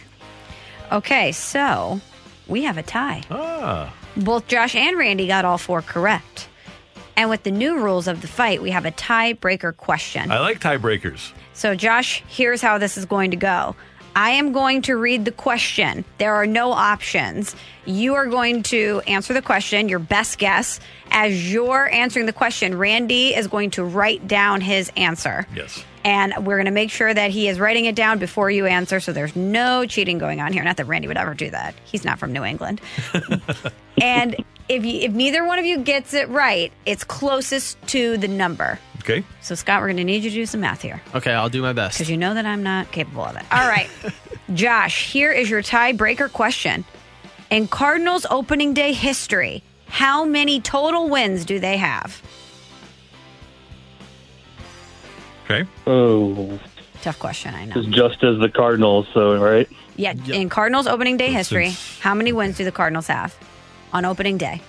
Okay, 0.93 1.31
so 1.31 1.99
we 2.47 2.63
have 2.63 2.77
a 2.77 2.83
tie. 2.83 3.23
Ah, 3.31 3.93
Both 4.15 4.47
Josh 4.47 4.75
and 4.75 4.95
Randy 4.97 5.27
got 5.27 5.43
all 5.43 5.57
four 5.57 5.81
correct. 5.81 6.47
And 7.17 7.29
with 7.29 7.43
the 7.43 7.51
new 7.51 7.79
rules 7.79 8.07
of 8.07 8.21
the 8.21 8.27
fight, 8.27 8.61
we 8.61 8.71
have 8.71 8.85
a 8.85 8.91
tiebreaker 8.91 9.75
question. 9.75 10.31
I 10.31 10.39
like 10.39 10.59
tiebreakers. 10.59 11.31
So, 11.53 11.75
Josh, 11.75 12.23
here's 12.27 12.61
how 12.61 12.77
this 12.77 12.97
is 12.97 13.05
going 13.05 13.31
to 13.31 13.37
go. 13.37 13.75
I 14.15 14.31
am 14.31 14.51
going 14.51 14.83
to 14.83 14.95
read 14.95 15.25
the 15.25 15.31
question. 15.31 16.05
There 16.19 16.35
are 16.35 16.45
no 16.45 16.71
options. 16.71 17.55
You 17.85 18.13
are 18.13 18.27
going 18.27 18.61
to 18.63 19.01
answer 19.07 19.33
the 19.33 19.41
question, 19.41 19.89
your 19.89 19.99
best 19.99 20.37
guess. 20.37 20.79
As 21.09 21.51
you're 21.51 21.89
answering 21.89 22.27
the 22.27 22.33
question, 22.33 22.77
Randy 22.77 23.33
is 23.33 23.47
going 23.47 23.71
to 23.71 23.83
write 23.83 24.27
down 24.27 24.61
his 24.61 24.91
answer. 24.95 25.47
Yes. 25.55 25.83
And 26.05 26.33
we're 26.45 26.57
going 26.57 26.65
to 26.65 26.71
make 26.71 26.91
sure 26.91 27.13
that 27.13 27.31
he 27.31 27.47
is 27.47 27.59
writing 27.59 27.85
it 27.85 27.95
down 27.95 28.19
before 28.19 28.51
you 28.51 28.65
answer. 28.65 28.99
So 28.99 29.13
there's 29.13 29.35
no 29.35 29.85
cheating 29.85 30.17
going 30.17 30.41
on 30.41 30.51
here. 30.51 30.63
Not 30.63 30.77
that 30.77 30.85
Randy 30.85 31.07
would 31.07 31.17
ever 31.17 31.33
do 31.33 31.49
that. 31.51 31.75
He's 31.85 32.03
not 32.03 32.19
from 32.19 32.33
New 32.33 32.43
England. 32.43 32.81
and 34.01 34.35
if 34.69 34.85
you, 34.85 34.99
if 35.01 35.11
neither 35.13 35.45
one 35.45 35.59
of 35.59 35.65
you 35.65 35.79
gets 35.79 36.13
it 36.13 36.27
right, 36.29 36.71
it's 36.85 37.03
closest 37.03 37.81
to 37.87 38.17
the 38.17 38.27
number. 38.27 38.79
Okay. 38.99 39.23
So 39.41 39.55
Scott, 39.55 39.81
we're 39.81 39.87
going 39.87 39.97
to 39.97 40.03
need 40.03 40.23
you 40.23 40.29
to 40.29 40.35
do 40.35 40.45
some 40.45 40.61
math 40.61 40.81
here 40.81 41.01
Okay, 41.13 41.31
I'll 41.33 41.49
do 41.49 41.61
my 41.61 41.73
best. 41.73 41.97
because 41.97 42.09
you 42.09 42.17
know 42.17 42.33
that 42.33 42.45
I'm 42.45 42.63
not 42.63 42.91
capable 42.93 43.25
of 43.25 43.35
it. 43.35 43.43
All 43.51 43.67
right, 43.67 43.89
Josh, 44.53 45.11
here 45.11 45.31
is 45.31 45.49
your 45.49 45.61
tiebreaker 45.61 46.31
question. 46.31 46.85
In 47.49 47.67
Cardinals 47.67 48.25
opening 48.29 48.73
day 48.73 48.93
history, 48.93 49.61
How 49.89 50.23
many 50.23 50.61
total 50.61 51.09
wins 51.09 51.43
do 51.43 51.59
they 51.59 51.75
have? 51.77 52.21
Okay. 55.53 55.69
Oh, 55.85 56.59
Tough 57.01 57.19
question, 57.19 57.53
I 57.53 57.65
know. 57.65 57.73
it's 57.77 57.87
just 57.89 58.23
as 58.23 58.39
the 58.39 58.49
Cardinals, 58.49 59.07
so 59.13 59.37
right. 59.37 59.69
Yeah, 59.97 60.13
in 60.27 60.49
Cardinals 60.49 60.87
opening 60.87 61.17
day 61.17 61.31
history, 61.31 61.73
how 61.99 62.13
many 62.15 62.31
wins 62.31 62.57
do 62.57 62.63
the 62.63 62.71
Cardinals 62.71 63.07
have 63.07 63.35
on 63.91 64.05
opening 64.05 64.37
day? 64.37 64.61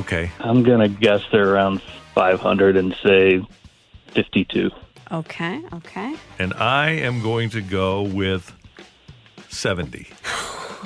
Okay. 0.00 0.30
I'm 0.40 0.62
gonna 0.64 0.88
guess 0.88 1.22
they're 1.30 1.48
around 1.48 1.80
500 2.14 2.76
and 2.76 2.96
say 3.04 3.46
52. 4.14 4.70
Okay, 5.12 5.62
okay. 5.74 6.16
And 6.38 6.54
I 6.54 6.90
am 6.90 7.22
going 7.22 7.50
to 7.50 7.60
go 7.60 8.02
with 8.02 8.52
70. 9.48 10.08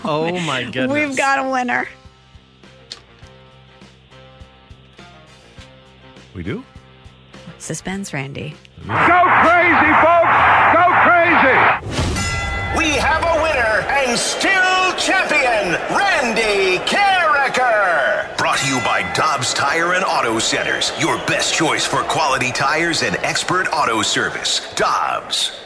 Oh 0.04 0.38
my 0.42 0.62
goodness. 0.62 0.92
We've 0.92 1.16
got 1.16 1.44
a 1.44 1.50
winner. 1.50 1.88
We 6.34 6.44
do? 6.44 6.62
Suspense, 7.58 8.12
Randy. 8.12 8.54
Go 8.86 9.20
crazy, 9.42 9.92
folks! 10.00 10.38
Go 10.72 10.84
crazy! 11.04 11.58
We 12.78 12.90
have 12.96 13.22
a 13.24 13.42
winner 13.42 13.82
and 13.88 14.18
still 14.18 14.94
champion, 14.96 15.74
Randy 15.94 16.78
Karraker. 16.86 18.36
Brought 18.38 18.58
to 18.58 18.68
you 18.68 18.78
by 18.80 19.10
Dobbs 19.14 19.52
Tire 19.52 19.94
and 19.94 20.04
Auto 20.04 20.38
Centers, 20.38 20.92
your 21.00 21.16
best 21.26 21.54
choice 21.54 21.84
for 21.84 22.02
quality 22.04 22.52
tires 22.52 23.02
and 23.02 23.16
expert 23.16 23.66
auto 23.72 24.02
service. 24.02 24.72
Dobbs. 24.74 25.57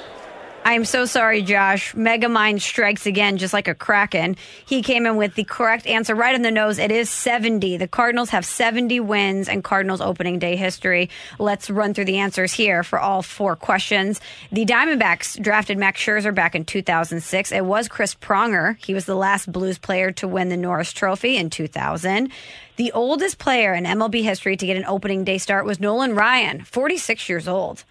I 0.64 0.74
am 0.74 0.84
so 0.84 1.06
sorry, 1.06 1.42
Josh. 1.42 1.92
Megamind 1.94 2.60
strikes 2.60 3.04
again, 3.04 3.36
just 3.36 3.52
like 3.52 3.66
a 3.66 3.74
kraken. 3.74 4.36
He 4.64 4.80
came 4.80 5.06
in 5.06 5.16
with 5.16 5.34
the 5.34 5.42
correct 5.42 5.88
answer 5.88 6.14
right 6.14 6.36
on 6.36 6.42
the 6.42 6.52
nose. 6.52 6.78
It 6.78 6.92
is 6.92 7.10
70. 7.10 7.78
The 7.78 7.88
Cardinals 7.88 8.30
have 8.30 8.44
70 8.44 9.00
wins 9.00 9.48
in 9.48 9.62
Cardinals 9.62 10.00
opening 10.00 10.38
day 10.38 10.54
history. 10.54 11.10
Let's 11.40 11.68
run 11.68 11.94
through 11.94 12.04
the 12.04 12.18
answers 12.18 12.52
here 12.52 12.84
for 12.84 13.00
all 13.00 13.22
four 13.22 13.56
questions. 13.56 14.20
The 14.52 14.64
Diamondbacks 14.64 15.42
drafted 15.42 15.78
Max 15.78 16.00
Scherzer 16.00 16.32
back 16.32 16.54
in 16.54 16.64
2006. 16.64 17.50
It 17.50 17.64
was 17.64 17.88
Chris 17.88 18.14
Pronger. 18.14 18.76
He 18.84 18.94
was 18.94 19.04
the 19.04 19.16
last 19.16 19.50
Blues 19.50 19.78
player 19.78 20.12
to 20.12 20.28
win 20.28 20.48
the 20.48 20.56
Norris 20.56 20.92
Trophy 20.92 21.38
in 21.38 21.50
2000. 21.50 22.30
The 22.76 22.92
oldest 22.92 23.38
player 23.38 23.74
in 23.74 23.84
MLB 23.84 24.22
history 24.22 24.56
to 24.56 24.66
get 24.66 24.76
an 24.76 24.84
opening 24.86 25.24
day 25.24 25.38
start 25.38 25.66
was 25.66 25.80
Nolan 25.80 26.14
Ryan, 26.14 26.62
46 26.62 27.28
years 27.28 27.48
old. 27.48 27.84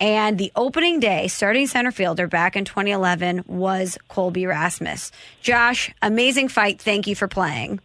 And 0.00 0.36
the 0.38 0.52
opening 0.56 1.00
day 1.00 1.28
starting 1.28 1.66
center 1.66 1.90
fielder 1.92 2.26
back 2.26 2.56
in 2.56 2.64
2011 2.64 3.44
was 3.46 3.96
Colby 4.08 4.46
Rasmus. 4.46 5.12
Josh, 5.40 5.94
amazing 6.02 6.48
fight. 6.48 6.80
Thank 6.80 7.06
you 7.06 7.14
for 7.14 7.28
playing. 7.28 7.80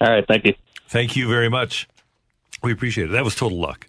All 0.00 0.10
right, 0.12 0.24
thank 0.26 0.44
you. 0.44 0.54
Thank 0.88 1.16
you 1.16 1.28
very 1.28 1.48
much. 1.48 1.88
We 2.62 2.72
appreciate 2.72 3.08
it. 3.08 3.12
That 3.12 3.24
was 3.24 3.34
total 3.34 3.58
luck. 3.58 3.86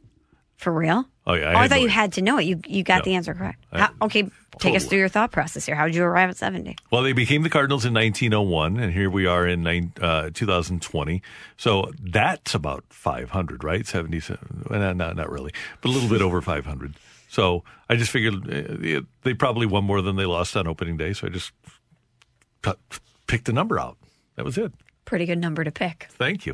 For 0.57 0.71
real? 0.71 1.05
Oh, 1.27 1.33
yeah. 1.33 1.53
oh, 1.53 1.57
I 1.57 1.67
thought 1.67 1.75
no 1.75 1.81
you 1.81 1.87
idea. 1.87 1.89
had 1.95 2.13
to 2.13 2.21
know 2.21 2.37
it. 2.37 2.43
You 2.45 2.59
you 2.65 2.83
got 2.83 2.99
No. 2.99 3.03
the 3.11 3.15
answer 3.15 3.33
correct. 3.33 3.63
I- 3.71 3.79
How, 3.79 3.89
okay, 4.03 4.29
take 4.59 4.75
us 4.75 4.85
through 4.85 4.99
your 4.99 5.09
thought 5.09 5.31
process 5.31 5.65
here. 5.65 5.75
How 5.75 5.85
did 5.85 5.95
you 5.95 6.03
arrive 6.03 6.29
at 6.29 6.37
70? 6.37 6.75
Well, 6.91 7.03
they 7.03 7.13
became 7.13 7.43
the 7.43 7.49
Cardinals 7.49 7.85
in 7.85 7.93
1901, 7.93 8.77
and 8.77 8.93
here 8.93 9.09
we 9.09 9.25
are 9.25 9.47
in 9.47 9.63
nine, 9.63 9.93
uh, 10.01 10.29
2020. 10.33 11.21
So 11.57 11.91
that's 11.99 12.53
about 12.53 12.83
500, 12.89 13.63
right? 13.63 13.85
77. 13.85 14.65
Well, 14.69 14.93
not, 14.93 15.15
not 15.15 15.29
really, 15.29 15.51
but 15.81 15.89
a 15.89 15.91
little 15.91 16.09
bit 16.09 16.21
over 16.21 16.41
500. 16.41 16.95
So 17.29 17.63
I 17.89 17.95
just 17.95 18.11
figured 18.11 18.35
uh, 18.49 19.01
they 19.23 19.33
probably 19.33 19.65
won 19.65 19.83
more 19.83 20.01
than 20.01 20.15
they 20.15 20.25
lost 20.25 20.55
on 20.55 20.67
opening 20.67 20.97
day. 20.97 21.13
So 21.13 21.27
I 21.27 21.29
just 21.29 21.51
picked 23.27 23.49
a 23.49 23.53
number 23.53 23.79
out. 23.79 23.97
That 24.35 24.45
was 24.45 24.57
it. 24.57 24.71
Pretty 25.05 25.25
good 25.25 25.37
number 25.37 25.63
to 25.63 25.71
pick. 25.71 26.07
Thank 26.11 26.45
you. 26.45 26.53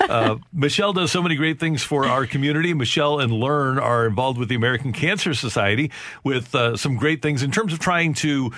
Uh, 0.00 0.36
Michelle 0.52 0.92
does 0.92 1.12
so 1.12 1.22
many 1.22 1.36
great 1.36 1.60
things 1.60 1.82
for 1.82 2.06
our 2.06 2.26
community. 2.26 2.74
Michelle 2.74 3.20
and 3.20 3.32
Learn 3.32 3.78
are 3.78 4.06
involved 4.06 4.38
with 4.38 4.48
the 4.48 4.54
American 4.54 4.92
Cancer 4.92 5.34
Society 5.34 5.90
with 6.24 6.54
uh, 6.54 6.76
some 6.76 6.96
great 6.96 7.22
things 7.22 7.42
in 7.42 7.50
terms 7.50 7.72
of 7.72 7.78
trying 7.78 8.14
to 8.14 8.52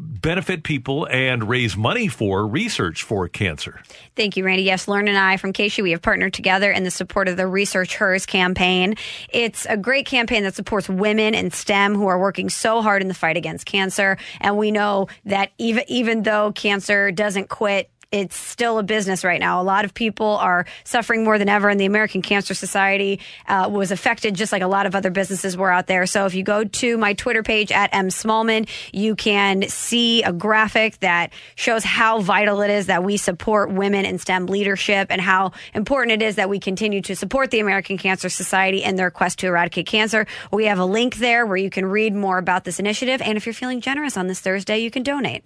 benefit 0.00 0.62
people 0.62 1.06
and 1.10 1.48
raise 1.48 1.76
money 1.76 2.08
for 2.08 2.46
research 2.46 3.02
for 3.02 3.28
cancer. 3.28 3.80
Thank 4.16 4.36
you, 4.36 4.44
Randy. 4.44 4.62
Yes, 4.62 4.88
Learn 4.88 5.08
and 5.08 5.18
I 5.18 5.36
from 5.36 5.52
Casey, 5.52 5.82
we 5.82 5.90
have 5.90 6.02
partnered 6.02 6.32
together 6.32 6.70
in 6.70 6.84
the 6.84 6.90
support 6.90 7.28
of 7.28 7.36
the 7.36 7.46
Research 7.46 7.96
Hers 7.96 8.26
campaign. 8.26 8.94
It's 9.28 9.66
a 9.66 9.76
great 9.76 10.06
campaign 10.06 10.42
that 10.44 10.54
supports 10.54 10.88
women 10.88 11.34
in 11.34 11.50
STEM 11.50 11.94
who 11.94 12.06
are 12.06 12.18
working 12.18 12.48
so 12.48 12.82
hard 12.82 13.02
in 13.02 13.08
the 13.08 13.14
fight 13.14 13.36
against 13.36 13.66
cancer. 13.66 14.16
And 14.40 14.56
we 14.56 14.70
know 14.70 15.08
that 15.26 15.52
even 15.58 15.84
even 15.88 16.22
though 16.22 16.52
cancer 16.52 17.12
doesn't 17.12 17.48
quit, 17.48 17.90
it's 18.12 18.36
still 18.36 18.78
a 18.78 18.82
business 18.82 19.22
right 19.22 19.38
now. 19.38 19.60
A 19.60 19.64
lot 19.64 19.84
of 19.84 19.94
people 19.94 20.26
are 20.26 20.66
suffering 20.84 21.22
more 21.22 21.38
than 21.38 21.48
ever, 21.48 21.68
and 21.68 21.78
the 21.78 21.84
American 21.84 22.22
Cancer 22.22 22.54
Society 22.54 23.20
uh, 23.46 23.68
was 23.70 23.92
affected 23.92 24.34
just 24.34 24.50
like 24.50 24.62
a 24.62 24.66
lot 24.66 24.86
of 24.86 24.94
other 24.94 25.10
businesses 25.10 25.56
were 25.56 25.70
out 25.70 25.86
there. 25.86 26.06
So 26.06 26.26
if 26.26 26.34
you 26.34 26.42
go 26.42 26.64
to 26.64 26.98
my 26.98 27.12
Twitter 27.12 27.42
page 27.42 27.70
at 27.70 27.90
M 27.92 28.08
Smallman, 28.08 28.68
you 28.92 29.14
can 29.14 29.68
see 29.68 30.22
a 30.24 30.32
graphic 30.32 30.98
that 31.00 31.32
shows 31.54 31.84
how 31.84 32.20
vital 32.20 32.62
it 32.62 32.70
is 32.70 32.86
that 32.86 33.04
we 33.04 33.16
support 33.16 33.70
women 33.70 34.04
in 34.04 34.18
STEM 34.18 34.46
leadership 34.46 35.06
and 35.10 35.20
how 35.20 35.52
important 35.72 36.20
it 36.20 36.26
is 36.26 36.36
that 36.36 36.48
we 36.48 36.58
continue 36.58 37.02
to 37.02 37.14
support 37.14 37.50
the 37.52 37.60
American 37.60 37.96
Cancer 37.96 38.28
Society 38.28 38.82
in 38.82 38.96
their 38.96 39.10
quest 39.10 39.38
to 39.38 39.46
eradicate 39.46 39.86
cancer. 39.86 40.26
We 40.52 40.64
have 40.66 40.80
a 40.80 40.84
link 40.84 41.16
there 41.16 41.46
where 41.46 41.56
you 41.56 41.70
can 41.70 41.86
read 41.86 42.14
more 42.14 42.38
about 42.38 42.64
this 42.64 42.80
initiative. 42.80 43.22
And 43.22 43.36
if 43.36 43.46
you're 43.46 43.52
feeling 43.52 43.80
generous 43.80 44.16
on 44.16 44.26
this 44.26 44.40
Thursday, 44.40 44.78
you 44.78 44.90
can 44.90 45.04
donate. 45.04 45.44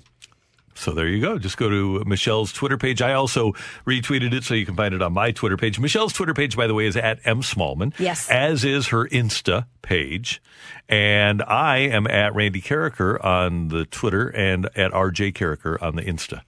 So 0.75 0.91
there 0.93 1.07
you 1.07 1.21
go. 1.21 1.39
Just 1.39 1.57
go 1.57 1.69
to 1.69 2.03
Michelle's 2.05 2.53
Twitter 2.53 2.77
page. 2.77 3.01
I 3.01 3.13
also 3.13 3.53
retweeted 3.87 4.33
it 4.33 4.45
so 4.45 4.55
you 4.55 4.67
can 4.67 4.75
find 4.77 4.95
it 4.95 5.03
on 5.03 5.13
my 5.13 5.31
Twitter 5.31 5.57
page. 5.57 5.79
Michelle's 5.79 6.13
Twitter 6.13 6.35
page, 6.35 6.57
by 6.57 6.67
the 6.67 6.75
way, 6.75 6.87
is 6.87 6.97
at 6.97 7.21
M 7.25 7.43
Smallman. 7.43 7.99
Yes. 7.99 8.29
As 8.29 8.65
is 8.65 8.89
her 8.89 9.07
Insta 9.09 9.67
page. 9.83 10.43
And 10.89 11.43
I 11.43 11.79
am 11.79 12.07
at 12.07 12.35
Randy 12.35 12.61
Karraker 12.61 13.25
on 13.25 13.69
the 13.69 13.85
Twitter 13.87 14.29
and 14.29 14.67
at 14.77 14.93
RJ 14.93 15.35
Karraker 15.35 15.81
on 15.81 15.97
the 15.97 16.03
Insta. 16.03 16.41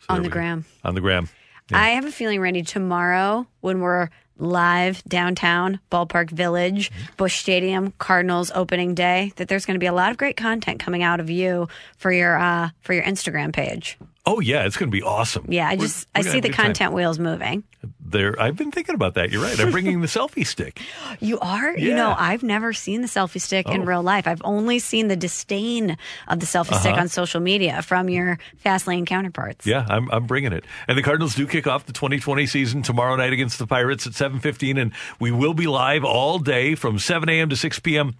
So 0.00 0.06
On 0.08 0.22
the 0.22 0.28
gram. 0.28 0.64
On 0.82 0.94
the 0.94 1.00
gram. 1.00 1.28
I 1.72 1.90
have 1.90 2.04
a 2.04 2.12
feeling, 2.12 2.40
Randy, 2.40 2.62
tomorrow 2.62 3.46
when 3.60 3.80
we're 3.80 4.10
live 4.38 5.02
downtown, 5.04 5.80
Ballpark 5.90 6.30
Village, 6.30 6.90
Busch 7.16 7.38
Stadium, 7.38 7.92
Cardinals 7.98 8.50
opening 8.54 8.94
day, 8.94 9.32
that 9.36 9.48
there's 9.48 9.66
going 9.66 9.76
to 9.76 9.80
be 9.80 9.86
a 9.86 9.92
lot 9.92 10.10
of 10.10 10.16
great 10.16 10.36
content 10.36 10.80
coming 10.80 11.02
out 11.02 11.20
of 11.20 11.30
you 11.30 11.68
for 11.96 12.12
your 12.12 12.36
uh, 12.36 12.70
for 12.80 12.94
your 12.94 13.04
Instagram 13.04 13.52
page. 13.52 13.98
Oh, 14.26 14.40
yeah. 14.40 14.64
It's 14.64 14.78
going 14.78 14.90
to 14.90 14.96
be 14.96 15.02
awesome. 15.02 15.44
Yeah, 15.50 15.66
I 15.68 15.72
We're- 15.74 15.80
just 15.86 16.06
we're 16.14 16.20
I 16.20 16.22
gonna 16.22 16.32
see 16.32 16.40
the 16.40 16.48
good 16.48 16.54
time. 16.54 16.66
content 16.68 16.92
wheels 16.94 17.18
moving. 17.18 17.62
There, 18.00 18.40
I've 18.40 18.56
been 18.56 18.70
thinking 18.70 18.94
about 18.94 19.14
that. 19.14 19.30
You're 19.30 19.42
right. 19.42 19.58
I'm 19.60 19.70
bringing 19.70 20.00
the 20.00 20.06
selfie 20.18 20.46
stick. 20.46 20.80
You 21.20 21.38
are? 21.40 21.76
Yeah. 21.76 21.88
You 21.88 21.94
know, 21.94 22.14
I've 22.16 22.42
never 22.42 22.72
seen 22.72 23.02
the 23.02 23.06
selfie 23.06 23.40
stick 23.40 23.68
in 23.68 23.82
Oh. 23.82 23.84
real 23.84 24.02
life. 24.02 24.26
I've 24.26 24.40
only 24.44 24.78
seen 24.78 25.08
the 25.08 25.16
disdain 25.16 25.98
of 26.28 26.40
the 26.40 26.46
selfie 26.46 26.78
stick 26.80 26.92
Uh-huh. 26.92 27.02
on 27.02 27.08
social 27.08 27.40
media 27.40 27.82
from 27.82 28.08
your 28.08 28.38
fast 28.56 28.86
lane 28.86 29.04
counterparts. 29.04 29.66
Yeah, 29.66 29.84
I'm 29.90 30.10
I'm 30.10 30.26
bringing 30.26 30.52
it. 30.54 30.64
And 30.88 30.96
the 30.96 31.02
Cardinals 31.02 31.34
do 31.34 31.46
kick 31.46 31.66
off 31.66 31.84
the 31.84 31.92
2020 31.92 32.46
season 32.46 32.80
tomorrow 32.82 33.16
night 33.16 33.32
against 33.34 33.58
the 33.58 33.66
Pirates 33.66 34.06
at 34.06 34.14
7:15 34.14 34.80
and 34.80 34.92
we 35.20 35.30
will 35.30 35.54
be 35.54 35.66
live 35.66 36.04
all 36.04 36.38
day 36.38 36.74
from 36.74 36.98
7 36.98 37.28
a.m. 37.28 37.50
to 37.50 37.56
6 37.56 37.78
p.m. 37.80 38.14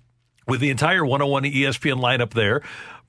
with 0.46 0.60
the 0.60 0.68
entire 0.70 1.04
101 1.06 1.44
ESPN 1.44 2.00
lineup 2.00 2.34
there. 2.34 2.60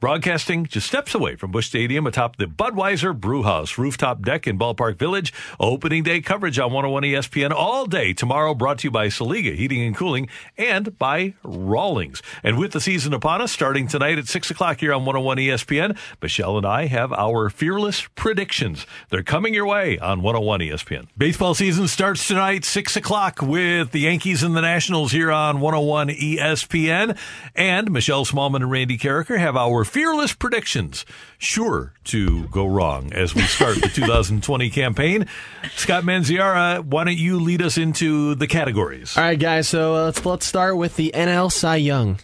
Broadcasting 0.01 0.65
just 0.65 0.87
steps 0.87 1.15
away 1.15 1.37
from 1.37 1.51
Busch 1.51 1.67
Stadium 1.67 2.05
atop 2.05 2.35
the 2.35 2.45
Budweiser 2.45 3.17
Brewhouse 3.17 3.77
rooftop 3.77 4.21
deck 4.23 4.45
in 4.45 4.59
Ballpark 4.59 4.97
Village. 4.97 5.33
Opening 5.57 6.03
day 6.03 6.19
coverage 6.19 6.59
on 6.59 6.73
101 6.73 7.03
ESPN 7.03 7.51
all 7.51 7.85
day 7.85 8.11
tomorrow 8.11 8.53
brought 8.53 8.79
to 8.79 8.87
you 8.87 8.91
by 8.91 9.07
Saliga 9.07 9.55
Heating 9.55 9.81
and 9.81 9.95
Cooling 9.95 10.27
and 10.57 10.99
by 10.99 11.33
Rawlings. 11.43 12.21
And 12.43 12.57
with 12.57 12.73
the 12.73 12.81
season 12.81 13.13
upon 13.13 13.41
us, 13.41 13.53
starting 13.53 13.87
tonight 13.87 14.17
at 14.17 14.27
6 14.27 14.51
o'clock 14.51 14.81
here 14.81 14.91
on 14.91 15.05
101 15.05 15.37
ESPN, 15.37 15.97
Michelle 16.21 16.57
and 16.57 16.67
I 16.67 16.87
have 16.87 17.13
our 17.13 17.49
fearless 17.49 18.05
predictions. 18.15 18.85
They're 19.09 19.23
coming 19.23 19.53
your 19.53 19.65
way 19.65 19.97
on 19.99 20.21
101 20.21 20.59
ESPN. 20.59 21.07
Baseball 21.17 21.53
season 21.53 21.87
starts 21.87 22.27
tonight, 22.27 22.65
6 22.65 22.97
o'clock 22.97 23.41
with 23.41 23.91
the 23.91 24.01
Yankees 24.01 24.43
and 24.43 24.57
the 24.57 24.61
Nationals 24.61 25.13
here 25.13 25.31
on 25.31 25.61
101 25.61 26.09
ESPN. 26.09 27.17
And 27.55 27.91
Michelle 27.91 28.25
Smallman 28.25 28.57
and 28.57 28.69
Randy 28.69 28.97
Karraker 28.97 29.39
have 29.39 29.55
our 29.55 29.84
fearless 29.85 30.33
predictions, 30.33 31.05
sure 31.37 31.93
to 32.05 32.47
go 32.49 32.65
wrong 32.65 33.13
as 33.13 33.33
we 33.33 33.41
start 33.43 33.75
the 33.81 33.87
2020 33.93 34.69
campaign. 34.69 35.27
Scott 35.75 36.03
Manziara, 36.03 36.81
why 36.83 37.03
don't 37.05 37.17
you 37.17 37.39
lead 37.39 37.61
us 37.61 37.77
into 37.77 38.35
the 38.35 38.47
categories? 38.47 39.17
All 39.17 39.23
right, 39.23 39.39
guys. 39.39 39.67
So 39.69 39.95
uh, 39.95 40.03
let's 40.05 40.25
let's 40.25 40.45
start 40.45 40.77
with 40.77 40.95
the 40.95 41.11
NL 41.15 41.51
Cy 41.51 41.77
Young. 41.77 42.19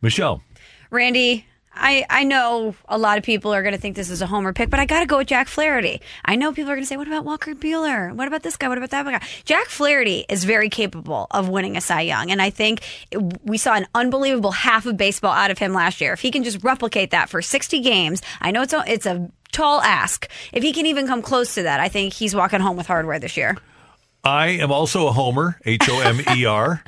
Michelle. 0.00 0.42
Randy, 0.90 1.46
I, 1.74 2.04
I 2.10 2.24
know 2.24 2.74
a 2.88 2.98
lot 2.98 3.16
of 3.18 3.24
people 3.24 3.52
are 3.54 3.62
going 3.62 3.74
to 3.74 3.80
think 3.80 3.96
this 3.96 4.10
is 4.10 4.20
a 4.20 4.26
homer 4.26 4.52
pick, 4.52 4.68
but 4.68 4.78
I 4.78 4.84
got 4.86 5.00
to 5.00 5.06
go 5.06 5.18
with 5.18 5.28
Jack 5.28 5.48
Flaherty. 5.48 6.00
I 6.24 6.36
know 6.36 6.52
people 6.52 6.70
are 6.70 6.74
going 6.74 6.82
to 6.82 6.86
say, 6.86 6.96
what 6.98 7.06
about 7.06 7.24
Walker 7.24 7.54
Buehler? 7.54 8.14
What 8.14 8.28
about 8.28 8.42
this 8.42 8.56
guy? 8.56 8.68
What 8.68 8.76
about 8.78 8.90
that 8.90 9.04
guy? 9.06 9.26
Jack 9.44 9.66
Flaherty 9.66 10.26
is 10.28 10.44
very 10.44 10.68
capable 10.68 11.26
of 11.30 11.48
winning 11.48 11.76
a 11.76 11.80
Cy 11.80 12.02
Young. 12.02 12.30
And 12.30 12.42
I 12.42 12.50
think 12.50 12.82
it- 13.10 13.40
we 13.42 13.56
saw 13.56 13.74
an 13.74 13.86
unbelievable 13.94 14.50
half 14.52 14.84
of 14.86 14.96
baseball 14.96 15.32
out 15.32 15.50
of 15.50 15.58
him 15.58 15.72
last 15.72 16.00
year. 16.00 16.12
If 16.12 16.20
he 16.20 16.30
can 16.30 16.44
just 16.44 16.62
replicate 16.62 17.10
that 17.12 17.28
for 17.30 17.40
60 17.40 17.80
games, 17.80 18.20
I 18.40 18.50
know 18.50 18.62
it's 18.62 18.74
a, 18.74 18.84
it's 18.86 19.06
a 19.06 19.30
tall 19.50 19.80
ask. 19.80 20.28
If 20.52 20.62
he 20.62 20.72
can 20.72 20.86
even 20.86 21.06
come 21.06 21.22
close 21.22 21.54
to 21.54 21.62
that, 21.62 21.80
I 21.80 21.88
think 21.88 22.12
he's 22.12 22.34
walking 22.34 22.60
home 22.60 22.76
with 22.76 22.86
hardware 22.86 23.18
this 23.18 23.36
year. 23.36 23.56
I 24.24 24.48
am 24.48 24.70
also 24.70 25.08
a 25.08 25.12
homer, 25.12 25.58
H 25.64 25.88
O 25.88 26.00
M 26.00 26.20
E 26.36 26.44
R, 26.44 26.84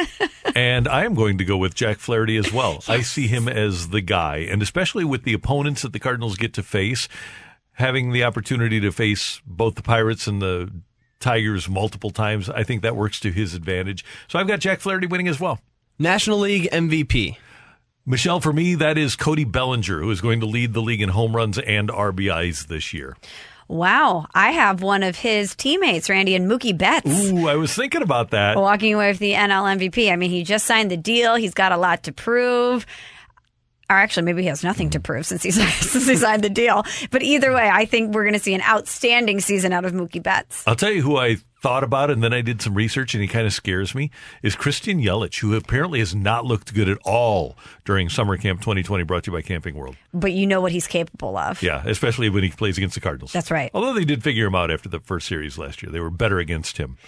and 0.54 0.86
I 0.86 1.04
am 1.04 1.14
going 1.14 1.38
to 1.38 1.44
go 1.44 1.56
with 1.56 1.74
Jack 1.74 1.98
Flaherty 1.98 2.36
as 2.36 2.52
well. 2.52 2.82
I 2.88 3.00
see 3.00 3.26
him 3.26 3.48
as 3.48 3.88
the 3.88 4.02
guy, 4.02 4.38
and 4.38 4.60
especially 4.60 5.04
with 5.04 5.22
the 5.22 5.32
opponents 5.32 5.82
that 5.82 5.94
the 5.94 5.98
Cardinals 5.98 6.36
get 6.36 6.52
to 6.54 6.62
face, 6.62 7.08
having 7.72 8.12
the 8.12 8.24
opportunity 8.24 8.80
to 8.80 8.92
face 8.92 9.40
both 9.46 9.76
the 9.76 9.82
Pirates 9.82 10.26
and 10.26 10.42
the 10.42 10.70
Tigers 11.20 11.70
multiple 11.70 12.10
times, 12.10 12.50
I 12.50 12.64
think 12.64 12.82
that 12.82 12.96
works 12.96 13.18
to 13.20 13.32
his 13.32 13.54
advantage. 13.54 14.04
So 14.28 14.38
I've 14.38 14.46
got 14.46 14.60
Jack 14.60 14.80
Flaherty 14.80 15.06
winning 15.06 15.28
as 15.28 15.40
well. 15.40 15.60
National 15.98 16.38
League 16.40 16.68
MVP. 16.70 17.38
Michelle, 18.04 18.40
for 18.40 18.52
me, 18.52 18.74
that 18.74 18.98
is 18.98 19.16
Cody 19.16 19.44
Bellinger, 19.44 20.00
who 20.00 20.10
is 20.10 20.20
going 20.20 20.40
to 20.40 20.46
lead 20.46 20.74
the 20.74 20.82
league 20.82 21.00
in 21.00 21.08
home 21.08 21.34
runs 21.34 21.58
and 21.58 21.88
RBIs 21.88 22.66
this 22.66 22.92
year. 22.92 23.16
Wow, 23.74 24.26
I 24.32 24.52
have 24.52 24.82
one 24.82 25.02
of 25.02 25.16
his 25.16 25.56
teammates, 25.56 26.08
Randy 26.08 26.36
and 26.36 26.48
Mookie 26.48 26.78
Betts. 26.78 27.08
Ooh, 27.32 27.48
I 27.48 27.56
was 27.56 27.74
thinking 27.74 28.02
about 28.02 28.30
that. 28.30 28.56
Walking 28.56 28.94
away 28.94 29.10
with 29.10 29.18
the 29.18 29.32
NL 29.32 29.90
MVP. 29.90 30.12
I 30.12 30.14
mean, 30.14 30.30
he 30.30 30.44
just 30.44 30.64
signed 30.64 30.92
the 30.92 30.96
deal. 30.96 31.34
He's 31.34 31.54
got 31.54 31.72
a 31.72 31.76
lot 31.76 32.04
to 32.04 32.12
prove. 32.12 32.86
Or 33.90 33.96
actually, 33.96 34.26
maybe 34.26 34.42
he 34.42 34.48
has 34.48 34.62
nothing 34.62 34.90
to 34.90 35.00
prove 35.00 35.26
since 35.26 35.42
he 35.42 35.50
since 35.50 36.06
he 36.06 36.14
signed 36.14 36.44
the 36.44 36.50
deal. 36.50 36.84
But 37.10 37.24
either 37.24 37.52
way, 37.52 37.68
I 37.68 37.84
think 37.84 38.14
we're 38.14 38.22
going 38.22 38.34
to 38.34 38.38
see 38.38 38.54
an 38.54 38.62
outstanding 38.62 39.40
season 39.40 39.72
out 39.72 39.84
of 39.84 39.92
Mookie 39.92 40.22
Betts. 40.22 40.62
I'll 40.68 40.76
tell 40.76 40.92
you 40.92 41.02
who 41.02 41.16
I 41.16 41.38
thought 41.64 41.82
about 41.82 42.10
it, 42.10 42.12
and 42.12 42.22
then 42.22 42.34
I 42.34 42.42
did 42.42 42.60
some 42.60 42.74
research, 42.74 43.14
and 43.14 43.22
he 43.22 43.26
kind 43.26 43.46
of 43.46 43.54
scares 43.54 43.94
me. 43.94 44.10
Is 44.42 44.54
Christian 44.54 45.00
Yelich, 45.00 45.40
who 45.40 45.56
apparently 45.56 46.00
has 46.00 46.14
not 46.14 46.44
looked 46.44 46.74
good 46.74 46.90
at 46.90 46.98
all 47.06 47.56
during 47.86 48.10
Summer 48.10 48.36
Camp 48.36 48.60
2020, 48.60 49.02
brought 49.04 49.24
to 49.24 49.30
you 49.30 49.36
by 49.38 49.40
Camping 49.40 49.74
World. 49.74 49.96
But 50.12 50.32
you 50.32 50.46
know 50.46 50.60
what 50.60 50.72
he's 50.72 50.86
capable 50.86 51.38
of. 51.38 51.62
Yeah, 51.62 51.82
especially 51.86 52.28
when 52.28 52.44
he 52.44 52.50
plays 52.50 52.76
against 52.76 52.96
the 52.96 53.00
Cardinals. 53.00 53.32
That's 53.32 53.50
right. 53.50 53.70
Although 53.72 53.94
they 53.94 54.04
did 54.04 54.22
figure 54.22 54.46
him 54.46 54.54
out 54.54 54.70
after 54.70 54.90
the 54.90 55.00
first 55.00 55.26
series 55.26 55.56
last 55.56 55.82
year, 55.82 55.90
they 55.90 56.00
were 56.00 56.10
better 56.10 56.38
against 56.38 56.76
him. 56.76 56.98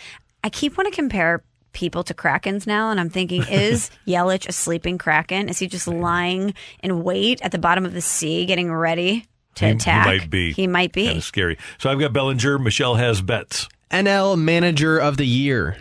I 0.42 0.48
keep 0.48 0.78
want 0.78 0.88
to 0.88 0.94
compare 0.96 1.44
people 1.74 2.02
to 2.04 2.14
krakens 2.14 2.66
now, 2.66 2.90
and 2.90 2.98
I'm 2.98 3.10
thinking, 3.10 3.44
is 3.50 3.90
Yelich 4.06 4.48
a 4.48 4.52
sleeping 4.52 4.96
kraken? 4.96 5.50
Is 5.50 5.58
he 5.58 5.66
just 5.66 5.86
lying 5.86 6.54
in 6.82 7.02
wait 7.04 7.42
at 7.42 7.52
the 7.52 7.58
bottom 7.58 7.84
of 7.84 7.92
the 7.92 8.00
sea, 8.00 8.46
getting 8.46 8.72
ready 8.72 9.26
to 9.56 9.66
He- 9.66 9.72
attack? 9.72 10.06
He 10.06 10.18
might 10.18 10.30
be. 10.30 10.52
He 10.54 10.66
might 10.66 10.92
be. 10.94 11.04
Kind 11.08 11.18
of 11.18 11.24
scary. 11.24 11.58
So 11.76 11.90
I've 11.90 12.00
got 12.00 12.14
Bellinger. 12.14 12.58
Michelle 12.58 12.94
has 12.94 13.20
bets. 13.20 13.68
NL 13.90 14.36
Manager 14.36 14.98
of 14.98 15.16
the 15.16 15.26
Year. 15.26 15.76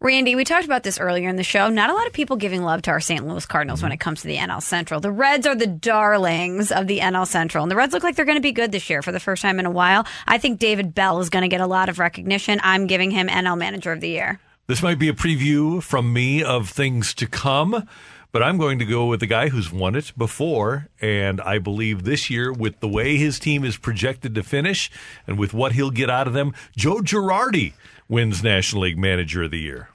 Randy, 0.00 0.34
we 0.34 0.42
talked 0.42 0.64
about 0.64 0.82
this 0.82 0.98
earlier 0.98 1.28
in 1.28 1.36
the 1.36 1.44
show. 1.44 1.68
Not 1.68 1.90
a 1.90 1.94
lot 1.94 2.08
of 2.08 2.12
people 2.12 2.34
giving 2.34 2.64
love 2.64 2.82
to 2.82 2.90
our 2.90 2.98
St. 2.98 3.24
Louis 3.24 3.46
Cardinals 3.46 3.84
when 3.84 3.92
it 3.92 4.00
comes 4.00 4.22
to 4.22 4.26
the 4.26 4.36
NL 4.36 4.60
Central. 4.60 4.98
The 4.98 5.12
Reds 5.12 5.46
are 5.46 5.54
the 5.54 5.68
darlings 5.68 6.72
of 6.72 6.88
the 6.88 6.98
NL 6.98 7.24
Central, 7.24 7.62
and 7.62 7.70
the 7.70 7.76
Reds 7.76 7.92
look 7.92 8.02
like 8.02 8.16
they're 8.16 8.24
going 8.24 8.36
to 8.36 8.42
be 8.42 8.50
good 8.50 8.72
this 8.72 8.90
year 8.90 9.00
for 9.00 9.12
the 9.12 9.20
first 9.20 9.42
time 9.42 9.60
in 9.60 9.66
a 9.66 9.70
while. 9.70 10.04
I 10.26 10.38
think 10.38 10.58
David 10.58 10.92
Bell 10.92 11.20
is 11.20 11.30
going 11.30 11.42
to 11.42 11.48
get 11.48 11.60
a 11.60 11.68
lot 11.68 11.88
of 11.88 12.00
recognition. 12.00 12.58
I'm 12.64 12.88
giving 12.88 13.12
him 13.12 13.28
NL 13.28 13.56
Manager 13.56 13.92
of 13.92 14.00
the 14.00 14.08
Year. 14.08 14.40
This 14.66 14.82
might 14.82 14.98
be 14.98 15.08
a 15.08 15.12
preview 15.12 15.80
from 15.80 16.12
me 16.12 16.42
of 16.42 16.68
things 16.68 17.14
to 17.14 17.28
come, 17.28 17.86
but 18.32 18.42
I'm 18.42 18.58
going 18.58 18.78
to 18.78 18.84
go 18.84 19.06
with 19.06 19.20
the 19.20 19.26
guy 19.26 19.48
who's 19.50 19.70
won 19.70 19.94
it 19.94 20.12
before. 20.16 20.88
And 21.00 21.40
I 21.40 21.58
believe 21.58 22.04
this 22.04 22.30
year, 22.30 22.52
with 22.52 22.80
the 22.80 22.88
way 22.88 23.16
his 23.16 23.38
team 23.38 23.64
is 23.64 23.76
projected 23.76 24.34
to 24.34 24.42
finish 24.42 24.90
and 25.26 25.38
with 25.38 25.52
what 25.54 25.72
he'll 25.72 25.90
get 25.90 26.10
out 26.10 26.26
of 26.26 26.32
them, 26.32 26.52
Joe 26.76 26.96
Girardi 27.00 27.74
wins 28.08 28.42
National 28.42 28.82
League 28.82 28.98
Manager 28.98 29.42
of 29.44 29.50
the 29.50 29.58
Year. 29.60 29.88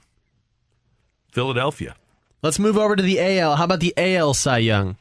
Philadelphia. 1.32 1.94
Let's 2.42 2.58
move 2.58 2.78
over 2.78 2.96
to 2.96 3.02
the 3.02 3.20
AL. 3.20 3.56
How 3.56 3.64
about 3.64 3.80
the 3.80 3.92
AL 3.96 4.34
Cy 4.34 4.58
Young? 4.58 4.96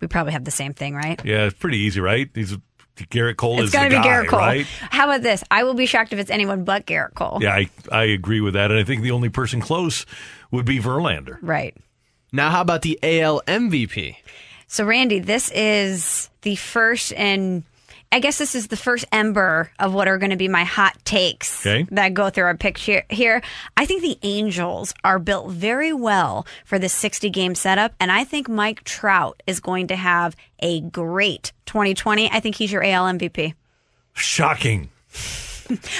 We 0.00 0.06
probably 0.08 0.32
have 0.32 0.44
the 0.44 0.50
same 0.50 0.74
thing, 0.74 0.94
right? 0.94 1.20
Yeah, 1.24 1.46
it's 1.46 1.56
pretty 1.58 1.78
easy, 1.78 2.00
right? 2.00 2.28
He's 2.34 2.56
Gerrit 2.96 3.36
Cole 3.36 3.54
It's 3.60 3.66
is 3.66 3.70
the 3.72 3.78
going 3.78 3.90
to 3.90 3.96
be 3.96 4.02
guy, 4.02 4.08
Gerrit 4.08 4.28
Cole. 4.28 4.38
right? 4.40 4.66
How 4.90 5.04
about 5.04 5.22
this? 5.22 5.44
I 5.50 5.62
will 5.64 5.74
be 5.74 5.86
shocked 5.86 6.12
if 6.12 6.18
it's 6.18 6.30
anyone 6.30 6.64
but 6.64 6.86
Gerrit 6.86 7.14
Cole. 7.14 7.38
Yeah, 7.40 7.54
I, 7.54 7.70
I 7.92 8.04
agree 8.04 8.40
with 8.40 8.54
that. 8.54 8.70
And 8.72 8.78
I 8.78 8.84
think 8.84 9.02
the 9.02 9.12
only 9.12 9.28
person 9.28 9.60
close 9.60 10.04
would 10.50 10.64
be 10.64 10.78
Verlander. 10.80 11.38
Right. 11.42 11.76
Now, 12.32 12.50
how 12.50 12.60
about 12.60 12.82
the 12.82 12.98
AL 13.02 13.42
MVP? 13.46 14.16
So, 14.66 14.84
Randy, 14.84 15.18
this 15.18 15.50
is 15.52 16.28
the 16.42 16.56
first 16.56 17.12
and 17.14 17.62
I 18.10 18.20
guess 18.20 18.38
this 18.38 18.54
is 18.54 18.68
the 18.68 18.76
first 18.76 19.04
ember 19.12 19.70
of 19.78 19.92
what 19.92 20.08
are 20.08 20.16
going 20.16 20.30
to 20.30 20.36
be 20.36 20.48
my 20.48 20.64
hot 20.64 20.96
takes 21.04 21.66
Okay. 21.66 21.86
that 21.90 22.14
go 22.14 22.30
through 22.30 22.44
our 22.44 22.56
picture 22.56 23.02
here. 23.10 23.42
I 23.76 23.84
think 23.84 24.00
the 24.00 24.18
Angels 24.22 24.94
are 25.04 25.18
built 25.18 25.50
very 25.50 25.92
well 25.92 26.46
for 26.64 26.78
this 26.78 26.94
60 26.94 27.28
game 27.28 27.54
setup, 27.54 27.92
and 28.00 28.10
I 28.10 28.24
think 28.24 28.48
Mike 28.48 28.82
Trout 28.84 29.42
is 29.46 29.60
going 29.60 29.88
to 29.88 29.96
have 29.96 30.34
a 30.60 30.80
great 30.80 31.52
2020. 31.66 32.30
I 32.30 32.40
think 32.40 32.56
he's 32.56 32.72
your 32.72 32.82
AL 32.82 33.04
MVP. 33.12 33.52
Shocking. 34.14 34.88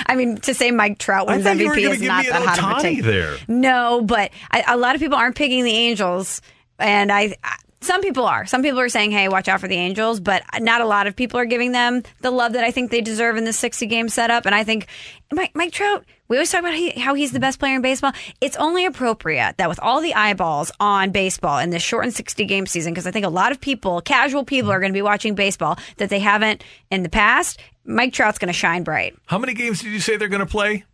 I 0.07 0.17
mean, 0.17 0.37
to 0.39 0.55
say 0.55 0.71
Mike 0.71 0.99
Trout 0.99 1.27
wins 1.27 1.45
thought 1.45 1.57
you 1.59 1.69
were 1.69 1.75
MVP 1.75 1.91
is 1.91 2.03
not 2.03 2.25
that 2.27 2.43
hot 2.43 2.77
of 2.77 2.79
a 2.79 2.83
take. 2.83 3.03
there. 3.03 3.37
No, 3.47 4.03
but 4.03 4.31
I, 4.51 4.65
a 4.69 4.77
lot 4.77 4.95
of 4.95 5.01
people 5.01 5.17
aren't 5.17 5.37
picking 5.37 5.65
the 5.65 5.73
Angels, 5.73 6.41
and 6.79 7.11
I. 7.13 7.37
I 7.45 7.57
some 7.81 8.01
people 8.01 8.25
are. 8.25 8.45
Some 8.45 8.63
people 8.63 8.81
are 8.81 8.89
saying, 8.89 9.13
"Hey, 9.13 9.29
watch 9.29 9.47
out 9.47 9.61
for 9.61 9.69
the 9.69 9.77
Angels," 9.77 10.19
but 10.19 10.43
not 10.59 10.81
a 10.81 10.85
lot 10.85 11.07
of 11.07 11.15
people 11.15 11.39
are 11.39 11.45
giving 11.45 11.71
them 11.71 12.03
the 12.23 12.33
love 12.33 12.55
that 12.55 12.65
I 12.65 12.73
think 12.73 12.91
they 12.91 13.01
deserve 13.01 13.37
in 13.37 13.45
this 13.45 13.57
sixty-game 13.57 14.09
setup. 14.09 14.47
And 14.47 14.55
I 14.55 14.65
think 14.65 14.89
Mike, 15.33 15.53
Mike 15.55 15.73
Trout. 15.73 16.05
We 16.29 16.37
always 16.37 16.51
talk 16.51 16.61
about 16.61 16.75
he, 16.75 16.91
how 16.91 17.15
he's 17.15 17.33
the 17.33 17.41
best 17.41 17.59
player 17.59 17.75
in 17.75 17.83
baseball. 17.83 18.13
It's 18.41 18.57
only 18.57 18.85
appropriate 18.85 19.57
that 19.57 19.69
with 19.69 19.81
all 19.81 20.03
the 20.03 20.15
eyeballs 20.15 20.71
on 20.79 21.11
baseball 21.11 21.59
in 21.59 21.71
this 21.71 21.83
shortened 21.83 22.15
sixty-game 22.15 22.67
season, 22.67 22.93
because 22.93 23.07
I 23.07 23.11
think 23.11 23.25
a 23.25 23.31
lot 23.31 23.51
of 23.51 23.61
people, 23.61 24.01
casual 24.03 24.45
people, 24.45 24.71
are 24.71 24.79
going 24.79 24.93
to 24.93 24.97
be 24.97 25.03
watching 25.03 25.35
baseball 25.35 25.79
that 25.97 26.11
they 26.11 26.19
haven't 26.19 26.63
in 26.91 27.03
the 27.03 27.09
past. 27.09 27.59
Mike 27.85 28.13
Trout's 28.13 28.39
going 28.39 28.49
to 28.49 28.53
shine 28.53 28.85
bright. 28.85 29.17
How 29.27 29.39
many 29.39 29.55
games 29.55 29.81
did 29.81 29.91
you 29.91 30.01
say 30.01 30.17
they're 30.17 30.29
going 30.29 30.41
to 30.41 30.47
play? 30.47 30.85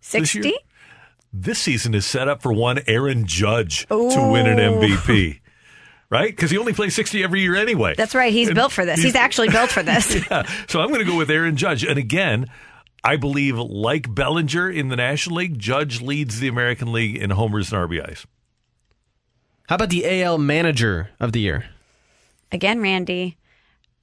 Sixty. 0.00 0.54
This 1.32 1.58
season 1.58 1.94
is 1.94 2.06
set 2.06 2.26
up 2.26 2.42
for 2.42 2.52
one 2.52 2.80
Aaron 2.86 3.26
Judge 3.26 3.86
to 3.86 4.30
win 4.32 4.46
an 4.46 4.58
MVP. 4.58 5.40
Right? 6.08 6.34
Because 6.34 6.50
he 6.50 6.58
only 6.58 6.72
plays 6.72 6.96
60 6.96 7.22
every 7.22 7.40
year 7.40 7.54
anyway. 7.54 7.94
That's 7.96 8.16
right. 8.16 8.32
He's 8.32 8.48
And 8.48 8.56
built 8.56 8.72
for 8.72 8.84
this. 8.84 9.00
He's 9.00 9.14
actually 9.14 9.48
built 9.48 9.70
for 9.70 9.84
this. 9.84 10.12
yeah. 10.30 10.42
So 10.66 10.80
I'm 10.80 10.88
going 10.88 10.98
to 10.98 11.06
go 11.06 11.16
with 11.16 11.30
Aaron 11.30 11.54
Judge. 11.56 11.84
And 11.84 12.00
again, 12.00 12.48
I 13.02 13.16
believe, 13.16 13.58
like 13.58 14.14
Bellinger 14.14 14.70
in 14.70 14.88
the 14.88 14.96
National 14.96 15.36
League, 15.36 15.58
Judge 15.58 16.00
leads 16.00 16.40
the 16.40 16.48
American 16.48 16.92
League 16.92 17.16
in 17.16 17.30
homers 17.30 17.72
and 17.72 17.88
RBIs. 17.88 18.26
How 19.68 19.76
about 19.76 19.90
the 19.90 20.22
AL 20.22 20.38
Manager 20.38 21.10
of 21.18 21.32
the 21.32 21.40
Year? 21.40 21.70
Again, 22.52 22.80
Randy, 22.80 23.36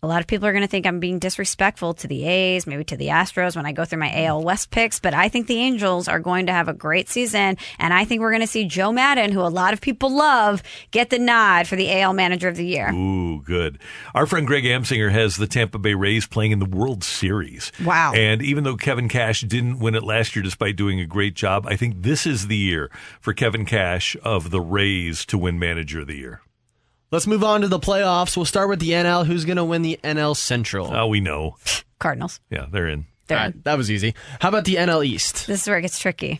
a 0.03 0.07
lot 0.07 0.21
of 0.21 0.27
people 0.27 0.47
are 0.47 0.51
going 0.51 0.63
to 0.63 0.67
think 0.67 0.85
I'm 0.85 0.99
being 0.99 1.17
disrespectful 1.17 1.95
to 1.95 2.07
the 2.07 2.23
A's, 2.25 2.67
maybe 2.67 2.83
to 2.83 2.97
the 2.97 3.07
Astros 3.07 3.55
when 3.55 3.65
I 3.65 3.71
go 3.71 3.83
through 3.83 3.99
my 3.99 4.09
mm. 4.09 4.27
AL 4.27 4.43
West 4.43 4.69
picks, 4.69 4.99
but 4.99 5.15
I 5.15 5.27
think 5.27 5.47
the 5.47 5.57
Angels 5.57 6.07
are 6.07 6.19
going 6.19 6.45
to 6.45 6.51
have 6.51 6.67
a 6.67 6.73
great 6.73 7.09
season. 7.09 7.57
And 7.79 7.93
I 7.93 8.05
think 8.05 8.21
we're 8.21 8.29
going 8.29 8.41
to 8.41 8.47
see 8.47 8.65
Joe 8.65 8.91
Maddon, 8.91 9.31
who 9.31 9.41
a 9.41 9.49
lot 9.49 9.73
of 9.73 9.81
people 9.81 10.15
love, 10.15 10.61
get 10.91 11.09
the 11.09 11.17
nod 11.17 11.67
for 11.67 11.75
the 11.75 11.99
AL 11.99 12.13
Manager 12.13 12.47
of 12.47 12.57
the 12.57 12.65
Year. 12.65 12.93
Ooh, 12.93 13.41
good. 13.41 13.79
Our 14.13 14.27
friend 14.27 14.45
Greg 14.45 14.65
Amsinger 14.65 15.11
has 15.11 15.37
the 15.37 15.47
Tampa 15.47 15.79
Bay 15.79 15.95
Rays 15.95 16.27
playing 16.27 16.51
in 16.51 16.59
the 16.59 16.65
World 16.65 17.03
Series. 17.03 17.71
Wow. 17.83 18.13
And 18.13 18.43
even 18.43 18.63
though 18.63 18.77
Kevin 18.77 19.09
Cash 19.09 19.41
didn't 19.41 19.79
win 19.79 19.95
it 19.95 20.03
last 20.03 20.35
year 20.35 20.43
despite 20.43 20.75
doing 20.75 20.99
a 20.99 21.07
great 21.07 21.33
job, 21.33 21.65
I 21.65 21.75
think 21.75 22.03
this 22.03 22.27
is 22.27 22.47
the 22.47 22.57
year 22.57 22.91
for 23.19 23.33
Kevin 23.33 23.65
Cash 23.65 24.15
of 24.23 24.51
the 24.51 24.61
Rays 24.61 25.25
to 25.25 25.39
win 25.39 25.57
Manager 25.57 26.01
of 26.01 26.07
the 26.07 26.17
Year. 26.17 26.41
Let's 27.11 27.27
move 27.27 27.43
on 27.43 27.61
to 27.61 27.67
the 27.67 27.79
playoffs. 27.79 28.35
We'll 28.35 28.45
start 28.45 28.67
with 28.69 28.79
the 28.79 28.89
NL. 28.91 29.25
Who's 29.25 29.45
going 29.45 29.57
to 29.57 29.63
win 29.63 29.81
the 29.81 29.99
NL 30.03 30.35
Central? 30.35 30.93
Oh, 30.93 31.07
we 31.07 31.19
know. 31.21 31.55
Cardinals. 31.99 32.39
Yeah, 32.49 32.65
they're 32.71 32.87
in. 32.87 33.05
They're 33.27 33.37
All 33.37 33.43
right, 33.45 33.63
that 33.63 33.77
was 33.77 33.89
easy. 33.91 34.13
How 34.39 34.49
about 34.49 34.65
the 34.65 34.75
NL 34.75 35.05
East? 35.05 35.47
This 35.47 35.61
is 35.61 35.67
where 35.67 35.77
it 35.77 35.81
gets 35.83 35.99
tricky. 35.99 36.39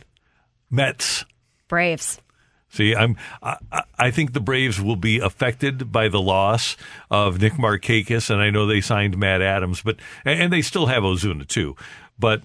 Mets. 0.70 1.26
Braves. 1.68 2.20
See, 2.70 2.96
I'm. 2.96 3.16
I, 3.42 3.58
I- 3.72 3.84
I 4.00 4.12
think 4.12 4.34
the 4.34 4.40
Braves 4.40 4.80
will 4.80 4.96
be 4.96 5.18
affected 5.20 5.92
by 5.92 6.08
the 6.08 6.22
loss 6.22 6.78
of 7.10 7.42
Nick 7.42 7.54
Markakis, 7.54 8.30
and 8.30 8.40
I 8.40 8.52
know 8.52 8.68
they 8.68 8.80
signed 8.80 9.18
Matt 9.18 9.42
Adams, 9.42 9.82
but 9.82 9.96
and 10.24 10.54
they 10.54 10.62
still 10.62 10.86
have 10.86 11.02
Ozuna 11.02 11.48
too. 11.48 11.76
But 12.20 12.44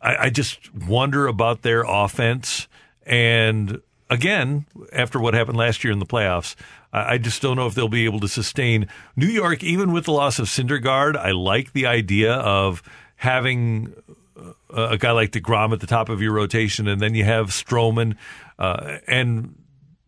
I, 0.00 0.16
I 0.16 0.30
just 0.30 0.72
wonder 0.74 1.26
about 1.26 1.60
their 1.60 1.82
offense. 1.86 2.66
And 3.04 3.82
again, 4.08 4.64
after 4.90 5.20
what 5.20 5.34
happened 5.34 5.58
last 5.58 5.84
year 5.84 5.92
in 5.92 5.98
the 5.98 6.06
playoffs, 6.06 6.54
I, 6.96 7.18
just 7.18 7.42
don't 7.42 7.56
know 7.56 7.66
if 7.66 7.74
they'll 7.74 7.88
be 7.88 8.04
able 8.04 8.20
to 8.20 8.28
sustain 8.28 8.88
New 9.16 9.26
York, 9.26 9.62
even 9.62 9.92
with 9.92 10.04
the 10.04 10.12
loss 10.12 10.38
of 10.38 10.46
Syndergaard. 10.46 11.16
I 11.16 11.32
like 11.32 11.72
the 11.72 11.86
idea 11.86 12.34
of 12.34 12.82
having 13.16 13.94
a 14.70 14.82
a 14.82 14.98
guy 14.98 15.12
like 15.12 15.30
DeGrom 15.30 15.72
at 15.72 15.80
the 15.80 15.86
top 15.86 16.08
of 16.08 16.20
your 16.20 16.32
rotation, 16.32 16.88
and 16.88 17.00
then 17.00 17.14
you 17.14 17.24
have 17.24 17.48
Stroman, 17.48 18.16
uh, 18.58 18.98
and 19.06 19.54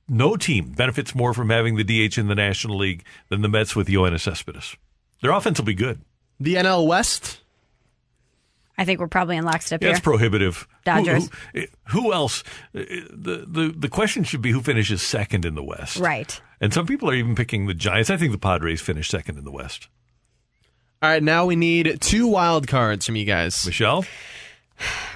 no 0.09 0.37
team 0.37 0.73
benefits 0.73 1.15
more 1.15 1.35
from 1.35 1.51
having 1.51 1.77
the 1.77 1.85
DH 1.85 2.19
in 2.19 2.29
the 2.29 2.35
National 2.35 2.77
League 2.79 3.05
than 3.29 3.43
the 3.43 3.49
Mets 3.49 3.77
with 3.77 3.89
Yoenis 3.89 4.21
Cespedes. 4.21 4.77
Their 5.21 5.33
offense 5.33 5.59
will 5.59 5.67
be 5.67 5.75
good. 5.75 6.01
The 6.41 6.55
NL 6.55 6.87
West? 6.87 7.41
I 8.79 8.85
think 8.85 9.01
we're 9.01 9.09
probably 9.09 9.37
in 9.37 9.45
lockstep 9.45 9.83
Yeah, 9.83 9.89
here. 9.89 9.97
it's 9.97 10.03
prohibitive. 10.05 10.67
Dodgers. 10.85 11.29
Who, 11.53 11.61
who, 11.61 11.67
who 12.03 12.13
else? 12.13 12.43
uh, 12.75 12.79
The, 13.13 13.45
the 13.47 13.75
the 13.77 13.89
question 13.89 14.25
should 14.25 14.41
be 14.41 14.53
who 14.53 14.61
finishes 14.63 15.03
second 15.03 15.45
in 15.45 15.55
the 15.57 15.63
West. 15.65 15.97
Right. 15.99 16.41
And 16.61 16.73
some 16.73 16.87
people 16.87 17.11
are 17.11 17.15
even 17.15 17.35
picking 17.35 17.67
the 17.67 17.75
Giants. 17.75 18.09
I 18.09 18.17
think 18.17 18.33
the 18.33 18.39
Padres 18.39 18.81
finish 18.81 19.09
second 19.09 19.37
in 19.37 19.45
the 19.45 19.51
West. 19.53 19.89
All 21.03 21.11
right, 21.11 21.23
now 21.23 21.45
we 21.47 21.55
need 21.57 21.99
two 22.01 22.27
wild 22.27 22.67
cards 22.67 23.07
from 23.07 23.15
you 23.17 23.25
guys. 23.25 23.65
Michelle? 23.67 24.05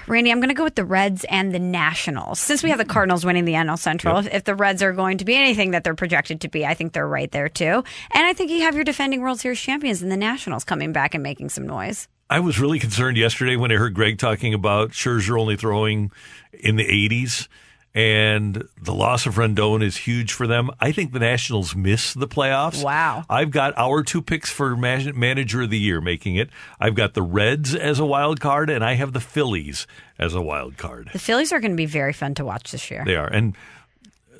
Randy, 0.07 0.31
I'm 0.31 0.39
going 0.39 0.49
to 0.49 0.53
go 0.53 0.65
with 0.65 0.75
the 0.75 0.83
Reds 0.83 1.23
and 1.29 1.53
the 1.53 1.59
Nationals. 1.59 2.37
Since 2.39 2.63
we 2.63 2.69
have 2.69 2.77
the 2.77 2.85
Cardinals 2.85 3.25
winning 3.25 3.45
the 3.45 3.53
NL 3.53 3.79
Central, 3.79 4.15
Yep. 4.17 4.25
if, 4.25 4.33
if 4.33 4.43
the 4.43 4.55
Reds 4.55 4.83
are 4.83 4.91
going 4.91 5.19
to 5.19 5.25
be 5.25 5.35
anything 5.35 5.71
that 5.71 5.85
they're 5.85 5.95
projected 5.95 6.41
to 6.41 6.49
be, 6.49 6.65
I 6.65 6.73
think 6.73 6.91
they're 6.91 7.07
right 7.07 7.31
there 7.31 7.47
too. 7.47 7.83
And 8.11 8.25
I 8.25 8.33
think 8.33 8.51
you 8.51 8.61
have 8.63 8.75
your 8.75 8.83
defending 8.83 9.21
World 9.21 9.39
Series 9.39 9.61
champions 9.61 10.01
and 10.01 10.11
the 10.11 10.17
Nationals 10.17 10.65
coming 10.65 10.91
back 10.91 11.13
and 11.13 11.23
making 11.23 11.47
some 11.49 11.65
noise. 11.65 12.09
I 12.29 12.39
was 12.39 12.59
really 12.59 12.79
concerned 12.79 13.17
yesterday 13.17 13.55
when 13.55 13.71
I 13.71 13.75
heard 13.75 13.93
Greg 13.93 14.17
talking 14.17 14.53
about 14.53 14.91
Scherzer 14.91 15.39
only 15.39 15.55
throwing 15.55 16.11
in 16.51 16.77
the 16.77 16.85
80s, 16.85 17.47
and 17.93 18.67
the 18.81 18.93
loss 18.93 19.27
of 19.27 19.35
Rendon 19.35 19.83
is 19.83 19.97
huge 19.97 20.33
for 20.33 20.47
them. 20.47 20.71
I 20.79 20.91
think 20.91 21.13
the 21.13 21.19
Nationals 21.19 21.75
miss 21.75 22.15
the 22.15 22.27
playoffs. 22.27 22.83
Wow. 22.83 23.23
I've 23.29 23.51
got 23.51 23.77
our 23.77 24.01
two 24.01 24.21
picks 24.21 24.49
for 24.49 24.75
manager 24.75 25.61
of 25.61 25.69
the 25.69 25.77
year 25.77 26.01
making 26.01 26.35
it. 26.37 26.49
I've 26.79 26.95
got 26.95 27.13
the 27.13 27.21
Reds 27.21 27.75
as 27.75 27.99
a 27.99 28.05
wild 28.05 28.39
card, 28.39 28.71
and 28.71 28.83
I 28.83 28.93
have 28.93 29.13
the 29.13 29.19
Phillies 29.19 29.85
as 30.17 30.33
a 30.33 30.41
wild 30.41 30.77
card. 30.77 31.11
The 31.13 31.19
Phillies 31.19 31.51
are 31.51 31.59
going 31.59 31.73
to 31.73 31.77
be 31.77 31.85
very 31.85 32.13
fun 32.13 32.33
to 32.35 32.45
watch 32.45 32.71
this 32.71 32.89
year. 32.89 33.03
They 33.05 33.15
are. 33.15 33.27
And 33.27 33.55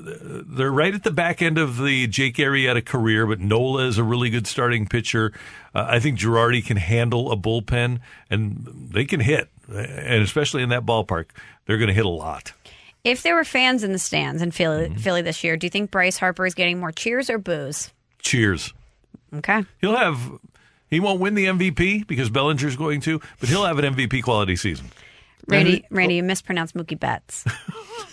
they're 0.04 0.72
right 0.72 0.94
at 0.94 1.04
the 1.04 1.12
back 1.12 1.42
end 1.42 1.58
of 1.58 1.78
the 1.82 2.08
Jake 2.08 2.36
Arrieta 2.38 2.84
career, 2.84 3.26
but 3.26 3.40
Nola 3.40 3.88
is 3.88 3.98
a 3.98 4.04
really 4.04 4.30
good 4.30 4.48
starting 4.48 4.86
pitcher. 4.88 5.32
Uh, 5.74 5.86
I 5.90 6.00
think 6.00 6.20
Girardi 6.20 6.66
can 6.66 6.78
handle 6.78 7.32
a 7.32 7.38
bullpen, 7.38 8.00
and 8.30 8.68
they 8.92 9.06
can 9.06 9.20
hit, 9.20 9.50
and 9.68 10.22
especially 10.24 10.64
in 10.64 10.70
that 10.70 10.86
ballpark, 10.86 11.26
they're 11.66 11.78
going 11.78 11.88
to 11.88 11.94
hit 11.94 12.06
a 12.06 12.10
lot. 12.10 12.54
If 13.04 13.24
there 13.24 13.36
were 13.36 13.44
fans 13.44 13.84
in 13.84 13.92
the 13.92 14.00
stands 14.00 14.42
in 14.42 14.52
Philly, 14.52 14.88
Mm-hmm. 14.90 14.96
Philly 14.98 15.22
this 15.22 15.44
year, 15.44 15.58
do 15.58 15.66
you 15.66 15.72
think 15.72 15.92
Bryce 15.92 16.18
Harper 16.18 16.46
is 16.46 16.54
getting 16.54 16.80
more 16.80 16.92
cheers 16.92 17.30
or 17.30 17.38
boos? 17.38 17.92
Cheers. 18.20 18.74
Okay. 19.36 19.64
He'll 19.82 19.96
have. 19.98 20.20
He 20.90 21.00
won't 21.00 21.20
win 21.20 21.34
the 21.34 21.46
MVP 21.46 22.06
because 22.08 22.30
Bellinger's 22.30 22.76
going 22.76 23.02
to, 23.02 23.20
but 23.40 23.50
he'll 23.50 23.66
have 23.66 23.80
an 23.80 23.96
MVP 23.96 24.22
quality 24.24 24.56
season. 24.56 24.92
Randy, 25.48 25.86
Randy, 25.90 26.16
you 26.16 26.24
mispronounced 26.24 26.76
Mookie 26.76 27.00
Betts. 27.00 27.44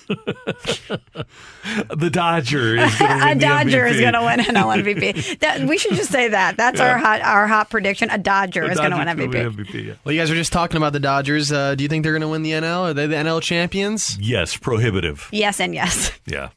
The 0.08 2.10
Dodger 2.12 2.76
is 2.76 2.98
going 2.98 3.10
to 3.20 3.26
win 3.26 3.30
a 3.30 3.34
the 3.34 3.40
Dodger 3.40 3.82
MVP. 3.84 3.90
is 3.90 4.00
going 4.00 4.12
to 4.14 4.22
win 4.24 4.40
NL 4.40 4.82
MVP. 4.82 5.38
That, 5.40 5.68
we 5.68 5.78
should 5.78 5.94
just 5.94 6.10
say 6.10 6.28
that. 6.28 6.56
That's 6.56 6.80
Yeah. 6.80 6.92
our 6.92 6.98
hot 6.98 7.20
our 7.20 7.46
hot 7.46 7.70
prediction. 7.70 8.10
A 8.10 8.18
Dodger 8.18 8.66
The 8.66 8.72
is 8.72 8.78
going 8.78 8.90
to 8.90 8.96
win 8.96 9.06
gonna 9.06 9.26
MVP. 9.28 9.86
yeah. 9.86 9.94
Well, 10.04 10.12
you 10.12 10.20
guys 10.20 10.30
were 10.30 10.36
just 10.36 10.52
talking 10.52 10.76
about 10.76 10.92
the 10.92 11.00
Dodgers. 11.00 11.52
Uh, 11.52 11.74
do 11.74 11.82
you 11.84 11.88
think 11.88 12.02
they're 12.02 12.12
going 12.12 12.22
to 12.22 12.28
win 12.28 12.42
the 12.42 12.52
NL? 12.52 12.90
Are 12.90 12.94
they 12.94 13.06
the 13.06 13.16
NL 13.16 13.40
champions? 13.42 14.18
Yes, 14.20 14.56
prohibitive. 14.56 15.28
Yes 15.32 15.60
and 15.60 15.74
yes. 15.74 16.12
Yeah. 16.26 16.50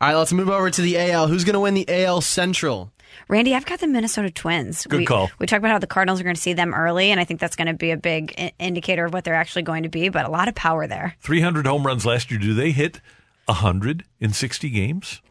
All 0.00 0.08
right, 0.08 0.16
let's 0.16 0.32
move 0.32 0.50
over 0.50 0.70
to 0.70 0.82
the 0.82 0.98
AL. 0.98 1.28
Who's 1.28 1.44
going 1.44 1.54
to 1.54 1.60
win 1.60 1.74
the 1.74 1.86
AL 1.88 2.20
Central? 2.20 2.92
Randy, 3.28 3.54
I've 3.54 3.66
got 3.66 3.80
the 3.80 3.86
Minnesota 3.86 4.30
Twins. 4.30 4.86
Good 4.86 5.00
we, 5.00 5.06
call. 5.06 5.30
We 5.38 5.46
talked 5.46 5.58
about 5.58 5.70
how 5.70 5.78
the 5.78 5.86
Cardinals 5.86 6.20
are 6.20 6.24
going 6.24 6.36
to 6.36 6.40
see 6.40 6.52
them 6.52 6.74
early, 6.74 7.10
and 7.10 7.20
I 7.20 7.24
think 7.24 7.40
that's 7.40 7.56
going 7.56 7.68
to 7.68 7.74
be 7.74 7.90
a 7.90 7.96
big 7.96 8.34
I- 8.38 8.52
indicator 8.58 9.04
of 9.04 9.12
what 9.12 9.24
they're 9.24 9.34
actually 9.34 9.62
going 9.62 9.82
to 9.84 9.88
be. 9.88 10.08
But 10.08 10.26
a 10.26 10.30
lot 10.30 10.48
of 10.48 10.54
power 10.54 10.86
there. 10.86 11.16
300 11.20 11.66
home 11.66 11.86
runs 11.86 12.04
last 12.04 12.30
year. 12.30 12.40
Do 12.40 12.54
they 12.54 12.70
hit 12.70 13.00
100 13.46 14.04
in 14.20 14.32
60 14.32 14.70
games? 14.70 15.22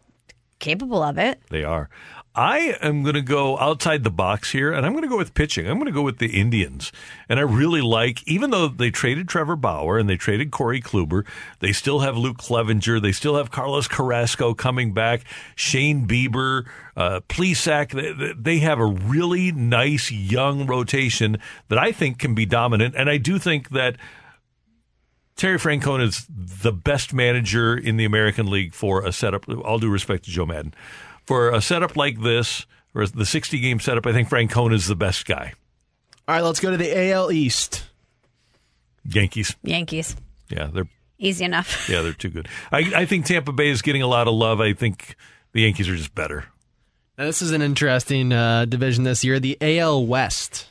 Capable 0.60 1.04
of 1.04 1.18
it. 1.18 1.42
They 1.50 1.64
are. 1.64 1.90
I 2.36 2.76
am 2.82 3.04
going 3.04 3.14
to 3.14 3.22
go 3.22 3.60
outside 3.60 4.04
the 4.04 4.10
box 4.10 4.52
here, 4.52 4.74
and 4.74 4.86
I'm 4.86 4.94
going 4.94 5.04
to 5.04 5.10
go 5.10 5.18
with 5.18 5.36
pitching. 5.36 5.68
I'm 5.68 5.76
going 5.76 5.86
to 5.86 5.92
go 5.92 6.02
with 6.02 6.18
the 6.18 6.40
Indians. 6.40 6.92
And 7.30 7.40
I 7.40 7.44
really 7.44 7.82
like, 7.82 8.28
even 8.28 8.50
though 8.50 8.68
they 8.68 8.90
traded 8.90 9.28
Trevor 9.28 9.56
Bauer 9.56 10.00
and 10.00 10.10
they 10.10 10.18
traded 10.18 10.50
Corey 10.50 10.82
Kluber, 10.82 11.28
they 11.60 11.72
still 11.72 12.00
have 12.00 12.18
Luke 12.18 12.38
Clevinger. 12.38 13.00
They 13.00 13.12
still 13.12 13.36
have 13.36 13.52
Carlos 13.52 13.88
Carrasco 13.88 14.56
coming 14.56 14.94
back, 14.94 15.22
Shane 15.56 16.08
Bieber, 16.08 16.66
uh, 16.98 17.20
Plesac. 17.30 17.92
They, 17.92 18.34
they 18.34 18.60
have 18.60 18.80
a 18.80 18.86
really 18.86 19.52
nice 19.52 20.12
young 20.12 20.66
rotation 20.66 21.38
that 21.68 21.78
I 21.78 21.92
think 21.92 22.18
can 22.18 22.34
be 22.34 22.48
dominant. 22.48 22.96
And 22.98 23.12
I 23.12 23.18
do 23.18 23.38
think 23.38 23.70
that 23.70 23.98
Terry 25.36 25.60
Francona 25.60 26.04
is 26.04 26.26
the 26.30 26.72
best 26.72 27.14
manager 27.14 27.78
in 27.78 27.98
the 27.98 28.06
American 28.06 28.50
League 28.50 28.74
for 28.74 29.06
a 29.06 29.12
setup. 29.12 29.48
All 29.50 29.78
due 29.78 29.90
respect 29.90 30.26
to 30.26 30.32
Joe 30.32 30.46
Maddon, 30.46 30.74
for 31.26 31.50
a 31.52 31.62
setup 31.62 31.96
like 31.96 32.22
this, 32.22 32.66
or 32.94 33.06
the 33.08 33.26
sixty 33.26 33.60
game 33.60 33.80
setup, 33.80 34.06
I 34.06 34.14
think 34.14 34.30
Francona 34.30 34.74
is 34.74 34.88
the 34.88 34.96
best 34.96 35.26
guy. 35.26 35.54
All 36.28 36.36
right, 36.36 36.42
let's 36.42 36.60
go 36.60 36.72
to 36.72 36.78
the 36.78 37.12
AL 37.12 37.32
East. 37.32 37.86
Yankees, 39.06 39.56
Yankees. 39.64 40.16
yeah, 40.50 40.70
they're 40.72 40.88
Easy 41.24 41.46
enough. 41.46 41.88
yeah 41.90 42.02
they're 42.02 42.12
too 42.12 42.30
good. 42.30 42.48
I, 42.72 42.92
I 42.96 43.06
think 43.06 43.26
Tampa 43.26 43.54
Bay 43.54 43.70
is 43.70 43.82
getting 43.82 44.02
a 44.02 44.08
lot 44.08 44.28
of 44.28 44.34
love. 44.34 44.60
I 44.60 44.74
think 44.74 45.16
the 45.54 45.62
Yankees 45.62 45.88
are 45.88 45.96
just 45.96 46.14
better. 46.14 46.46
Now, 47.18 47.26
this 47.26 47.42
is 47.42 47.52
an 47.52 47.62
interesting 47.62 48.34
uh, 48.34 48.66
division 48.66 49.04
this 49.04 49.24
year. 49.24 49.40
The 49.40 49.58
AL 49.62 50.06
West. 50.06 50.68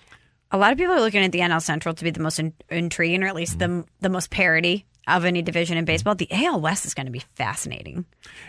A 0.51 0.59
lot 0.59 0.73
of 0.73 0.79
people 0.79 0.93
are 0.95 1.01
looking 1.01 1.25
at 1.25 1.33
the 1.33 1.39
NL 1.39 1.63
Central 1.63 1.95
to 1.95 2.05
be 2.05 2.11
the 2.11 2.21
most 2.21 2.39
in- 2.39 2.53
intriguing, 2.69 3.23
or 3.23 3.29
at 3.29 3.35
least 3.35 3.59
the 3.59 3.85
the 4.01 4.11
most 4.11 4.31
parity 4.31 4.85
of 5.07 5.25
any 5.25 5.43
division 5.43 5.77
in 5.77 5.85
baseball. 5.85 6.15
The 6.15 6.29
AL 6.31 6.61
West 6.61 6.85
is 6.87 6.95
going 6.95 7.07
to 7.07 7.13
be 7.13 7.23
fascinating. 7.35 8.05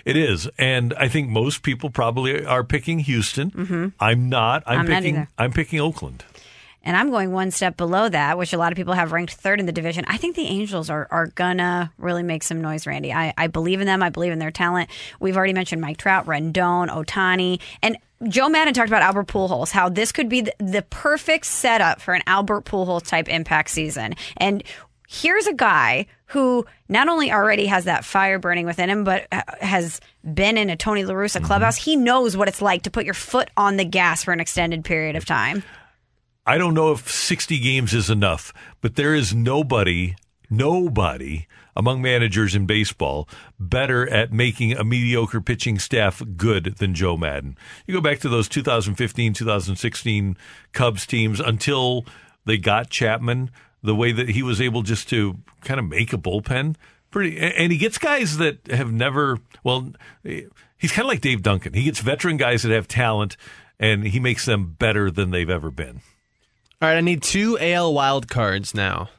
It 0.06 0.16
is, 0.18 0.48
and 0.58 0.94
I 0.96 1.08
think 1.08 1.30
most 1.30 1.64
people 1.64 1.90
probably 1.90 2.46
are 2.46 2.64
picking 2.64 3.00
Houston. 3.00 3.52
Mhm. 3.52 3.94
I'm 4.00 4.30
not. 4.30 4.64
I'm, 4.66 4.80
I'm 4.80 4.88
not 4.88 5.02
picking. 5.02 5.16
either. 5.18 5.28
I'm 5.38 5.52
picking 5.52 5.80
Oakland. 5.80 6.24
And 6.86 6.98
I'm 6.98 7.12
going 7.12 7.32
one 7.32 7.50
step 7.52 7.78
below 7.78 8.10
that, 8.10 8.38
which 8.38 8.52
a 8.52 8.58
lot 8.58 8.74
of 8.74 8.76
people 8.76 8.94
have 8.94 9.14
ranked 9.14 9.34
third 9.36 9.62
in 9.62 9.66
the 9.66 9.72
division. 9.72 10.04
I 10.06 10.18
think 10.18 10.36
the 10.36 10.46
Angels 10.48 10.90
are, 10.90 11.08
are 11.12 11.28
gonna 11.28 11.94
really 11.98 12.24
make 12.24 12.44
some 12.44 12.60
noise, 12.62 12.86
Randy. 12.86 13.14
I, 13.14 13.34
I 13.38 13.48
believe 13.48 13.80
in 13.80 13.88
them. 13.88 14.04
I 14.04 14.10
believe 14.10 14.34
in 14.34 14.40
their 14.40 14.52
talent. 14.52 14.90
We've 15.22 15.38
already 15.38 15.54
mentioned 15.54 15.80
Mike 15.82 15.96
Trout, 15.96 16.26
Rendon, 16.26 16.90
Ohtani, 16.90 17.62
and 17.82 17.98
Joe 18.28 18.50
Maddon 18.50 18.74
talked 18.74 18.90
about 18.90 19.02
Albert 19.02 19.28
Pujols, 19.28 19.72
how 19.72 19.88
this 19.90 20.12
could 20.12 20.28
be 20.28 20.42
the, 20.42 20.54
the 20.60 20.82
perfect 20.82 21.46
setup 21.46 22.02
for 22.02 22.14
an 22.14 22.22
Albert 22.28 22.66
Pujols 22.66 23.08
type 23.08 23.30
impact 23.30 23.70
season. 23.70 24.16
And 24.38 24.62
here's 25.08 25.48
a 25.48 25.54
guy 25.54 26.06
who 26.34 26.66
not 26.90 27.08
only 27.08 27.32
already 27.32 27.68
has 27.68 27.86
that 27.86 28.04
fire 28.04 28.40
burning 28.40 28.66
within 28.66 28.90
him, 28.90 29.04
but 29.04 29.28
has 29.62 30.02
been 30.34 30.58
in 30.58 30.70
a 30.70 30.76
Tony 30.76 31.06
La 31.06 31.14
Russa 31.14 31.38
mm-hmm. 31.38 31.46
clubhouse. 31.46 31.78
He 31.78 31.96
knows 31.96 32.36
what 32.36 32.48
it's 32.48 32.62
like 32.62 32.84
to 32.84 32.92
put 32.92 33.06
your 33.06 33.14
foot 33.14 33.50
on 33.56 33.78
the 33.78 33.86
gas 33.86 34.24
for 34.24 34.34
an 34.34 34.40
extended 34.40 34.84
period 34.84 35.16
of 35.16 35.26
time. 35.26 35.64
I 36.46 36.58
don't 36.58 36.74
know 36.74 36.92
if 36.92 37.10
60 37.10 37.60
games 37.60 37.94
is 37.94 38.10
enough, 38.10 38.52
but 38.82 38.96
there 38.96 39.16
is 39.16 39.34
nobody, 39.34 40.16
nobody 40.50 41.48
among 41.76 42.02
managers 42.02 42.56
in 42.56 42.66
baseball 42.66 43.30
better 43.60 44.10
at 44.10 44.34
making 44.34 44.74
a 44.74 44.84
mediocre 44.84 45.42
pitching 45.42 45.80
staff 45.80 46.22
good 46.36 46.76
than 46.78 46.94
Joe 46.94 47.16
Maddon. 47.16 47.58
You 47.88 47.94
go 47.94 48.02
back 48.02 48.20
to 48.20 48.30
those 48.30 48.50
2015, 48.50 49.34
2016 49.34 50.38
Cubs 50.72 51.06
teams 51.06 51.40
until 51.40 52.06
they 52.46 52.58
got 52.58 52.90
Chapman, 52.90 53.52
the 53.84 53.96
way 53.96 54.12
that 54.12 54.30
he 54.30 54.42
was 54.42 54.62
able 54.62 54.82
just 54.82 55.10
to 55.10 55.38
kind 55.62 55.80
of 55.80 55.88
make 55.88 56.14
a 56.14 56.18
bullpen. 56.18 56.76
Pretty, 57.12 57.38
and 57.38 57.72
he 57.72 57.78
gets 57.78 58.00
guys 58.00 58.38
that 58.38 58.66
have 58.68 58.92
never, 58.92 59.38
well, 59.64 59.94
he's 60.24 60.92
kind 60.92 61.06
of 61.06 61.10
like 61.10 61.22
Dave 61.22 61.44
Duncan. 61.44 61.74
He 61.74 61.84
gets 61.84 62.00
veteran 62.00 62.38
guys 62.38 62.64
that 62.64 62.72
have 62.72 62.88
talent 62.88 63.38
and 63.80 64.04
he 64.08 64.20
makes 64.20 64.46
them 64.46 64.76
better 64.80 65.12
than 65.12 65.30
they've 65.30 65.50
ever 65.50 65.70
been. 65.70 66.02
All 66.82 66.90
right, 66.90 66.98
I 66.98 67.02
need 67.02 67.22
two 67.22 67.58
AL 67.60 67.94
wild 67.94 68.28
cards 68.28 68.74
now. 68.74 69.10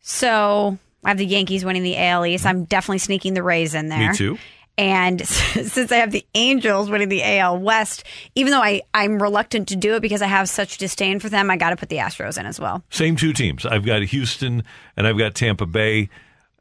So 0.00 0.78
I 1.04 1.08
have 1.08 1.18
the 1.18 1.26
Yankees 1.26 1.64
winning 1.64 1.82
the 1.82 1.98
AL 1.98 2.24
East. 2.24 2.46
I'm 2.46 2.64
definitely 2.64 2.98
sneaking 2.98 3.34
the 3.34 3.42
Rays 3.42 3.74
in 3.74 3.88
there. 3.88 4.10
Me 4.10 4.16
too. 4.16 4.38
And 4.78 5.26
since 5.26 5.92
I 5.92 5.96
have 5.96 6.12
the 6.12 6.24
Angels 6.34 6.90
winning 6.90 7.08
the 7.08 7.22
AL 7.22 7.58
West, 7.58 8.04
even 8.34 8.52
though 8.52 8.62
I, 8.62 8.82
I'm 8.94 9.22
reluctant 9.22 9.68
to 9.68 9.76
do 9.76 9.94
it 9.94 10.00
because 10.00 10.22
I 10.22 10.26
have 10.26 10.48
such 10.48 10.78
disdain 10.78 11.20
for 11.20 11.28
them, 11.28 11.50
I 11.50 11.56
got 11.56 11.70
to 11.70 11.76
put 11.76 11.88
the 11.88 11.98
Astros 11.98 12.38
in 12.38 12.46
as 12.46 12.58
well. 12.58 12.82
Same 12.90 13.16
two 13.16 13.32
teams. 13.32 13.66
I've 13.66 13.84
got 13.84 14.02
Houston 14.02 14.64
and 14.96 15.06
I've 15.06 15.18
got 15.18 15.34
Tampa 15.34 15.66
Bay. 15.66 16.08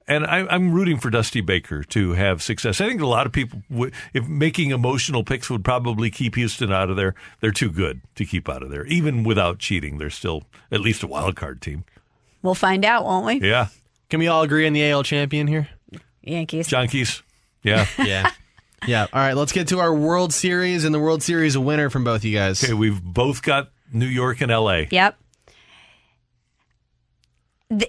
And 0.07 0.25
I, 0.25 0.45
I'm 0.47 0.73
rooting 0.73 0.97
for 0.97 1.09
Dusty 1.09 1.39
Baker 1.39 1.83
to 1.83 2.13
have 2.13 2.41
success. 2.41 2.81
I 2.81 2.87
think 2.87 3.01
a 3.01 3.07
lot 3.07 3.25
of 3.25 3.31
people, 3.31 3.61
would, 3.69 3.93
if 4.13 4.27
making 4.27 4.71
emotional 4.71 5.23
picks, 5.23 5.49
would 5.49 5.63
probably 5.63 6.09
keep 6.09 6.35
Houston 6.35 6.71
out 6.71 6.89
of 6.89 6.97
there. 6.97 7.15
They're 7.39 7.51
too 7.51 7.71
good 7.71 8.01
to 8.15 8.25
keep 8.25 8.49
out 8.49 8.61
of 8.61 8.71
there. 8.71 8.85
Even 8.87 9.23
without 9.23 9.59
cheating, 9.59 9.99
they're 9.99 10.09
still 10.09 10.43
at 10.69 10.81
least 10.81 11.03
a 11.03 11.07
wild 11.07 11.37
card 11.37 11.61
team. 11.61 11.85
We'll 12.41 12.55
find 12.55 12.83
out, 12.83 13.05
won't 13.05 13.25
we? 13.25 13.47
Yeah. 13.47 13.67
Can 14.09 14.19
we 14.19 14.27
all 14.27 14.41
agree 14.41 14.67
on 14.67 14.73
the 14.73 14.89
AL 14.89 15.03
champion 15.03 15.47
here? 15.47 15.69
Yankees. 16.23 16.67
John 16.67 16.87
Keys. 16.87 17.23
Yeah. 17.63 17.85
yeah. 18.03 18.31
Yeah. 18.87 19.07
All 19.13 19.19
right, 19.19 19.35
let's 19.35 19.51
get 19.51 19.67
to 19.69 19.79
our 19.79 19.93
World 19.93 20.33
Series 20.33 20.85
and 20.85 20.93
the 20.93 20.99
World 20.99 21.21
Series 21.21 21.57
winner 21.57 21.89
from 21.89 22.03
both 22.03 22.23
you 22.23 22.35
guys. 22.35 22.63
Okay, 22.63 22.73
we've 22.73 23.01
both 23.01 23.41
got 23.43 23.71
New 23.91 24.07
York 24.07 24.41
and 24.41 24.51
LA. 24.51 24.83
Yep. 24.89 25.17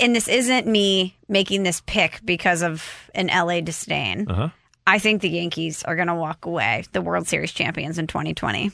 And 0.00 0.14
this 0.14 0.28
isn't 0.28 0.66
me 0.66 1.16
making 1.28 1.64
this 1.64 1.80
pick 1.86 2.20
because 2.24 2.62
of 2.62 3.10
an 3.14 3.26
LA 3.28 3.60
disdain. 3.60 4.28
Uh 4.30 4.34
huh. 4.34 4.48
I 4.86 4.98
think 4.98 5.22
the 5.22 5.28
Yankees 5.28 5.82
are 5.84 5.96
going 5.96 6.08
to 6.08 6.14
walk 6.14 6.44
away 6.44 6.84
the 6.92 7.00
World 7.00 7.26
Series 7.28 7.52
champions 7.52 7.98
in 7.98 8.06
2020. 8.06 8.72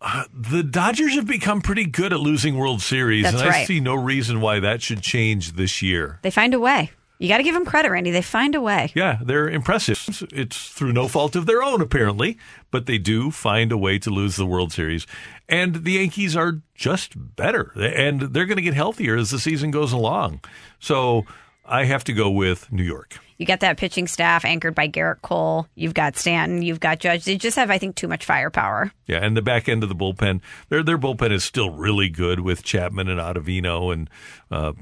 Uh, 0.00 0.24
the 0.34 0.62
Dodgers 0.62 1.14
have 1.14 1.26
become 1.26 1.60
pretty 1.62 1.86
good 1.86 2.12
at 2.12 2.20
losing 2.20 2.58
World 2.58 2.82
Series, 2.82 3.24
That's 3.24 3.36
and 3.36 3.44
I 3.44 3.48
right. 3.48 3.66
see 3.66 3.80
no 3.80 3.94
reason 3.94 4.40
why 4.40 4.60
that 4.60 4.82
should 4.82 5.00
change 5.00 5.52
this 5.52 5.80
year. 5.80 6.18
They 6.22 6.30
find 6.30 6.52
a 6.52 6.60
way. 6.60 6.90
You 7.18 7.28
got 7.28 7.38
to 7.38 7.44
give 7.44 7.54
them 7.54 7.64
credit, 7.64 7.90
Randy. 7.90 8.10
They 8.10 8.22
find 8.22 8.54
a 8.54 8.60
way. 8.60 8.90
Yeah, 8.94 9.18
they're 9.22 9.48
impressive. 9.48 10.26
It's 10.32 10.68
through 10.70 10.92
no 10.92 11.06
fault 11.06 11.36
of 11.36 11.46
their 11.46 11.62
own, 11.62 11.80
apparently, 11.80 12.38
but 12.70 12.86
they 12.86 12.98
do 12.98 13.30
find 13.30 13.70
a 13.70 13.78
way 13.78 13.98
to 14.00 14.10
lose 14.10 14.36
the 14.36 14.46
World 14.46 14.72
Series. 14.72 15.06
And 15.48 15.84
the 15.84 15.92
Yankees 15.92 16.36
are 16.36 16.60
just 16.74 17.12
better, 17.16 17.72
and 17.76 18.20
they're 18.20 18.46
going 18.46 18.56
to 18.56 18.62
get 18.62 18.74
healthier 18.74 19.16
as 19.16 19.30
the 19.30 19.38
season 19.38 19.70
goes 19.70 19.92
along. 19.92 20.40
So 20.80 21.24
I 21.64 21.84
have 21.84 22.04
to 22.04 22.12
go 22.12 22.30
with 22.30 22.70
New 22.72 22.82
York. 22.82 23.18
You 23.36 23.46
got 23.46 23.60
that 23.60 23.78
pitching 23.78 24.06
staff 24.06 24.44
anchored 24.44 24.74
by 24.74 24.88
Gerrit 24.88 25.20
Cole. 25.22 25.66
You've 25.74 25.94
got 25.94 26.16
Stanton. 26.16 26.62
You've 26.62 26.78
got 26.78 27.00
Judge. 27.00 27.24
They 27.24 27.36
just 27.36 27.56
have, 27.56 27.70
I 27.70 27.78
think, 27.78 27.96
too 27.96 28.06
much 28.06 28.24
firepower. 28.24 28.92
Yeah, 29.06 29.18
and 29.18 29.36
the 29.36 29.42
back 29.42 29.68
end 29.68 29.82
of 29.82 29.88
the 29.88 29.94
bullpen, 29.94 30.40
their 30.68 30.82
their 30.82 30.98
bullpen 30.98 31.32
is 31.32 31.42
still 31.42 31.70
really 31.70 32.08
good 32.08 32.40
with 32.40 32.62
Chapman 32.62 33.08
and 33.08 33.18
Ottavino 33.20 33.92
and 33.92 34.08
uh, 34.50 34.72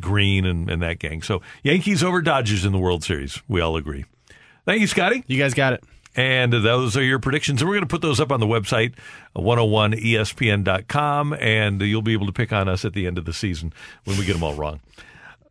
Green 0.00 0.44
and, 0.44 0.70
and 0.70 0.82
that 0.82 0.98
gang. 0.98 1.22
So 1.22 1.42
Yankees 1.62 2.02
over 2.02 2.22
Dodgers 2.22 2.64
in 2.64 2.72
the 2.72 2.78
World 2.78 3.04
Series. 3.04 3.40
We 3.48 3.60
all 3.60 3.76
agree. 3.76 4.04
Thank 4.64 4.80
you, 4.80 4.86
Scotty. 4.86 5.24
You 5.26 5.38
guys 5.38 5.54
got 5.54 5.72
it. 5.72 5.84
And 6.16 6.52
those 6.52 6.96
are 6.96 7.02
your 7.02 7.20
predictions. 7.20 7.60
And 7.62 7.68
we're 7.68 7.76
going 7.76 7.86
to 7.86 7.92
put 7.92 8.02
those 8.02 8.18
up 8.18 8.32
on 8.32 8.40
the 8.40 8.46
website, 8.46 8.94
101ESPN.com, 9.36 11.34
and 11.34 11.80
you'll 11.80 12.02
be 12.02 12.12
able 12.14 12.26
to 12.26 12.32
pick 12.32 12.52
on 12.52 12.68
us 12.68 12.84
at 12.84 12.94
the 12.94 13.06
end 13.06 13.16
of 13.16 13.24
the 13.24 13.32
season 13.32 13.72
when 14.04 14.18
we 14.18 14.24
get 14.24 14.32
them 14.32 14.42
all 14.42 14.54
wrong. 14.54 14.80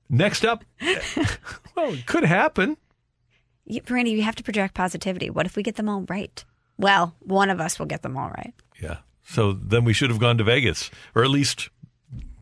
Next 0.09 0.43
up, 0.43 0.65
well, 0.81 1.93
it 1.93 2.05
could 2.05 2.23
happen. 2.23 2.75
You, 3.65 3.81
Randy, 3.87 4.11
you 4.11 4.23
have 4.23 4.35
to 4.35 4.43
project 4.43 4.73
positivity. 4.73 5.29
What 5.29 5.45
if 5.45 5.55
we 5.55 5.63
get 5.63 5.75
them 5.75 5.87
all 5.87 6.01
right? 6.09 6.43
Well, 6.77 7.15
one 7.19 7.49
of 7.49 7.61
us 7.61 7.77
will 7.77 7.85
get 7.85 8.01
them 8.01 8.17
all 8.17 8.29
right. 8.29 8.53
Yeah. 8.81 8.97
So 9.23 9.53
then 9.53 9.85
we 9.85 9.93
should 9.93 10.09
have 10.09 10.19
gone 10.19 10.39
to 10.39 10.43
Vegas, 10.43 10.89
or 11.13 11.23
at 11.23 11.29
least 11.29 11.69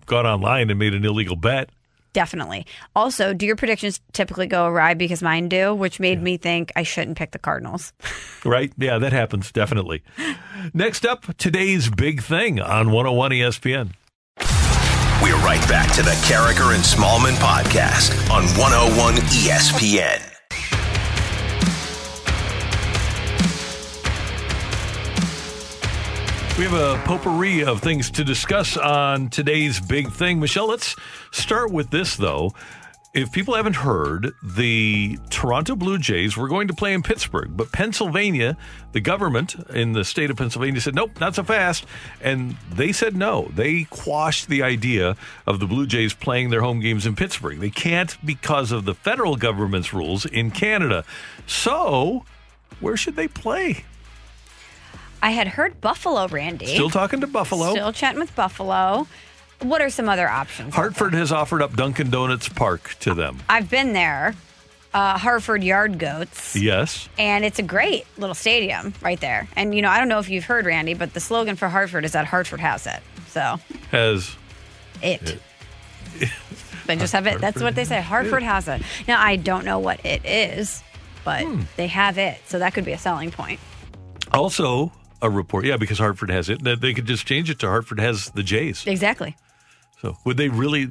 gone 0.06 0.26
online 0.26 0.70
and 0.70 0.80
made 0.80 0.94
an 0.94 1.04
illegal 1.04 1.36
bet. 1.36 1.70
Definitely. 2.18 2.66
Also, 2.96 3.32
do 3.32 3.46
your 3.46 3.56
predictions 3.56 4.02
typically 4.12 4.48
go 4.48 4.66
awry 4.66 4.96
because 4.96 5.22
mine 5.22 5.50
do, 5.50 5.76
which 5.76 6.00
made 6.00 6.20
me 6.20 6.38
think 6.38 6.72
I 6.76 6.82
shouldn't 6.82 7.16
pick 7.16 7.30
the 7.30 7.38
Cardinals. 7.38 7.94
Right? 8.46 8.72
Yeah, 8.78 8.98
that 9.00 9.12
happens, 9.12 9.52
definitely. 9.52 10.04
Next 10.74 11.06
up, 11.06 11.36
today's 11.38 11.90
big 11.90 12.22
thing 12.22 12.62
on 12.62 12.92
101 12.92 13.32
ESPN. 13.32 13.94
We're 15.22 15.36
right 15.44 15.68
back 15.68 15.94
to 15.96 16.02
the 16.02 16.12
Karraker 16.24 16.74
and 16.74 16.84
Smallman 16.84 17.36
podcast 17.36 18.14
on 18.32 18.46
101 18.58 19.16
ESPN. 19.16 20.27
We 26.58 26.64
have 26.64 26.74
a 26.74 27.00
potpourri 27.06 27.64
of 27.64 27.82
things 27.82 28.10
to 28.10 28.24
discuss 28.24 28.78
on 28.78 29.30
today's 29.30 29.80
big 29.80 30.10
thing. 30.10 30.40
Michelle, 30.40 30.68
let's 30.68 30.96
start 31.30 31.72
with 31.72 31.92
this, 31.92 32.16
though. 32.16 32.52
If 33.14 33.32
people 33.32 33.54
haven't 33.54 33.76
heard, 33.76 34.32
the 34.42 35.20
Toronto 35.30 35.76
Blue 35.76 36.00
Jays 36.00 36.36
were 36.36 36.48
going 36.48 36.68
to 36.68 36.74
play 36.74 36.96
in 36.96 37.04
Pittsburgh, 37.04 37.56
but 37.56 37.72
Pennsylvania, 37.72 38.58
the 38.92 39.00
government 39.00 39.54
in 39.70 39.92
the 39.92 40.04
state 40.04 40.32
of 40.32 40.38
Pennsylvania 40.38 40.82
said, 40.82 40.96
nope, 40.96 41.20
not 41.20 41.36
so 41.36 41.44
fast. 41.44 41.86
And 42.22 42.58
they 42.72 42.92
said 42.92 43.16
no. 43.16 43.52
They 43.54 43.84
quashed 43.84 44.48
the 44.48 44.64
idea 44.64 45.16
of 45.46 45.60
the 45.60 45.68
Blue 45.68 45.86
Jays 45.86 46.16
playing 46.16 46.50
their 46.50 46.62
home 46.62 46.80
games 46.80 47.06
in 47.06 47.16
Pittsburgh. 47.16 47.60
They 47.60 47.70
can't 47.70 48.18
because 48.26 48.72
of 48.72 48.86
the 48.86 48.96
federal 48.96 49.36
government's 49.36 49.94
rules 49.94 50.26
in 50.26 50.50
Canada. 50.50 51.06
So, 51.46 52.26
where 52.80 52.98
should 52.98 53.16
they 53.16 53.28
play? 53.28 53.86
I 55.22 55.32
had 55.32 55.48
heard 55.48 55.80
Buffalo, 55.82 56.28
Randy. 56.28 56.68
Still 56.68 56.90
talking 56.90 57.22
to 57.22 57.28
Buffalo. 57.28 57.72
Still 57.72 57.92
chatting 57.92 58.20
with 58.20 58.36
Buffalo. 58.36 59.08
What 59.62 59.82
are 59.82 59.90
some 59.90 60.08
other 60.08 60.30
options? 60.30 60.76
Hartford 60.76 61.14
has 61.16 61.32
offered 61.32 61.62
up 61.64 61.76
Dunkin' 61.76 62.10
Donuts 62.12 62.48
Park 62.48 62.96
to 63.00 63.14
them. 63.16 63.40
I've 63.50 63.70
been 63.72 63.94
there, 63.94 64.36
uh, 64.94 65.18
Hartford 65.18 65.64
Yard 65.64 65.98
Goats. 65.98 66.56
Yes. 66.56 67.10
And 67.18 67.44
it's 67.44 67.58
a 67.58 67.64
great 67.64 68.06
little 68.20 68.36
stadium 68.36 68.94
right 69.02 69.20
there. 69.20 69.48
And, 69.56 69.74
you 69.74 69.82
know, 69.82 69.90
I 69.90 69.98
don't 69.98 70.08
know 70.10 70.20
if 70.20 70.30
you've 70.30 70.46
heard, 70.46 70.66
Randy, 70.68 70.94
but 70.94 71.14
the 71.16 71.20
slogan 71.20 71.56
for 71.56 71.70
Hartford 71.70 72.06
is 72.06 72.12
that 72.12 72.26
Hartford 72.26 72.60
has 72.60 72.86
it. 72.86 73.00
So, 73.30 73.58
Has 73.92 74.36
it. 75.02 75.40
They 76.86 76.96
just 76.96 77.14
have 77.14 77.26
it. 77.28 77.42
That's 77.42 77.62
what 77.62 77.74
they 77.76 77.84
say. 77.86 78.00
Hartford 78.02 78.44
has 78.44 78.68
it. 78.68 78.82
Now, 79.08 79.20
I 79.22 79.36
don't 79.38 79.66
know 79.66 79.80
what 79.80 80.06
it 80.06 80.24
is, 80.24 80.84
but 81.26 81.44
Hmm. 81.44 81.62
they 81.78 81.88
have 81.88 82.18
it. 82.20 82.40
So 82.46 82.60
that 82.60 82.74
could 82.76 82.86
be 82.86 82.94
a 82.94 82.98
selling 83.00 83.32
point. 83.32 83.60
also 84.34 84.92
a 85.22 85.30
report. 85.30 85.66
Yeah, 85.66 85.78
because 85.78 86.00
Hartford 86.00 86.30
has 86.30 86.50
it. 86.50 86.64
They 86.64 86.94
could 86.94 87.06
just 87.06 87.26
change 87.26 87.50
it 87.50 87.60
to 87.60 87.68
Hartford 87.68 88.00
has 88.00 88.30
the 88.32 88.44
Jays. 88.44 88.86
Exactly. 88.86 89.36
So 90.02 90.18
would 90.26 90.38
they 90.38 90.50
really? 90.50 90.90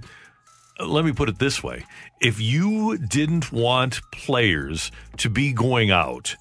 Let 0.78 1.04
me 1.04 1.12
put 1.12 1.28
it 1.28 1.38
this 1.38 1.62
way: 1.62 1.84
If 2.20 2.40
you 2.40 2.98
didn't 2.98 3.52
want 3.52 4.00
players 4.12 4.90
to 5.18 5.30
be 5.30 5.52
going 5.52 5.90
out, 5.90 6.36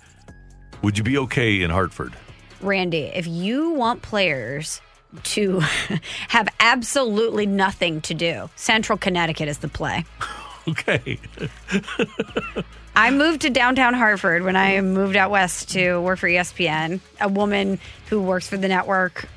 would 0.82 0.98
you 0.98 1.03
be 1.03 1.18
okay 1.20 1.62
in 1.62 1.70
Hartford? 1.70 2.14
Randy, 2.62 3.03
if 3.03 3.28
you 3.28 3.72
want 3.72 4.02
players 4.02 4.82
to 5.24 5.60
have 6.30 6.49
absolutely 6.60 7.45
nothing 7.45 8.02
to 8.02 8.14
do, 8.14 8.49
Central 8.56 8.98
Connecticut 8.98 9.48
is 9.48 9.60
the 9.60 9.68
play. 9.70 10.06
Okay. 10.68 11.20
I 12.98 13.12
moved 13.12 13.42
to 13.42 13.50
downtown 13.50 13.94
Hartford 13.94 14.44
when 14.44 14.56
I 14.56 14.80
moved 14.80 15.18
out 15.18 15.30
west 15.30 15.72
to 15.72 16.00
work 16.00 16.20
for 16.20 16.30
ESPN. 16.30 17.02
A 17.20 17.28
woman 17.28 17.78
who 18.10 18.22
works 18.22 18.48
for 18.48 18.56
the 18.56 18.70
network 18.70 19.28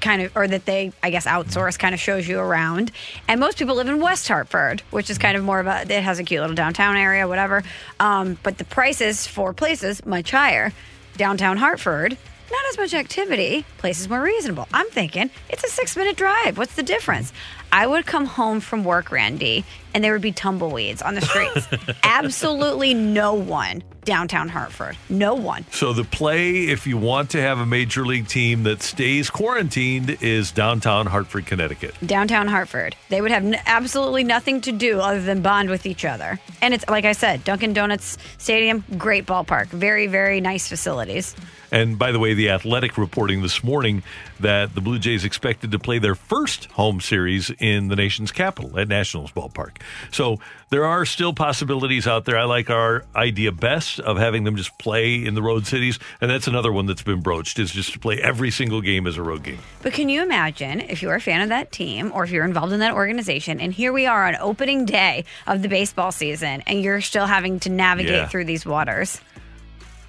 kind 0.00 0.22
of 0.22 0.36
or 0.36 0.46
that 0.46 0.64
they 0.66 0.92
I 1.02 1.10
guess 1.10 1.26
outsource 1.26 1.78
kind 1.78 1.94
of 1.94 2.00
shows 2.00 2.26
you 2.26 2.40
around. 2.40 2.90
And 3.28 3.38
most 3.38 3.56
people 3.56 3.76
live 3.76 3.88
in 3.88 4.00
West 4.00 4.26
Hartford, 4.26 4.80
which 4.90 5.10
is 5.10 5.18
kind 5.18 5.36
of 5.36 5.44
more 5.44 5.60
of 5.60 5.68
a 5.68 5.82
it 5.82 6.02
has 6.02 6.18
a 6.18 6.24
cute 6.24 6.40
little 6.40 6.56
downtown 6.56 6.96
area, 6.96 7.28
whatever. 7.28 7.62
Um, 8.00 8.36
but 8.42 8.58
the 8.58 8.64
prices 8.64 9.28
for 9.28 9.52
places 9.52 10.04
much 10.04 10.32
higher. 10.32 10.72
Downtown 11.16 11.56
Hartford, 11.56 12.18
not 12.50 12.60
as 12.70 12.78
much 12.78 12.94
activity, 12.94 13.64
places 13.78 14.08
more 14.08 14.20
reasonable. 14.20 14.66
I'm 14.74 14.90
thinking 14.90 15.30
it's 15.48 15.62
a 15.62 15.68
six 15.68 15.96
minute 15.96 16.16
drive. 16.16 16.58
What's 16.58 16.74
the 16.74 16.82
difference? 16.82 17.32
I 17.70 17.86
would 17.86 18.06
come 18.06 18.26
home 18.26 18.58
from 18.58 18.84
work, 18.84 19.12
Randy, 19.12 19.64
and 19.94 20.02
there 20.02 20.12
would 20.12 20.22
be 20.22 20.32
tumbleweeds 20.32 21.00
on 21.00 21.14
the 21.14 21.20
streets. 21.20 21.68
Absolutely 22.02 22.92
no 22.94 23.34
one 23.34 23.82
downtown 24.04 24.48
Hartford. 24.48 24.96
No 25.08 25.34
one. 25.34 25.64
So 25.70 25.92
the 25.92 26.04
play, 26.04 26.66
if 26.66 26.86
you 26.86 26.96
want 26.96 27.30
to 27.30 27.40
have 27.40 27.58
a 27.58 27.66
major 27.66 28.04
league 28.04 28.28
team 28.28 28.62
that 28.64 28.82
stays 28.82 29.30
quarantined, 29.30 30.18
is 30.22 30.52
downtown 30.52 31.06
Hartford, 31.06 31.46
Connecticut. 31.46 31.94
Downtown 32.04 32.46
Hartford. 32.48 32.94
They 33.08 33.20
would 33.20 33.30
have 33.30 33.44
n- 33.44 33.60
absolutely 33.66 34.24
nothing 34.24 34.60
to 34.62 34.72
do 34.72 35.00
other 35.00 35.22
than 35.22 35.42
bond 35.42 35.70
with 35.70 35.86
each 35.86 36.04
other. 36.04 36.38
And 36.60 36.74
it's, 36.74 36.86
like 36.88 37.04
I 37.04 37.12
said, 37.12 37.44
Dunkin' 37.44 37.72
Donuts 37.72 38.18
Stadium, 38.38 38.84
great 38.98 39.26
ballpark. 39.26 39.68
Very, 39.68 40.06
very 40.06 40.40
nice 40.40 40.68
facilities. 40.68 41.34
And 41.72 41.98
by 41.98 42.12
the 42.12 42.20
way, 42.20 42.34
the 42.34 42.50
Athletic 42.50 42.96
reporting 42.96 43.42
this 43.42 43.64
morning 43.64 44.04
that 44.38 44.74
the 44.74 44.80
Blue 44.80 44.98
Jays 44.98 45.24
expected 45.24 45.72
to 45.72 45.78
play 45.78 45.98
their 45.98 46.14
first 46.14 46.66
home 46.66 47.00
series 47.00 47.50
in 47.58 47.88
the 47.88 47.96
nation's 47.96 48.30
capital 48.30 48.78
at 48.78 48.86
Nationals 48.86 49.32
Ballpark. 49.32 49.78
So 50.10 50.38
there 50.70 50.84
are 50.84 51.04
still 51.04 51.32
possibilities 51.32 52.06
out 52.06 52.24
there. 52.24 52.36
I 52.38 52.44
like 52.44 52.70
our 52.70 53.04
idea 53.14 53.52
best 53.52 54.00
of 54.00 54.16
having 54.18 54.44
them 54.44 54.56
just 54.56 54.76
play 54.78 55.24
in 55.24 55.34
the 55.34 55.42
road 55.42 55.66
cities, 55.66 55.98
and 56.20 56.30
that's 56.30 56.46
another 56.46 56.72
one 56.72 56.86
that's 56.86 57.02
been 57.02 57.20
broached 57.20 57.58
is 57.58 57.70
just 57.70 57.92
to 57.92 57.98
play 57.98 58.20
every 58.20 58.50
single 58.50 58.80
game 58.80 59.06
as 59.06 59.16
a 59.16 59.22
road 59.22 59.42
game. 59.42 59.58
But 59.82 59.92
can 59.92 60.08
you 60.08 60.22
imagine 60.22 60.80
if 60.80 61.02
you're 61.02 61.14
a 61.14 61.20
fan 61.20 61.40
of 61.42 61.48
that 61.50 61.70
team 61.72 62.10
or 62.14 62.24
if 62.24 62.30
you're 62.30 62.44
involved 62.44 62.72
in 62.72 62.80
that 62.80 62.94
organization, 62.94 63.60
and 63.60 63.72
here 63.72 63.92
we 63.92 64.06
are 64.06 64.26
on 64.26 64.36
opening 64.36 64.84
day 64.84 65.24
of 65.46 65.62
the 65.62 65.68
baseball 65.68 66.10
season, 66.12 66.62
and 66.66 66.82
you're 66.82 67.00
still 67.00 67.26
having 67.26 67.60
to 67.60 67.70
navigate 67.70 68.12
Yeah. 68.14 68.26
through 68.28 68.44
these 68.46 68.66
waters? 68.66 69.20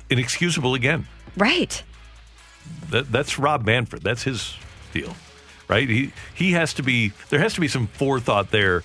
Inexcusable 0.09 0.73
again. 0.75 1.07
Right. 1.37 1.81
That, 2.91 3.11
that's 3.11 3.37
Rob 3.39 3.65
Manfred. 3.65 4.03
That's 4.03 4.23
his 4.23 4.55
deal, 4.93 5.15
right? 5.67 5.87
He 5.89 6.11
he 6.33 6.51
has 6.53 6.73
to 6.75 6.83
be. 6.83 7.11
There 7.29 7.39
has 7.39 7.53
to 7.55 7.61
be 7.61 7.67
some 7.67 7.87
forethought 7.87 8.51
there 8.51 8.83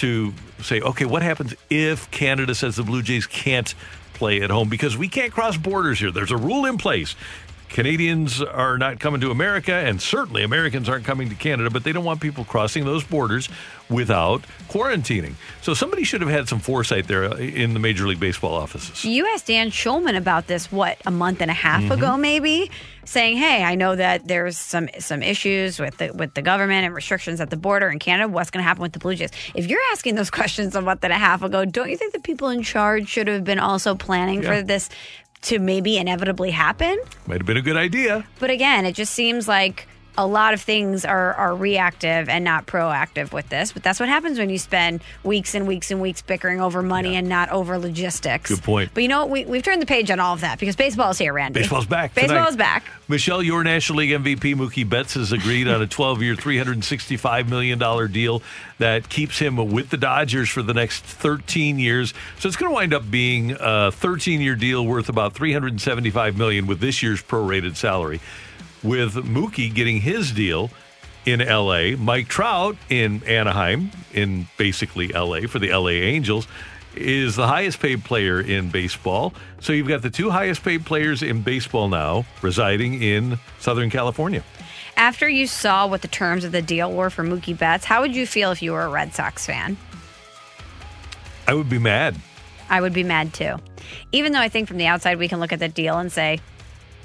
to 0.00 0.32
say, 0.62 0.80
okay, 0.80 1.04
what 1.04 1.22
happens 1.22 1.54
if 1.68 2.10
Canada 2.10 2.54
says 2.54 2.76
the 2.76 2.82
Blue 2.82 3.02
Jays 3.02 3.26
can't 3.26 3.74
play 4.14 4.42
at 4.42 4.50
home 4.50 4.68
because 4.68 4.96
we 4.96 5.08
can't 5.08 5.32
cross 5.32 5.56
borders 5.56 5.98
here. 5.98 6.10
There's 6.10 6.30
a 6.30 6.36
rule 6.36 6.66
in 6.66 6.78
place. 6.78 7.16
Canadians 7.70 8.42
are 8.42 8.76
not 8.78 8.98
coming 9.00 9.20
to 9.20 9.30
America, 9.30 9.72
and 9.72 10.00
certainly 10.02 10.42
Americans 10.42 10.88
aren't 10.88 11.04
coming 11.04 11.28
to 11.28 11.34
Canada, 11.34 11.70
but 11.70 11.84
they 11.84 11.92
don't 11.92 12.04
want 12.04 12.20
people 12.20 12.44
crossing 12.44 12.84
those 12.84 13.04
borders 13.04 13.48
without 13.88 14.42
quarantining. 14.68 15.34
So 15.62 15.74
somebody 15.74 16.04
should 16.04 16.20
have 16.20 16.30
had 16.30 16.48
some 16.48 16.60
foresight 16.60 17.08
there 17.08 17.24
in 17.40 17.74
the 17.74 17.80
Major 17.80 18.06
League 18.06 18.20
Baseball 18.20 18.54
offices. 18.54 19.04
You 19.04 19.28
asked 19.34 19.46
Dan 19.46 19.70
Shulman 19.70 20.16
about 20.16 20.46
this, 20.46 20.70
what, 20.70 20.98
a 21.06 21.10
month 21.10 21.40
and 21.40 21.50
a 21.50 21.54
half 21.54 21.82
Mhm. 21.82 21.90
ago, 21.92 22.16
maybe, 22.16 22.70
saying, 23.04 23.38
"Hey, 23.38 23.64
I 23.64 23.74
know 23.74 23.96
that 23.96 24.28
there's 24.28 24.56
some 24.56 24.88
some 25.00 25.22
issues 25.22 25.80
with 25.80 25.96
the 25.98 26.12
with 26.12 26.34
the 26.34 26.42
government 26.42 26.84
and 26.84 26.94
restrictions 26.94 27.40
at 27.40 27.50
the 27.50 27.56
border 27.56 27.88
in 27.88 27.98
Canada. 27.98 28.28
What's 28.28 28.50
going 28.50 28.62
to 28.62 28.68
happen 28.68 28.82
with 28.82 28.92
the 28.92 29.00
Blue 29.00 29.16
Jays?" 29.16 29.30
If 29.54 29.66
you're 29.66 29.80
asking 29.90 30.14
those 30.14 30.30
questions 30.40 30.76
a 30.76 30.80
month 30.80 31.02
and 31.02 31.12
a 31.12 31.18
half 31.18 31.42
ago, 31.42 31.64
don't 31.64 31.90
you 31.90 31.96
think 31.96 32.12
the 32.12 32.20
people 32.20 32.48
in 32.50 32.62
charge 32.62 33.08
should 33.08 33.26
have 33.26 33.42
been 33.42 33.58
also 33.58 33.94
planning 33.96 34.42
Yeah. 34.42 34.50
for 34.56 34.62
this 34.62 34.88
to 35.42 35.58
maybe 35.58 35.96
inevitably 35.98 36.50
happen? 36.50 36.98
Might 37.26 37.38
have 37.38 37.46
been 37.46 37.56
a 37.56 37.62
good 37.62 37.76
idea. 37.76 38.26
But 38.38 38.50
again, 38.50 38.84
it 38.84 38.94
just 38.94 39.12
seems 39.14 39.48
like 39.48 39.88
a 40.18 40.26
lot 40.26 40.54
of 40.54 40.60
things 40.60 41.04
are, 41.04 41.34
are 41.34 41.54
reactive 41.54 42.28
and 42.28 42.44
not 42.44 42.66
proactive 42.66 43.32
with 43.32 43.48
this, 43.48 43.72
but 43.72 43.82
that's 43.82 44.00
what 44.00 44.08
happens 44.08 44.38
when 44.38 44.50
you 44.50 44.58
spend 44.58 45.02
weeks 45.22 45.54
and 45.54 45.66
weeks 45.66 45.90
and 45.90 46.00
weeks 46.00 46.22
bickering 46.22 46.60
over 46.60 46.82
money 46.82 47.16
and 47.16 47.28
not 47.28 47.48
over 47.50 47.78
logistics. 47.78 48.50
Good 48.50 48.62
point. 48.62 48.90
But 48.92 49.02
you 49.02 49.08
know 49.08 49.20
what? 49.20 49.30
We, 49.30 49.44
we've 49.44 49.62
turned 49.62 49.80
the 49.80 49.86
page 49.86 50.10
on 50.10 50.20
all 50.20 50.34
of 50.34 50.40
that 50.40 50.58
because 50.58 50.76
baseball 50.76 51.10
is 51.10 51.18
here, 51.18 51.32
Randy. 51.32 51.60
Baseball's 51.60 51.86
back. 51.86 52.14
Baseball 52.14 52.36
tonight. 52.36 52.48
is 52.50 52.56
back. 52.56 52.84
Michelle, 53.08 53.42
your 53.42 53.64
National 53.64 53.98
League 53.98 54.10
MVP 54.10 54.54
Mookie 54.54 54.88
Betts 54.88 55.14
has 55.14 55.32
agreed 55.32 55.68
on 55.68 55.82
a 55.82 55.86
12-year, 55.86 56.34
$365 56.34 57.48
million 57.48 58.12
deal 58.12 58.42
that 58.78 59.08
keeps 59.08 59.38
him 59.38 59.56
with 59.56 59.90
the 59.90 59.96
Dodgers 59.96 60.48
for 60.48 60.62
the 60.62 60.74
next 60.74 61.02
13 61.02 61.78
years. 61.78 62.14
So 62.38 62.48
it's 62.48 62.56
going 62.56 62.70
to 62.70 62.74
wind 62.74 62.94
up 62.94 63.10
being 63.10 63.52
a 63.52 63.90
13-year 63.90 64.56
deal 64.56 64.86
worth 64.86 65.08
about 65.08 65.34
375 65.34 66.36
million 66.36 66.66
with 66.66 66.80
this 66.80 67.02
year's 67.02 67.22
prorated 67.22 67.76
salary. 67.76 68.20
With 68.82 69.14
Mookie 69.14 69.72
getting 69.72 70.00
his 70.00 70.32
deal 70.32 70.70
in 71.26 71.40
LA, 71.40 71.96
Mike 71.96 72.28
Trout 72.28 72.76
in 72.88 73.22
Anaheim, 73.24 73.90
in 74.12 74.48
basically 74.56 75.08
LA 75.08 75.42
for 75.42 75.58
the 75.58 75.70
LA 75.70 75.90
Angels, 75.90 76.46
is 76.94 77.36
the 77.36 77.46
highest 77.46 77.80
paid 77.80 78.04
player 78.04 78.40
in 78.40 78.70
baseball. 78.70 79.34
So 79.60 79.72
you've 79.72 79.88
got 79.88 80.02
the 80.02 80.10
two 80.10 80.30
highest 80.30 80.62
paid 80.62 80.84
players 80.84 81.22
in 81.22 81.42
baseball 81.42 81.88
now 81.88 82.24
residing 82.42 83.02
in 83.02 83.38
Southern 83.58 83.90
California. 83.90 84.42
After 84.96 85.28
you 85.28 85.46
saw 85.46 85.86
what 85.86 86.02
the 86.02 86.08
terms 86.08 86.44
of 86.44 86.52
the 86.52 86.62
deal 86.62 86.92
were 86.92 87.10
for 87.10 87.24
Mookie 87.24 87.56
Betts, 87.56 87.84
how 87.84 88.00
would 88.00 88.14
you 88.14 88.26
feel 88.26 88.50
if 88.50 88.62
you 88.62 88.72
were 88.72 88.82
a 88.82 88.88
Red 88.88 89.14
Sox 89.14 89.46
fan? 89.46 89.76
I 91.46 91.54
would 91.54 91.68
be 91.68 91.78
mad. 91.78 92.16
I 92.68 92.80
would 92.80 92.92
be 92.92 93.02
mad 93.02 93.34
too. 93.34 93.56
Even 94.12 94.32
though 94.32 94.40
I 94.40 94.48
think 94.48 94.68
from 94.68 94.76
the 94.76 94.86
outside 94.86 95.18
we 95.18 95.28
can 95.28 95.40
look 95.40 95.52
at 95.52 95.58
the 95.58 95.68
deal 95.68 95.98
and 95.98 96.10
say, 96.10 96.40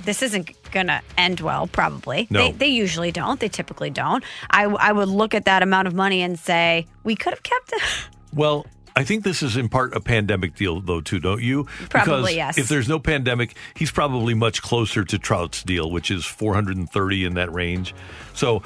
this 0.04 0.22
isn't 0.22 0.52
going 0.72 0.88
to 0.88 1.02
end 1.18 1.40
well, 1.40 1.68
probably. 1.68 2.28
No. 2.30 2.48
They, 2.48 2.52
they 2.52 2.68
usually 2.68 3.12
don't. 3.12 3.40
They 3.40 3.50
typically 3.50 3.90
don't. 3.90 4.24
I, 4.50 4.66
I 4.66 4.92
would 4.92 5.10
look 5.10 5.34
at 5.34 5.46
that 5.46 5.64
amount 5.64 5.88
of 5.88 5.94
money 5.94 6.22
and 6.22 6.38
say, 6.38 6.88
we 7.04 7.16
could 7.16 7.34
have 7.34 7.44
kept 7.44 7.74
it. 7.74 7.82
Well, 8.34 8.66
I 8.98 9.06
think 9.06 9.24
this 9.24 9.42
is 9.42 9.56
in 9.56 9.70
part 9.70 9.96
a 9.96 10.02
pandemic 10.02 10.56
deal, 10.56 10.82
though, 10.82 11.00
too, 11.00 11.20
don't 11.20 11.42
you? 11.42 11.66
Probably, 11.90 12.34
because 12.34 12.36
yes. 12.36 12.58
If 12.58 12.68
there's 12.68 12.90
no 12.90 13.00
pandemic, 13.00 13.56
he's 13.76 13.92
probably 13.92 14.34
much 14.34 14.62
closer 14.62 15.06
to 15.06 15.18
Trout's 15.18 15.64
deal, 15.64 15.90
which 15.90 16.12
is 16.12 16.26
430 16.26 17.24
in 17.24 17.36
that 17.36 17.54
range. 17.54 17.96
So 18.34 18.62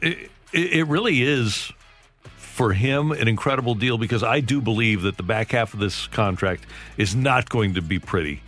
it, 0.00 0.30
it 0.54 0.72
it 0.72 0.86
really 0.86 1.22
is 1.22 1.70
for 2.36 2.72
him 2.74 3.10
an 3.12 3.26
incredible 3.26 3.74
deal 3.74 3.96
because 3.96 4.22
I 4.22 4.40
do 4.40 4.60
believe 4.60 5.02
that 5.02 5.16
the 5.16 5.22
back 5.22 5.52
half 5.52 5.72
of 5.72 5.80
this 5.80 6.06
contract 6.08 6.66
is 6.98 7.14
not 7.14 7.48
going 7.48 7.74
to 7.74 7.82
be 7.82 7.98
pretty. 7.98 8.42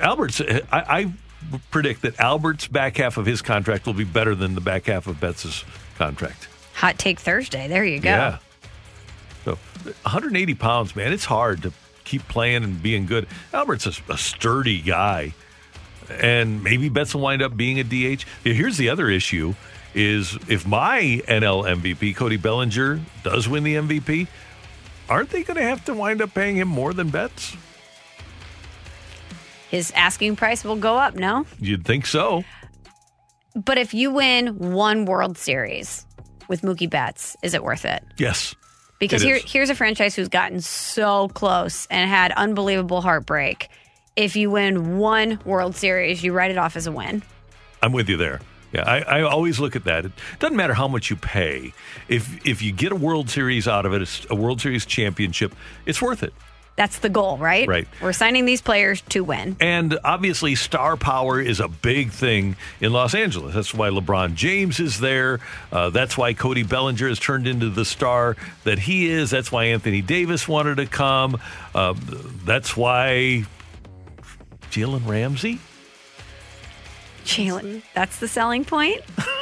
Albert's, 0.00 0.40
uh, 0.40 0.60
I, 0.72 0.78
I 0.78 1.12
predict 1.70 2.02
that 2.02 2.18
Albert's 2.18 2.66
back 2.66 2.96
half 2.96 3.16
of 3.16 3.26
his 3.26 3.42
contract 3.42 3.86
will 3.86 3.94
be 3.94 4.04
better 4.04 4.34
than 4.34 4.54
the 4.54 4.60
back 4.60 4.86
half 4.86 5.06
of 5.06 5.20
Betts's 5.20 5.64
contract. 5.96 6.48
Hot 6.74 6.98
take 6.98 7.20
Thursday. 7.20 7.68
There 7.68 7.84
you 7.84 8.00
go. 8.00 8.08
Yeah. 8.08 8.38
So 9.44 9.52
180 9.82 10.54
pounds, 10.54 10.94
man, 10.94 11.12
it's 11.12 11.24
hard 11.24 11.62
to 11.62 11.72
keep 12.04 12.26
playing 12.28 12.64
and 12.64 12.82
being 12.82 13.06
good. 13.06 13.26
Albert's 13.52 13.86
a, 13.86 14.12
a 14.12 14.18
sturdy 14.18 14.80
guy, 14.80 15.34
and 16.10 16.62
maybe 16.62 16.88
Betts 16.88 17.14
will 17.14 17.22
wind 17.22 17.42
up 17.42 17.56
being 17.56 17.78
a 17.78 17.84
DH. 17.84 18.24
Here's 18.44 18.76
the 18.76 18.88
other 18.88 19.08
issue: 19.08 19.54
is 19.94 20.36
if 20.48 20.66
my 20.66 21.22
NL 21.26 21.64
MVP 21.80 22.14
Cody 22.16 22.36
Bellinger 22.36 23.00
does 23.22 23.48
win 23.48 23.64
the 23.64 23.76
MVP, 23.76 24.28
aren't 25.08 25.30
they 25.30 25.42
going 25.42 25.56
to 25.56 25.62
have 25.62 25.84
to 25.86 25.94
wind 25.94 26.20
up 26.20 26.34
paying 26.34 26.56
him 26.56 26.68
more 26.68 26.92
than 26.92 27.10
Betts? 27.10 27.56
His 29.70 29.92
asking 29.94 30.36
price 30.36 30.64
will 30.64 30.76
go 30.76 30.96
up, 30.96 31.14
no? 31.14 31.46
You'd 31.58 31.84
think 31.84 32.04
so. 32.06 32.44
But 33.54 33.78
if 33.78 33.94
you 33.94 34.10
win 34.10 34.72
one 34.72 35.04
World 35.04 35.38
Series 35.38 36.04
with 36.48 36.62
Mookie 36.62 36.90
Betts, 36.90 37.36
is 37.42 37.54
it 37.54 37.62
worth 37.62 37.84
it? 37.84 38.02
Yes. 38.18 38.54
Because 38.98 39.22
It 39.22 39.26
here, 39.26 39.36
is. 39.36 39.44
here's 39.50 39.70
a 39.70 39.74
franchise 39.74 40.14
who's 40.14 40.28
gotten 40.28 40.60
so 40.60 41.28
close 41.28 41.86
and 41.90 42.10
had 42.10 42.32
unbelievable 42.32 43.00
heartbreak. 43.00 43.68
If 44.16 44.36
you 44.36 44.50
win 44.50 44.98
one 44.98 45.38
World 45.44 45.76
Series, 45.76 46.22
you 46.22 46.32
write 46.32 46.50
it 46.50 46.58
off 46.58 46.76
as 46.76 46.86
a 46.86 46.92
win. 46.92 47.22
I'm 47.82 47.92
with 47.92 48.08
you 48.08 48.16
there. 48.16 48.40
Yeah, 48.72 48.82
I, 48.82 49.20
I 49.20 49.22
always 49.22 49.58
look 49.58 49.74
at 49.74 49.84
that. 49.84 50.04
It 50.04 50.12
doesn't 50.38 50.56
matter 50.56 50.74
how 50.74 50.86
much 50.86 51.10
you 51.10 51.16
pay. 51.16 51.72
If 52.08 52.46
if 52.46 52.60
you 52.62 52.70
get 52.72 52.92
a 52.92 52.96
World 52.96 53.28
Series 53.30 53.66
out 53.66 53.84
of 53.86 53.92
it, 53.94 54.02
it's 54.02 54.26
a 54.30 54.34
World 54.36 54.60
Series 54.60 54.84
championship, 54.86 55.54
it's 55.86 56.00
worth 56.02 56.22
it. 56.22 56.32
That's 56.80 57.00
the 57.00 57.10
goal, 57.10 57.36
right? 57.36 57.68
Right. 57.68 57.86
We're 58.00 58.14
signing 58.14 58.46
these 58.46 58.62
players 58.62 59.02
to 59.10 59.22
win. 59.22 59.54
And 59.60 59.98
obviously, 60.02 60.54
star 60.54 60.96
power 60.96 61.38
is 61.38 61.60
a 61.60 61.68
big 61.68 62.10
thing 62.10 62.56
in 62.80 62.90
Los 62.90 63.14
Angeles. 63.14 63.54
That's 63.54 63.74
why 63.74 63.90
LeBron 63.90 64.34
James 64.34 64.80
is 64.80 64.98
there. 64.98 65.40
Uh, 65.70 65.90
that's 65.90 66.16
why 66.16 66.32
Cody 66.32 66.62
Bellinger 66.62 67.06
has 67.06 67.18
turned 67.18 67.46
into 67.46 67.68
the 67.68 67.84
star 67.84 68.34
that 68.64 68.78
he 68.78 69.10
is. 69.10 69.28
That's 69.28 69.52
why 69.52 69.64
Anthony 69.64 70.00
Davis 70.00 70.48
wanted 70.48 70.78
to 70.78 70.86
come. 70.86 71.38
Uh, 71.74 71.92
that's 72.46 72.74
why 72.78 73.44
Jalen 74.70 75.06
Ramsey. 75.06 75.60
Jalen, 77.26 77.82
that's 77.92 78.18
the 78.20 78.26
selling 78.26 78.64
point. 78.64 79.02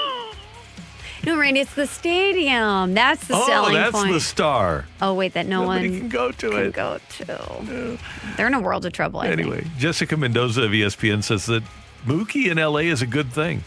no, 1.29 1.39
Randy, 1.39 1.61
it's 1.61 1.75
the 1.75 1.87
stadium. 1.87 2.95
That's 2.95 3.27
the 3.27 3.35
oh, 3.35 3.47
selling 3.47 3.75
that's 3.75 3.93
point. 3.93 4.13
the 4.13 4.21
star. 4.21 4.87
oh, 5.03 5.15
wait, 5.15 5.35
that 5.35 5.47
no 5.47 5.63
Nobody 5.63 5.91
one 5.91 5.99
can 6.01 6.09
go 6.09 6.31
to 6.33 6.51
can 6.51 6.59
it. 6.59 6.73
go 6.73 6.99
to. 7.19 7.99
They're 8.37 8.47
in 8.47 8.55
a 8.55 8.61
world 8.61 8.87
of 8.87 8.93
trouble. 8.93 9.21
I 9.21 9.29
think. 9.29 9.41
Anyway, 9.41 9.67
Jessica 9.77 10.17
Mendoza 10.17 10.63
of 10.63 10.71
ESPN 10.71 11.23
says 11.23 11.47
that 11.47 11.63
Mookie 12.07 12.51
in 12.51 12.57
LA 12.57 12.91
is 12.91 13.03
a 13.03 13.07
good 13.07 13.31
thing. 13.33 13.63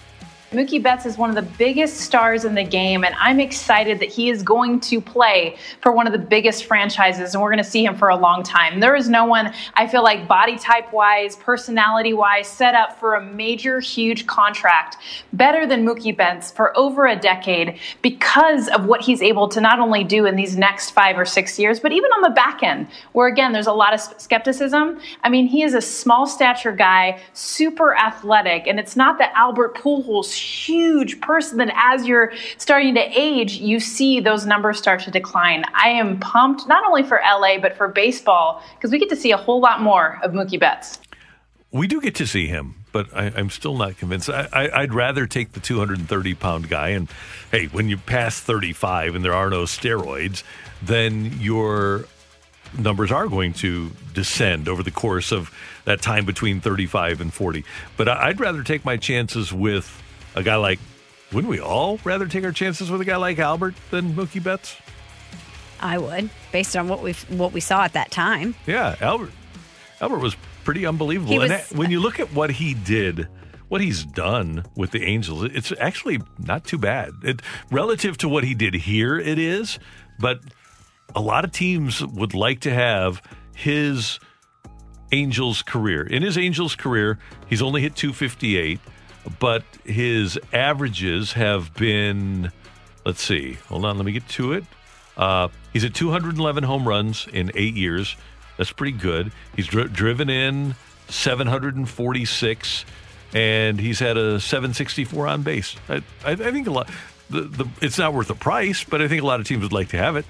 Mookie 0.52 0.84
Betts 0.84 1.06
is 1.06 1.18
one 1.18 1.30
of 1.30 1.36
the 1.38 1.50
biggest 1.58 2.02
stars 2.02 2.44
in 2.44 2.56
the 2.56 2.64
game, 2.64 3.06
and 3.06 3.16
I'm 3.18 3.40
excited 3.40 4.00
that 4.00 4.10
he 4.10 4.30
is 4.30 4.44
going 4.44 4.82
to 4.82 5.00
play 5.00 5.56
for 5.80 5.94
one 5.94 6.08
of 6.08 6.12
the 6.12 6.20
biggest 6.20 6.66
franchises, 6.66 7.34
and 7.34 7.42
we're 7.42 7.52
going 7.52 7.64
to 7.64 7.70
see 7.70 7.86
him 7.86 7.96
for 7.96 8.10
a 8.10 8.18
long 8.18 8.44
time. 8.44 8.82
There 8.82 8.94
is 8.94 9.08
no 9.08 9.24
one, 9.24 9.54
I 9.76 9.88
feel 9.88 10.04
like, 10.04 10.28
body 10.28 10.58
type 10.58 10.92
wise, 10.92 11.38
personality 11.38 12.12
wise, 12.12 12.50
set 12.50 12.76
up 12.76 13.00
for 13.00 13.16
a 13.16 13.24
major, 13.24 13.80
huge 13.80 14.28
contract 14.28 14.98
better 15.32 15.66
than 15.66 15.86
Mookie 15.86 16.16
Betts 16.16 16.52
for 16.52 16.78
over 16.78 17.08
a 17.08 17.16
decade 17.16 17.80
because 18.02 18.68
of 18.68 18.88
what 18.88 19.00
he's 19.00 19.22
able 19.22 19.48
to 19.48 19.62
not 19.62 19.80
only 19.80 20.04
do 20.04 20.26
in 20.26 20.36
these 20.36 20.58
next 20.58 20.92
five 20.92 21.18
or 21.18 21.24
six 21.24 21.58
years, 21.58 21.80
but 21.80 21.94
even 21.94 22.12
on 22.12 22.24
the 22.24 22.30
back 22.32 22.62
end, 22.62 22.88
where 23.14 23.30
again, 23.30 23.54
there's 23.54 23.68
a 23.68 23.74
lot 23.74 23.94
of 23.94 24.02
skepticism. 24.02 25.00
I 25.24 25.30
mean, 25.30 25.48
he 25.48 25.64
is 25.64 25.74
a 25.74 25.82
small 25.82 26.28
stature 26.28 26.74
guy, 26.74 27.22
super 27.32 27.96
athletic, 27.96 28.68
and 28.68 28.82
it's 28.82 28.98
not 28.98 29.18
that 29.20 29.32
Albert 29.34 29.76
Pujols 29.76 30.41
huge 30.42 31.22
person 31.22 31.58
that 31.58 31.72
as 31.76 32.08
you're 32.08 32.34
starting 32.58 32.96
to 32.96 33.02
age, 33.02 33.54
you 33.54 33.80
see 33.80 34.20
those 34.20 34.46
numbers 34.46 34.78
start 34.78 35.02
to 35.02 35.12
decline. 35.12 35.64
I 35.74 35.90
am 35.90 36.20
pumped 36.20 36.68
not 36.68 36.86
only 36.86 37.04
for 37.04 37.22
LA 37.24 37.60
but 37.60 37.76
for 37.78 37.88
baseball 37.88 38.64
because 38.76 38.92
we 38.92 39.00
get 39.00 39.10
to 39.10 39.16
see 39.16 39.32
a 39.32 39.38
whole 39.38 39.62
lot 39.62 39.82
more 39.82 40.20
of 40.24 40.32
Mookie 40.32 40.60
Betts. 40.60 41.00
We 41.72 41.88
do 41.88 42.02
get 42.02 42.16
to 42.16 42.28
see 42.28 42.48
him, 42.48 42.76
but 42.92 43.08
I, 43.16 43.28
I'm 43.28 43.50
still 43.50 43.78
not 43.78 43.98
convinced. 43.98 44.30
I, 44.30 44.70
I'd 44.74 44.94
rather 44.94 45.26
take 45.26 45.54
the 45.54 45.62
230 45.62 46.34
pound 46.36 46.70
guy. 46.70 46.90
And 46.90 47.08
hey, 47.50 47.68
when 47.68 47.88
you 47.88 47.98
pass 47.98 48.40
35 48.40 49.16
and 49.16 49.24
there 49.24 49.34
are 49.34 49.50
no 49.50 49.64
steroids, 49.64 50.44
then 50.82 51.38
your 51.40 52.06
numbers 52.78 53.12
are 53.12 53.28
going 53.28 53.54
to 53.54 53.92
descend 54.14 54.68
over 54.68 54.84
the 54.84 54.92
course 54.92 55.32
of 55.32 55.52
that 55.86 56.02
time 56.02 56.26
between 56.26 56.62
35 56.62 57.22
and 57.22 57.34
40. 57.34 57.64
But 57.98 58.08
I'd 58.08 58.40
rather 58.40 58.64
take 58.64 58.86
my 58.86 58.98
chances 58.98 59.52
with 59.52 60.01
a 60.36 60.44
guy 60.44 60.56
like. 60.56 60.80
Wouldn't 61.32 61.50
we 61.50 61.62
all 61.62 61.98
rather 62.04 62.28
take 62.28 62.44
our 62.44 62.52
chances 62.52 62.92
with 62.92 63.00
a 63.00 63.06
guy 63.06 63.16
like 63.16 63.40
Albert 63.40 63.76
than 63.90 64.14
Mookie 64.14 64.44
Betts? 64.44 64.76
I 65.80 65.98
would, 65.98 66.30
based 66.52 66.76
on 66.76 66.88
what 66.88 67.02
we 67.02 67.14
what 67.30 67.54
we 67.54 67.62
saw 67.62 67.84
at 67.84 67.94
that 67.94 68.12
time. 68.12 68.54
Yeah, 68.68 68.96
Albert. 69.00 69.32
Albert 70.02 70.20
was 70.20 70.36
pretty 70.64 70.86
unbelievable. 70.86 71.32
He 71.32 71.38
and 71.38 71.64
when 71.78 71.90
you 71.90 72.00
look 72.00 72.20
at 72.20 72.34
what 72.34 72.52
he 72.52 72.74
did, 72.74 73.28
what 73.70 73.82
he's 73.82 74.04
done 74.04 74.66
with 74.76 74.92
the 74.92 75.04
Angels, 75.04 75.46
it's 75.46 75.72
actually 75.80 76.20
not 76.38 76.66
too 76.66 76.78
bad. 76.78 77.14
It 77.24 77.42
relative 77.72 78.18
to 78.18 78.30
what 78.30 78.44
he 78.44 78.54
did 78.54 78.74
here, 78.74 79.18
it 79.18 79.40
is. 79.40 79.80
But 80.20 80.42
a 81.16 81.22
lot 81.22 81.46
of 81.46 81.52
teams 81.52 82.06
would 82.06 82.34
like 82.34 82.60
to 82.62 82.74
have 82.74 83.22
his 83.56 84.20
Angels 85.12 85.62
career. 85.62 86.04
In 86.04 86.22
his 86.22 86.38
Angels 86.38 86.76
career, 86.76 87.18
he's 87.48 87.62
only 87.62 87.82
hit 87.82 87.96
258, 87.96 88.80
but 89.40 89.64
his 89.86 90.40
averages 90.54 91.34
have 91.34 91.74
been, 91.76 92.52
let's 93.06 93.22
see, 93.22 93.54
hold 93.68 93.86
on, 93.86 93.98
let 93.98 94.06
me 94.06 94.12
get 94.12 94.28
to 94.30 94.54
it. 94.54 94.64
Uh, 95.18 95.50
he's 95.74 95.84
at 95.84 95.94
211 95.94 96.64
home 96.64 96.88
runs 96.88 97.28
in 97.32 97.52
eight 97.56 97.76
years. 97.76 98.16
That's 98.58 98.72
pretty 98.72 98.98
good. 98.98 99.32
He's 99.56 99.68
dri- 99.68 99.88
driven 99.88 100.30
in 100.30 100.76
746, 101.10 102.86
and 103.34 103.80
he's 103.80 104.00
had 104.00 104.18
a 104.18 104.40
764 104.40 105.28
on 105.28 105.44
base. 105.44 105.76
I, 105.90 105.96
I, 106.26 106.32
I 106.32 106.36
think 106.36 106.68
a 106.68 106.72
lot. 106.72 106.90
The, 107.30 107.42
the, 107.42 107.66
it's 107.82 107.98
not 107.98 108.14
worth 108.14 108.28
the 108.28 108.36
price, 108.36 108.84
but 108.84 109.02
I 109.02 109.08
think 109.08 109.22
a 109.22 109.26
lot 109.26 109.40
of 109.40 109.48
teams 109.48 109.64
would 109.64 109.72
like 109.72 109.90
to 109.90 109.98
have 109.98 110.18
it. 110.18 110.26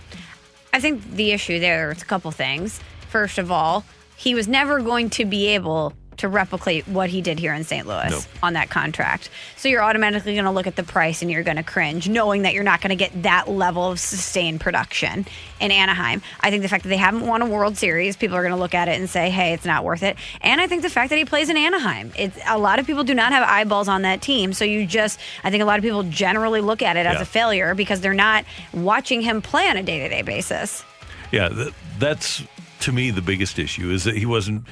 I 0.74 0.80
think 0.80 1.04
the 1.12 1.32
issue 1.32 1.60
there 1.60 1.92
is 1.92 2.02
a 2.02 2.06
couple 2.06 2.30
things. 2.32 2.80
First 3.10 3.38
of 3.38 3.52
all, 3.52 3.84
he 4.16 4.36
was 4.36 4.48
never 4.48 4.80
going 4.82 5.10
to 5.12 5.26
be 5.26 5.48
able 5.48 5.94
to 6.22 6.28
replicate 6.28 6.88
what 6.88 7.10
he 7.10 7.22
did 7.22 7.40
here 7.40 7.54
in 7.54 7.64
St. 7.64 7.86
Louis 7.86 8.10
No. 8.10 8.20
on 8.42 8.54
that 8.54 8.70
contract. 8.70 9.30
So 9.58 9.68
you're 9.70 9.84
automatically 9.84 10.34
going 10.34 10.46
to 10.46 10.52
look 10.52 10.68
at 10.68 10.76
the 10.76 10.84
price 10.84 11.22
and 11.22 11.30
you're 11.30 11.44
going 11.44 11.58
to 11.58 11.64
cringe, 11.64 12.08
knowing 12.08 12.44
that 12.44 12.54
you're 12.54 12.64
not 12.64 12.80
going 12.82 12.90
to 12.90 12.96
get 12.96 13.24
that 13.24 13.50
level 13.50 13.92
of 13.92 14.00
sustained 14.00 14.62
production 14.62 15.26
in 15.60 15.72
Anaheim. 15.72 16.22
I 16.40 16.50
think 16.50 16.64
the 16.64 16.70
fact 16.70 16.84
that 16.84 16.90
they 16.90 16.98
haven't 16.98 17.26
won 17.28 17.42
a 17.42 17.46
World 17.46 17.78
Series, 17.78 18.16
people 18.16 18.38
are 18.38 18.42
going 18.42 18.54
to 18.54 18.60
look 18.60 18.74
at 18.74 18.88
it 18.88 19.00
and 19.00 19.10
say, 19.10 19.30
"Hey, 19.30 19.54
it's 19.54 19.66
not 19.66 19.84
worth 19.84 20.04
it." 20.04 20.16
And 20.42 20.62
I 20.62 20.68
think 20.68 20.82
the 20.82 20.90
fact 20.90 21.10
that 21.10 21.18
he 21.18 21.26
plays 21.26 21.50
in 21.50 21.58
Anaheim, 21.58 22.12
it's 22.18 22.38
a 22.48 22.58
lot 22.58 22.80
of 22.80 22.86
people 22.88 23.04
do 23.04 23.14
not 23.14 23.32
have 23.32 23.48
eyeballs 23.48 23.88
on 23.88 24.04
that 24.04 24.22
team, 24.22 24.54
so 24.54 24.64
you 24.66 24.86
just, 24.88 25.20
I 25.44 25.52
think 25.52 25.62
a 25.62 25.66
lot 25.66 25.78
of 25.80 25.84
people 25.84 26.04
generally 26.04 26.62
look 26.62 26.82
at 26.82 26.98
it 26.98 27.06
as 27.06 27.16
Yeah. 27.16 27.22
a 27.22 27.26
failure 27.26 27.76
because 27.76 28.02
they're 28.02 28.14
not 28.14 28.46
watching 28.74 29.22
him 29.22 29.42
play 29.42 29.68
on 29.68 29.78
a 29.78 29.84
day 29.84 30.00
to 30.00 30.10
day 30.10 30.22
basis. 30.22 30.84
Yeah, 31.32 31.50
th- 31.50 31.74
that's 32.00 32.44
to 32.82 32.92
me 32.92 33.12
the 33.12 33.22
biggest 33.22 33.60
issue 33.60 33.92
is 33.92 34.04
that 34.06 34.18
he 34.18 34.26
wasn't 34.26 34.66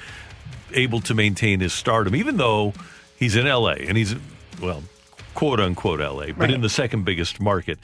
able 0.74 1.02
to 1.02 1.14
maintain 1.14 1.60
his 1.60 1.74
stardom, 1.74 2.16
even 2.16 2.38
though 2.38 2.74
he's 3.18 3.36
in 3.36 3.46
LA 3.46 3.74
and 3.74 3.98
he's, 3.98 4.16
well, 4.62 4.84
quote 5.34 5.60
unquote 5.60 6.00
LA, 6.00 6.34
but 6.34 6.52
in 6.52 6.62
the 6.62 6.70
second 6.70 7.06
biggest 7.06 7.40
market. 7.40 7.80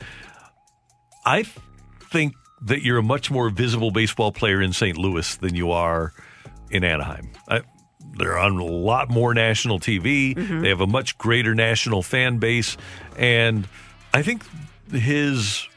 I 1.25 1.43
think 2.11 2.35
that 2.61 2.83
you're 2.83 2.97
a 2.97 3.03
much 3.03 3.31
more 3.31 3.49
visible 3.49 3.91
baseball 3.91 4.31
player 4.31 4.61
in 4.61 4.73
St. 4.73 4.97
Louis 4.97 5.35
than 5.37 5.55
you 5.55 5.71
are 5.71 6.13
in 6.69 6.83
Anaheim. 6.83 7.31
I, 7.47 7.61
they're 8.17 8.37
on 8.37 8.57
a 8.57 8.63
lot 8.63 9.09
more 9.09 9.33
national 9.33 9.79
TV. 9.79 10.35
Mm-hmm. 10.35 10.61
They 10.61 10.69
have 10.69 10.81
a 10.81 10.87
much 10.87 11.17
greater 11.17 11.53
national 11.53 12.01
fan 12.01 12.37
base. 12.37 12.77
And 13.17 13.67
I 14.13 14.21
think 14.21 14.43
his 14.91 15.67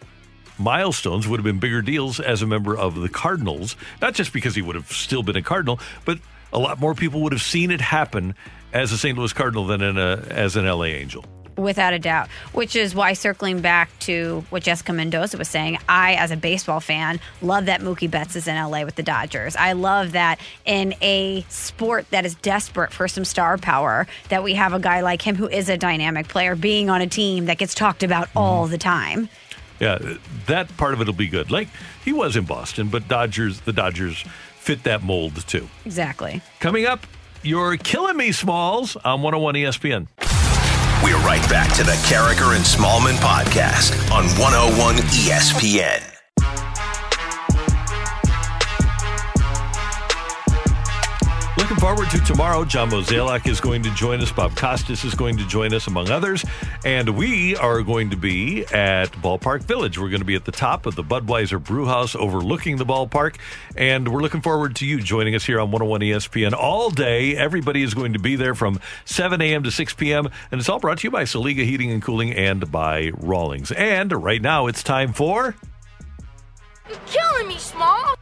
milestones 0.58 1.26
would 1.26 1.38
have 1.38 1.44
been 1.44 1.58
bigger 1.58 1.82
deals 1.82 2.20
as 2.20 2.42
a 2.42 2.46
member 2.46 2.76
of 2.76 2.94
the 2.94 3.08
Cardinals, 3.08 3.76
not 4.00 4.14
just 4.14 4.32
because 4.32 4.54
he 4.54 4.62
would 4.62 4.76
have 4.76 4.90
still 4.90 5.22
been 5.22 5.36
a 5.36 5.42
Cardinal, 5.42 5.80
but 6.04 6.18
a 6.52 6.58
lot 6.58 6.80
more 6.80 6.94
people 6.94 7.22
would 7.22 7.32
have 7.32 7.42
seen 7.42 7.70
it 7.70 7.80
happen 7.80 8.34
as 8.72 8.92
a 8.92 8.98
St. 8.98 9.16
Louis 9.16 9.32
Cardinal 9.32 9.66
than 9.66 9.80
in 9.80 9.98
a, 9.98 10.22
as 10.30 10.56
an 10.56 10.66
LA 10.66 10.84
Angel. 10.84 11.24
Without 11.56 11.92
a 11.92 11.98
doubt, 11.98 12.28
which 12.52 12.76
is 12.76 12.94
why 12.94 13.14
circling 13.14 13.60
back 13.60 13.90
to 14.00 14.44
what 14.50 14.62
Jessica 14.62 14.92
Mendoza 14.92 15.36
was 15.36 15.48
saying, 15.48 15.78
I, 15.88 16.14
as 16.14 16.30
a 16.30 16.36
baseball 16.36 16.78
fan, 16.78 17.18
love 17.42 17.64
that 17.64 17.80
Mookie 17.80 18.08
Betts 18.08 18.36
is 18.36 18.46
in 18.46 18.54
LA 18.54 18.84
with 18.84 18.94
the 18.94 19.02
Dodgers. 19.02 19.56
I 19.56 19.72
love 19.72 20.12
that 20.12 20.38
in 20.64 20.94
a 21.02 21.44
sport 21.48 22.08
that 22.10 22.24
is 22.24 22.36
desperate 22.36 22.92
for 22.92 23.08
some 23.08 23.24
star 23.24 23.58
power, 23.58 24.06
that 24.28 24.44
we 24.44 24.54
have 24.54 24.72
a 24.72 24.78
guy 24.78 25.00
like 25.00 25.20
him 25.20 25.34
who 25.34 25.48
is 25.48 25.68
a 25.68 25.76
dynamic 25.76 26.28
player 26.28 26.54
being 26.54 26.90
on 26.90 27.00
a 27.00 27.08
team 27.08 27.46
that 27.46 27.58
gets 27.58 27.74
talked 27.74 28.04
about 28.04 28.28
mm-hmm. 28.28 28.38
all 28.38 28.68
the 28.68 28.78
time. 28.78 29.28
Yeah, 29.80 29.98
that 30.46 30.76
part 30.76 30.94
of 30.94 31.00
it 31.00 31.06
will 31.06 31.14
be 31.14 31.28
good. 31.28 31.50
Like 31.50 31.68
he 32.04 32.12
was 32.12 32.36
in 32.36 32.44
Boston, 32.44 32.88
but 32.88 33.08
Dodgers, 33.08 33.60
the 33.62 33.72
Dodgers 33.72 34.24
fit 34.68 34.82
that 34.84 35.02
mold 35.02 35.34
too. 35.46 35.66
Exactly. 35.86 36.42
Coming 36.60 36.84
up, 36.84 37.06
you're 37.42 37.78
killing 37.78 38.18
me, 38.18 38.32
Smalls, 38.32 38.96
on 38.96 39.22
101 39.22 39.54
ESPN. 39.54 40.08
We're 41.02 41.16
right 41.24 41.48
back 41.48 41.74
to 41.76 41.84
the 41.84 41.92
Karraker 42.04 42.54
and 42.54 42.62
Smallman 42.62 43.16
podcast 43.16 43.94
on 44.12 44.26
101 44.38 44.96
ESPN. 44.96 46.17
Looking 51.68 51.82
forward 51.82 52.10
to 52.12 52.18
tomorrow. 52.20 52.64
John 52.64 52.88
Mozeliak 52.88 53.46
is 53.46 53.60
going 53.60 53.82
to 53.82 53.90
join 53.90 54.22
us. 54.22 54.32
Bob 54.32 54.56
Costas 54.56 55.04
is 55.04 55.14
going 55.14 55.36
to 55.36 55.46
join 55.46 55.74
us, 55.74 55.86
among 55.86 56.08
others. 56.08 56.42
And 56.82 57.10
we 57.10 57.56
are 57.56 57.82
going 57.82 58.08
to 58.08 58.16
be 58.16 58.64
at 58.72 59.12
Ballpark 59.12 59.64
Village. 59.64 59.98
We're 59.98 60.08
going 60.08 60.22
to 60.22 60.24
be 60.24 60.34
at 60.34 60.46
the 60.46 60.50
top 60.50 60.86
of 60.86 60.94
the 60.94 61.04
Budweiser 61.04 61.62
Brewhouse 61.62 62.14
overlooking 62.14 62.78
the 62.78 62.86
ballpark. 62.86 63.36
And 63.76 64.08
we're 64.08 64.22
looking 64.22 64.40
forward 64.40 64.76
to 64.76 64.86
you 64.86 65.02
joining 65.02 65.34
us 65.34 65.44
here 65.44 65.60
on 65.60 65.70
101 65.70 66.00
ESPN 66.00 66.54
all 66.54 66.88
day. 66.88 67.36
Everybody 67.36 67.82
is 67.82 67.92
going 67.92 68.14
to 68.14 68.18
be 68.18 68.34
there 68.34 68.54
from 68.54 68.80
7 69.04 69.38
a.m. 69.42 69.62
to 69.64 69.70
6 69.70 69.92
p.m. 69.92 70.30
And 70.50 70.60
it's 70.60 70.70
all 70.70 70.78
brought 70.78 71.00
to 71.00 71.06
you 71.06 71.10
by 71.10 71.24
Saliga 71.24 71.66
Heating 71.66 71.92
and 71.92 72.00
Cooling 72.00 72.32
and 72.32 72.72
by 72.72 73.10
Rawlings. 73.14 73.72
And 73.72 74.10
right 74.10 74.40
now 74.40 74.68
it's 74.68 74.82
time 74.82 75.12
for. 75.12 75.54
You're 76.88 76.98
killing 77.04 77.48
me, 77.48 77.58
Small. 77.58 78.14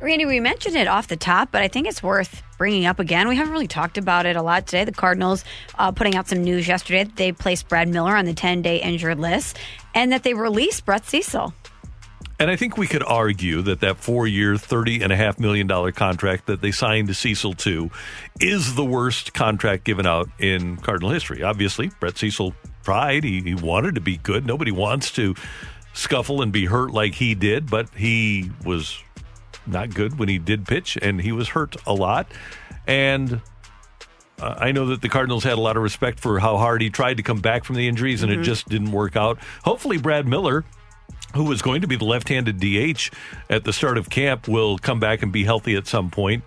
Randy, 0.00 0.26
we 0.26 0.38
mentioned 0.38 0.76
it 0.76 0.86
off 0.86 1.08
the 1.08 1.16
top, 1.16 1.50
but 1.50 1.60
I 1.60 1.66
think 1.66 1.88
it's 1.88 2.04
worth 2.04 2.44
bringing 2.56 2.86
up 2.86 3.00
again. 3.00 3.26
We 3.26 3.34
haven't 3.34 3.52
really 3.52 3.66
talked 3.66 3.98
about 3.98 4.26
it 4.26 4.36
a 4.36 4.42
lot 4.42 4.64
today. 4.66 4.84
The 4.84 4.92
Cardinals 4.92 5.44
uh, 5.76 5.90
putting 5.90 6.14
out 6.14 6.28
some 6.28 6.44
news 6.44 6.68
yesterday 6.68 7.02
that 7.02 7.16
they 7.16 7.32
placed 7.32 7.68
Brad 7.68 7.88
Miller 7.88 8.16
on 8.16 8.24
the 8.24 8.32
10 8.32 8.62
day 8.62 8.80
injured 8.80 9.18
list 9.18 9.58
and 9.96 10.12
that 10.12 10.22
they 10.22 10.34
released 10.34 10.84
Brett 10.84 11.04
Cecil. 11.04 11.52
And 12.38 12.48
I 12.48 12.54
think 12.54 12.76
we 12.76 12.86
could 12.86 13.02
argue 13.02 13.62
that 13.62 13.80
that 13.80 13.96
and 14.08 15.12
a 15.12 15.16
half 15.16 15.40
million 15.40 15.66
dollar 15.66 15.90
contract 15.90 16.46
that 16.46 16.60
they 16.60 16.70
signed 16.70 17.08
to 17.08 17.14
Cecil 17.14 17.54
to 17.54 17.90
is 18.40 18.76
the 18.76 18.84
worst 18.84 19.34
contract 19.34 19.82
given 19.82 20.06
out 20.06 20.28
in 20.38 20.76
Cardinal 20.76 21.10
history. 21.10 21.42
Obviously, 21.42 21.90
Brett 21.98 22.16
Cecil 22.16 22.54
tried; 22.84 23.24
he, 23.24 23.40
he 23.40 23.54
wanted 23.56 23.96
to 23.96 24.00
be 24.00 24.18
good. 24.18 24.46
Nobody 24.46 24.70
wants 24.70 25.10
to 25.12 25.34
scuffle 25.94 26.40
and 26.40 26.52
be 26.52 26.66
hurt 26.66 26.92
like 26.92 27.14
he 27.14 27.34
did, 27.34 27.68
but 27.68 27.88
he 27.90 28.52
was 28.64 29.02
not 29.68 29.94
good 29.94 30.18
when 30.18 30.28
he 30.28 30.38
did 30.38 30.66
pitch, 30.66 30.98
and 31.00 31.20
he 31.20 31.32
was 31.32 31.48
hurt 31.48 31.76
a 31.86 31.92
lot. 31.92 32.30
And 32.86 33.40
uh, 34.40 34.54
I 34.58 34.72
know 34.72 34.86
that 34.86 35.02
the 35.02 35.08
Cardinals 35.08 35.44
had 35.44 35.54
a 35.58 35.60
lot 35.60 35.76
of 35.76 35.82
respect 35.82 36.20
for 36.20 36.38
how 36.38 36.56
hard 36.56 36.80
he 36.80 36.90
tried 36.90 37.16
to 37.18 37.22
come 37.22 37.40
back 37.40 37.64
from 37.64 37.76
the 37.76 37.88
injuries, 37.88 38.22
and 38.22 38.30
it 38.32 38.40
Mhm. 38.40 38.44
just 38.44 38.68
didn't 38.68 38.92
work 38.92 39.16
out. 39.16 39.38
Hopefully, 39.64 39.98
Brad 39.98 40.26
Miller 40.26 40.64
who 41.34 41.44
was 41.44 41.60
going 41.60 41.82
to 41.82 41.86
be 41.86 41.94
the 41.96 42.06
left-handed 42.06 42.58
DH 42.58 43.10
at 43.50 43.64
the 43.64 43.72
start 43.72 43.98
of 43.98 44.08
camp 44.08 44.48
will 44.48 44.78
come 44.78 44.98
back 44.98 45.22
and 45.22 45.30
be 45.30 45.44
healthy 45.44 45.76
at 45.76 45.86
some 45.86 46.08
point. 46.08 46.42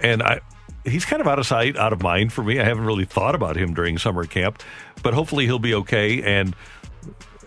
And 0.00 0.22
I 0.22 0.40
he's 0.84 1.04
kind 1.04 1.20
of 1.20 1.26
out 1.26 1.40
of 1.40 1.46
sight, 1.46 1.76
out 1.76 1.92
of 1.92 2.00
mind 2.00 2.32
for 2.32 2.44
me. 2.44 2.60
I 2.60 2.64
haven't 2.64 2.84
really 2.84 3.04
thought 3.04 3.34
about 3.34 3.56
him 3.56 3.74
during 3.74 3.98
summer 3.98 4.24
camp, 4.24 4.62
but 5.02 5.14
hopefully 5.14 5.46
he'll 5.46 5.58
be 5.58 5.74
okay 5.74 6.22
and 6.22 6.54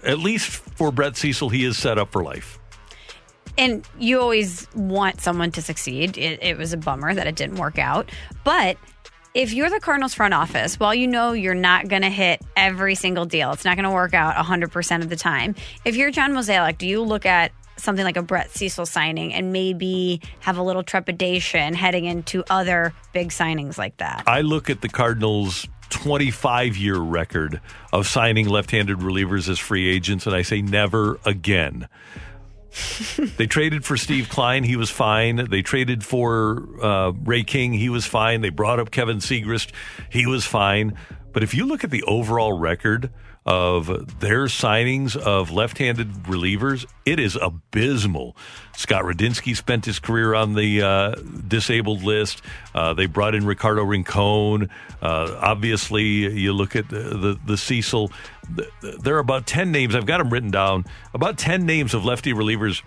at 0.04 0.20
least 0.20 0.48
for 0.50 0.92
Brett 0.92 1.16
Cecil 1.16 1.50
he 1.50 1.64
is 1.64 1.78
set 1.78 1.98
up 1.98 2.12
for 2.12 2.22
life. 2.22 2.60
And 3.58 3.86
you 4.00 4.20
always 4.20 4.68
want 4.76 5.22
someone 5.22 5.52
to 5.52 5.62
succeed. 5.62 6.18
It, 6.18 6.42
it 6.42 6.58
was 6.58 6.74
a 6.74 6.78
bummer 6.78 7.14
that 7.14 7.28
it 7.28 7.36
didn't 7.36 7.58
work 7.58 7.78
out. 7.78 8.10
But 8.44 8.78
if 9.34 9.54
you're 9.54 9.70
the 9.70 9.80
Cardinals 9.80 10.14
front 10.14 10.34
office, 10.34 10.80
while 10.80 10.94
you 10.94 11.08
know 11.08 11.32
you're 11.32 11.54
not 11.54 11.88
going 11.88 12.02
to 12.02 12.10
hit 12.10 12.42
every 12.58 12.96
single 12.96 13.26
deal, 13.26 13.52
it's 13.52 13.64
not 13.64 13.78
going 13.78 13.86
to 13.86 13.92
work 13.92 14.14
out 14.14 14.36
100% 14.36 15.02
of 15.02 15.10
the 15.10 15.16
time. 15.16 15.56
If 15.86 15.96
you're 15.96 16.12
John 16.12 16.34
Mozeliak, 16.34 16.78
do 16.78 16.88
you 16.88 17.02
look 17.02 17.26
at 17.26 17.52
something 17.78 18.04
like 18.04 18.18
a 18.18 18.22
Brett 18.22 18.52
Cecil 18.52 18.86
signing 18.86 19.34
and 19.34 19.52
maybe 19.52 20.22
have 20.42 20.58
a 20.58 20.64
little 20.64 20.84
trepidation 20.84 21.74
heading 21.74 22.06
into 22.06 22.44
other 22.50 22.94
big 23.14 23.30
signings 23.30 23.78
like 23.78 23.98
that? 23.98 24.24
I 24.28 24.42
look 24.42 24.70
at 24.70 24.82
the 24.82 24.90
Cardinals 24.90 25.68
25 25.90 26.78
year 26.78 26.98
record 26.98 27.62
of 27.92 28.08
signing 28.08 28.48
left-handed 28.48 29.00
relievers 29.00 29.50
as 29.50 29.60
free 29.60 29.90
agents 29.90 30.26
and 30.26 30.36
I 30.36 30.42
say 30.42 30.62
never 30.62 31.20
again. 31.26 31.88
they 33.38 33.48
traded 33.48 33.84
for 33.84 33.98
Steve 33.98 34.30
Kline. 34.30 34.64
He 34.64 34.76
was 34.76 34.90
fine. 34.90 35.48
They 35.50 35.62
traded 35.62 36.04
for 36.04 36.64
uh, 36.82 37.12
Ray 37.12 37.44
King. 37.44 37.74
He 37.74 37.90
was 37.90 38.06
fine. 38.06 38.42
They 38.42 38.50
brought 38.50 38.80
up 38.80 38.92
Kevin 38.92 39.18
Siegrist. 39.18 39.72
He 40.10 40.26
was 40.26 40.46
fine. 40.46 40.98
But 41.34 41.44
if 41.44 41.54
you 41.54 41.66
look 41.66 41.84
at 41.84 41.92
the 41.92 42.04
overall 42.04 42.58
record 42.58 43.10
of 43.46 44.20
their 44.20 44.46
signings 44.46 45.16
of 45.18 45.50
left-handed 45.52 46.12
relievers, 46.24 46.86
it 47.06 47.20
is 47.20 47.36
abysmal. 47.36 48.36
Scott 48.78 49.04
Radinsky 49.04 49.56
spent 49.56 49.86
his 49.86 50.00
career 50.00 50.36
on 50.36 50.54
the 50.54 50.82
uh, 50.82 51.16
disabled 51.48 52.04
list. 52.04 52.42
Uh, 52.76 52.94
they 52.94 53.08
brought 53.08 53.34
in 53.34 53.46
Ricardo 53.46 53.84
Rincon. 53.84 54.70
Uh, 55.02 55.38
obviously, 55.42 56.04
you 56.04 56.54
look 56.54 56.76
at 56.76 56.90
the, 56.90 57.00
the, 57.00 57.40
the 57.46 57.58
Cecil. 57.58 58.12
th- 58.56 58.70
There 59.02 59.16
are 59.16 59.20
about 59.20 59.48
10 59.48 59.72
names. 59.72 59.96
I've 59.96 60.06
got 60.06 60.20
them 60.20 60.30
written 60.30 60.52
down. 60.52 60.86
About 61.14 61.38
10 61.40 61.66
names 61.66 61.94
of 61.96 62.06
lefty 62.06 62.34
relievers 62.34 62.82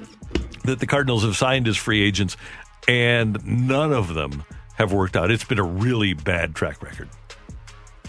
that 0.63 0.79
the 0.79 0.87
Cardinals 0.87 1.25
have 1.25 1.37
signed 1.37 1.67
as 1.69 1.77
free 1.77 2.03
agents, 2.03 2.37
and 2.89 3.45
none 3.45 3.93
of 3.93 4.15
them 4.15 4.45
have 4.77 4.93
worked 4.93 5.17
out. 5.17 5.31
It's 5.31 5.45
been 5.45 5.59
a 5.59 5.63
really 5.65 6.15
bad 6.15 6.55
track 6.55 6.83
record. 6.83 7.09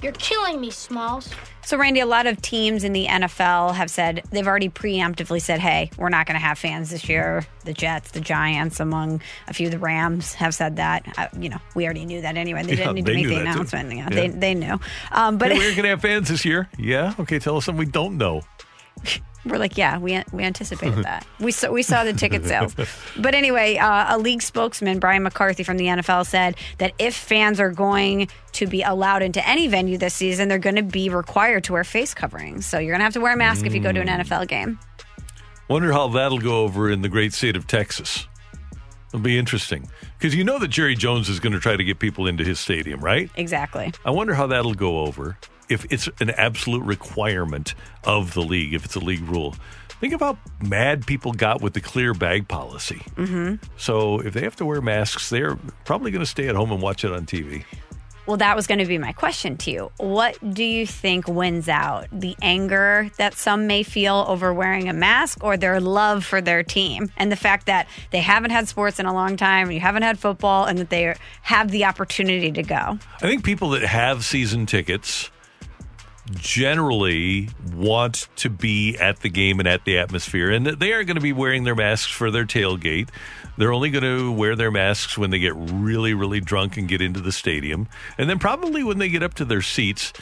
You're 0.05 0.13
killing 0.13 0.61
me, 0.61 0.69
Smalls. 0.69 1.31
So, 1.63 1.77
Randy, 1.77 1.99
a 1.99 2.05
lot 2.05 2.27
of 2.27 2.39
teams 2.39 2.83
in 2.83 2.93
the 2.93 3.07
NFL 3.07 3.73
have 3.73 3.89
said 3.89 4.21
they've 4.29 4.45
already 4.45 4.69
preemptively 4.69 5.41
said, 5.41 5.59
hey, 5.59 5.89
we're 5.97 6.09
not 6.09 6.27
going 6.27 6.39
to 6.39 6.45
have 6.45 6.59
fans 6.59 6.91
this 6.91 7.09
year. 7.09 7.43
The 7.63 7.73
Jets, 7.73 8.11
the 8.11 8.19
Giants, 8.19 8.79
among 8.79 9.23
a 9.47 9.53
few 9.55 9.65
of 9.65 9.71
the 9.71 9.79
Rams 9.79 10.35
have 10.35 10.53
said 10.53 10.75
that. 10.75 11.11
Uh, 11.17 11.27
you 11.39 11.49
know, 11.49 11.57
we 11.73 11.85
already 11.85 12.05
knew 12.05 12.21
that 12.21 12.37
anyway. 12.37 12.61
They 12.61 12.73
Yeah, 12.73 12.75
didn't 12.75 12.95
need 12.97 13.05
they 13.05 13.13
to 13.13 13.17
make 13.17 13.27
the 13.29 13.37
announcement. 13.37 13.95
Yeah, 13.95 13.97
Yeah. 13.97 14.09
They, 14.09 14.27
they 14.27 14.53
knew. 14.53 14.79
Um, 15.11 15.39
but 15.39 15.51
Hey, 15.51 15.57
we're 15.57 15.71
going 15.71 15.85
to 15.85 15.89
have 15.89 16.01
fans 16.01 16.29
this 16.29 16.45
year. 16.45 16.69
Yeah. 16.77 17.15
Okay. 17.19 17.39
Tell 17.39 17.57
us 17.57 17.65
something 17.65 17.79
we 17.79 17.91
don't 17.91 18.19
know. 18.19 18.43
We're 19.45 19.57
like, 19.57 19.77
yeah, 19.77 19.97
we 19.99 20.21
we 20.31 20.43
anticipated 20.43 21.03
that. 21.03 21.25
We 21.39 21.51
saw 21.51 21.71
we 21.71 21.83
saw 21.83 22.03
the 22.03 22.13
ticket 22.13 22.45
sales. 22.47 22.75
But 23.17 23.35
anyway, 23.35 23.77
uh, 23.77 24.15
a 24.15 24.17
league 24.17 24.41
spokesman, 24.41 24.99
Brian 24.99 25.23
McCarthy 25.23 25.63
from 25.63 25.77
the 25.77 25.85
NFL, 25.85 26.25
said 26.25 26.55
that 26.79 26.93
if 26.99 27.15
fans 27.15 27.59
are 27.59 27.71
going 27.71 28.27
to 28.53 28.67
be 28.67 28.81
allowed 28.81 29.21
into 29.21 29.45
any 29.47 29.67
venue 29.67 29.97
this 29.97 30.13
season, 30.13 30.47
they're 30.49 30.57
going 30.59 30.77
to 30.77 30.83
be 30.83 31.09
required 31.09 31.63
to 31.65 31.73
wear 31.73 31.83
face 31.83 32.13
coverings. 32.13 32.65
So 32.65 32.79
you're 32.79 32.91
going 32.93 32.99
to 33.01 33.03
have 33.05 33.13
to 33.13 33.21
wear 33.21 33.33
a 33.33 33.37
mask 33.37 33.65
if 33.65 33.73
you 33.73 33.79
go 33.81 33.91
to 33.91 33.99
an 34.01 34.07
Mm. 34.07 34.21
NFL 34.25 34.47
game. 34.47 34.79
Wonder 35.67 35.91
how 35.91 36.07
that'll 36.09 36.37
go 36.39 36.61
over 36.63 36.89
in 36.91 37.01
the 37.01 37.09
great 37.09 37.33
state 37.33 37.55
of 37.55 37.65
Texas. 37.67 38.27
It'll 39.09 39.19
be 39.23 39.37
interesting 39.37 39.89
because 40.17 40.35
you 40.35 40.43
know 40.43 40.59
that 40.59 40.67
Jerry 40.67 40.93
Jones 40.95 41.29
is 41.29 41.39
going 41.39 41.53
to 41.53 41.59
try 41.59 41.75
to 41.75 41.83
get 41.83 41.99
people 41.99 42.27
into 42.27 42.43
his 42.43 42.59
stadium, 42.59 42.99
right? 42.99 43.29
Exactly. 43.35 43.93
I 44.03 44.11
wonder 44.11 44.33
how 44.33 44.47
that'll 44.47 44.73
go 44.73 44.99
over 44.99 45.37
if 45.69 45.85
it's 45.91 46.09
an 46.19 46.29
absolute 46.31 46.83
requirement 46.83 47.73
of 48.03 48.33
the 48.33 48.41
league, 48.41 48.73
if 48.73 48.85
it's 48.85 48.95
a 48.95 48.99
league 48.99 49.27
rule. 49.27 49.55
Think 49.99 50.13
of 50.13 50.19
how 50.19 50.37
mad 50.61 51.07
people 51.07 51.31
got 51.31 51.61
with 51.61 51.73
the 51.73 51.81
clear 51.81 52.13
bag 52.13 52.47
policy. 52.47 53.01
hmm 53.15 53.55
So 53.77 54.19
if 54.19 54.33
they 54.33 54.41
have 54.41 54.55
to 54.57 54.65
wear 54.65 54.81
masks, 54.81 55.29
they're 55.29 55.55
probably 55.85 56.11
going 56.11 56.19
to 56.23 56.29
stay 56.29 56.47
at 56.47 56.55
home 56.55 56.71
and 56.71 56.81
watch 56.81 57.05
it 57.05 57.11
on 57.11 57.25
TV. 57.25 57.63
Well, 58.25 58.37
that 58.37 58.55
was 58.55 58.65
going 58.65 58.79
to 58.79 58.85
be 58.85 58.97
my 58.97 59.11
question 59.11 59.55
to 59.57 59.71
you. 59.71 59.91
What 59.97 60.37
do 60.53 60.63
you 60.63 60.87
think 60.87 61.27
wins 61.27 61.69
out? 61.69 62.07
The 62.11 62.35
anger 62.41 63.11
that 63.17 63.35
some 63.35 63.67
may 63.67 63.83
feel 63.83 64.25
over 64.27 64.51
wearing 64.51 64.89
a 64.89 64.93
mask 64.93 65.43
or 65.43 65.57
their 65.57 65.79
love 65.79 66.25
for 66.25 66.41
their 66.41 66.63
team? 66.63 67.11
And 67.17 67.31
the 67.31 67.35
fact 67.35 67.67
that 67.67 67.87
they 68.09 68.21
haven't 68.21 68.49
had 68.49 68.67
sports 68.67 68.99
in 68.99 69.05
a 69.05 69.13
long 69.13 69.37
time, 69.37 69.67
and 69.67 69.75
you 69.75 69.79
haven't 69.79 70.01
had 70.01 70.17
football, 70.17 70.65
and 70.65 70.79
that 70.79 70.89
they 70.89 71.15
have 71.43 71.69
the 71.69 71.85
opportunity 71.85 72.51
to 72.51 72.63
go. 72.63 72.97
I 73.17 73.27
think 73.27 73.43
people 73.43 73.69
that 73.69 73.83
have 73.83 74.25
season 74.25 74.65
tickets 74.65 75.29
generally 76.31 77.49
want 77.73 78.27
to 78.37 78.49
be 78.49 78.97
at 78.97 79.19
the 79.19 79.29
game 79.29 79.59
and 79.59 79.67
at 79.67 79.85
the 79.85 79.97
atmosphere, 79.97 80.51
and 80.51 80.65
they 80.65 80.93
are 80.93 81.03
going 81.03 81.15
to 81.15 81.21
be 81.21 81.33
wearing 81.33 81.63
their 81.63 81.75
masks 81.75 82.11
for 82.11 82.31
their 82.31 82.45
tailgate. 82.45 83.09
They're 83.57 83.73
only 83.73 83.89
going 83.89 84.03
to 84.03 84.31
wear 84.31 84.55
their 84.55 84.71
masks 84.71 85.17
when 85.17 85.29
they 85.29 85.39
get 85.39 85.53
really, 85.55 86.13
really 86.13 86.41
drunk 86.41 86.77
and 86.77 86.87
get 86.87 87.01
into 87.01 87.21
the 87.21 87.31
stadium. 87.31 87.87
And 88.17 88.29
then 88.29 88.39
probably 88.39 88.83
when 88.83 88.97
they 88.97 89.09
get 89.09 89.23
up 89.23 89.35
to 89.35 89.45
their 89.45 89.61
seats, 89.61 90.13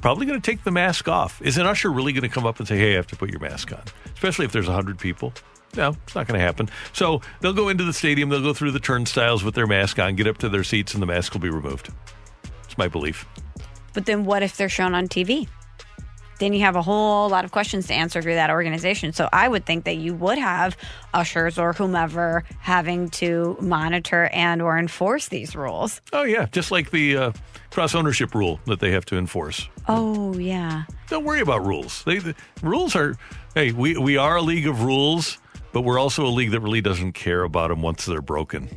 probably 0.00 0.26
going 0.26 0.40
to 0.40 0.50
take 0.50 0.64
the 0.64 0.70
mask 0.70 1.08
off. 1.08 1.42
Is 1.42 1.58
an 1.58 1.66
usher 1.66 1.90
really 1.90 2.12
going 2.12 2.22
to 2.22 2.28
come 2.28 2.46
up 2.46 2.58
and 2.58 2.66
say, 2.66 2.78
hey, 2.78 2.92
I 2.92 2.96
have 2.96 3.06
to 3.08 3.16
put 3.16 3.30
your 3.30 3.40
mask 3.40 3.72
on? 3.72 3.82
Especially 4.14 4.46
if 4.46 4.52
there's 4.52 4.66
100 4.66 4.98
people. 4.98 5.34
No, 5.76 5.90
it's 6.04 6.14
not 6.14 6.26
going 6.26 6.38
to 6.38 6.44
happen. 6.44 6.68
So 6.92 7.20
they'll 7.40 7.52
go 7.52 7.68
into 7.68 7.84
the 7.84 7.92
stadium, 7.92 8.28
they'll 8.28 8.42
go 8.42 8.54
through 8.54 8.72
the 8.72 8.80
turnstiles 8.80 9.44
with 9.44 9.54
their 9.54 9.66
mask 9.66 9.98
on, 9.98 10.16
get 10.16 10.26
up 10.26 10.38
to 10.38 10.48
their 10.48 10.64
seats, 10.64 10.94
and 10.94 11.02
the 11.02 11.06
mask 11.06 11.32
will 11.32 11.40
be 11.40 11.50
removed. 11.50 11.90
It's 12.64 12.78
my 12.78 12.88
belief. 12.88 13.26
But 13.92 14.06
then 14.06 14.24
what 14.24 14.42
if 14.42 14.56
they're 14.56 14.68
shown 14.68 14.94
on 14.94 15.08
TV? 15.08 15.48
Then 16.40 16.54
you 16.54 16.60
have 16.60 16.74
a 16.74 16.80
whole 16.80 17.28
lot 17.28 17.44
of 17.44 17.52
questions 17.52 17.86
to 17.88 17.94
answer 17.94 18.20
you're 18.20 18.34
that 18.34 18.48
organization. 18.48 19.12
So 19.12 19.28
I 19.30 19.46
would 19.46 19.66
think 19.66 19.84
that 19.84 19.96
you 19.96 20.14
would 20.14 20.38
have 20.38 20.74
ushers 21.12 21.58
or 21.58 21.74
whomever 21.74 22.44
having 22.60 23.10
to 23.10 23.58
monitor 23.60 24.30
and 24.32 24.62
or 24.62 24.78
enforce 24.78 25.28
these 25.28 25.54
rules. 25.54 26.00
Oh, 26.14 26.22
yeah, 26.22 26.46
just 26.50 26.70
like 26.70 26.90
the 26.92 27.16
uh, 27.16 27.32
cross 27.70 27.94
ownership 27.94 28.34
rule 28.34 28.58
that 28.64 28.80
they 28.80 28.90
have 28.92 29.04
to 29.06 29.18
enforce. 29.18 29.68
Oh, 29.86 30.34
yeah. 30.38 30.84
Don't 31.08 31.24
worry 31.24 31.40
about 31.40 31.66
rules. 31.66 32.02
They, 32.04 32.18
the 32.18 32.34
rules 32.62 32.96
are, 32.96 33.16
hey, 33.54 33.72
we, 33.72 33.98
we 33.98 34.16
are 34.16 34.36
a 34.36 34.42
league 34.42 34.66
of 34.66 34.82
rules, 34.82 35.36
but 35.72 35.82
we're 35.82 35.98
also 35.98 36.24
a 36.24 36.30
league 36.30 36.52
that 36.52 36.60
really 36.60 36.80
doesn't 36.80 37.12
care 37.12 37.42
about 37.42 37.68
them 37.68 37.82
once 37.82 38.06
they're 38.06 38.22
broken. 38.22 38.70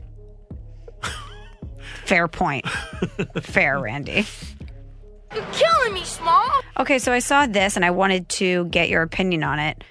Fair 2.05 2.27
point. 2.27 2.67
Fair, 3.41 3.79
Randy. 3.79 4.25
You're 5.35 5.45
killing 5.51 5.93
me, 5.93 6.03
Small. 6.03 6.47
Okay, 6.79 6.99
so 6.99 7.11
I 7.11 7.19
saw 7.19 7.45
this 7.45 7.75
and 7.75 7.83
I 7.85 7.91
wanted 7.91 8.29
to 8.29 8.65
get 8.65 8.89
your 8.89 9.01
opinion 9.01 9.43
on 9.43 9.59
it. 9.59 9.83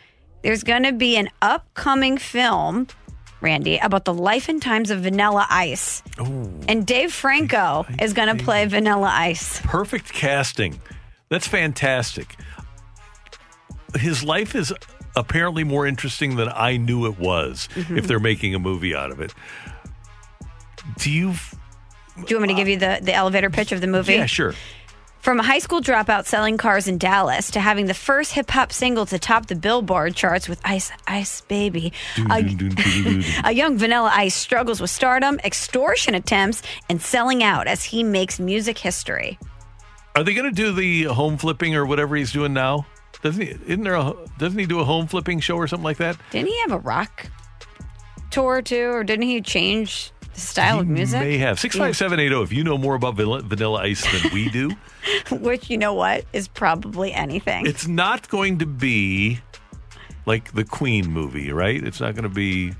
There's 0.42 0.62
going 0.64 0.82
to 0.84 0.92
be 0.92 1.16
an 1.16 1.28
upcoming 1.40 2.18
film, 2.18 2.86
Randy, 3.40 3.78
about 3.78 4.04
the 4.04 4.14
life 4.14 4.48
and 4.48 4.60
times 4.60 4.90
of 4.90 5.00
Vanilla 5.00 5.46
Ice. 5.50 6.02
And 6.18 6.86
Dave 6.86 7.12
Franco 7.12 7.86
is 8.00 8.12
going 8.12 8.36
to 8.36 8.42
play 8.44 8.66
Vanilla 8.66 9.10
Ice. 9.12 9.60
Perfect 9.60 10.12
casting. 10.12 10.80
That's 11.28 11.46
fantastic. 11.48 12.36
His 13.96 14.24
life 14.24 14.54
is 14.54 14.72
apparently 15.14 15.64
more 15.64 15.86
interesting 15.86 16.36
than 16.36 16.48
I 16.54 16.76
knew 16.76 17.06
it 17.06 17.18
was 17.18 17.68
Mhm. 17.74 17.98
if 17.98 18.06
they're 18.06 18.18
making 18.20 18.54
a 18.54 18.58
movie 18.58 18.94
out 18.94 19.10
of 19.10 19.20
it. 19.20 19.34
Do 20.98 21.10
you. 21.10 21.34
Do 22.16 22.24
you 22.28 22.36
want 22.36 22.42
me 22.42 22.48
to 22.48 22.54
give 22.54 22.68
you 22.68 22.76
the, 22.78 22.98
the 23.02 23.14
elevator 23.14 23.48
pitch 23.50 23.72
of 23.72 23.80
the 23.80 23.86
movie? 23.86 24.14
Yeah, 24.14 24.26
sure. 24.26 24.54
From 25.22 25.38
a 25.38 25.44
high 25.44 25.60
school 25.60 25.80
dropout 25.80 26.26
selling 26.26 26.56
cars 26.56 26.88
in 26.88 26.98
Dallas 26.98 27.52
to 27.52 27.60
having 27.60 27.86
the 27.86 27.94
first 27.94 28.32
hip 28.32 28.50
hop 28.50 28.72
single 28.72 29.06
to 29.06 29.20
top 29.20 29.46
the 29.46 29.54
Billboard 29.54 30.16
charts 30.16 30.48
with 30.48 30.60
Ice 30.64 30.90
Ice 31.06 31.42
Baby, 31.42 31.92
a, 32.28 32.44
a 33.44 33.52
young 33.52 33.78
Vanilla 33.78 34.10
Ice 34.12 34.34
struggles 34.34 34.80
with 34.80 34.90
stardom, 34.90 35.38
extortion 35.44 36.16
attempts, 36.16 36.62
and 36.90 37.00
selling 37.00 37.40
out 37.44 37.68
as 37.68 37.84
he 37.84 38.02
makes 38.02 38.40
music 38.40 38.78
history. 38.78 39.38
Are 40.16 40.24
they 40.24 40.34
going 40.34 40.52
to 40.52 40.56
do 40.56 40.72
the 40.72 41.04
home 41.04 41.38
flipping 41.38 41.76
or 41.76 41.86
whatever 41.86 42.16
he's 42.16 42.32
doing 42.32 42.52
now? 42.52 42.84
Doesn't 43.22 43.40
he? 43.40 43.50
Isn't 43.50 43.84
there 43.84 43.94
a? 43.94 44.16
Doesn't 44.38 44.58
he 44.58 44.66
do 44.66 44.80
a 44.80 44.84
home 44.84 45.06
flipping 45.06 45.38
show 45.38 45.54
or 45.54 45.68
something 45.68 45.84
like 45.84 45.98
that? 45.98 46.16
Didn't 46.32 46.48
he 46.48 46.60
have 46.62 46.72
a 46.72 46.78
rock 46.78 47.28
tour 48.32 48.60
too, 48.60 48.90
or 48.90 49.04
didn't 49.04 49.26
he 49.26 49.40
change 49.40 50.10
style 50.42 50.80
of 50.80 50.88
music? 50.88 51.20
May 51.20 51.38
have 51.38 51.58
six 51.58 51.76
five 51.76 51.96
seven 51.96 52.20
eight 52.20 52.28
zero. 52.28 52.42
If 52.42 52.52
you 52.52 52.64
know 52.64 52.76
more 52.78 52.94
about 52.94 53.14
Vanilla, 53.16 53.42
vanilla 53.42 53.80
Ice 53.80 54.02
than 54.22 54.32
we 54.32 54.48
do, 54.50 54.70
Which 55.30 55.70
you 55.70 55.78
know 55.78 55.94
what 55.94 56.24
is 56.32 56.48
probably 56.48 57.12
anything. 57.12 57.66
it's 57.66 57.86
not 57.86 58.28
going 58.28 58.58
to 58.58 58.66
be 58.66 59.40
like 60.26 60.52
the 60.52 60.64
Queen 60.64 61.10
movie, 61.10 61.52
right? 61.52 61.82
It's 61.82 62.00
not 62.00 62.14
going 62.14 62.24
to 62.24 62.28
be 62.28 62.72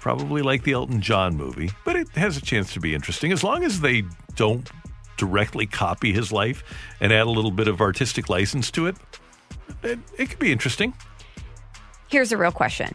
probably 0.00 0.40
like 0.42 0.62
the 0.62 0.72
Elton 0.72 1.00
John 1.00 1.36
movie, 1.36 1.70
but 1.84 1.96
it 1.96 2.08
has 2.10 2.36
a 2.36 2.40
chance 2.40 2.72
to 2.74 2.80
be 2.80 2.94
interesting 2.94 3.32
as 3.32 3.44
long 3.44 3.64
as 3.64 3.80
they 3.80 4.04
don't 4.36 4.70
directly 5.18 5.66
copy 5.66 6.12
his 6.12 6.32
life 6.32 6.64
and 7.00 7.12
add 7.12 7.26
a 7.26 7.30
little 7.30 7.50
bit 7.50 7.68
of 7.68 7.80
artistic 7.82 8.30
license 8.30 8.70
to 8.70 8.86
it. 8.86 8.96
It, 9.82 9.98
it 10.16 10.30
could 10.30 10.38
be 10.38 10.50
interesting. 10.50 10.94
Here's 12.08 12.32
a 12.32 12.38
real 12.38 12.50
question. 12.52 12.94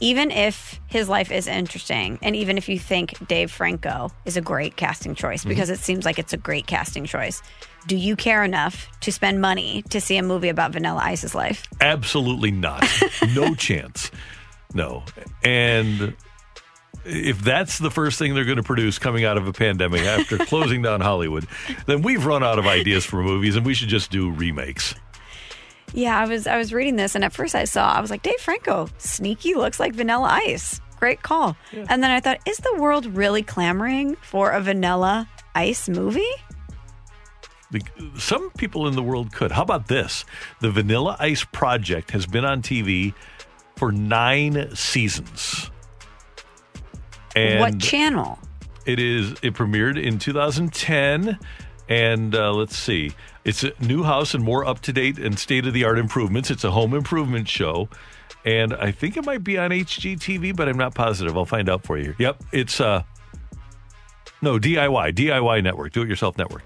Even 0.00 0.30
if 0.30 0.80
his 0.86 1.08
life 1.08 1.30
is 1.32 1.46
interesting, 1.46 2.18
and 2.22 2.36
even 2.36 2.58
if 2.58 2.68
you 2.68 2.78
think 2.78 3.14
Dave 3.28 3.50
Franco 3.50 4.10
is 4.24 4.36
a 4.36 4.40
great 4.42 4.76
casting 4.76 5.14
choice, 5.14 5.40
Mm-hmm. 5.40 5.48
because 5.50 5.70
it 5.70 5.78
seems 5.78 6.04
like 6.04 6.18
it's 6.18 6.32
a 6.32 6.36
great 6.36 6.66
casting 6.66 7.04
choice, 7.06 7.42
do 7.86 7.96
you 7.96 8.16
care 8.16 8.42
enough 8.44 8.88
to 9.00 9.12
spend 9.12 9.40
money 9.40 9.82
to 9.90 10.00
see 10.00 10.16
a 10.16 10.22
movie 10.22 10.48
about 10.48 10.72
Vanilla 10.72 11.00
Ice's 11.02 11.34
life? 11.34 11.66
Absolutely 11.80 12.50
not. 12.50 12.84
No 13.34 13.54
chance. 13.54 14.10
No. 14.74 15.02
And 15.44 16.14
if 17.04 17.40
that's 17.40 17.78
the 17.78 17.90
first 17.90 18.18
thing 18.18 18.34
they're 18.34 18.44
going 18.44 18.56
to 18.56 18.62
produce 18.62 18.98
coming 18.98 19.24
out 19.24 19.36
of 19.36 19.46
a 19.46 19.52
pandemic 19.52 20.02
after 20.02 20.38
closing 20.46 20.82
down 20.82 21.00
Hollywood, 21.00 21.46
then 21.86 22.02
we've 22.02 22.26
run 22.26 22.42
out 22.42 22.58
of 22.58 22.66
ideas 22.66 23.04
for 23.04 23.22
movies 23.22 23.56
and 23.56 23.64
we 23.64 23.74
should 23.74 23.88
just 23.88 24.10
do 24.10 24.30
remakes. 24.30 24.94
Yeah, 25.96 26.18
I 26.18 26.26
was 26.26 26.46
I 26.46 26.58
was 26.58 26.72
reading 26.72 26.96
this, 26.96 27.14
and 27.14 27.24
at 27.24 27.32
first 27.32 27.54
I 27.54 27.64
saw 27.64 27.90
I 27.90 28.00
was 28.00 28.10
like, 28.10 28.22
Dave 28.22 28.38
Franco, 28.40 28.88
sneaky, 28.98 29.54
looks 29.54 29.80
like 29.80 29.94
Vanilla 29.94 30.28
Ice. 30.44 30.80
Great 31.00 31.22
call. 31.22 31.56
And 31.72 32.02
then 32.02 32.10
I 32.10 32.20
thought, 32.20 32.38
is 32.46 32.58
the 32.58 32.74
world 32.78 33.06
really 33.06 33.42
clamoring 33.42 34.16
for 34.22 34.50
a 34.50 34.60
Vanilla 34.60 35.28
Ice 35.54 35.88
movie? 35.88 36.24
The- 37.70 37.80
Some 38.18 38.50
people 38.52 38.86
in 38.88 38.94
the 38.94 39.02
world 39.02 39.32
could. 39.32 39.52
How 39.52 39.62
about 39.62 39.88
this? 39.88 40.24
The 40.60 40.70
Vanilla 40.70 41.16
Ice 41.18 41.44
Project 41.44 42.10
has 42.12 42.26
been 42.26 42.44
on 42.44 42.62
TV 42.62 43.12
for 43.76 43.90
nine 43.92 44.74
seasons. 44.74 45.70
And 47.34 47.60
what 47.60 47.78
channel? 47.78 48.38
It 48.86 48.98
is. 48.98 49.32
It 49.42 49.52
premiered 49.54 50.02
in 50.02 50.18
2010, 50.18 51.38
and 51.88 52.34
uh, 52.34 52.52
let's 52.52 52.76
see. 52.76 53.12
It's 53.46 53.62
a 53.62 53.70
new 53.80 54.02
house 54.02 54.34
and 54.34 54.42
more 54.42 54.64
up 54.66 54.80
to 54.82 54.92
date 54.92 55.18
and 55.18 55.38
state 55.38 55.66
of 55.66 55.72
the 55.72 55.84
art 55.84 55.98
improvements. 55.98 56.50
It's 56.50 56.64
a 56.64 56.70
home 56.72 56.92
improvement 56.94 57.46
show, 57.48 57.88
and 58.44 58.74
I 58.74 58.90
think 58.90 59.16
it 59.16 59.24
might 59.24 59.44
be 59.44 59.56
on 59.56 59.70
HGTV, 59.70 60.56
but 60.56 60.68
I'm 60.68 60.76
not 60.76 60.94
positive. 60.96 61.36
I'll 61.36 61.44
find 61.44 61.68
out 61.68 61.84
for 61.84 61.96
you. 61.96 62.14
Yep, 62.18 62.42
it's 62.52 62.80
uh, 62.80 63.04
no 64.42 64.58
DIY 64.58 65.14
DIY 65.14 65.62
network, 65.62 65.92
do 65.92 66.02
it 66.02 66.08
yourself 66.08 66.36
network. 66.36 66.62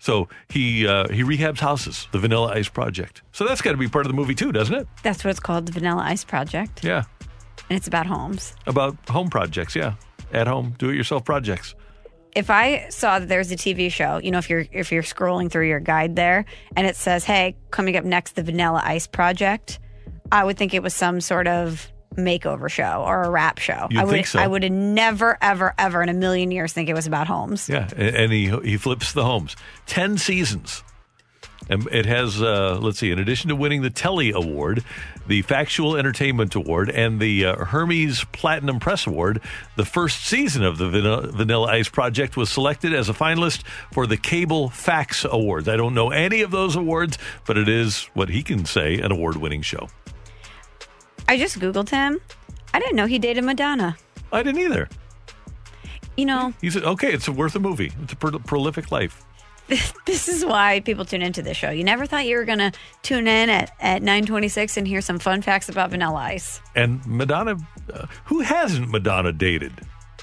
So 0.00 0.28
he 0.48 0.86
uh, 0.88 1.08
he 1.08 1.22
rehabs 1.22 1.60
houses, 1.60 2.08
the 2.10 2.18
Vanilla 2.18 2.52
Ice 2.54 2.68
Project. 2.68 3.22
So 3.32 3.46
that's 3.46 3.62
got 3.62 3.70
to 3.70 3.76
be 3.78 3.86
part 3.88 4.04
of 4.04 4.10
the 4.10 4.16
movie 4.16 4.34
too, 4.34 4.50
doesn't 4.50 4.74
it? 4.74 4.88
That's 5.04 5.24
what 5.24 5.30
it's 5.30 5.40
called, 5.40 5.66
the 5.66 5.72
Vanilla 5.72 6.02
Ice 6.02 6.24
Project. 6.24 6.82
Yeah, 6.84 7.04
And 7.70 7.76
it's 7.76 7.86
about 7.86 8.06
homes. 8.06 8.54
about 8.66 8.96
home 9.08 9.30
projects. 9.30 9.76
Yeah, 9.76 9.94
at 10.32 10.48
home, 10.48 10.74
do 10.78 10.90
it 10.90 10.96
yourself 10.96 11.24
projects. 11.24 11.76
If 12.34 12.50
I 12.50 12.88
saw 12.90 13.18
that 13.18 13.28
there's 13.28 13.50
a 13.52 13.56
TV 13.56 13.90
show, 13.90 14.18
you 14.18 14.30
know, 14.30 14.38
if 14.38 14.50
you're 14.50 14.64
if 14.72 14.90
you're 14.90 15.02
scrolling 15.02 15.50
through 15.50 15.68
your 15.68 15.80
guide 15.80 16.16
there 16.16 16.44
and 16.76 16.86
it 16.86 16.96
says, 16.96 17.24
"Hey, 17.24 17.56
coming 17.70 17.96
up 17.96 18.04
next, 18.04 18.36
the 18.36 18.42
Vanilla 18.42 18.82
Ice 18.84 19.06
Project," 19.06 19.78
I 20.32 20.44
would 20.44 20.56
think 20.56 20.74
it 20.74 20.82
was 20.82 20.94
some 20.94 21.20
sort 21.20 21.46
of 21.46 21.90
makeover 22.16 22.68
show 22.68 23.02
or 23.04 23.22
a 23.22 23.30
rap 23.30 23.58
show. 23.58 23.88
You'd 23.90 24.00
I 24.00 24.04
would 24.04 24.26
so. 24.26 24.38
I 24.38 24.46
would 24.46 24.62
have 24.62 24.72
never, 24.72 25.36
ever, 25.42 25.74
ever 25.78 26.02
in 26.02 26.08
a 26.08 26.14
million 26.14 26.50
years 26.50 26.72
think 26.72 26.88
it 26.88 26.94
was 26.94 27.06
about 27.06 27.26
homes. 27.26 27.68
Yeah, 27.68 27.88
and 27.96 28.32
he 28.32 28.48
he 28.64 28.76
flips 28.76 29.12
the 29.12 29.24
homes. 29.24 29.56
Ten 29.86 30.16
seasons, 30.18 30.83
and 31.68 31.86
it 31.88 32.06
has 32.06 32.42
uh, 32.42 32.78
let's 32.80 32.98
see. 32.98 33.10
In 33.10 33.18
addition 33.18 33.48
to 33.48 33.56
winning 33.56 33.82
the 33.82 33.90
Telly 33.90 34.32
Award, 34.32 34.84
the 35.26 35.42
Factual 35.42 35.96
Entertainment 35.96 36.54
Award, 36.54 36.90
and 36.90 37.20
the 37.20 37.46
uh, 37.46 37.64
Hermes 37.64 38.24
Platinum 38.32 38.80
Press 38.80 39.06
Award, 39.06 39.40
the 39.76 39.84
first 39.84 40.24
season 40.24 40.62
of 40.62 40.78
the 40.78 40.88
Vanilla, 40.88 41.30
Vanilla 41.30 41.68
Ice 41.68 41.88
Project 41.88 42.36
was 42.36 42.50
selected 42.50 42.92
as 42.92 43.08
a 43.08 43.12
finalist 43.14 43.62
for 43.92 44.06
the 44.06 44.16
Cable 44.16 44.68
Fax 44.68 45.24
Awards. 45.24 45.68
I 45.68 45.76
don't 45.76 45.94
know 45.94 46.10
any 46.10 46.42
of 46.42 46.50
those 46.50 46.76
awards, 46.76 47.18
but 47.46 47.56
it 47.56 47.68
is 47.68 48.04
what 48.14 48.28
he 48.28 48.42
can 48.42 48.64
say 48.64 48.98
an 48.98 49.12
award-winning 49.12 49.62
show. 49.62 49.88
I 51.26 51.38
just 51.38 51.58
googled 51.58 51.88
him. 51.88 52.20
I 52.74 52.80
didn't 52.80 52.96
know 52.96 53.06
he 53.06 53.18
dated 53.18 53.44
Madonna. 53.44 53.96
I 54.32 54.42
didn't 54.42 54.60
either. 54.60 54.88
You 56.16 56.26
know, 56.26 56.52
He's 56.60 56.76
okay. 56.76 57.12
It's 57.12 57.28
worth 57.28 57.56
a 57.56 57.60
movie. 57.60 57.92
It's 58.02 58.12
a 58.12 58.16
pro- 58.16 58.38
prolific 58.38 58.92
life. 58.92 59.24
this 60.06 60.28
is 60.28 60.44
why 60.44 60.80
people 60.80 61.04
tune 61.04 61.22
into 61.22 61.42
this 61.42 61.56
show. 61.56 61.70
You 61.70 61.84
never 61.84 62.06
thought 62.06 62.26
you 62.26 62.36
were 62.36 62.44
going 62.44 62.58
to 62.58 62.72
tune 63.02 63.26
in 63.26 63.48
at, 63.48 63.72
at 63.80 64.02
926 64.02 64.76
and 64.76 64.86
hear 64.86 65.00
some 65.00 65.18
fun 65.18 65.42
facts 65.42 65.68
about 65.68 65.90
Vanilla 65.90 66.18
Ice. 66.18 66.60
And 66.74 67.04
Madonna, 67.06 67.56
uh, 67.92 68.06
who 68.24 68.40
hasn't 68.40 68.90
Madonna 68.90 69.32
dated 69.32 69.72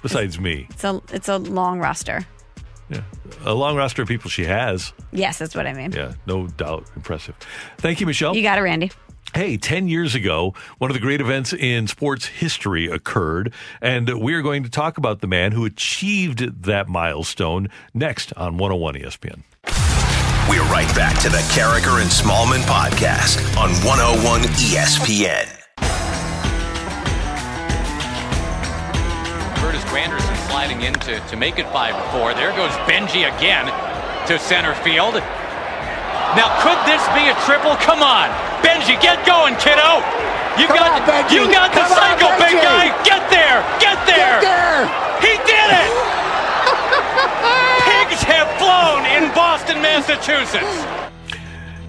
besides 0.01 0.39
me? 0.39 0.67
It's 0.69 0.83
a, 0.83 1.01
it's 1.11 1.27
a 1.27 1.37
long 1.37 1.79
roster. 1.79 2.25
Yeah, 2.89 3.03
a 3.45 3.53
long 3.53 3.77
roster 3.77 4.01
of 4.01 4.09
people 4.09 4.29
she 4.29 4.43
has. 4.45 4.91
Yes, 5.13 5.39
that's 5.39 5.55
what 5.55 5.65
I 5.65 5.73
mean. 5.73 5.93
Yeah, 5.93 6.13
no 6.27 6.47
doubt, 6.47 6.85
impressive. 6.95 7.35
Thank 7.77 8.01
you, 8.01 8.05
Michelle. 8.05 8.35
You 8.35 8.43
got 8.43 8.57
it, 8.57 8.61
Randy. 8.61 8.91
Hey, 9.33 9.55
10 9.55 9.87
years 9.87 10.13
ago, 10.13 10.53
one 10.77 10.91
of 10.91 10.93
the 10.93 10.99
great 10.99 11.21
events 11.21 11.53
in 11.53 11.87
sports 11.87 12.25
history 12.25 12.87
occurred, 12.87 13.53
and 13.81 14.09
we're 14.21 14.41
going 14.41 14.63
to 14.63 14.69
talk 14.69 14.97
about 14.97 15.21
the 15.21 15.27
man 15.27 15.53
who 15.53 15.63
achieved 15.63 16.63
that 16.63 16.89
milestone 16.89 17.69
next 17.93 18.33
on 18.33 18.57
101 18.57 18.95
ESPN. 18.95 19.43
We're 20.49 20.63
right 20.63 20.93
back 20.95 21.17
to 21.21 21.29
the 21.29 21.37
Karraker 21.53 22.01
and 22.01 22.09
Smallman 22.09 22.61
podcast 22.63 23.39
on 23.55 23.69
101 23.85 24.41
ESPN. 24.41 25.47
Curtis 29.61 29.83
Granderson 29.85 30.49
sliding 30.49 30.81
in 30.81 30.93
to, 30.95 31.21
to 31.21 31.37
make 31.37 31.57
it 31.57 31.67
5 31.71 31.95
to 31.95 32.19
4. 32.19 32.33
There 32.33 32.51
goes 32.57 32.71
Benji 32.83 33.33
again 33.33 33.67
to 34.27 34.37
center 34.37 34.75
field. 34.83 35.23
Now, 36.37 36.47
could 36.63 36.79
this 36.87 37.03
be 37.11 37.27
a 37.27 37.35
triple? 37.43 37.75
Come 37.83 37.99
on. 37.99 38.31
Benji, 38.63 38.95
get 39.01 39.19
going, 39.27 39.55
kiddo. 39.59 39.99
You 40.59 40.67
Come 40.67 40.77
got 40.77 41.03
on, 41.03 41.31
you 41.31 41.47
got 41.51 41.71
the 41.71 41.83
Come 41.83 41.91
on, 41.91 41.97
cycle, 41.97 42.31
big 42.39 42.55
guy. 42.59 42.91
Get 43.03 43.23
there. 43.31 43.59
Get 43.79 43.99
there. 44.07 44.39
Get 44.39 44.47
there. 44.47 44.87
He 45.19 45.33
did 45.47 45.69
it. 45.75 45.91
Pigs 47.87 48.21
have 48.23 48.47
flown 48.59 49.05
in 49.11 49.33
Boston, 49.33 49.81
Massachusetts. 49.81 51.10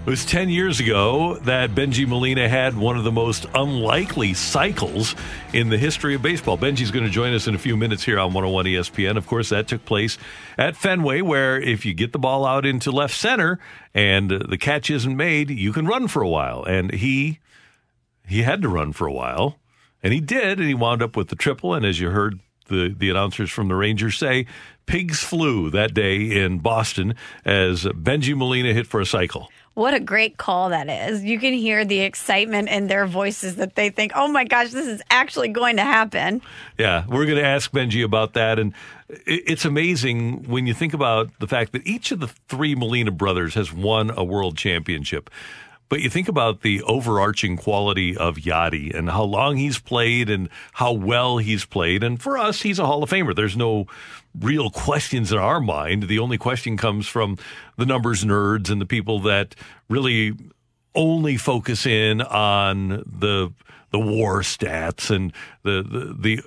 It 0.05 0.09
was 0.09 0.25
10 0.25 0.49
years 0.49 0.81
ago 0.81 1.37
that 1.43 1.69
Benji 1.71 2.05
Molina 2.05 2.49
had 2.49 2.75
one 2.75 2.97
of 2.97 3.05
the 3.05 3.11
most 3.11 3.45
unlikely 3.55 4.33
cycles 4.33 5.15
in 5.53 5.69
the 5.69 5.77
history 5.77 6.13
of 6.13 6.21
baseball. 6.21 6.57
Benji's 6.57 6.91
going 6.91 7.05
to 7.05 7.09
join 7.09 7.33
us 7.33 7.47
in 7.47 7.55
a 7.55 7.57
few 7.57 7.77
minutes 7.77 8.03
here 8.03 8.19
on 8.19 8.33
101 8.33 8.65
ESPN. 8.65 9.15
Of 9.15 9.27
course, 9.27 9.47
that 9.47 9.69
took 9.69 9.85
place 9.85 10.17
at 10.57 10.75
Fenway, 10.75 11.21
where 11.21 11.57
if 11.57 11.85
you 11.85 11.93
get 11.93 12.11
the 12.11 12.19
ball 12.19 12.45
out 12.45 12.65
into 12.65 12.91
left 12.91 13.15
center 13.15 13.59
and 13.93 14.29
the 14.29 14.57
catch 14.57 14.89
isn't 14.89 15.15
made, 15.15 15.49
you 15.49 15.71
can 15.71 15.87
run 15.87 16.09
for 16.09 16.21
a 16.21 16.27
while. 16.27 16.65
And 16.65 16.93
he 16.93 17.39
he 18.27 18.41
had 18.41 18.61
to 18.63 18.67
run 18.67 18.91
for 18.91 19.07
a 19.07 19.13
while, 19.13 19.57
and 20.03 20.11
he 20.11 20.19
did, 20.19 20.59
and 20.59 20.67
he 20.67 20.73
wound 20.73 21.01
up 21.01 21.15
with 21.15 21.29
the 21.29 21.37
triple. 21.37 21.73
And 21.73 21.85
as 21.85 22.01
you 22.01 22.09
heard 22.09 22.41
the, 22.67 22.93
the 22.97 23.09
announcers 23.09 23.51
from 23.51 23.67
the 23.67 23.75
Rangers 23.75 24.17
say, 24.17 24.45
pigs 24.85 25.23
flew 25.23 25.69
that 25.69 25.93
day 25.93 26.43
in 26.43 26.59
Boston 26.59 27.15
as 27.45 27.83
Benji 27.83 28.35
Molina 28.35 28.73
hit 28.73 28.87
for 28.87 28.99
a 28.99 29.05
cycle. 29.05 29.49
What 29.75 29.95
a 29.95 29.99
great 29.99 30.37
call 30.37 30.69
that 30.69 30.87
is. 30.87 31.23
You 31.23 31.39
can 31.39 31.53
hear 31.53 31.83
the 31.83 32.01
excitement 32.01 32.69
in 32.69 32.85
their 32.85 33.07
voices 33.07 33.55
that 33.55 33.75
they 33.75 33.89
think, 33.89 34.11
oh 34.13 34.27
my 34.27 34.43
gosh, 34.43 34.69
this 34.69 34.85
is 34.85 35.01
actually 35.09 35.47
going 35.47 35.77
to 35.77 35.83
happen. 35.83 36.43
Yeah, 36.77 37.05
we're 37.07 37.25
going 37.25 37.39
to 37.39 37.45
ask 37.45 37.71
Benji 37.71 38.03
about 38.03 38.33
that. 38.33 38.59
And 38.59 38.73
it's 39.09 39.65
amazing 39.65 40.43
when 40.43 40.67
you 40.67 40.75
think 40.75 40.93
about 40.93 41.31
the 41.39 41.47
fact 41.47 41.71
that 41.71 41.87
each 41.87 42.11
of 42.11 42.19
the 42.19 42.27
three 42.27 42.75
Molina 42.75 43.09
brothers 43.09 43.55
has 43.55 43.73
won 43.73 44.11
a 44.15 44.23
world 44.23 44.57
championship. 44.57 45.31
But 45.93 46.01
you 46.01 46.09
think 46.09 46.27
about 46.27 46.61
the 46.61 46.81
overarching 46.81 47.55
quality 47.55 48.17
of 48.17 48.37
Yadi 48.37 48.97
and 48.97 49.11
how 49.11 49.21
long 49.21 49.57
he's 49.57 49.77
played 49.77 50.27
and 50.27 50.49
how 50.71 50.91
well 50.91 51.37
he's 51.37 51.65
played. 51.65 52.03
And 52.03 52.19
for 52.19 52.35
us, 52.35 52.63
he's 52.63 52.79
a 52.79 52.85
Hall 52.87 53.03
of 53.03 53.11
Famer. 53.11 53.35
There's 53.35 53.55
no 53.55 53.85
real 54.39 54.71
questions 54.71 55.31
in 55.31 55.37
our 55.37 55.59
mind. 55.59 56.07
The 56.07 56.17
only 56.17 56.39
question 56.39 56.77
comes 56.77 57.05
from 57.05 57.37
the 57.77 57.85
numbers 57.85 58.25
nerds 58.25 58.71
and 58.71 58.81
the 58.81 58.87
people 58.87 59.19
that 59.19 59.53
really 59.87 60.33
only 60.95 61.37
focus 61.37 61.85
in 61.85 62.21
on 62.21 63.03
the 63.05 63.53
the 63.91 63.99
war 63.99 64.39
stats 64.39 65.15
and 65.15 65.31
the 65.61 65.83
the 65.83 66.15
the, 66.39 66.43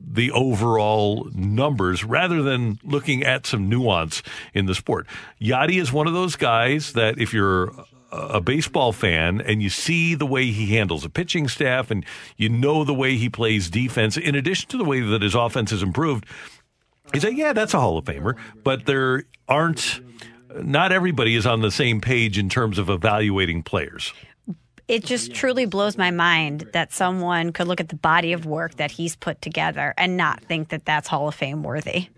the 0.00 0.30
overall 0.32 1.30
numbers 1.32 2.02
rather 2.02 2.42
than 2.42 2.80
looking 2.82 3.22
at 3.22 3.46
some 3.46 3.68
nuance 3.68 4.24
in 4.54 4.66
the 4.66 4.74
sport. 4.74 5.06
Yadi 5.40 5.80
is 5.80 5.92
one 5.92 6.08
of 6.08 6.14
those 6.14 6.34
guys 6.34 6.94
that 6.94 7.20
if 7.20 7.32
you're 7.32 7.72
a 8.12 8.40
baseball 8.40 8.92
fan 8.92 9.40
and 9.40 9.62
you 9.62 9.70
see 9.70 10.14
the 10.14 10.26
way 10.26 10.46
he 10.46 10.76
handles 10.76 11.04
a 11.04 11.08
pitching 11.08 11.48
staff 11.48 11.90
and 11.90 12.04
you 12.36 12.48
know 12.48 12.84
the 12.84 12.94
way 12.94 13.16
he 13.16 13.28
plays 13.28 13.70
defense, 13.70 14.16
in 14.16 14.34
addition 14.34 14.68
to 14.68 14.76
the 14.76 14.84
way 14.84 15.00
that 15.00 15.22
his 15.22 15.34
offense 15.34 15.70
has 15.70 15.82
improved, 15.82 16.26
you 17.14 17.20
say, 17.20 17.30
yeah, 17.30 17.52
that's 17.52 17.74
a 17.74 17.80
Hall 17.80 17.98
of 17.98 18.04
Famer. 18.04 18.36
But 18.62 18.86
there 18.86 19.24
aren't, 19.48 20.00
not 20.62 20.92
everybody 20.92 21.34
is 21.34 21.46
on 21.46 21.62
the 21.62 21.70
same 21.70 22.00
page 22.00 22.38
in 22.38 22.48
terms 22.48 22.78
of 22.78 22.90
evaluating 22.90 23.62
players. 23.62 24.12
It 24.88 25.04
just 25.04 25.32
truly 25.32 25.64
blows 25.64 25.96
my 25.96 26.10
mind 26.10 26.68
that 26.72 26.92
someone 26.92 27.52
could 27.52 27.66
look 27.66 27.80
at 27.80 27.88
the 27.88 27.96
body 27.96 28.32
of 28.32 28.44
work 28.44 28.74
that 28.76 28.90
he's 28.90 29.16
put 29.16 29.40
together 29.40 29.94
and 29.96 30.16
not 30.16 30.44
think 30.44 30.68
that 30.68 30.84
that's 30.84 31.08
Hall 31.08 31.28
of 31.28 31.34
Fame 31.34 31.62
worthy. 31.62 32.08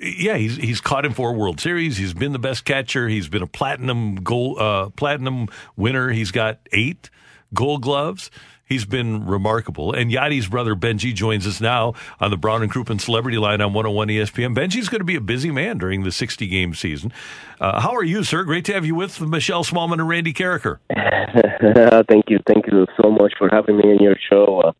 Yeah, 0.00 0.36
he's 0.36 0.56
he's 0.56 0.80
caught 0.80 1.04
in 1.04 1.12
four 1.12 1.34
World 1.34 1.60
Series. 1.60 1.98
He's 1.98 2.14
been 2.14 2.32
the 2.32 2.38
best 2.38 2.64
catcher. 2.64 3.08
He's 3.08 3.28
been 3.28 3.42
a 3.42 3.46
platinum 3.46 4.16
goal 4.16 4.58
uh, 4.58 4.90
platinum 4.90 5.48
winner. 5.76 6.10
He's 6.10 6.30
got 6.30 6.58
eight 6.72 7.10
Gold 7.52 7.82
Gloves. 7.82 8.30
He's 8.64 8.84
been 8.84 9.26
remarkable. 9.26 9.92
And 9.92 10.12
Yadi's 10.12 10.46
brother 10.46 10.76
Benji 10.76 11.12
joins 11.12 11.44
us 11.44 11.60
now 11.60 11.94
on 12.20 12.30
the 12.30 12.36
Brown 12.36 12.62
and 12.62 12.72
Crouppen 12.72 13.00
Celebrity 13.00 13.36
Line 13.36 13.60
on 13.60 13.72
101 13.72 14.08
ESPN. 14.08 14.56
Benji's 14.56 14.88
going 14.88 15.00
to 15.00 15.04
be 15.04 15.16
a 15.16 15.20
busy 15.20 15.50
man 15.50 15.76
during 15.76 16.04
the 16.04 16.12
60 16.12 16.46
game 16.46 16.72
season. 16.72 17.12
Uh, 17.60 17.80
how 17.80 17.90
are 17.90 18.04
you, 18.04 18.22
sir? 18.22 18.44
Great 18.44 18.64
to 18.66 18.72
have 18.72 18.86
you 18.86 18.94
with 18.94 19.20
Michelle 19.20 19.64
Smallman 19.64 19.94
and 19.94 20.08
Randy 20.08 20.32
Karraker. 20.32 20.78
thank 22.08 22.26
you, 22.28 22.38
thank 22.46 22.66
you 22.68 22.86
so 23.02 23.10
much 23.10 23.32
for 23.36 23.48
having 23.50 23.76
me 23.76 23.90
in 23.90 23.98
your 23.98 24.16
show. 24.30 24.60
Uh, 24.60 24.72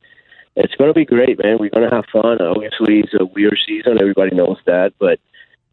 it's 0.64 0.74
going 0.74 0.90
to 0.90 0.94
be 0.94 1.04
great, 1.04 1.42
man. 1.42 1.58
We're 1.58 1.70
going 1.70 1.88
to 1.88 1.94
have 1.94 2.06
fun. 2.12 2.40
Obviously, 2.40 3.00
it's 3.00 3.14
a 3.18 3.24
weird 3.24 3.58
season. 3.66 3.98
Everybody 4.00 4.34
knows 4.34 4.58
that, 4.66 4.92
but 4.98 5.18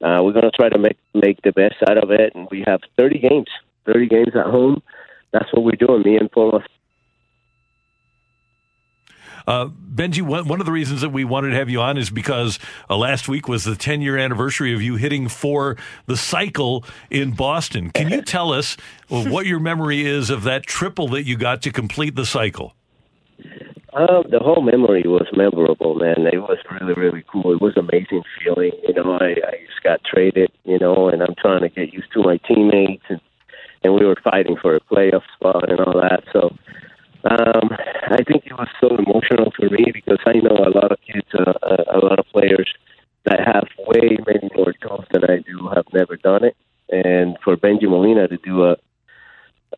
uh, 0.02 0.22
we're 0.24 0.34
going 0.34 0.50
to 0.50 0.52
try 0.52 0.70
to 0.70 0.78
make 0.78 0.98
make 1.14 1.42
the 1.42 1.52
best 1.52 1.76
out 1.90 1.98
of 1.98 2.12
it. 2.12 2.34
And 2.36 2.48
we 2.52 2.64
have 2.68 2.82
30 2.98 3.20
games, 3.20 3.48
30 3.86 4.08
games 4.08 4.36
at 4.36 4.46
home. 4.46 4.82
That's 5.32 5.52
what 5.54 5.64
we're 5.64 5.72
doing. 5.72 6.04
Me 6.04 6.18
and 6.18 6.32
Paul. 6.32 6.62
Uh, 9.48 9.70
Benji, 9.70 10.22
one, 10.22 10.60
of 10.60 10.66
the 10.66 10.74
reasons 10.74 11.00
that 11.00 11.10
we 11.10 11.24
wanted 11.24 11.52
to 11.52 11.56
have 11.56 11.70
you 11.70 11.80
on 11.80 11.98
is 11.98 12.10
because 12.10 12.60
uh, 12.90 12.98
last 12.98 13.30
week 13.30 13.48
was 13.48 13.64
the 13.64 13.78
10 13.78 14.02
year 14.02 14.18
anniversary 14.18 14.74
of 14.74 14.82
you 14.82 14.98
hitting 14.98 15.30
for 15.30 15.78
the 16.06 16.18
cycle 16.18 16.84
in 17.10 17.32
Boston. 17.32 17.90
Can 17.92 18.10
you 18.10 18.22
tell 18.26 18.52
us 18.52 18.76
uh, 19.10 19.24
what 19.24 19.46
your 19.46 19.60
memory 19.60 20.06
is 20.06 20.30
of 20.30 20.44
that 20.44 20.64
triple 20.64 21.08
that 21.10 21.24
you 21.24 21.38
got 21.38 21.62
to 21.62 21.72
complete 21.72 22.16
the 22.16 22.26
cycle? 22.26 22.76
Um, 23.98 24.26
the 24.30 24.38
whole 24.38 24.61
memory 24.61 25.02
was 25.07 25.26
memorable, 25.36 25.95
man. 25.95 26.28
It 26.32 26.38
was 26.38 26.60
really, 26.69 26.94
really 26.94 27.24
cool. 27.26 27.52
It 27.52 27.61
was 27.61 27.76
amazing 27.78 28.22
feeling. 28.38 28.72
You 28.88 28.94
know, 28.94 29.18
I, 29.18 29.34
I 29.41 29.57
just 29.65 29.82
got 29.82 30.03
traded, 30.03 30.52
you 30.65 30.78
know, 30.78 31.10
and 31.10 31.24
I'm 31.24 31.34
trying 31.34 31.61
to 31.61 31.69
get 31.69 31.94
used 31.94 32.14
to 32.14 32.22
my 32.22 32.38
teammates, 32.48 33.06
and, 33.10 33.19
and 33.84 33.95
we 33.95 34.06
were 34.06 34.22
fighting 34.24 34.56
for 34.61 34.76
a 34.76 34.82
playoff 34.82 35.24
spot 35.34 35.68
and 35.68 35.80
all 35.80 35.99
that. 35.99 36.26
So 36.32 36.53
um, 37.26 37.74
I 38.11 38.22
think 38.22 38.45
it 38.45 38.53
was 38.53 38.69
so 38.80 38.90
emotional 39.02 39.52
for 39.57 39.68
me 39.72 39.90
because 39.91 40.19
I 40.28 40.34
know 40.34 40.57
a 40.61 40.69
lot 40.78 40.91
of 40.91 40.99
kids, 41.02 41.26
uh, 41.34 41.53
a, 41.64 41.98
a 41.98 41.99
lot 42.06 42.19
of 42.19 42.26
players 42.28 42.72
that 43.26 43.40
have 43.40 43.68
way 43.88 44.18
many 44.28 44.48
more 44.56 44.76
goals 44.80 45.06
than 45.11 45.24
I 45.24 45.38
do 45.40 45.69
have 45.74 45.86
never 45.91 46.18
done 46.18 46.44
it. 46.44 46.56
And 46.90 47.36
for 47.44 47.57
Benji 47.57 47.90
Molina 47.90 48.28
to 48.28 48.38
do 48.38 48.64
a 48.64 48.78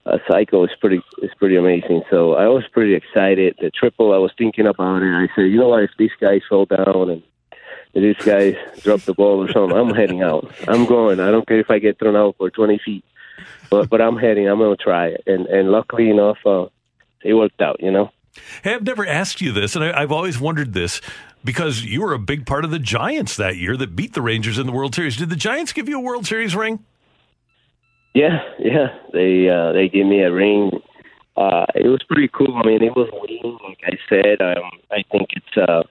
a 0.06 0.20
cycle 0.28 0.64
is 0.64 0.72
pretty 0.80 1.02
is 1.22 1.32
pretty 1.38 1.56
amazing. 1.56 2.04
So 2.10 2.34
I 2.34 2.48
was 2.48 2.64
pretty 2.72 2.96
excited. 2.96 3.56
The 3.60 3.72
triple, 3.72 4.14
I 4.14 4.18
was 4.18 4.32
thinking 4.38 4.68
about 4.68 5.02
it. 5.02 5.14
I 5.14 5.28
said, 5.36 5.44
you 5.44 5.58
know 5.58 5.70
what? 5.70 5.84
If 5.84 5.92
these 5.98 6.12
guys 6.20 6.42
fall 6.50 6.66
down 6.66 7.10
and 7.10 7.24
if 7.94 8.18
these 8.18 8.26
guys 8.26 8.56
drop 8.82 9.02
the 9.02 9.14
ball 9.14 9.44
or 9.44 9.52
something, 9.52 9.78
I'm 9.78 9.94
heading 9.94 10.22
out. 10.22 10.52
I'm 10.68 10.86
going. 10.86 11.20
I 11.20 11.32
don't 11.32 11.48
care 11.48 11.60
if 11.60 11.72
I 11.72 11.80
get 11.80 12.00
thrown 12.00 12.16
out 12.16 12.36
for 12.38 12.50
20 12.50 12.80
feet, 12.84 13.04
but 13.70 13.90
but 13.90 14.02
I'm 14.02 14.18
heading. 14.18 14.48
I'm 14.48 14.60
going 14.60 14.76
to 14.76 14.84
try 14.84 15.08
it. 15.08 15.24
And 15.26 15.48
and 15.48 15.72
luckily 15.72 16.10
enough, 16.10 16.38
uh, 16.46 16.68
it 17.24 17.34
worked 17.34 17.62
out. 17.62 17.82
You 17.82 17.92
know. 17.92 18.12
Hey, 18.64 18.76
I've 18.76 18.84
never 18.84 19.06
asked 19.06 19.42
you 19.42 19.52
this, 19.52 19.76
and 19.76 19.84
I, 19.84 20.02
I've 20.02 20.12
always 20.12 20.40
wondered 20.40 20.74
this 20.74 21.02
because 21.44 21.84
you 21.84 22.02
were 22.02 22.14
a 22.14 22.20
big 22.20 22.46
part 22.46 22.64
of 22.64 22.72
the 22.72 22.80
Giants 22.80 23.36
that 23.38 23.58
year 23.58 23.76
that 23.78 23.96
beat 23.96 24.14
the 24.14 24.22
Rangers 24.22 24.60
in 24.60 24.68
the 24.68 24.72
World 24.72 24.94
Series. 24.94 25.18
Did 25.18 25.30
the 25.30 25.36
Giants 25.36 25.74
give 25.74 25.90
you 25.90 25.98
a 25.98 26.02
World 26.02 26.28
Series 26.28 26.56
ring? 26.56 26.86
Yeah, 28.14 28.40
yeah. 28.58 28.88
They 29.14 29.50
uh, 29.50 29.72
they 29.74 29.88
gave 29.90 30.06
me 30.06 30.22
a 30.22 30.32
ring. 30.32 30.72
Uh, 31.38 31.66
it 31.76 31.88
was 31.88 32.04
pretty 32.08 32.28
cool. 32.28 32.56
I 32.56 32.66
mean, 32.68 32.84
it 32.84 32.96
was 32.96 33.10
winning. 33.14 33.58
Like 33.64 33.80
I 33.86 33.98
said, 34.10 34.42
um, 34.42 34.72
I 34.92 35.04
think 35.12 35.30
it's 35.32 35.58
uh, 35.58 35.84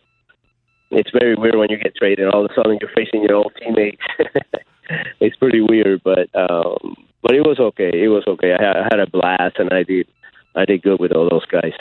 it's 0.91 1.11
very 1.11 1.35
weird 1.37 1.57
when 1.57 1.71
you 1.71 1.79
get 1.79 1.97
traded. 1.97 2.29
All 2.29 2.45
of 2.45 2.51
a 2.51 2.55
sudden, 2.55 2.79
you're 2.81 2.91
facing 2.95 3.23
your 3.23 3.37
old 3.37 3.53
teammates. 3.59 4.03
it's 5.21 5.37
pretty 5.37 5.61
weird, 5.61 6.03
but 6.03 6.29
um, 6.35 6.97
but 7.23 7.35
it 7.35 7.43
was 7.43 7.59
okay. 7.59 7.91
It 7.95 8.09
was 8.09 8.25
okay. 8.27 8.53
I 8.53 8.81
I 8.81 8.89
had 8.91 9.01
a 9.01 9.11
blast, 9.11 9.57
and 9.59 9.73
I 9.73 9.85
did 9.85 10.09
I 10.57 10.65
did 10.65 10.83
good 10.83 11.01
with 11.01 11.13
all 11.13 11.29
those 11.31 11.47
guys. 11.47 11.73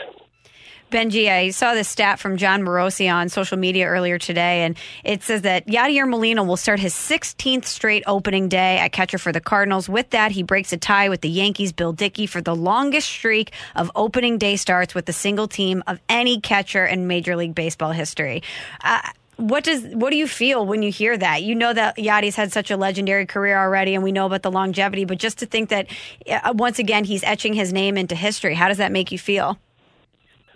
Benji, 0.90 1.30
I 1.30 1.50
saw 1.50 1.74
this 1.74 1.90
stat 1.90 2.18
from 2.18 2.38
Jon 2.38 2.62
Morosi 2.62 3.14
on 3.14 3.28
social 3.28 3.58
media 3.58 3.88
earlier 3.88 4.18
today, 4.18 4.64
and 4.64 4.78
it 5.04 5.22
says 5.22 5.42
that 5.42 5.68
Yadier 5.68 6.08
Molina 6.08 6.46
will 6.46 6.56
start 6.56 6.80
his 6.80 6.94
16th 6.94 7.66
straight 7.66 8.04
opening 8.08 8.48
day 8.48 8.78
at 8.78 8.94
catcher 8.94 9.18
for 9.18 9.34
the 9.34 9.42
Cardinals. 9.42 9.90
With 9.90 10.12
that, 10.12 10.32
he 10.32 10.44
breaks 10.44 10.72
a 10.72 10.78
tie 10.78 11.10
with 11.10 11.20
the 11.20 11.30
Yankees' 11.30 11.74
Bill 11.74 11.92
Dickey 11.92 12.26
for 12.26 12.40
the 12.40 12.56
longest 12.56 13.10
streak 13.10 13.52
of 13.76 13.92
opening 13.96 14.38
day 14.38 14.56
starts 14.56 14.96
with 14.96 15.10
a 15.10 15.14
single 15.14 15.50
team 15.50 15.84
of 15.88 16.00
any 16.08 16.40
catcher 16.40 16.86
in 16.86 17.06
Major 17.06 17.36
League 17.36 17.54
Baseball 17.54 17.92
history. 17.92 18.42
Uh, 18.82 19.02
what 19.36 19.66
does 19.66 19.84
what 19.94 20.12
do 20.12 20.16
you 20.16 20.28
feel 20.28 20.66
when 20.66 20.84
you 20.84 20.92
hear 20.92 21.18
that? 21.18 21.44
You 21.44 21.54
know 21.54 21.74
that 21.74 21.98
Yadi's 21.98 22.38
had 22.38 22.54
such 22.54 22.72
a 22.72 22.78
legendary 22.78 23.26
career 23.26 23.60
already, 23.60 23.94
and 23.94 24.06
we 24.06 24.14
know 24.14 24.26
about 24.26 24.42
the 24.42 24.52
longevity. 24.52 25.04
But 25.04 25.18
just 25.18 25.40
to 25.40 25.46
think 25.46 25.68
that 25.68 25.88
uh, 26.32 26.54
once 26.56 26.80
again 26.80 27.04
he's 27.04 27.26
etching 27.26 27.54
his 27.54 27.74
name 27.74 27.98
into 27.98 28.16
history, 28.16 28.56
how 28.56 28.70
does 28.70 28.78
that 28.78 28.94
make 28.94 29.12
you 29.12 29.20
feel? 29.20 29.60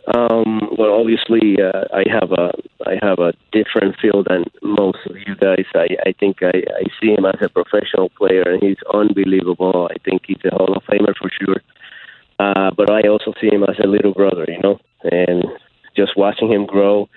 Um, 0.07 0.69
well, 0.77 0.93
obviously, 0.99 1.57
uh, 1.61 1.85
I 1.93 2.03
have 2.09 2.31
a 2.31 2.51
I 2.87 2.97
have 3.01 3.19
a 3.19 3.33
different 3.51 3.95
feel 4.01 4.23
than 4.27 4.45
most 4.63 4.97
of 5.05 5.15
you 5.15 5.35
guys. 5.35 5.65
I, 5.75 5.89
I 6.05 6.13
think 6.19 6.41
I, 6.41 6.63
I 6.75 6.83
see 6.99 7.13
him 7.13 7.25
as 7.25 7.37
a 7.41 7.49
professional 7.49 8.09
player, 8.09 8.41
and 8.41 8.61
he's 8.61 8.81
unbelievable. 8.93 9.89
I 9.91 9.97
think 10.03 10.23
he's 10.25 10.43
a 10.43 10.55
Hall 10.55 10.73
of 10.75 10.83
Famer 10.83 11.15
for 11.15 11.29
sure. 11.39 11.61
Uh, 12.39 12.71
but 12.75 12.89
I 12.89 13.07
also 13.07 13.33
see 13.39 13.47
him 13.47 13.63
as 13.63 13.77
a 13.83 13.87
little 13.87 14.13
brother, 14.13 14.45
you 14.47 14.59
know, 14.63 14.79
and 15.03 15.45
just 15.95 16.17
watching 16.17 16.51
him 16.51 16.65
grow 16.65 17.07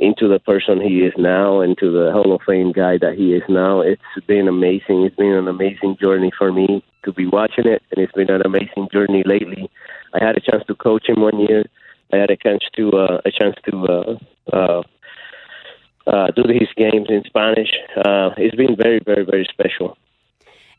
into 0.00 0.26
the 0.26 0.40
person 0.40 0.80
he 0.80 1.02
is 1.02 1.12
now, 1.16 1.60
into 1.60 1.92
the 1.92 2.10
Hall 2.10 2.34
of 2.34 2.40
Fame 2.44 2.72
guy 2.72 2.98
that 2.98 3.14
he 3.16 3.34
is 3.34 3.44
now. 3.48 3.80
It's 3.80 4.02
been 4.26 4.48
amazing. 4.48 5.04
It's 5.04 5.14
been 5.14 5.34
an 5.34 5.46
amazing 5.46 5.98
journey 6.00 6.32
for 6.36 6.52
me 6.52 6.82
to 7.04 7.12
be 7.12 7.26
watching 7.26 7.68
it, 7.68 7.82
and 7.92 8.02
it's 8.02 8.12
been 8.12 8.30
an 8.30 8.42
amazing 8.44 8.88
journey 8.92 9.22
lately. 9.24 9.70
I 10.12 10.24
had 10.24 10.36
a 10.36 10.40
chance 10.40 10.64
to 10.66 10.74
coach 10.74 11.08
him 11.08 11.20
one 11.20 11.38
year. 11.38 11.64
I 12.14 12.18
had 12.18 12.30
a 12.30 12.36
chance 12.36 12.62
to 12.76 12.92
uh, 12.92 13.20
a 13.24 13.30
chance 13.32 13.56
to 13.68 13.86
uh, 13.86 14.18
uh, 14.52 14.82
uh, 16.06 16.26
do 16.36 16.44
his 16.46 16.68
games 16.76 17.08
in 17.08 17.24
Spanish. 17.26 17.72
Uh, 17.96 18.30
it's 18.36 18.54
been 18.54 18.76
very, 18.76 19.00
very, 19.04 19.24
very 19.24 19.46
special. 19.50 19.96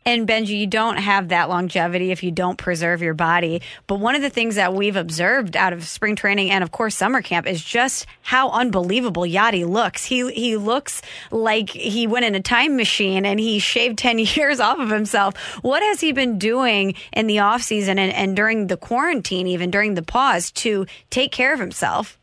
And 0.08 0.28
Benji, 0.28 0.60
you 0.60 0.68
don't 0.68 0.98
have 0.98 1.30
that 1.30 1.50
longevity 1.50 2.12
if 2.12 2.22
you 2.22 2.30
don't 2.30 2.60
preserve 2.60 3.02
your 3.02 3.16
body. 3.16 3.64
But 3.88 4.00
one 4.00 4.14
of 4.14 4.22
the 4.22 4.30
things 4.30 4.54
that 4.54 4.76
we've 4.76 4.96
observed 4.96 5.58
out 5.58 5.74
of 5.74 5.88
spring 5.88 6.16
training 6.16 6.52
and 6.52 6.64
of 6.64 6.72
course 6.72 6.94
summer 6.94 7.24
camp 7.24 7.48
is 7.48 7.64
just 7.64 8.06
how 8.22 8.52
unbelievable 8.52 9.24
Yadi 9.24 9.68
looks. 9.68 10.06
He 10.06 10.32
he 10.32 10.58
looks 10.58 11.02
like 11.32 11.72
he 11.72 12.06
went 12.06 12.24
in 12.24 12.36
a 12.36 12.40
time 12.40 12.76
machine 12.76 13.26
and 13.26 13.40
he 13.40 13.58
shaved 13.58 13.98
10 14.06 14.20
years 14.20 14.60
off 14.60 14.78
of 14.78 14.92
himself. 14.92 15.36
What 15.64 15.82
has 15.82 16.02
he 16.02 16.12
been 16.12 16.38
doing 16.38 16.94
in 17.12 17.26
the 17.26 17.40
off 17.40 17.64
season 17.64 17.98
and, 17.98 18.14
and 18.14 18.36
during 18.36 18.68
the 18.68 18.78
quarantine, 18.78 19.48
even 19.48 19.72
during 19.72 19.96
the 19.96 20.04
pause, 20.04 20.52
to 20.52 20.86
take 21.10 21.32
care 21.32 21.52
of 21.52 21.60
himself? 21.60 22.20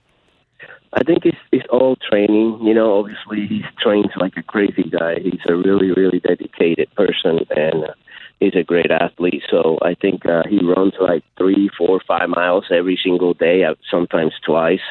I 0.95 1.03
think 1.05 1.25
it's 1.25 1.39
it's 1.51 1.67
all 1.71 1.97
training. 1.97 2.59
You 2.63 2.75
know, 2.75 2.99
obviously 2.99 3.47
he's 3.47 3.65
trained 3.81 4.11
like 4.17 4.37
a 4.37 4.43
crazy 4.43 4.85
guy. 4.85 5.21
He's 5.21 5.41
a 5.49 5.55
really 5.55 5.93
really 5.93 6.21
dedicated 6.21 6.95
person, 6.95 7.41
and 7.51 7.85
uh, 7.85 7.95
he's 8.41 8.55
a 8.55 8.63
great 8.63 8.91
athlete. 8.91 9.43
So 9.51 9.79
I 9.83 9.95
think 9.95 10.27
uh, 10.27 10.43
he 10.49 10.59
runs 10.63 10.95
like 11.01 11.25
three, 11.39 11.71
four, 11.77 12.01
five 12.07 12.29
miles 12.29 12.65
every 12.71 12.99
single 13.03 13.35
day, 13.35 13.65
uh, 13.65 13.75
sometimes 13.91 14.33
twice. 14.45 14.87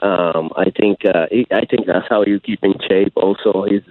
Um, 0.00 0.52
I 0.56 0.70
think 0.70 1.04
uh, 1.04 1.26
he, 1.30 1.46
I 1.50 1.64
think 1.66 1.86
that's 1.86 2.08
how 2.08 2.24
you 2.24 2.40
keep 2.40 2.62
in 2.62 2.74
shape. 2.88 3.12
Also, 3.16 3.64
he's 3.68 3.82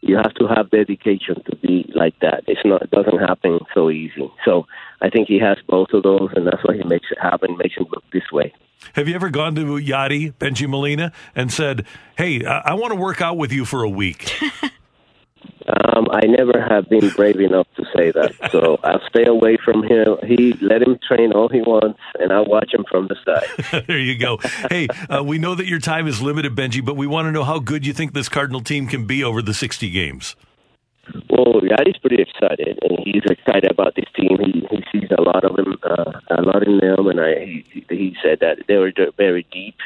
you 0.00 0.16
have 0.16 0.34
to 0.34 0.46
have 0.46 0.70
dedication 0.70 1.42
to 1.44 1.56
be 1.56 1.90
like 1.94 2.18
that. 2.20 2.44
It's 2.46 2.64
not 2.64 2.82
it 2.82 2.90
doesn't 2.90 3.18
happen 3.18 3.60
so 3.74 3.90
easy. 3.90 4.30
So 4.44 4.66
I 5.00 5.10
think 5.10 5.28
he 5.28 5.38
has 5.38 5.58
both 5.68 5.88
of 5.92 6.02
those, 6.02 6.30
and 6.34 6.46
that's 6.46 6.62
why 6.64 6.76
he 6.76 6.84
makes 6.84 7.06
it 7.10 7.18
happen, 7.20 7.56
makes 7.58 7.76
him 7.76 7.86
look 7.90 8.04
this 8.12 8.30
way. 8.32 8.52
Have 8.94 9.08
you 9.08 9.14
ever 9.14 9.30
gone 9.30 9.54
to 9.56 9.62
Yadi, 9.62 10.34
Benji 10.34 10.68
Molina, 10.68 11.12
and 11.34 11.52
said, 11.52 11.86
"Hey, 12.16 12.44
I, 12.44 12.58
I 12.58 12.74
want 12.74 12.92
to 12.92 12.96
work 12.96 13.20
out 13.20 13.36
with 13.36 13.52
you 13.52 13.64
for 13.64 13.82
a 13.82 13.90
week"? 13.90 14.38
Um, 15.68 16.06
I 16.12 16.26
never 16.26 16.60
have 16.60 16.88
been 16.88 17.08
brave 17.10 17.40
enough 17.40 17.66
to 17.76 17.84
say 17.96 18.12
that, 18.12 18.50
so 18.52 18.78
I'll 18.84 19.00
stay 19.08 19.24
away 19.24 19.56
from 19.64 19.82
him. 19.82 20.16
He 20.24 20.52
let 20.60 20.82
him 20.82 20.98
train 21.06 21.32
all 21.32 21.48
he 21.48 21.60
wants, 21.60 21.98
and 22.20 22.32
I'll 22.32 22.44
watch 22.44 22.72
him 22.72 22.84
from 22.88 23.08
the 23.08 23.16
side. 23.24 23.84
there 23.86 23.98
you 23.98 24.16
go. 24.16 24.38
Hey, 24.70 24.86
uh, 25.08 25.24
we 25.24 25.38
know 25.38 25.54
that 25.54 25.66
your 25.66 25.80
time 25.80 26.06
is 26.06 26.22
limited, 26.22 26.54
Benji, 26.54 26.84
but 26.84 26.96
we 26.96 27.06
want 27.06 27.26
to 27.26 27.32
know 27.32 27.44
how 27.44 27.58
good 27.58 27.84
you 27.84 27.92
think 27.92 28.12
this 28.12 28.28
Cardinal 28.28 28.60
team 28.60 28.86
can 28.86 29.06
be 29.06 29.24
over 29.24 29.42
the 29.42 29.54
60 29.54 29.90
games. 29.90 30.36
Well, 31.36 31.60
he's 31.84 31.98
pretty 31.98 32.22
excited, 32.22 32.78
and 32.82 32.98
he's 33.04 33.24
excited 33.28 33.70
about 33.70 33.94
this 33.94 34.06
team. 34.16 34.38
He 34.40 34.66
he 34.70 34.82
sees 34.90 35.10
a 35.10 35.20
lot 35.20 35.44
of 35.44 35.56
them, 35.56 35.76
uh, 35.82 36.12
a 36.30 36.40
lot 36.40 36.66
in 36.66 36.78
them, 36.78 37.08
and 37.08 37.20
I 37.20 37.62
he, 37.72 37.84
he 37.90 38.16
said 38.22 38.40
that 38.40 38.60
they 38.68 38.76
were 38.76 38.92
very 39.18 39.46
deep 39.52 39.76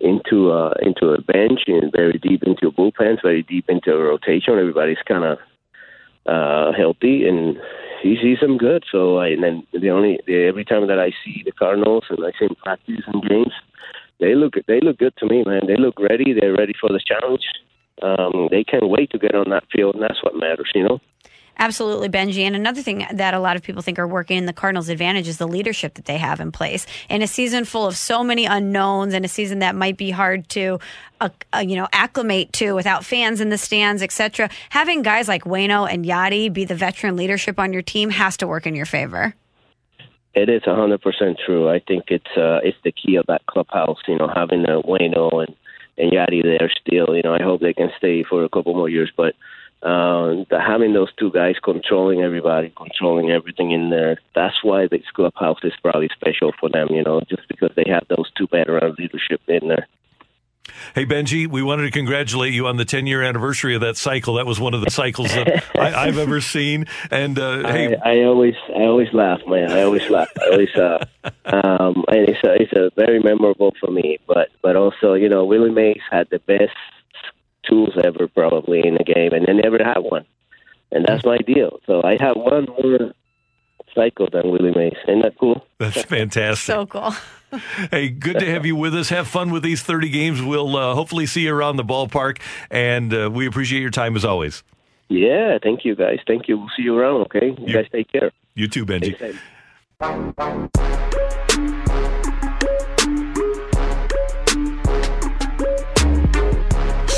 into 0.00 0.52
uh, 0.52 0.74
into 0.82 1.06
a 1.08 1.22
bench 1.22 1.62
and 1.68 1.90
very 1.90 2.18
deep 2.18 2.42
into 2.42 2.70
bullpens, 2.70 3.22
very 3.22 3.42
deep 3.42 3.64
into 3.68 3.94
a 3.94 3.98
rotation. 3.98 4.58
Everybody's 4.58 5.02
kind 5.08 5.24
of 5.24 5.38
uh, 6.26 6.72
healthy, 6.76 7.26
and 7.26 7.56
he 8.02 8.18
sees 8.20 8.40
them 8.40 8.58
good. 8.58 8.84
So, 8.92 9.18
I, 9.18 9.28
and 9.28 9.42
then 9.42 9.66
the 9.72 9.88
only 9.88 10.20
the, 10.26 10.44
every 10.44 10.66
time 10.66 10.86
that 10.88 10.98
I 10.98 11.12
see 11.24 11.42
the 11.46 11.52
Cardinals 11.52 12.04
and 12.10 12.22
I 12.26 12.32
see 12.38 12.46
them 12.46 12.56
practice 12.56 13.04
and 13.06 13.22
games, 13.22 13.54
they 14.20 14.34
look 14.34 14.54
they 14.66 14.80
look 14.80 14.98
good 14.98 15.16
to 15.16 15.26
me, 15.26 15.44
man. 15.44 15.62
They 15.66 15.76
look 15.76 15.98
ready. 15.98 16.34
They're 16.38 16.52
ready 16.52 16.74
for 16.78 16.90
the 16.90 17.00
challenge 17.00 17.46
um, 18.02 18.48
they 18.50 18.64
can't 18.64 18.88
wait 18.88 19.10
to 19.10 19.18
get 19.18 19.34
on 19.34 19.50
that 19.50 19.64
field, 19.72 19.94
and 19.94 20.02
that's 20.02 20.22
what 20.22 20.36
matters, 20.36 20.70
you 20.74 20.84
know. 20.84 21.00
Absolutely, 21.56 22.08
Benji. 22.08 22.42
And 22.42 22.56
another 22.56 22.82
thing 22.82 23.06
that 23.12 23.32
a 23.32 23.38
lot 23.38 23.54
of 23.54 23.62
people 23.62 23.80
think 23.80 23.98
are 23.98 24.08
working 24.08 24.36
in 24.36 24.46
the 24.46 24.52
Cardinals' 24.52 24.88
advantage 24.88 25.28
is 25.28 25.38
the 25.38 25.46
leadership 25.46 25.94
that 25.94 26.04
they 26.06 26.18
have 26.18 26.40
in 26.40 26.50
place. 26.50 26.84
In 27.08 27.22
a 27.22 27.28
season 27.28 27.64
full 27.64 27.86
of 27.86 27.96
so 27.96 28.24
many 28.24 28.44
unknowns, 28.44 29.14
and 29.14 29.24
a 29.24 29.28
season 29.28 29.60
that 29.60 29.76
might 29.76 29.96
be 29.96 30.10
hard 30.10 30.48
to, 30.50 30.80
uh, 31.20 31.28
uh, 31.54 31.58
you 31.58 31.76
know, 31.76 31.86
acclimate 31.92 32.52
to 32.54 32.72
without 32.72 33.04
fans 33.04 33.40
in 33.40 33.50
the 33.50 33.58
stands, 33.58 34.02
etc. 34.02 34.50
Having 34.70 35.02
guys 35.02 35.28
like 35.28 35.44
Wayno 35.44 35.88
and 35.88 36.04
Yadi 36.04 36.52
be 36.52 36.64
the 36.64 36.74
veteran 36.74 37.16
leadership 37.16 37.60
on 37.60 37.72
your 37.72 37.82
team 37.82 38.10
has 38.10 38.36
to 38.38 38.48
work 38.48 38.66
in 38.66 38.74
your 38.74 38.86
favor. 38.86 39.34
It 40.34 40.48
is 40.48 40.62
hundred 40.64 41.00
percent 41.02 41.38
true. 41.46 41.68
I 41.68 41.78
think 41.78 42.04
it's 42.08 42.36
uh, 42.36 42.58
it's 42.64 42.76
the 42.82 42.90
key 42.90 43.14
of 43.14 43.26
that 43.26 43.46
clubhouse. 43.46 43.98
You 44.08 44.18
know, 44.18 44.28
having 44.34 44.66
uh, 44.66 44.82
Wayno 44.82 45.46
and 45.46 45.54
and 45.98 46.12
Yadi 46.12 46.42
there 46.42 46.70
still. 46.80 47.14
You 47.14 47.22
know, 47.22 47.34
I 47.34 47.42
hope 47.42 47.60
they 47.60 47.74
can 47.74 47.90
stay 47.96 48.22
for 48.22 48.44
a 48.44 48.48
couple 48.48 48.74
more 48.74 48.88
years. 48.88 49.10
But 49.16 49.34
uh, 49.82 50.44
having 50.50 50.94
those 50.94 51.12
two 51.18 51.30
guys 51.30 51.56
controlling 51.62 52.22
everybody, 52.22 52.72
controlling 52.76 53.30
everything 53.30 53.70
in 53.70 53.90
there, 53.90 54.18
that's 54.34 54.62
why 54.62 54.86
this 54.86 55.02
clubhouse 55.14 55.58
is 55.62 55.72
probably 55.82 56.08
special 56.14 56.52
for 56.58 56.68
them. 56.68 56.88
You 56.90 57.02
know, 57.02 57.20
just 57.28 57.46
because 57.48 57.70
they 57.76 57.84
have 57.88 58.06
those 58.08 58.30
two 58.36 58.46
veteran 58.50 58.94
leadership 58.98 59.40
in 59.48 59.68
there. 59.68 59.86
Hey, 60.94 61.06
Benji, 61.06 61.46
we 61.46 61.62
wanted 61.62 61.84
to 61.84 61.90
congratulate 61.90 62.52
you 62.52 62.66
on 62.66 62.76
the 62.76 62.84
10 62.84 63.06
year 63.06 63.22
anniversary 63.22 63.74
of 63.74 63.80
that 63.82 63.96
cycle. 63.96 64.34
That 64.34 64.46
was 64.46 64.60
one 64.60 64.74
of 64.74 64.80
the 64.80 64.90
cycles 64.90 65.28
that 65.28 65.64
I, 65.78 65.90
have 66.06 66.18
ever 66.18 66.40
seen. 66.40 66.86
And 67.10 67.38
uh, 67.38 67.62
I, 67.64 67.72
hey, 67.72 67.96
I 67.96 68.22
always, 68.24 68.54
I 68.74 68.82
always 68.82 69.12
laugh, 69.12 69.40
man. 69.46 69.70
I 69.72 69.82
always 69.82 70.08
laugh. 70.10 70.28
I 70.40 70.50
always, 70.50 70.74
uh, 70.74 71.04
um, 71.44 72.04
and 72.08 72.28
it's 72.28 72.42
a, 72.44 72.54
it's 72.54 72.72
a 72.72 72.90
very 72.96 73.20
memorable 73.20 73.74
for 73.80 73.90
me. 73.90 74.18
But, 74.26 74.48
but 74.62 74.76
also, 74.76 75.14
you 75.14 75.28
know, 75.28 75.44
Willie 75.44 75.70
Mays 75.70 76.00
had 76.10 76.28
the 76.30 76.38
best 76.40 76.76
tools 77.68 77.94
ever, 78.02 78.28
probably 78.28 78.86
in 78.86 78.94
the 78.94 79.04
game, 79.04 79.32
and 79.32 79.46
they 79.46 79.54
never 79.54 79.78
had 79.82 79.98
one. 79.98 80.26
And 80.92 81.04
that's 81.04 81.24
my 81.24 81.38
deal. 81.38 81.80
So 81.86 82.02
I 82.04 82.16
have 82.20 82.36
one 82.36 82.66
more 82.66 83.12
cycle 83.94 84.28
than 84.30 84.50
Willie 84.50 84.72
Mays. 84.74 84.94
Isn't 85.08 85.22
that 85.22 85.38
cool? 85.38 85.64
That's 85.78 86.02
fantastic. 86.04 86.66
so 86.66 86.86
cool. 86.86 87.14
hey, 87.90 88.08
good 88.08 88.38
to 88.38 88.46
have 88.46 88.66
you 88.66 88.76
with 88.76 88.94
us. 88.94 89.08
Have 89.10 89.28
fun 89.28 89.50
with 89.50 89.62
these 89.62 89.82
30 89.82 90.08
games. 90.10 90.42
We'll 90.42 90.76
uh, 90.76 90.94
hopefully 90.94 91.26
see 91.26 91.42
you 91.42 91.54
around 91.54 91.76
the 91.76 91.84
ballpark, 91.84 92.40
and 92.70 93.14
uh, 93.14 93.30
we 93.32 93.46
appreciate 93.46 93.80
your 93.80 93.90
time 93.90 94.16
as 94.16 94.24
always. 94.24 94.62
Yeah, 95.08 95.58
thank 95.62 95.84
you, 95.84 95.94
guys. 95.94 96.18
Thank 96.26 96.48
you. 96.48 96.58
We'll 96.58 96.70
see 96.76 96.82
you 96.82 96.96
around, 96.96 97.22
okay? 97.22 97.54
You, 97.58 97.66
you 97.66 97.72
guys 97.74 97.86
take 97.92 98.10
care. 98.10 98.32
You 98.54 98.68
too, 98.68 98.86
Benji. 98.86 99.38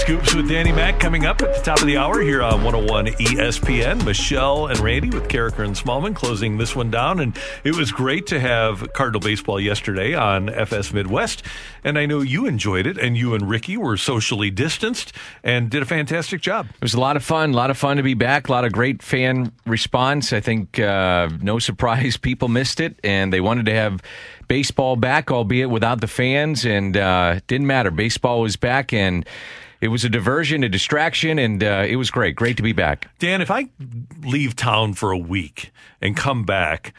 Scoops 0.07 0.37
with 0.37 0.49
Danny 0.49 0.71
Mac 0.71 1.01
coming 1.01 1.27
up 1.27 1.43
at 1.43 1.53
the 1.53 1.61
top 1.61 1.81
of 1.81 1.87
the 1.89 1.97
hour 1.97 2.21
here 2.21 2.41
on 2.41 2.63
101 2.63 3.07
ESPN. 3.07 4.05
Michelle 4.05 4.69
and 4.69 4.79
Randy 4.79 5.11
with 5.11 5.27
Karraker 5.27 5.65
and 5.65 5.75
Smallman 5.75 6.15
closing 6.15 6.59
this 6.59 6.77
one 6.77 6.93
down. 6.93 7.19
And 7.19 7.37
it 7.65 7.75
was 7.75 7.91
great 7.91 8.25
to 8.29 8.39
have 8.39 8.93
Cardinal 8.93 9.21
Baseball 9.21 9.59
yesterday 9.59 10.15
on 10.15 10.49
FS 10.49 10.93
Midwest. 10.93 11.43
And 11.83 11.99
I 11.99 12.07
know 12.07 12.21
you 12.21 12.47
enjoyed 12.47 12.87
it, 12.87 12.97
and 12.99 13.17
you 13.17 13.35
and 13.35 13.51
Ricky 13.51 13.77
were 13.77 13.97
socially 13.97 14.49
distanced 14.49 15.13
and 15.43 15.71
did 15.71 15.83
a 15.83 15.87
fantastic 15.87 16.41
job. 16.41 16.69
It 16.73 16.83
was 16.83 16.95
a 16.95 17.01
lot 17.01 17.17
of 17.17 17.25
fun. 17.25 17.51
A 17.51 17.57
lot 17.57 17.71
of 17.71 17.77
fun 17.77 17.97
to 17.97 18.05
be 18.05 18.15
back. 18.15 18.47
A 18.47 18.53
lot 18.53 18.65
of 18.65 18.71
great 18.71 19.03
fan 19.03 19.51
response. 19.67 20.33
I 20.33 20.39
think 20.39 20.79
uh, 20.79 21.31
no 21.43 21.59
surprise 21.59 22.17
people 22.17 22.47
missed 22.47 22.79
it, 22.79 22.97
and 23.03 23.33
they 23.33 23.41
wanted 23.41 23.67
to 23.67 23.75
have 23.75 24.01
baseball 24.47 24.95
back, 24.95 25.33
albeit 25.33 25.69
without 25.69 26.01
the 26.01 26.07
fans. 26.07 26.65
And 26.65 26.97
uh, 26.97 27.41
didn't 27.49 27.67
matter. 27.67 27.91
Baseball 27.91 28.43
was 28.43 28.55
back, 28.55 28.93
and 28.93 29.27
it 29.81 29.89
was 29.89 30.05
a 30.05 30.09
diversion, 30.09 30.65
a 30.65 30.69
distraction, 30.69 31.39
and 31.39 31.63
uh, 31.63 31.85
it 31.89 31.97
was 31.97 32.11
great. 32.11 32.37
Great 32.37 32.57
to 32.57 32.63
be 32.63 32.73
back. 32.73 33.09
Dan, 33.19 33.41
if 33.41 33.51
I 33.51 33.69
leave 34.25 34.57
town 34.57 34.95
for 34.95 35.11
a 35.11 35.19
week 35.19 35.71
and 36.01 36.17
come 36.17 36.45
back, 36.45 36.95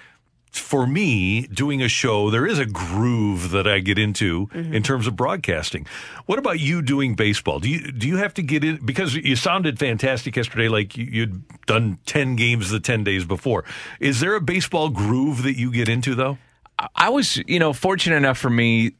for 0.52 0.88
me, 0.88 1.46
doing 1.48 1.84
a 1.84 1.88
show, 1.90 2.32
there 2.32 2.48
is 2.48 2.58
a 2.58 2.66
groove 2.66 3.52
that 3.52 3.68
I 3.68 3.80
get 3.80 4.00
into 4.00 4.48
Mm-hmm. 4.48 4.74
in 4.74 4.82
terms 4.82 5.06
of 5.06 5.16
broadcasting. 5.16 5.86
What 6.26 6.40
about 6.40 6.60
you 6.60 6.82
doing 6.82 7.14
baseball? 7.16 7.60
Do 7.60 7.70
you 7.70 7.92
do 7.92 8.08
you 8.08 8.18
have 8.18 8.34
to 8.36 8.42
get 8.42 8.64
in 8.64 8.84
because 8.84 9.14
you 9.14 9.36
sounded 9.36 9.78
fantastic 9.78 10.36
yesterday, 10.36 10.68
like 10.68 10.98
you- 10.98 11.06
you'd 11.12 11.66
done 11.68 12.00
ten 12.08 12.36
games 12.36 12.72
the 12.72 12.80
ten 12.80 13.04
days 13.04 13.24
before? 13.26 13.66
Is 14.00 14.20
there 14.20 14.34
a 14.36 14.42
baseball 14.42 14.90
groove 14.90 15.44
that 15.44 15.58
you 15.58 15.72
get 15.72 15.90
into 15.90 16.16
though? 16.16 16.38
I 16.96 17.10
was, 17.10 17.38
you 17.48 17.60
know, 17.60 17.74
fortunate 17.74 18.16
enough 18.18 18.38
for 18.40 18.50
me. 18.50 18.92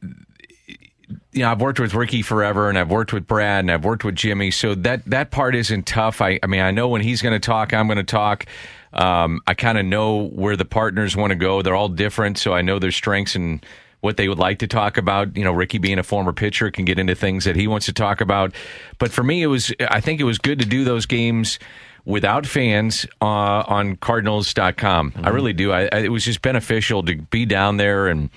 You 1.32 1.42
know, 1.42 1.50
I've 1.50 1.60
worked 1.60 1.80
with 1.80 1.94
Ricky 1.94 2.22
forever, 2.22 2.68
and 2.68 2.78
I've 2.78 2.90
worked 2.90 3.12
with 3.12 3.26
Brad, 3.26 3.60
and 3.60 3.70
I've 3.70 3.84
worked 3.84 4.04
with 4.04 4.14
Jimmy. 4.14 4.50
So 4.50 4.74
that 4.74 5.04
that 5.06 5.30
part 5.30 5.54
isn't 5.54 5.86
tough. 5.86 6.20
I, 6.20 6.38
I 6.42 6.46
mean, 6.46 6.60
I 6.60 6.70
know 6.70 6.88
when 6.88 7.00
he's 7.00 7.22
going 7.22 7.38
to 7.38 7.44
talk, 7.44 7.72
I'm 7.72 7.86
going 7.86 7.98
to 7.98 8.04
talk. 8.04 8.46
Um, 8.92 9.40
I 9.46 9.54
kind 9.54 9.78
of 9.78 9.86
know 9.86 10.28
where 10.28 10.56
the 10.56 10.64
partners 10.64 11.16
want 11.16 11.30
to 11.30 11.36
go. 11.36 11.62
They're 11.62 11.74
all 11.74 11.88
different, 11.88 12.38
so 12.38 12.52
I 12.52 12.62
know 12.62 12.78
their 12.78 12.92
strengths 12.92 13.34
and 13.34 13.64
what 14.00 14.16
they 14.16 14.28
would 14.28 14.38
like 14.38 14.58
to 14.60 14.66
talk 14.66 14.96
about. 14.96 15.36
You 15.36 15.44
know, 15.44 15.52
Ricky 15.52 15.78
being 15.78 15.98
a 15.98 16.02
former 16.02 16.32
pitcher 16.32 16.70
can 16.70 16.84
get 16.84 16.98
into 16.98 17.14
things 17.14 17.44
that 17.44 17.56
he 17.56 17.66
wants 17.66 17.86
to 17.86 17.92
talk 17.92 18.20
about. 18.20 18.54
But 18.98 19.10
for 19.10 19.22
me, 19.22 19.42
it 19.42 19.48
was 19.48 19.72
I 19.88 20.00
think 20.00 20.20
it 20.20 20.24
was 20.24 20.38
good 20.38 20.58
to 20.60 20.66
do 20.66 20.84
those 20.84 21.06
games 21.06 21.58
without 22.04 22.46
fans 22.46 23.06
uh, 23.20 23.24
on 23.24 23.96
Cardinals.com. 23.96 25.12
I 25.22 25.28
really 25.28 25.52
do. 25.52 25.72
I, 25.72 25.82
I, 25.92 25.98
it 25.98 26.12
was 26.12 26.24
just 26.24 26.40
beneficial 26.42 27.02
to 27.04 27.16
be 27.16 27.44
down 27.44 27.76
there 27.76 28.08
and 28.08 28.30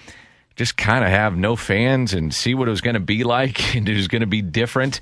just 0.62 0.78
kind 0.78 1.04
of 1.04 1.10
have 1.10 1.36
no 1.36 1.56
fans 1.56 2.14
and 2.14 2.32
see 2.32 2.54
what 2.54 2.68
it 2.68 2.72
was 2.72 2.82
going 2.82 2.94
to 2.94 3.00
be 3.00 3.24
like 3.36 3.76
and 3.76 3.90
it 3.90 3.96
was 3.96 4.08
going 4.08 4.20
to 4.20 4.28
be 4.28 4.44
different. 4.44 5.00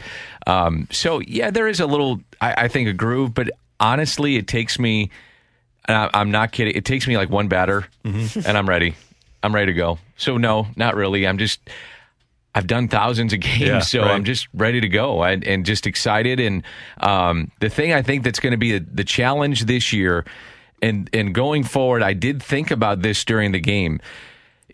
Um, 0.48 0.88
so 0.90 1.20
yeah, 1.20 1.52
there 1.52 1.68
is 1.68 1.82
a 1.82 1.86
little, 1.86 2.22
I, 2.40 2.64
I 2.64 2.68
think, 2.70 2.88
a 2.88 2.94
groove, 2.94 3.34
but 3.34 3.50
honestly, 3.78 4.38
it 4.38 4.48
takes 4.48 4.80
me. 4.80 5.10
And 5.86 5.98
I, 5.98 6.10
I'm 6.14 6.32
not 6.32 6.54
kidding. 6.54 6.76
It 6.76 6.86
takes 6.86 7.08
me 7.08 7.18
like 7.18 7.30
one 7.30 7.50
batter, 7.50 7.88
and 8.06 8.58
I'm 8.58 8.70
ready. 8.70 8.96
I'm 9.44 9.54
ready 9.54 9.74
to 9.74 9.74
go. 9.74 10.00
So 10.16 10.38
no, 10.38 10.68
not 10.78 10.96
really. 10.96 11.28
I'm 11.28 11.38
just. 11.38 11.60
I've 12.56 12.68
done 12.68 12.88
thousands 12.88 13.34
of 13.34 13.40
games, 13.42 13.60
Yeah, 13.62 13.80
so 13.80 14.02
right. 14.02 14.12
I'm 14.12 14.24
just 14.24 14.48
ready 14.54 14.80
to 14.82 14.88
go 14.88 15.24
and, 15.24 15.44
and 15.44 15.66
just 15.66 15.86
excited. 15.88 16.40
And 16.40 16.64
um, 17.00 17.52
the 17.60 17.70
thing 17.70 17.92
I 17.94 18.02
think 18.02 18.24
that's 18.24 18.40
going 18.40 18.52
to 18.52 18.58
be 18.58 18.78
the, 18.80 18.86
the 18.92 19.04
challenge 19.04 19.66
this 19.66 19.92
year, 19.92 20.26
and 20.82 21.10
and 21.12 21.34
going 21.36 21.64
forward, 21.64 22.02
I 22.02 22.14
did 22.14 22.42
think 22.42 22.72
about 22.72 23.02
this 23.02 23.26
during 23.26 23.52
the 23.52 23.60
game, 23.60 24.00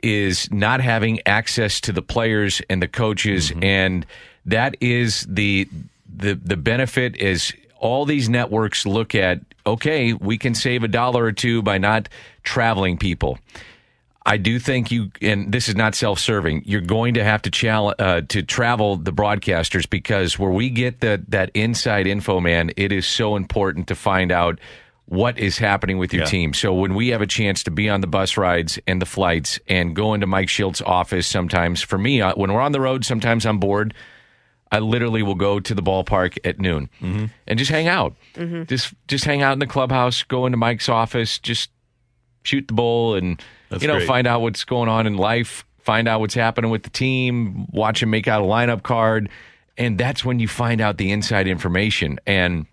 is 0.06 0.49
not 0.52 0.82
having 0.82 1.19
access 1.26 1.82
to 1.82 1.91
the 1.91 2.03
players 2.03 2.61
and 2.69 2.82
the 2.82 2.88
coaches, 2.88 3.52
and 3.61 4.06
that 4.45 4.77
is 4.80 5.26
the 5.27 5.68
the 6.15 6.36
the 6.36 6.56
benefit 6.56 7.15
is 7.18 7.52
all 7.80 8.06
these 8.06 8.30
networks 8.30 8.86
look 8.86 9.15
at. 9.15 9.41
Okay, 9.65 10.14
we 10.14 10.38
can 10.38 10.53
save 10.53 10.84
a 10.84 10.88
dollar 10.88 11.23
or 11.23 11.32
two 11.32 11.64
by 11.64 11.80
not 11.80 12.07
traveling 12.44 12.98
people. 12.98 13.40
I 14.27 14.38
do 14.38 14.60
think 14.60 14.91
you, 14.91 15.11
and 15.22 15.52
this 15.52 15.68
is 15.68 15.76
not 15.76 15.94
self-serving. 15.94 16.64
You're 16.65 16.82
going 16.82 17.15
to 17.15 17.23
have 17.23 17.44
to 17.44 17.52
challenge 17.52 17.95
uh, 17.99 18.22
to 18.30 18.41
travel 18.41 18.98
the 18.98 19.11
broadcasters 19.11 19.90
because 19.90 20.38
where 20.40 20.52
we 20.52 20.69
get 20.69 20.99
that 21.02 21.30
that 21.32 21.49
inside 21.56 22.06
info, 22.06 22.40
man, 22.40 22.72
it 22.77 22.91
is 22.91 23.07
so 23.07 23.36
important 23.36 23.88
to 23.88 23.95
find 23.95 24.32
out 24.32 24.60
what 25.07 25.38
is 25.38 25.57
happening 25.60 25.98
with 25.99 26.14
your 26.14 26.23
Yeah. 26.23 26.30
team. 26.30 26.53
So 26.53 26.73
when 26.73 26.95
we 26.95 27.10
have 27.10 27.22
a 27.22 27.27
chance 27.27 27.64
to 27.64 27.72
be 27.72 27.88
on 27.90 28.02
the 28.02 28.07
bus 28.07 28.38
rides 28.38 28.80
and 28.88 28.99
the 29.02 29.06
flights 29.06 29.60
and 29.68 29.95
go 29.95 30.14
into 30.15 30.26
Mike 30.26 30.48
Shildt's 30.48 30.82
office, 30.82 31.27
sometimes 31.27 31.82
for 31.82 31.98
me, 31.99 32.22
uh, 32.22 32.34
when 32.36 32.52
we're 32.52 32.61
on 32.61 32.72
the 32.72 32.82
road, 32.82 33.06
sometimes 33.06 33.45
I'm 33.45 33.60
bored. 33.60 33.94
I 34.72 34.80
literally 34.80 35.22
will 35.22 35.36
go 35.36 35.60
to 35.60 35.76
the 35.76 35.84
ballpark 35.84 36.40
at 36.44 36.60
noon 36.60 36.90
and 37.02 37.60
just 37.60 37.69
hang 37.69 37.88
out. 37.88 38.15
Mhm. 38.36 38.68
Just 38.68 38.94
just 39.07 39.23
hang 39.26 39.44
out 39.44 39.53
in 39.53 39.60
the 39.60 39.68
clubhouse, 39.68 40.23
go 40.23 40.48
into 40.48 40.57
Mike's 40.57 40.90
office, 40.90 41.38
just 41.38 41.69
shoot 42.44 42.68
the 42.68 42.73
bull 42.73 43.14
and 43.15 43.41
That's 43.69 43.84
you 43.84 43.88
know 43.88 43.98
great. 43.98 44.07
find 44.07 44.27
out 44.27 44.41
what's 44.41 44.64
going 44.64 44.90
on 44.90 45.06
in 45.06 45.18
life, 45.18 45.64
find 45.80 46.07
out 46.07 46.19
what's 46.19 46.34
happening 46.34 46.72
with 46.72 46.82
the 46.84 46.90
team, 46.90 47.68
watch 47.72 48.02
him 48.02 48.10
make 48.10 48.27
out 48.27 48.41
a 48.41 48.45
lineup 48.45 48.82
card, 48.82 49.30
and 49.77 49.98
that's 49.99 50.26
when 50.26 50.40
you 50.40 50.48
find 50.48 50.82
out 50.82 50.98
the 50.98 51.11
inside 51.11 51.48
information. 51.48 52.19
And 52.26 52.65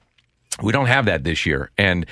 we 0.60 0.72
don't 0.72 0.86
have 0.86 1.06
that 1.06 1.24
this 1.24 1.46
year, 1.46 1.70
and 1.78 2.06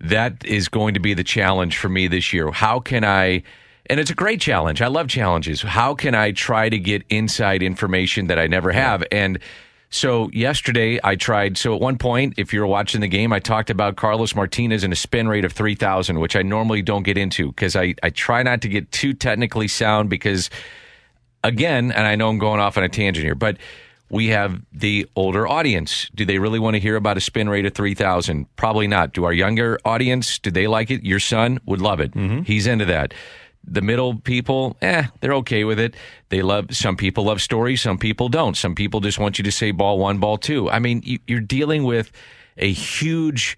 that 0.00 0.44
is 0.44 0.68
going 0.68 0.94
to 0.94 1.00
be 1.00 1.14
the 1.14 1.24
challenge 1.24 1.78
for 1.78 1.88
me 1.88 2.08
this 2.08 2.32
year. 2.32 2.50
How 2.50 2.80
can 2.80 3.04
I? 3.04 3.42
And 3.86 3.98
it's 3.98 4.10
a 4.10 4.14
great 4.14 4.40
challenge. 4.40 4.80
I 4.80 4.86
love 4.86 5.08
challenges. 5.08 5.62
How 5.62 5.94
can 5.94 6.14
I 6.14 6.32
try 6.32 6.68
to 6.68 6.78
get 6.78 7.02
inside 7.08 7.62
information 7.62 8.28
that 8.28 8.38
I 8.38 8.46
never 8.46 8.70
have? 8.70 9.02
And 9.10 9.38
so 9.90 10.30
yesterday 10.32 10.98
I 11.04 11.16
tried. 11.16 11.58
So 11.58 11.74
at 11.74 11.80
one 11.80 11.98
point, 11.98 12.34
if 12.38 12.52
you're 12.52 12.66
watching 12.66 13.02
the 13.02 13.08
game, 13.08 13.30
I 13.30 13.40
talked 13.40 13.68
about 13.68 13.96
Carlos 13.96 14.34
Martinez 14.34 14.84
and 14.84 14.92
a 14.92 14.96
spin 14.96 15.28
rate 15.28 15.44
of 15.44 15.52
3,000, 15.52 16.18
which 16.18 16.34
I 16.34 16.40
normally 16.40 16.80
don't 16.80 17.02
get 17.02 17.18
into 17.18 17.48
because 17.48 17.76
I, 17.76 17.94
I 18.02 18.08
try 18.08 18.42
not 18.42 18.62
to 18.62 18.68
get 18.68 18.90
too 18.90 19.12
technically 19.12 19.68
sound 19.68 20.08
because, 20.08 20.48
again, 21.44 21.92
and 21.92 22.06
I 22.06 22.14
know 22.14 22.30
I'm 22.30 22.38
going 22.38 22.58
off 22.58 22.78
on 22.78 22.84
a 22.84 22.88
tangent 22.88 23.22
here, 23.22 23.34
but 23.34 23.58
we 24.12 24.28
have 24.28 24.60
the 24.72 25.08
older 25.16 25.48
audience. 25.48 26.08
Do 26.14 26.26
they 26.26 26.38
really 26.38 26.58
want 26.58 26.74
to 26.74 26.80
hear 26.80 26.96
about 26.96 27.16
a 27.16 27.20
spin 27.20 27.48
rate 27.48 27.64
of 27.64 27.74
3,000? 27.74 28.46
Probably 28.56 28.86
not. 28.86 29.14
Do 29.14 29.24
our 29.24 29.32
younger 29.32 29.80
audience, 29.86 30.38
do 30.38 30.50
they 30.50 30.66
like 30.66 30.90
it? 30.90 31.02
Your 31.02 31.18
son 31.18 31.58
would 31.64 31.80
love 31.80 31.98
it. 31.98 32.12
He's 32.44 32.66
into 32.66 32.84
that. 32.84 33.14
The 33.64 33.80
middle 33.80 34.16
people, 34.16 34.76
eh, 34.82 35.04
they're 35.20 35.32
okay 35.34 35.64
with 35.64 35.80
it. 35.80 35.94
They 36.28 36.42
love, 36.42 36.66
some 36.76 36.96
people 36.96 37.24
love 37.24 37.40
stories, 37.40 37.80
some 37.80 37.96
people 37.96 38.28
don't. 38.28 38.56
Some 38.56 38.74
people 38.74 39.00
just 39.00 39.18
want 39.18 39.38
you 39.38 39.44
to 39.44 39.52
say 39.52 39.70
ball 39.70 39.98
one, 39.98 40.18
ball 40.18 40.36
two. 40.36 40.68
I 40.68 40.78
mean, 40.78 41.00
you, 41.04 41.18
you're 41.26 41.40
dealing 41.40 41.84
with 41.84 42.12
a 42.58 42.70
huge, 42.70 43.56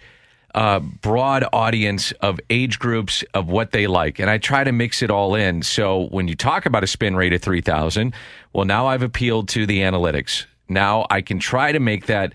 uh, 0.55 0.78
broad 0.78 1.44
audience 1.52 2.12
of 2.20 2.39
age 2.48 2.78
groups 2.78 3.24
of 3.35 3.48
what 3.48 3.72
they 3.72 3.89
like. 3.89 4.20
And 4.20 4.31
I 4.31 4.39
try 4.39 4.62
to 4.62 4.70
mix 4.70 5.02
it 5.02 5.10
all 5.10 5.35
in. 5.35 5.62
So 5.62 6.06
when 6.10 6.28
you 6.28 6.36
talk 6.36 6.64
about 6.64 6.85
a 6.85 6.86
spin 6.86 7.16
rate 7.16 7.32
of 7.32 7.43
3,000, 7.43 8.14
well, 8.55 8.64
now 8.64 8.86
I've 8.86 9.02
appealed 9.02 9.48
to 9.51 9.66
the 9.66 9.81
analytics. 9.81 10.47
Now 10.68 11.06
I 11.10 11.20
can 11.20 11.39
try 11.39 11.72
to 11.72 11.81
make 11.81 12.06
that 12.06 12.32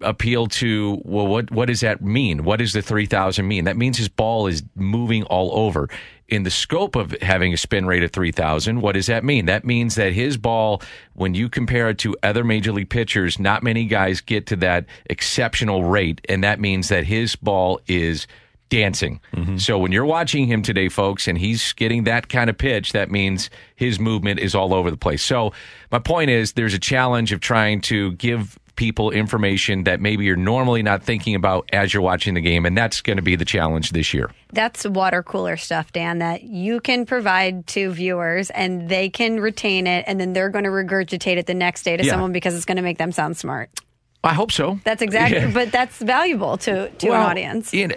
appeal 0.00 0.46
to 0.46 1.00
well 1.04 1.26
what 1.26 1.50
what 1.50 1.66
does 1.66 1.80
that 1.80 2.02
mean? 2.02 2.44
What 2.44 2.58
does 2.58 2.72
the 2.72 2.82
3000 2.82 3.46
mean? 3.46 3.64
That 3.64 3.76
means 3.76 3.98
his 3.98 4.08
ball 4.08 4.46
is 4.46 4.62
moving 4.74 5.24
all 5.24 5.50
over. 5.52 5.88
In 6.26 6.42
the 6.42 6.50
scope 6.50 6.96
of 6.96 7.14
having 7.20 7.52
a 7.52 7.56
spin 7.56 7.86
rate 7.86 8.02
of 8.02 8.10
3000 8.10 8.80
what 8.80 8.92
does 8.92 9.06
that 9.06 9.24
mean? 9.24 9.46
That 9.46 9.64
means 9.64 9.94
that 9.94 10.12
his 10.12 10.36
ball 10.36 10.82
when 11.14 11.34
you 11.34 11.48
compare 11.48 11.90
it 11.90 11.98
to 11.98 12.16
other 12.22 12.44
major 12.44 12.72
league 12.72 12.90
pitchers 12.90 13.38
not 13.38 13.62
many 13.62 13.86
guys 13.86 14.20
get 14.20 14.46
to 14.46 14.56
that 14.56 14.86
exceptional 15.06 15.84
rate 15.84 16.20
and 16.28 16.42
that 16.44 16.60
means 16.60 16.88
that 16.88 17.04
his 17.04 17.36
ball 17.36 17.80
is 17.86 18.26
dancing. 18.70 19.20
Mm-hmm. 19.34 19.58
So 19.58 19.78
when 19.78 19.92
you're 19.92 20.04
watching 20.04 20.46
him 20.46 20.62
today, 20.62 20.88
folks, 20.88 21.28
and 21.28 21.38
he's 21.38 21.72
getting 21.74 22.04
that 22.04 22.28
kind 22.28 22.50
of 22.50 22.58
pitch, 22.58 22.92
that 22.92 23.10
means 23.10 23.50
his 23.76 24.00
movement 24.00 24.40
is 24.40 24.54
all 24.54 24.74
over 24.74 24.90
the 24.90 24.96
place. 24.96 25.22
So 25.22 25.52
my 25.92 25.98
point 25.98 26.30
is 26.30 26.54
there's 26.54 26.74
a 26.74 26.78
challenge 26.78 27.32
of 27.32 27.40
trying 27.40 27.80
to 27.82 28.12
give 28.12 28.58
people 28.76 29.12
information 29.12 29.84
that 29.84 30.00
maybe 30.00 30.24
you're 30.24 30.34
normally 30.34 30.82
not 30.82 31.00
thinking 31.00 31.36
about 31.36 31.68
as 31.72 31.94
you're 31.94 32.02
watching 32.02 32.34
the 32.34 32.40
game, 32.40 32.66
and 32.66 32.76
that's 32.76 33.00
going 33.02 33.16
to 33.16 33.22
be 33.22 33.36
the 33.36 33.44
challenge 33.44 33.90
this 33.90 34.12
year. 34.12 34.28
That's 34.52 34.84
water 34.84 35.22
cooler 35.22 35.56
stuff, 35.56 35.92
Dan, 35.92 36.18
that 36.18 36.42
you 36.42 36.80
can 36.80 37.06
provide 37.06 37.68
to 37.68 37.92
viewers 37.92 38.50
and 38.50 38.88
they 38.88 39.10
can 39.10 39.38
retain 39.38 39.86
it 39.86 40.04
and 40.08 40.18
then 40.18 40.32
they're 40.32 40.48
going 40.48 40.64
to 40.64 40.70
regurgitate 40.70 41.36
it 41.36 41.46
the 41.46 41.54
next 41.54 41.84
day 41.84 41.96
to 41.96 42.04
Yeah. 42.04 42.10
someone 42.14 42.32
because 42.32 42.56
it's 42.56 42.64
going 42.64 42.76
to 42.78 42.82
make 42.82 42.98
them 42.98 43.12
sound 43.12 43.36
smart. 43.36 43.70
I 44.24 44.32
hope 44.34 44.50
so. 44.50 44.80
That's 44.84 45.02
exactly, 45.02 45.38
Yeah. 45.40 45.50
but 45.52 45.70
that's 45.70 45.98
valuable 45.98 46.56
to, 46.58 46.88
to 46.88 47.08
Well, 47.08 47.20
an 47.22 47.30
audience. 47.30 47.72
You 47.72 47.88
know, 47.88 47.96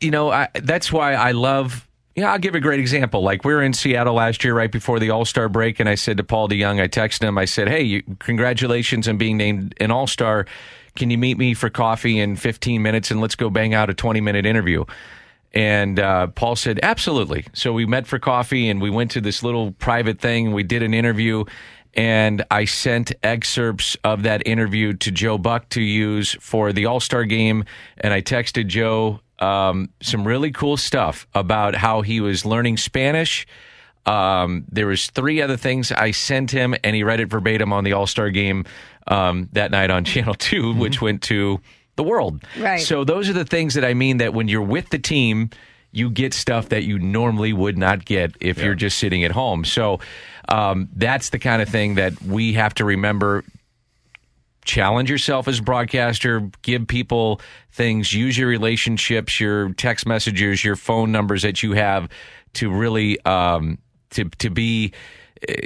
you 0.00 0.10
know 0.10 0.30
I, 0.30 0.48
that's 0.54 0.90
why 0.92 1.14
I 1.14 1.32
love. 1.32 1.86
You 2.14 2.22
know, 2.22 2.28
I'll 2.30 2.38
give 2.38 2.54
a 2.54 2.60
great 2.60 2.80
example. 2.80 3.22
Like 3.22 3.44
we 3.44 3.52
were 3.52 3.62
in 3.62 3.74
Seattle 3.74 4.14
last 4.14 4.42
year, 4.42 4.54
right 4.54 4.72
before 4.72 4.98
the 4.98 5.10
All 5.10 5.26
Star 5.26 5.48
break, 5.50 5.78
and 5.78 5.88
I 5.88 5.94
said 5.94 6.16
to 6.16 6.24
Paul 6.24 6.48
DeJong, 6.48 6.80
I 6.80 6.88
texted 6.88 7.22
him, 7.22 7.36
I 7.36 7.44
said, 7.44 7.68
"Hey, 7.68 7.82
you, 7.82 8.02
congratulations 8.20 9.06
on 9.06 9.18
being 9.18 9.36
named 9.36 9.74
an 9.80 9.90
All 9.90 10.06
Star. 10.06 10.46
Can 10.96 11.10
you 11.10 11.18
meet 11.18 11.36
me 11.36 11.52
for 11.52 11.68
coffee 11.68 12.18
in 12.18 12.36
15 12.36 12.80
minutes 12.80 13.10
and 13.10 13.20
let's 13.20 13.34
go 13.34 13.50
bang 13.50 13.74
out 13.74 13.90
a 13.90 13.94
20 13.94 14.20
minute 14.22 14.46
interview?" 14.46 14.84
And 15.52 15.98
uh, 15.98 16.26
Paul 16.28 16.54
said, 16.54 16.80
absolutely. 16.82 17.46
So 17.54 17.72
we 17.72 17.86
met 17.86 18.06
for 18.06 18.18
coffee 18.18 18.68
and 18.68 18.78
we 18.78 18.90
went 18.90 19.10
to 19.12 19.22
this 19.22 19.42
little 19.42 19.72
private 19.72 20.20
thing. 20.20 20.46
and 20.48 20.54
We 20.54 20.62
did 20.64 20.82
an 20.82 20.92
interview 20.92 21.44
and 21.96 22.44
I 22.50 22.66
sent 22.66 23.12
excerpts 23.22 23.96
of 24.04 24.22
that 24.24 24.46
interview 24.46 24.92
to 24.94 25.10
Joe 25.10 25.38
Buck 25.38 25.68
to 25.70 25.80
use 25.80 26.36
for 26.40 26.72
the 26.72 26.84
All 26.84 27.00
Star 27.00 27.24
game. 27.24 27.64
And 27.96 28.12
I 28.12 28.20
texted 28.20 28.66
Joe 28.66 29.20
um, 29.38 29.88
some 30.02 30.26
really 30.26 30.52
cool 30.52 30.76
stuff 30.76 31.26
about 31.34 31.74
how 31.74 32.02
he 32.02 32.20
was 32.20 32.44
learning 32.44 32.76
Spanish. 32.76 33.46
Um, 34.04 34.66
there 34.70 34.86
was 34.86 35.06
three 35.08 35.40
other 35.40 35.56
things 35.56 35.90
I 35.90 36.12
sent 36.12 36.50
him, 36.50 36.76
and 36.84 36.94
he 36.94 37.02
read 37.02 37.18
it 37.18 37.26
verbatim 37.26 37.72
on 37.72 37.82
the 37.82 37.94
All 37.94 38.06
Star 38.06 38.30
game 38.30 38.66
um, 39.06 39.48
that 39.52 39.70
night 39.70 39.90
on 39.90 40.04
Channel 40.04 40.34
2 40.34 40.74
which 40.74 41.00
went 41.00 41.22
to 41.22 41.60
the 41.96 42.02
world. 42.02 42.44
Right. 42.58 42.76
So 42.76 43.04
those 43.04 43.30
are 43.30 43.32
the 43.32 43.46
things 43.46 43.72
that 43.74 43.84
I 43.84 43.94
mean 43.94 44.18
that 44.18 44.34
when 44.34 44.48
you're 44.48 44.60
with 44.60 44.90
the 44.90 44.98
team, 44.98 45.48
you 45.96 46.10
get 46.10 46.34
stuff 46.34 46.68
that 46.68 46.84
you 46.84 46.98
normally 46.98 47.54
would 47.54 47.78
not 47.78 48.04
get 48.04 48.36
if 48.38 48.58
you're 48.58 48.74
just 48.74 48.98
sitting 48.98 49.24
at 49.24 49.30
home. 49.30 49.64
So 49.64 49.98
um, 50.48 50.88
that's 50.94 51.30
the 51.30 51.38
kind 51.38 51.62
of 51.62 51.70
thing 51.70 51.94
that 51.94 52.20
we 52.22 52.52
have 52.52 52.74
to 52.74 52.84
remember. 52.84 53.44
Challenge 54.66 55.08
yourself 55.08 55.48
as 55.48 55.60
a 55.60 55.62
broadcaster, 55.62 56.50
give 56.60 56.86
people 56.86 57.40
things, 57.70 58.12
use 58.12 58.36
your 58.36 58.48
relationships, 58.48 59.40
your 59.40 59.72
text 59.72 60.06
messages, 60.06 60.62
your 60.62 60.76
phone 60.76 61.12
numbers 61.12 61.42
that 61.42 61.62
you 61.62 61.72
have 61.72 62.10
to 62.54 62.70
really 62.70 63.18
um, 63.24 63.78
to 64.10 64.24
to 64.24 64.50
be 64.50 64.92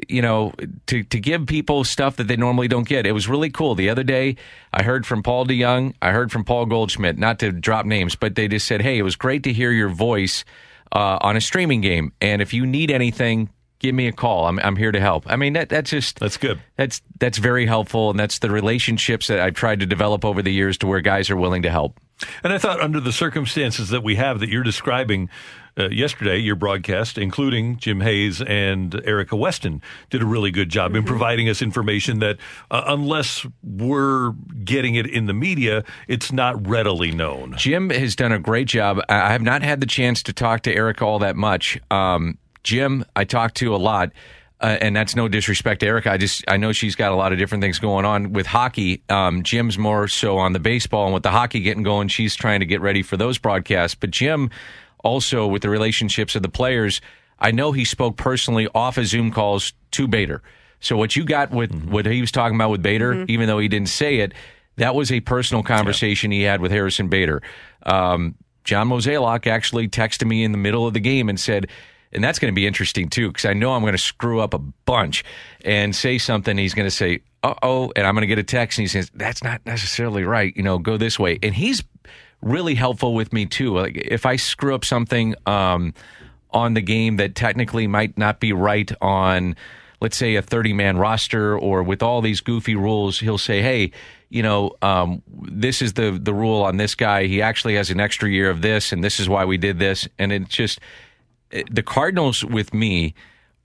you 0.08 0.22
know 0.22 0.52
to 0.86 1.02
to 1.04 1.20
give 1.20 1.46
people 1.46 1.84
stuff 1.84 2.16
that 2.16 2.28
they 2.28 2.36
normally 2.36 2.68
don't 2.68 2.88
get. 2.88 3.06
It 3.06 3.12
was 3.12 3.28
really 3.28 3.50
cool. 3.50 3.74
The 3.74 3.90
other 3.90 4.02
day, 4.02 4.36
I 4.72 4.82
heard 4.82 5.06
from 5.06 5.22
Paul 5.22 5.46
DeJong, 5.46 5.94
I 6.02 6.10
heard 6.10 6.32
from 6.32 6.44
Paul 6.44 6.66
Goldschmidt. 6.66 7.18
Not 7.18 7.38
to 7.40 7.52
drop 7.52 7.86
names, 7.86 8.16
but 8.16 8.34
they 8.34 8.48
just 8.48 8.66
said, 8.66 8.82
"Hey, 8.82 8.98
it 8.98 9.02
was 9.02 9.16
great 9.16 9.42
to 9.44 9.52
hear 9.52 9.72
your 9.72 9.88
voice 9.88 10.44
uh, 10.92 11.18
on 11.20 11.36
a 11.36 11.40
streaming 11.40 11.80
game, 11.80 12.12
and 12.20 12.42
if 12.42 12.52
you 12.52 12.66
need 12.66 12.90
anything." 12.90 13.50
Give 13.78 13.94
me 13.94 14.08
a 14.08 14.12
call. 14.12 14.44
I'm 14.46 14.58
I'm 14.58 14.76
here 14.76 14.92
to 14.92 15.00
help. 15.00 15.24
I 15.26 15.36
mean 15.36 15.54
that 15.54 15.70
that's 15.70 15.88
just 15.88 16.18
that's 16.18 16.36
good. 16.36 16.60
That's 16.76 17.00
that's 17.18 17.38
very 17.38 17.64
helpful, 17.64 18.10
and 18.10 18.20
that's 18.20 18.40
the 18.40 18.50
relationships 18.50 19.28
that 19.28 19.40
I've 19.40 19.54
tried 19.54 19.80
to 19.80 19.86
develop 19.86 20.22
over 20.22 20.42
the 20.42 20.52
years 20.52 20.76
to 20.78 20.86
where 20.86 21.00
guys 21.00 21.30
are 21.30 21.36
willing 21.36 21.62
to 21.62 21.70
help. 21.70 21.98
And 22.44 22.52
I 22.52 22.58
thought, 22.58 22.80
under 22.80 23.00
the 23.00 23.12
circumstances 23.12 23.88
that 23.88 24.02
we 24.02 24.16
have 24.16 24.40
that 24.40 24.50
you're 24.50 24.62
describing 24.62 25.30
uh, 25.78 25.88
yesterday, 25.88 26.36
your 26.36 26.56
broadcast, 26.56 27.16
including 27.16 27.76
Jim 27.78 28.00
Hayes 28.00 28.42
and 28.42 29.00
Erica 29.06 29.36
Weston, 29.36 29.80
did 30.10 30.22
a 30.22 30.26
really 30.26 30.50
good 30.50 30.68
job 30.68 30.94
in 30.94 31.04
providing 31.04 31.48
us 31.48 31.62
information 31.62 32.18
that, 32.18 32.36
uh, 32.70 32.82
unless 32.86 33.46
we're 33.62 34.32
getting 34.64 34.96
it 34.96 35.06
in 35.06 35.26
the 35.26 35.34
media, 35.34 35.84
it's 36.08 36.32
not 36.32 36.66
readily 36.66 37.10
known. 37.12 37.54
Jim 37.56 37.90
has 37.90 38.16
done 38.16 38.32
a 38.32 38.38
great 38.38 38.68
job. 38.68 39.00
I 39.08 39.30
I 39.30 39.32
have 39.32 39.42
not 39.42 39.62
had 39.62 39.80
the 39.80 39.86
chance 39.86 40.24
to 40.24 40.32
talk 40.32 40.62
to 40.62 40.74
Erica 40.74 41.04
all 41.04 41.20
that 41.20 41.36
much. 41.36 41.78
Um, 41.88 42.36
Jim, 42.64 43.04
I 43.14 43.22
talk 43.24 43.54
to 43.54 43.74
a 43.74 43.78
lot. 43.78 44.10
Uh, 44.60 44.76
and 44.80 44.94
that's 44.94 45.16
no 45.16 45.26
disrespect 45.26 45.80
to 45.80 45.86
Erica. 45.86 46.10
I 46.10 46.18
just 46.18 46.44
I 46.46 46.58
know 46.58 46.72
she's 46.72 46.94
got 46.94 47.12
a 47.12 47.14
lot 47.14 47.32
of 47.32 47.38
different 47.38 47.62
things 47.62 47.78
going 47.78 48.04
on 48.04 48.34
with 48.34 48.46
hockey. 48.46 49.02
Um, 49.08 49.42
Jim's 49.42 49.78
more 49.78 50.06
so 50.06 50.36
on 50.36 50.52
the 50.52 50.58
baseball, 50.58 51.06
and 51.06 51.14
with 51.14 51.22
the 51.22 51.30
hockey 51.30 51.60
getting 51.60 51.82
going, 51.82 52.08
she's 52.08 52.34
trying 52.34 52.60
to 52.60 52.66
get 52.66 52.82
ready 52.82 53.02
for 53.02 53.16
those 53.16 53.38
broadcasts. 53.38 53.94
But 53.94 54.10
Jim, 54.10 54.50
also 55.04 55.46
with 55.46 55.62
the 55.62 55.68
relationships 55.68 56.34
of 56.34 56.42
the 56.42 56.48
players, 56.48 57.00
I 57.38 57.50
know 57.50 57.72
he 57.72 57.84
spoke 57.84 58.16
personally 58.16 58.68
off 58.74 58.98
of 58.98 59.06
Zoom 59.06 59.30
calls 59.30 59.72
to 59.92 60.06
Bader. 60.06 60.42
So 60.80 60.96
what 60.96 61.16
you 61.16 61.24
got 61.24 61.50
with 61.50 61.74
what 61.84 62.06
he 62.06 62.20
was 62.20 62.32
talking 62.32 62.54
about 62.54 62.70
with 62.70 62.82
Bader, 62.82 63.24
even 63.28 63.46
though 63.46 63.58
he 63.58 63.68
didn't 63.68 63.88
say 63.88 64.18
it, 64.18 64.32
that 64.76 64.94
was 64.94 65.12
a 65.12 65.20
personal 65.20 65.62
conversation 65.62 66.30
he 66.30 66.42
had 66.42 66.60
with 66.60 66.72
Harrison 66.72 67.08
Bader. 67.08 67.42
Um, 67.84 68.34
John 68.64 68.88
Mozeliak 68.88 69.46
actually 69.46 69.88
texted 69.88 70.26
me 70.26 70.44
in 70.44 70.52
the 70.52 70.58
middle 70.58 70.86
of 70.86 70.94
the 70.94 71.00
game 71.00 71.28
and 71.28 71.38
said, 71.38 71.66
and 72.12 72.24
that's 72.24 72.38
going 72.38 72.52
to 72.52 72.56
be 72.56 72.66
interesting 72.66 73.08
too, 73.08 73.28
because 73.28 73.44
I 73.44 73.52
know 73.52 73.72
I'm 73.72 73.82
going 73.82 73.92
to 73.92 73.98
screw 73.98 74.40
up 74.40 74.54
a 74.54 74.58
bunch 74.58 75.24
and 75.64 75.94
say 75.94 76.18
something. 76.18 76.56
He's 76.56 76.74
going 76.74 76.86
to 76.86 76.90
say, 76.90 77.20
"Uh 77.42 77.54
oh," 77.62 77.92
and 77.94 78.06
I'm 78.06 78.14
going 78.14 78.22
to 78.22 78.26
get 78.26 78.38
a 78.38 78.42
text, 78.42 78.78
and 78.78 78.82
he 78.82 78.88
says, 78.88 79.10
"That's 79.14 79.44
not 79.44 79.64
necessarily 79.64 80.24
right." 80.24 80.52
You 80.56 80.62
know, 80.62 80.78
go 80.78 80.96
this 80.96 81.18
way. 81.18 81.38
And 81.42 81.54
he's 81.54 81.84
really 82.42 82.74
helpful 82.74 83.14
with 83.14 83.32
me 83.32 83.46
too. 83.46 83.76
Like 83.76 83.96
if 83.96 84.26
I 84.26 84.36
screw 84.36 84.74
up 84.74 84.84
something 84.84 85.34
um, 85.46 85.94
on 86.50 86.74
the 86.74 86.80
game 86.80 87.16
that 87.16 87.34
technically 87.34 87.86
might 87.86 88.16
not 88.16 88.40
be 88.40 88.52
right 88.52 88.90
on, 89.00 89.56
let's 90.00 90.16
say, 90.16 90.36
a 90.36 90.42
30 90.42 90.72
man 90.72 90.96
roster 90.98 91.58
or 91.58 91.82
with 91.82 92.02
all 92.02 92.20
these 92.20 92.40
goofy 92.40 92.74
rules, 92.74 93.20
he'll 93.20 93.38
say, 93.38 93.62
"Hey." 93.62 93.92
You 94.32 94.44
know, 94.44 94.76
um, 94.80 95.24
this 95.26 95.82
is 95.82 95.94
the 95.94 96.12
the 96.12 96.32
rule 96.32 96.62
on 96.62 96.76
this 96.76 96.94
guy. 96.94 97.26
He 97.26 97.42
actually 97.42 97.74
has 97.74 97.90
an 97.90 97.98
extra 97.98 98.28
year 98.28 98.48
of 98.48 98.62
this, 98.62 98.92
and 98.92 99.02
this 99.02 99.18
is 99.18 99.28
why 99.28 99.44
we 99.44 99.56
did 99.56 99.80
this. 99.80 100.06
And 100.20 100.30
it 100.30 100.48
just 100.48 100.78
the 101.50 101.82
Cardinals 101.82 102.44
with 102.44 102.72
me 102.72 103.14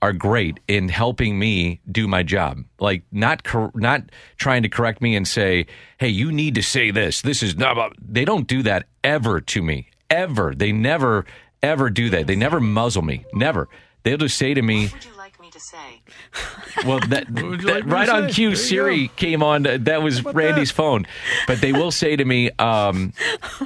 are 0.02 0.12
great 0.12 0.60
in 0.68 0.88
helping 0.88 1.38
me 1.38 1.80
do 1.90 2.06
my 2.06 2.22
job. 2.22 2.64
Like 2.78 3.02
not 3.10 3.44
cor- 3.44 3.72
not 3.74 4.02
trying 4.36 4.62
to 4.62 4.68
correct 4.68 5.00
me 5.00 5.16
and 5.16 5.26
say, 5.26 5.66
"Hey, 5.98 6.08
you 6.08 6.30
need 6.30 6.54
to 6.56 6.62
say 6.62 6.90
this. 6.90 7.22
This 7.22 7.42
is 7.42 7.56
not." 7.56 7.72
about-" 7.72 7.96
They 8.00 8.24
don't 8.24 8.46
do 8.46 8.62
that 8.62 8.86
ever 9.02 9.40
to 9.40 9.62
me. 9.62 9.88
Ever. 10.10 10.54
They 10.54 10.72
never 10.72 11.24
ever 11.62 11.90
do 11.90 12.10
that. 12.10 12.26
They 12.26 12.36
never 12.36 12.60
muzzle 12.60 13.02
me. 13.02 13.24
Never. 13.32 13.68
They'll 14.02 14.18
just 14.18 14.38
say 14.38 14.54
to 14.54 14.62
me, 14.62 14.76
well, 14.76 14.86
that, 14.86 14.92
would 14.94 15.04
you 15.04 15.16
like 15.16 15.40
me 15.40 15.50
to 15.50 15.58
right 16.84 18.08
on 18.08 18.28
say? 18.28 18.34
cue, 18.34 18.48
There 18.48 18.50
you 18.50 18.56
Siri 18.56 19.08
came 19.16 19.42
on. 19.42 19.62
That 19.62 20.02
was 20.02 20.22
Randy's 20.24 20.70
phone. 20.70 21.06
But 21.46 21.60
they 21.60 21.72
will 21.72 21.90
say 21.90 22.16
to 22.16 22.24
me, 22.24 22.50
um, 22.58 23.12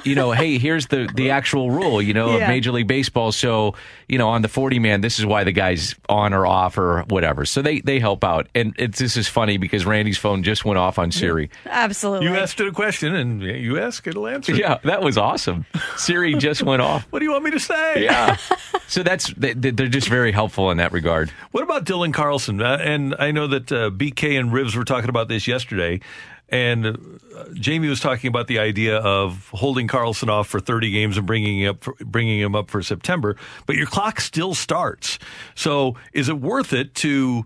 you 0.03 0.15
know, 0.15 0.31
hey, 0.31 0.57
here's 0.57 0.87
the 0.87 1.09
the 1.13 1.31
actual 1.31 1.71
rule, 1.71 2.01
you 2.01 2.13
know, 2.13 2.29
Yeah. 2.37 2.43
of 2.43 2.47
Major 2.49 2.71
League 2.71 2.87
Baseball. 2.87 3.31
So, 3.31 3.75
you 4.07 4.17
know, 4.17 4.29
on 4.29 4.41
the 4.41 4.47
40 4.47 4.79
man, 4.79 5.01
this 5.01 5.19
is 5.19 5.25
why 5.25 5.43
the 5.43 5.51
guy's 5.51 5.95
on 6.09 6.33
or 6.33 6.47
off 6.47 6.77
or 6.77 7.03
whatever. 7.09 7.45
So 7.45 7.61
they 7.61 7.81
they 7.81 7.99
help 7.99 8.23
out. 8.23 8.47
And 8.55 8.73
it's 8.77 8.99
this 8.99 9.17
is 9.17 9.27
funny 9.27 9.57
because 9.57 9.85
Randy's 9.85 10.17
phone 10.17 10.43
just 10.43 10.63
went 10.65 10.77
off 10.77 10.97
on 10.97 11.11
Siri. 11.11 11.49
Absolutely. 11.65 12.27
You 12.27 12.35
asked 12.35 12.59
it 12.61 12.67
a 12.67 12.71
question, 12.71 13.13
and 13.15 13.41
you 13.41 13.79
ask, 13.79 14.05
it'll 14.07 14.27
answer. 14.27 14.55
Yeah, 14.55 14.79
that 14.83 15.01
was 15.01 15.17
awesome. 15.17 15.65
Siri 15.97 16.35
just 16.35 16.63
went 16.63 16.81
off. 16.81 17.05
What 17.09 17.19
do 17.19 17.25
you 17.25 17.31
want 17.31 17.43
me 17.43 17.51
to 17.51 17.59
say? 17.59 18.03
Yeah. 18.03 18.37
So 18.87 19.03
that's 19.03 19.33
they, 19.35 19.53
they're 19.53 19.87
just 19.87 20.07
very 20.09 20.31
helpful 20.31 20.71
in 20.71 20.77
that 20.77 20.91
regard. 20.91 21.29
What 21.51 21.63
about 21.63 21.85
Dylan 21.85 22.13
Carlson? 22.13 22.60
Uh, 22.61 22.77
and 22.81 23.15
I 23.19 23.31
know 23.31 23.47
that 23.47 23.71
uh, 23.71 23.89
BK 23.89 24.39
and 24.39 24.51
Rivs 24.51 24.75
were 24.75 24.83
talking 24.83 25.09
about 25.09 25.27
this 25.27 25.47
yesterday. 25.47 25.99
And 26.49 26.85
uh, 26.85 27.45
Jamie 27.53 27.87
was 27.87 28.01
talking 28.01 28.27
about 28.27 28.47
the 28.47 28.59
idea 28.59 28.97
of 28.97 29.49
holding 29.49 29.87
Carlson 29.87 30.29
off 30.29 30.47
for 30.47 30.59
30 30.59 30.91
games 30.91 31.17
and 31.17 31.25
bringing 31.25 31.65
up, 31.65 31.83
for, 31.83 31.95
bringing 32.01 32.39
him 32.39 32.55
up 32.55 32.69
for 32.69 32.81
September. 32.83 33.37
But 33.65 33.77
your 33.77 33.87
clock 33.87 34.19
still 34.19 34.53
starts. 34.53 35.17
So 35.55 35.95
is 36.11 36.27
it 36.27 36.39
worth 36.39 36.73
it 36.73 36.93
to 36.95 37.45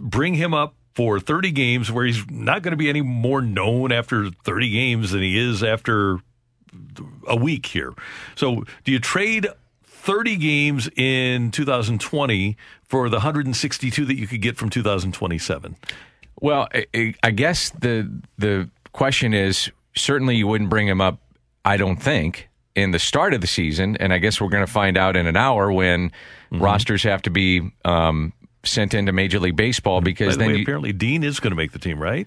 bring 0.00 0.34
him 0.34 0.54
up 0.54 0.74
for 0.94 1.20
30 1.20 1.52
games 1.52 1.92
where 1.92 2.06
he's 2.06 2.28
not 2.30 2.62
going 2.62 2.72
to 2.72 2.76
be 2.76 2.88
any 2.88 3.02
more 3.02 3.40
known 3.40 3.92
after 3.92 4.30
30 4.30 4.70
games 4.70 5.10
than 5.12 5.22
he 5.22 5.38
is 5.38 5.62
after 5.62 6.20
a 7.26 7.36
week 7.36 7.66
here. 7.66 7.94
So, 8.34 8.64
do 8.84 8.92
you 8.92 8.98
trade 8.98 9.46
30 9.98 10.36
games 10.36 10.88
in 10.96 11.50
2020 11.50 12.56
for 12.84 13.08
the 13.08 13.16
162 13.16 14.04
that 14.04 14.16
you 14.16 14.26
could 14.26 14.40
get 14.40 14.56
from 14.56 14.70
2027? 14.70 15.76
Well, 16.40 16.68
I- 16.72 16.86
I, 16.94 17.14
I 17.22 17.30
guess 17.32 17.70
the 17.70 18.08
the 18.38 18.70
question 18.92 19.34
is 19.34 19.70
certainly 19.94 20.36
you 20.36 20.46
wouldn't 20.46 20.70
bring 20.70 20.86
him 20.88 21.00
up. 21.00 21.18
I 21.64 21.76
don't 21.76 21.96
think 22.02 22.48
in 22.74 22.92
the 22.92 22.98
start 22.98 23.34
of 23.34 23.40
the 23.40 23.46
season, 23.48 23.96
and 23.96 24.12
I 24.12 24.18
guess 24.18 24.40
we're 24.40 24.48
going 24.48 24.64
to 24.64 24.72
find 24.72 24.96
out 24.96 25.16
in 25.16 25.26
an 25.26 25.36
hour 25.36 25.70
when 25.72 26.12
Mm-hmm. 26.50 26.64
rosters 26.64 27.02
have 27.02 27.20
to 27.22 27.30
be 27.30 27.60
um, 27.84 28.32
sent 28.64 28.94
into 28.94 29.12
Major 29.12 29.38
League 29.38 29.54
Baseball 29.56 30.00
because 30.00 30.36
the 30.36 30.38
then 30.44 30.48
way, 30.52 30.56
you, 30.56 30.62
apparently 30.62 30.94
Dean 30.94 31.22
is 31.22 31.40
going 31.40 31.50
to 31.50 31.56
make 31.56 31.72
the 31.72 31.78
team, 31.78 32.00
right? 32.00 32.26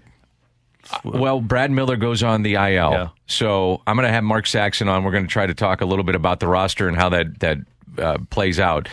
Well, 1.04 1.42
Brad 1.42 1.72
Miller 1.72 1.96
goes 1.96 2.24
on 2.24 2.44
the 2.44 2.56
IL. 2.56 2.92
So 3.28 3.82
I'm 3.88 3.96
going 3.96 4.08
to 4.08 4.14
have 4.14 4.24
Mark 4.24 4.48
Saxon 4.48 4.88
on. 4.88 5.04
We're 5.04 5.12
going 5.12 5.26
to 5.26 5.30
try 5.30 5.46
to 5.46 5.54
talk 5.54 5.82
a 5.82 5.86
little 5.86 6.04
bit 6.04 6.16
about 6.16 6.40
the 6.40 6.48
roster 6.48 6.88
and 6.88 6.98
how 6.98 7.10
that 7.10 7.40
that 7.40 7.58
uh, 7.98 8.18
plays 8.30 8.60
out. 8.60 8.90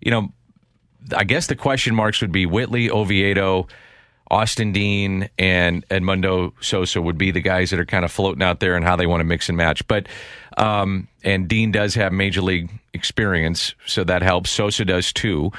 You 0.00 0.10
know, 0.10 0.32
I 1.16 1.24
guess 1.24 1.46
the 1.46 1.56
question 1.56 1.94
marks 1.94 2.20
would 2.20 2.32
be 2.32 2.46
Whitley, 2.46 2.90
Oviedo, 2.90 3.68
Austin 4.30 4.72
Dean, 4.72 5.28
and 5.38 5.86
Edmundo 5.88 6.52
Sosa 6.60 7.02
would 7.02 7.18
be 7.18 7.30
the 7.30 7.40
guys 7.40 7.70
that 7.70 7.80
are 7.80 7.86
kind 7.86 8.04
of 8.04 8.12
floating 8.12 8.42
out 8.42 8.60
there 8.60 8.76
and 8.76 8.84
how 8.84 8.96
they 8.96 9.06
want 9.06 9.20
to 9.20 9.24
mix 9.24 9.48
and 9.48 9.58
match. 9.58 9.86
But 9.88 10.06
um, 10.56 11.08
and 11.24 11.48
Dean 11.48 11.72
does 11.72 11.94
have 11.94 12.12
major 12.12 12.40
league 12.40 12.70
experience, 12.94 13.74
so 13.86 14.04
that 14.04 14.22
helps. 14.22 14.50
Sosa 14.50 14.84
does 14.84 15.12
too. 15.12 15.52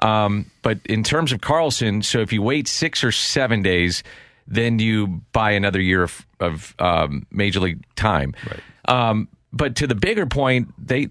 Um, 0.00 0.50
but 0.62 0.78
in 0.84 1.02
terms 1.02 1.32
of 1.32 1.40
Carlson, 1.40 2.02
so 2.02 2.20
if 2.20 2.32
you 2.32 2.42
wait 2.42 2.68
six 2.68 3.02
or 3.02 3.10
seven 3.10 3.62
days, 3.62 4.02
then 4.48 4.78
you 4.78 5.22
buy 5.32 5.52
another 5.52 5.80
year 5.80 6.02
of, 6.02 6.26
of 6.40 6.74
um, 6.78 7.26
major 7.30 7.60
league 7.60 7.84
time. 7.94 8.34
Um, 8.86 9.28
but 9.52 9.76
to 9.76 9.86
the 9.86 9.94
bigger 9.94 10.26
point, 10.26 10.72
they 10.78 11.08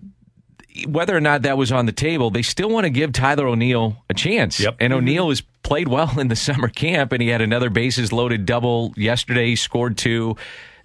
whether 0.85 1.15
or 1.15 1.21
not 1.21 1.41
that 1.43 1.57
was 1.57 1.71
on 1.71 1.87
the 1.87 1.91
table, 1.91 2.29
they 2.29 2.43
still 2.43 2.69
want 2.69 2.83
to 2.83 2.91
give 2.91 3.11
Tyler 3.11 3.47
O'Neill 3.47 3.97
a 4.09 4.13
chance. 4.13 4.59
Yep. 4.59 4.75
And 4.79 4.93
O'Neill 4.93 5.29
has 5.29 5.41
played 5.63 5.87
well 5.87 6.19
in 6.19 6.27
the 6.27 6.35
summer 6.47 6.67
camp, 6.67 7.13
and 7.13 7.21
he 7.21 7.29
had 7.29 7.41
another 7.41 7.69
bases 7.69 8.11
loaded 8.11 8.45
double 8.45 8.93
yesterday. 8.95 9.47
He 9.47 9.55
scored 9.55 9.97
two. 9.97 10.35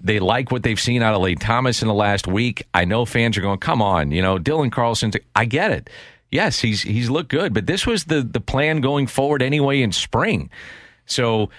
They 0.01 0.19
like 0.19 0.51
what 0.51 0.63
they've 0.63 0.81
seen 0.81 1.03
out 1.03 1.15
of 1.15 1.23
Lane 1.23 1.39
Thomas 1.39 1.83
in 1.83 1.89
the 1.89 1.95
last 1.95 2.27
week. 2.27 2.67
I 2.75 2.85
know 2.85 3.05
fans 3.05 3.37
are 3.37 3.41
going, 3.41 3.59
"Come 3.59 3.81
on, 3.81 4.11
you 4.11 4.23
know, 4.23 4.39
Dylan 4.39 4.73
Carlson." 4.73 5.13
I 5.37 5.45
get 5.45 5.71
it. 5.71 5.91
Yes, 6.31 6.61
he's 6.61 6.83
he's 6.83 7.09
looked 7.09 7.29
good, 7.29 7.55
but 7.55 7.67
this 7.67 7.87
was 7.87 8.05
the 8.05 8.23
the 8.23 8.41
plan 8.41 8.81
going 8.81 9.07
forward 9.07 9.43
anyway 9.43 9.81
in 9.83 9.93
spring. 9.93 10.51
So 11.07 11.51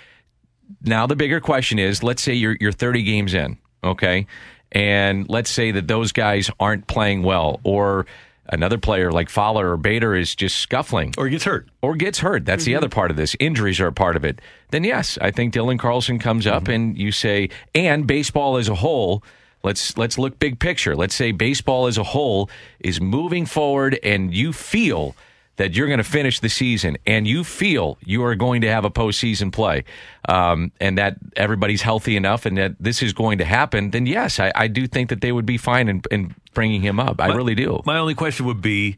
now 0.81 1.07
the 1.07 1.15
bigger 1.15 1.39
question 1.39 1.79
is, 1.79 2.03
let's 2.03 2.21
say 2.21 2.33
you're 2.33 2.57
you're 2.59 2.71
30 2.71 3.03
games 3.03 3.33
in, 3.33 3.57
okay? 3.83 4.27
And 4.71 5.29
let's 5.29 5.51
say 5.51 5.71
that 5.71 5.87
those 5.87 6.11
guys 6.11 6.49
aren't 6.59 6.87
playing 6.87 7.23
well 7.23 7.59
or 7.63 8.05
another 8.47 8.77
player 8.77 9.11
like 9.11 9.29
Fowler 9.29 9.71
or 9.71 9.77
Bader 9.77 10.15
is 10.15 10.35
just 10.35 10.57
scuffling 10.57 11.13
or 11.17 11.29
gets 11.29 11.43
hurt. 11.43 11.69
Or 11.81 11.95
gets 11.95 12.19
hurt. 12.19 12.45
That's 12.45 12.65
the 12.65 12.71
mm-hmm. 12.71 12.79
other 12.79 12.89
part 12.89 13.11
of 13.11 13.17
this. 13.17 13.35
Injuries 13.39 13.79
are 13.79 13.87
a 13.87 13.93
part 13.93 14.15
of 14.15 14.25
it. 14.25 14.41
Then 14.71 14.83
yes, 14.83 15.17
I 15.21 15.31
think 15.31 15.53
Dylan 15.53 15.77
Carlson 15.77 16.17
comes 16.17 16.47
up 16.47 16.63
mm-hmm. 16.63 16.71
and 16.71 16.97
you 16.97 17.11
say 17.11 17.49
and 17.75 18.07
baseball 18.07 18.57
as 18.57 18.67
a 18.67 18.75
whole 18.75 19.23
Let's 19.63 19.97
let's 19.97 20.17
look 20.17 20.39
big 20.39 20.59
picture. 20.59 20.93
Let's 20.93 21.15
say 21.15 21.31
baseball 21.31 21.87
as 21.87 21.97
a 21.97 22.03
whole 22.03 22.49
is 22.81 22.99
moving 22.99 23.45
forward 23.45 23.97
and 24.03 24.33
you 24.33 24.51
feel 24.51 25.15
that 25.57 25.75
you're 25.75 25.87
going 25.87 25.99
to 25.99 26.03
finish 26.03 26.39
the 26.39 26.49
season 26.49 26.97
and 27.05 27.27
you 27.27 27.43
feel 27.43 27.97
you 28.03 28.23
are 28.23 28.35
going 28.35 28.61
to 28.61 28.69
have 28.69 28.85
a 28.85 28.89
postseason 28.89 29.51
play, 29.51 29.83
um, 30.27 30.71
and 30.79 30.97
that 30.97 31.17
everybody's 31.35 31.81
healthy 31.81 32.15
enough 32.15 32.45
and 32.45 32.57
that 32.57 32.75
this 32.79 33.03
is 33.03 33.13
going 33.13 33.37
to 33.37 33.45
happen, 33.45 33.91
then 33.91 34.05
yes, 34.05 34.39
I, 34.39 34.51
I 34.55 34.67
do 34.67 34.87
think 34.87 35.09
that 35.09 35.21
they 35.21 35.31
would 35.31 35.45
be 35.45 35.57
fine 35.57 35.89
in, 35.89 36.01
in 36.11 36.35
bringing 36.53 36.81
him 36.81 36.99
up. 36.99 37.21
I 37.21 37.27
My- 37.27 37.35
really 37.35 37.55
do. 37.55 37.81
My 37.85 37.97
only 37.97 38.15
question 38.15 38.45
would 38.45 38.61
be 38.61 38.97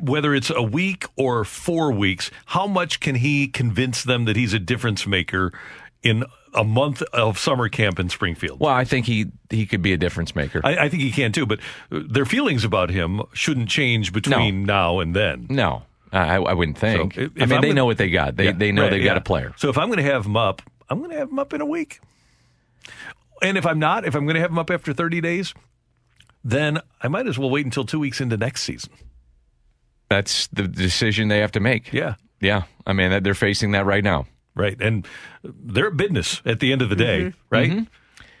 whether 0.00 0.34
it's 0.34 0.50
a 0.50 0.62
week 0.62 1.04
or 1.16 1.44
four 1.44 1.92
weeks, 1.92 2.30
how 2.46 2.66
much 2.66 3.00
can 3.00 3.16
he 3.16 3.46
convince 3.46 4.02
them 4.02 4.24
that 4.24 4.36
he's 4.36 4.52
a 4.52 4.58
difference 4.58 5.06
maker 5.06 5.52
in 6.02 6.24
a 6.54 6.64
month 6.64 7.02
of 7.12 7.38
summer 7.38 7.68
camp 7.68 7.98
in 7.98 8.08
Springfield? 8.08 8.60
Well, 8.60 8.72
I 8.72 8.84
think 8.84 9.06
he 9.06 9.26
he 9.50 9.66
could 9.66 9.82
be 9.82 9.92
a 9.92 9.96
difference 9.96 10.34
maker. 10.36 10.60
I, 10.64 10.76
I 10.84 10.88
think 10.88 11.02
he 11.02 11.10
can 11.10 11.32
too, 11.32 11.46
but 11.46 11.60
uh, 11.92 12.00
their 12.08 12.24
feelings 12.24 12.64
about 12.64 12.90
him 12.90 13.22
shouldn't 13.32 13.68
change 13.68 14.12
between 14.12 14.64
now 14.64 15.00
and 15.00 15.14
then. 15.16 15.46
No, 15.48 15.82
I, 16.12 16.36
I 16.36 16.52
wouldn't 16.54 16.78
think. 16.78 17.14
So 17.14 17.20
if- 17.22 17.30
I 17.30 17.34
mean, 17.34 17.42
I'm 17.42 17.48
they 17.48 17.54
gonna- 17.68 17.74
know 17.74 17.86
what 17.86 17.98
they 17.98 18.10
got. 18.10 18.36
They 18.36 18.46
Yeah, 18.46 18.52
they 18.52 18.72
know 18.72 18.82
right, 18.82 18.90
they've 18.90 19.04
got 19.04 19.16
a 19.16 19.20
player. 19.22 19.52
So 19.56 19.68
if 19.68 19.78
I'm 19.78 19.88
going 19.88 19.98
to 20.04 20.10
have 20.10 20.24
him 20.26 20.36
up, 20.36 20.62
I'm 20.90 20.98
going 20.98 21.10
to 21.10 21.16
have 21.18 21.30
him 21.30 21.38
up 21.38 21.52
in 21.52 21.60
a 21.60 21.66
week. 21.66 22.00
And 23.42 23.56
if 23.58 23.66
I'm 23.66 23.78
not, 23.78 24.04
if 24.04 24.14
I'm 24.14 24.24
going 24.24 24.34
to 24.34 24.40
have 24.40 24.50
him 24.50 24.58
up 24.58 24.70
after 24.70 24.92
30 24.92 25.20
days, 25.20 25.54
then 26.42 26.80
I 27.02 27.08
might 27.08 27.26
as 27.26 27.38
well 27.38 27.50
wait 27.50 27.64
until 27.64 27.84
two 27.84 28.00
weeks 28.00 28.20
into 28.20 28.36
next 28.36 28.62
season. 28.62 28.90
That's 30.08 30.46
the 30.48 30.66
decision 30.66 31.28
they 31.28 31.38
have 31.38 31.52
to 31.52 31.60
make. 31.60 31.92
Yeah. 31.92 32.14
Yeah. 32.40 32.62
I 32.86 32.94
mean, 32.94 33.22
they're 33.22 33.34
facing 33.34 33.72
that 33.72 33.84
right 33.84 34.02
now. 34.02 34.26
Right. 34.58 34.76
And 34.80 35.06
they're 35.42 35.86
a 35.88 35.92
business 35.92 36.42
at 36.44 36.60
the 36.60 36.72
end 36.72 36.82
of 36.82 36.88
the 36.90 36.96
day, 36.96 37.20
Mhm. 37.26 37.34
right? 37.50 37.70
Mhm. 37.70 37.86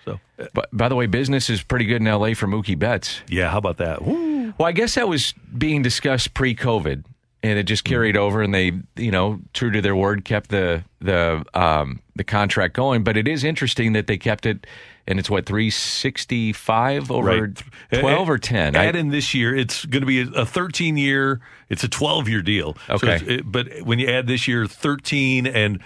So, 0.04 0.20
But 0.54 0.68
by 0.72 0.88
the 0.88 0.94
way, 0.94 1.06
business 1.06 1.50
is 1.50 1.62
pretty 1.62 1.84
good 1.84 2.00
in 2.00 2.06
LA 2.08 2.34
for 2.34 2.46
Mookie 2.46 2.78
Betts. 2.78 3.20
Yeah, 3.28 3.50
how 3.50 3.58
about 3.58 3.76
that? 3.78 4.02
Well, 4.02 4.52
I 4.66 4.72
guess 4.72 4.94
that 4.94 5.08
was 5.08 5.34
being 5.56 5.82
discussed 5.82 6.32
pre-COVID, 6.34 7.04
and 7.42 7.58
it 7.58 7.64
just 7.64 7.84
carried 7.84 8.16
over, 8.16 8.40
and 8.42 8.54
they, 8.54 8.72
you 8.96 9.10
know, 9.10 9.40
true 9.52 9.70
to 9.70 9.80
their 9.82 9.94
word, 9.96 10.24
kept 10.24 10.50
the 10.50 10.84
the 11.00 11.44
um, 11.54 12.00
the 12.16 12.24
contract 12.24 12.74
going. 12.74 13.04
But 13.04 13.16
it 13.16 13.28
is 13.28 13.44
interesting 13.44 13.92
that 13.92 14.06
they 14.08 14.16
kept 14.16 14.46
it, 14.46 14.66
and 15.06 15.18
it's 15.18 15.28
what 15.30 15.44
three 15.46 15.70
sixty 15.70 16.52
five 16.52 17.10
over 17.10 17.42
Right. 17.42 17.62
twelve 18.00 18.28
or 18.30 18.38
ten. 18.38 18.74
I- 18.76 18.86
Add 18.86 18.96
in 18.96 19.10
this 19.10 19.34
year, 19.34 19.54
it's 19.54 19.84
going 19.84 20.00
to 20.02 20.06
be 20.06 20.20
a 20.22 20.44
13 20.46 20.96
year, 20.96 21.40
it's 21.68 21.84
a 21.84 21.88
12 21.88 22.28
year 22.28 22.42
deal. 22.42 22.76
Okay. 22.88 23.14
it's- 23.16 23.22
it- 23.28 23.42
but 23.52 23.82
when 23.82 23.98
you 24.00 24.08
add 24.08 24.26
this 24.26 24.48
year 24.48 24.66
13 24.66 25.46
and 25.46 25.78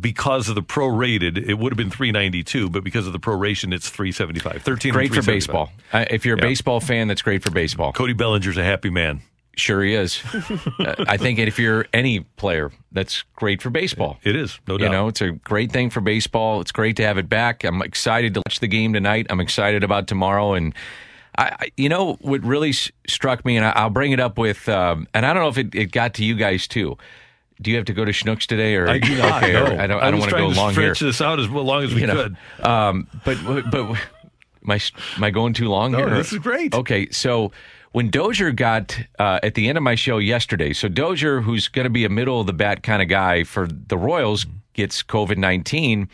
because 0.00 0.48
of 0.48 0.54
the 0.54 0.62
prorated, 0.62 1.36
it 1.48 1.54
would 1.54 1.72
have 1.72 1.76
been 1.76 1.90
392, 1.90 2.70
but 2.70 2.82
because 2.84 3.06
of 3.06 3.12
the 3.12 3.20
proration, 3.20 3.72
it's 3.74 3.88
375. 3.90 4.62
13 4.62 4.92
great 4.92 5.14
for 5.14 5.22
baseball. 5.22 5.70
Uh, 5.92 6.04
if 6.10 6.24
you're 6.24 6.36
a 6.36 6.38
Yeah. 6.40 6.46
baseball 6.46 6.80
fan, 6.80 7.08
that's 7.08 7.22
great 7.22 7.42
for 7.42 7.50
baseball. 7.50 7.92
Cody 7.92 8.12
Bellinger's 8.12 8.56
a 8.56 8.64
happy 8.64 8.90
man. 8.90 9.22
Sure, 9.56 9.82
he 9.84 9.94
is. 9.94 10.22
Uh, 10.80 11.04
I 11.06 11.16
think 11.16 11.38
if 11.38 11.58
you're 11.58 11.86
any 11.92 12.20
player, 12.20 12.72
that's 12.90 13.22
great 13.36 13.60
for 13.62 13.70
baseball. 13.70 14.18
It 14.24 14.34
is, 14.34 14.58
no 14.66 14.78
doubt. 14.78 14.84
You 14.86 14.90
know, 14.90 15.08
it's 15.08 15.20
a 15.20 15.30
great 15.32 15.70
thing 15.70 15.90
for 15.90 16.00
baseball. 16.00 16.60
It's 16.60 16.72
great 16.72 16.96
to 16.96 17.04
have 17.04 17.18
it 17.18 17.28
back. 17.28 17.62
I'm 17.62 17.82
excited 17.82 18.34
to 18.34 18.40
watch 18.46 18.58
the 18.60 18.66
game 18.66 18.92
tonight. 18.94 19.26
I'm 19.30 19.38
excited 19.40 19.84
about 19.84 20.08
tomorrow. 20.08 20.54
And 20.54 20.74
I, 21.38 21.68
you 21.76 21.88
know, 21.88 22.14
what 22.20 22.42
really 22.42 22.70
s- 22.70 22.90
struck 23.06 23.44
me, 23.44 23.56
and 23.56 23.64
I, 23.64 23.70
I'll 23.76 23.90
bring 23.90 24.10
it 24.12 24.18
up 24.20 24.38
with, 24.38 24.68
um, 24.68 25.06
and 25.14 25.24
I 25.24 25.32
don't 25.32 25.42
know 25.42 25.48
if 25.50 25.58
it, 25.58 25.74
it 25.74 25.92
got 25.92 26.14
to 26.14 26.24
you 26.24 26.34
guys 26.34 26.66
too. 26.66 26.96
Do 27.62 27.70
you 27.70 27.76
have 27.76 27.86
to 27.86 27.92
go 27.94 28.04
to 28.04 28.12
Schnucks 28.12 28.46
today, 28.46 28.74
or 28.76 28.88
I 28.88 28.98
do 28.98 29.16
not. 29.16 29.42
Okay, 29.42 29.52
no. 29.52 29.64
I 29.64 29.86
don't. 29.86 30.02
I, 30.02 30.10
don't 30.10 30.20
want 30.20 30.30
to 30.32 30.36
go 30.38 30.50
to 30.52 30.56
long 30.56 30.72
stretch 30.72 30.98
here. 30.98 31.08
this 31.08 31.20
out 31.20 31.38
as 31.40 31.48
long 31.48 31.84
as 31.84 31.94
we 31.94 32.00
You 32.02 32.06
know, 32.08 32.22
could. 32.24 32.36
Um, 32.66 33.06
but 33.24 33.38
but 33.70 33.98
my 34.62 34.80
am 35.16 35.24
I 35.24 35.30
going 35.30 35.54
too 35.54 35.68
long 35.68 35.92
No, 35.92 35.98
here? 35.98 36.10
this 36.10 36.32
is 36.32 36.38
great. 36.38 36.74
Okay, 36.74 37.08
so 37.10 37.52
when 37.92 38.10
Dozier 38.10 38.52
got 38.52 38.98
uh, 39.18 39.38
at 39.42 39.54
the 39.54 39.68
end 39.68 39.78
of 39.78 39.84
my 39.84 39.94
show 39.94 40.18
yesterday, 40.18 40.72
so 40.72 40.88
Dozier, 40.88 41.40
who's 41.40 41.68
going 41.68 41.84
to 41.84 41.90
be 41.90 42.04
a 42.04 42.08
middle 42.08 42.40
of 42.40 42.46
the 42.46 42.52
bat 42.52 42.82
kind 42.82 43.02
of 43.02 43.08
guy 43.08 43.44
for 43.44 43.66
the 43.68 43.96
Royals, 43.98 44.46
gets 44.74 45.02
COVID 45.02 45.36
nineteen. 45.36 46.08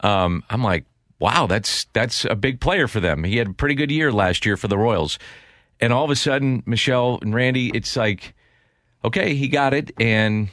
Um, 0.00 0.42
I'm 0.50 0.62
like, 0.64 0.84
wow, 1.18 1.46
that's 1.46 1.84
that's 1.92 2.24
a 2.24 2.34
big 2.34 2.60
player 2.60 2.88
for 2.88 3.00
them. 3.00 3.24
He 3.24 3.36
had 3.36 3.48
a 3.48 3.52
pretty 3.52 3.74
good 3.74 3.90
year 3.90 4.10
last 4.12 4.44
year 4.46 4.56
for 4.56 4.68
the 4.68 4.78
Royals, 4.78 5.18
and 5.80 5.92
all 5.92 6.04
of 6.04 6.10
a 6.10 6.16
sudden, 6.16 6.62
Michelle 6.66 7.18
and 7.22 7.34
Randy, 7.34 7.70
it's 7.74 7.94
like, 7.96 8.34
okay, 9.04 9.34
he 9.34 9.48
got 9.48 9.74
it, 9.74 9.90
and 10.00 10.48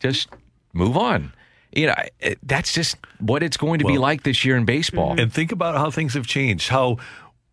just 0.00 0.28
move 0.72 0.96
on. 0.96 1.32
You 1.72 1.88
know, 1.88 1.94
it- 2.20 2.38
that's 2.42 2.72
just 2.72 2.96
what 3.20 3.42
it's 3.42 3.56
going 3.56 3.80
to 3.80 3.84
be 3.84 3.98
like 3.98 4.22
this 4.22 4.44
year 4.44 4.56
in 4.56 4.64
baseball. 4.64 5.20
And 5.20 5.32
think 5.32 5.52
about 5.52 5.76
how 5.76 5.90
things 5.90 6.14
have 6.14 6.26
changed. 6.26 6.68
How 6.68 6.96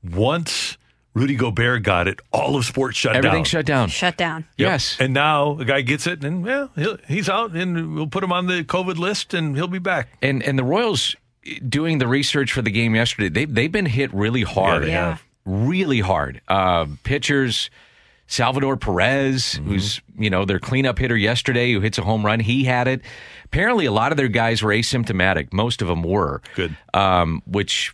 once 0.03 0.77
Rudy 1.13 1.35
Gobert 1.35 1.83
got 1.83 2.07
it, 2.07 2.19
all 2.31 2.55
of 2.55 2.65
sports 2.65 2.97
shut 2.97 3.11
Everything 3.15 3.23
down. 3.23 3.29
Everything 3.31 3.45
shut 3.45 3.65
down. 3.65 3.89
Shut 3.89 4.17
down. 4.17 4.41
Yep. 4.57 4.67
Yes. 4.69 4.97
And 4.99 5.13
now 5.13 5.57
a 5.59 5.65
guy 5.65 5.81
gets 5.81 6.07
it, 6.07 6.23
and 6.23 6.43
well, 6.43 6.71
he'll, 6.75 6.97
he's 7.07 7.29
out, 7.29 7.51
and 7.51 7.95
we'll 7.95 8.07
put 8.07 8.23
him 8.23 8.31
on 8.31 8.47
the 8.47 8.63
COVID 8.63 8.97
list, 8.97 9.33
and 9.33 9.55
he'll 9.55 9.67
be 9.67 9.79
back. 9.79 10.09
And 10.21 10.43
and 10.43 10.57
the 10.59 10.63
Royals 10.63 11.15
doing 11.67 11.99
the 11.99 12.07
research 12.07 12.51
for 12.51 12.61
the 12.61 12.71
game 12.71 12.95
yesterday, 12.95 13.29
they 13.29 13.45
they've 13.45 13.71
been 13.71 13.85
hit 13.85 14.13
really 14.13 14.41
hard. 14.43 14.83
Yeah, 14.83 14.85
they 14.87 14.91
Yeah. 14.93 15.07
have. 15.09 15.23
Really 15.45 15.99
hard. 15.99 16.41
Uh, 16.47 16.87
pitchers 17.03 17.69
Salvador 18.27 18.75
Perez, 18.77 19.53
who's 19.65 20.01
you 20.17 20.29
know 20.29 20.45
their 20.45 20.59
cleanup 20.59 20.97
hitter 20.97 21.15
yesterday, 21.17 21.71
who 21.73 21.79
hits 21.79 21.97
a 21.97 22.01
home 22.03 22.25
run. 22.25 22.39
He 22.39 22.63
had 22.63 22.87
it. 22.87 23.01
Apparently, 23.45 23.85
a 23.85 23.91
lot 23.91 24.11
of 24.11 24.17
their 24.17 24.27
guys 24.27 24.63
were 24.63 24.71
asymptomatic. 24.71 25.53
Most 25.53 25.81
of 25.81 25.87
them 25.87 26.01
were 26.01 26.41
good, 26.55 26.75
um, 26.93 27.41
which 27.45 27.93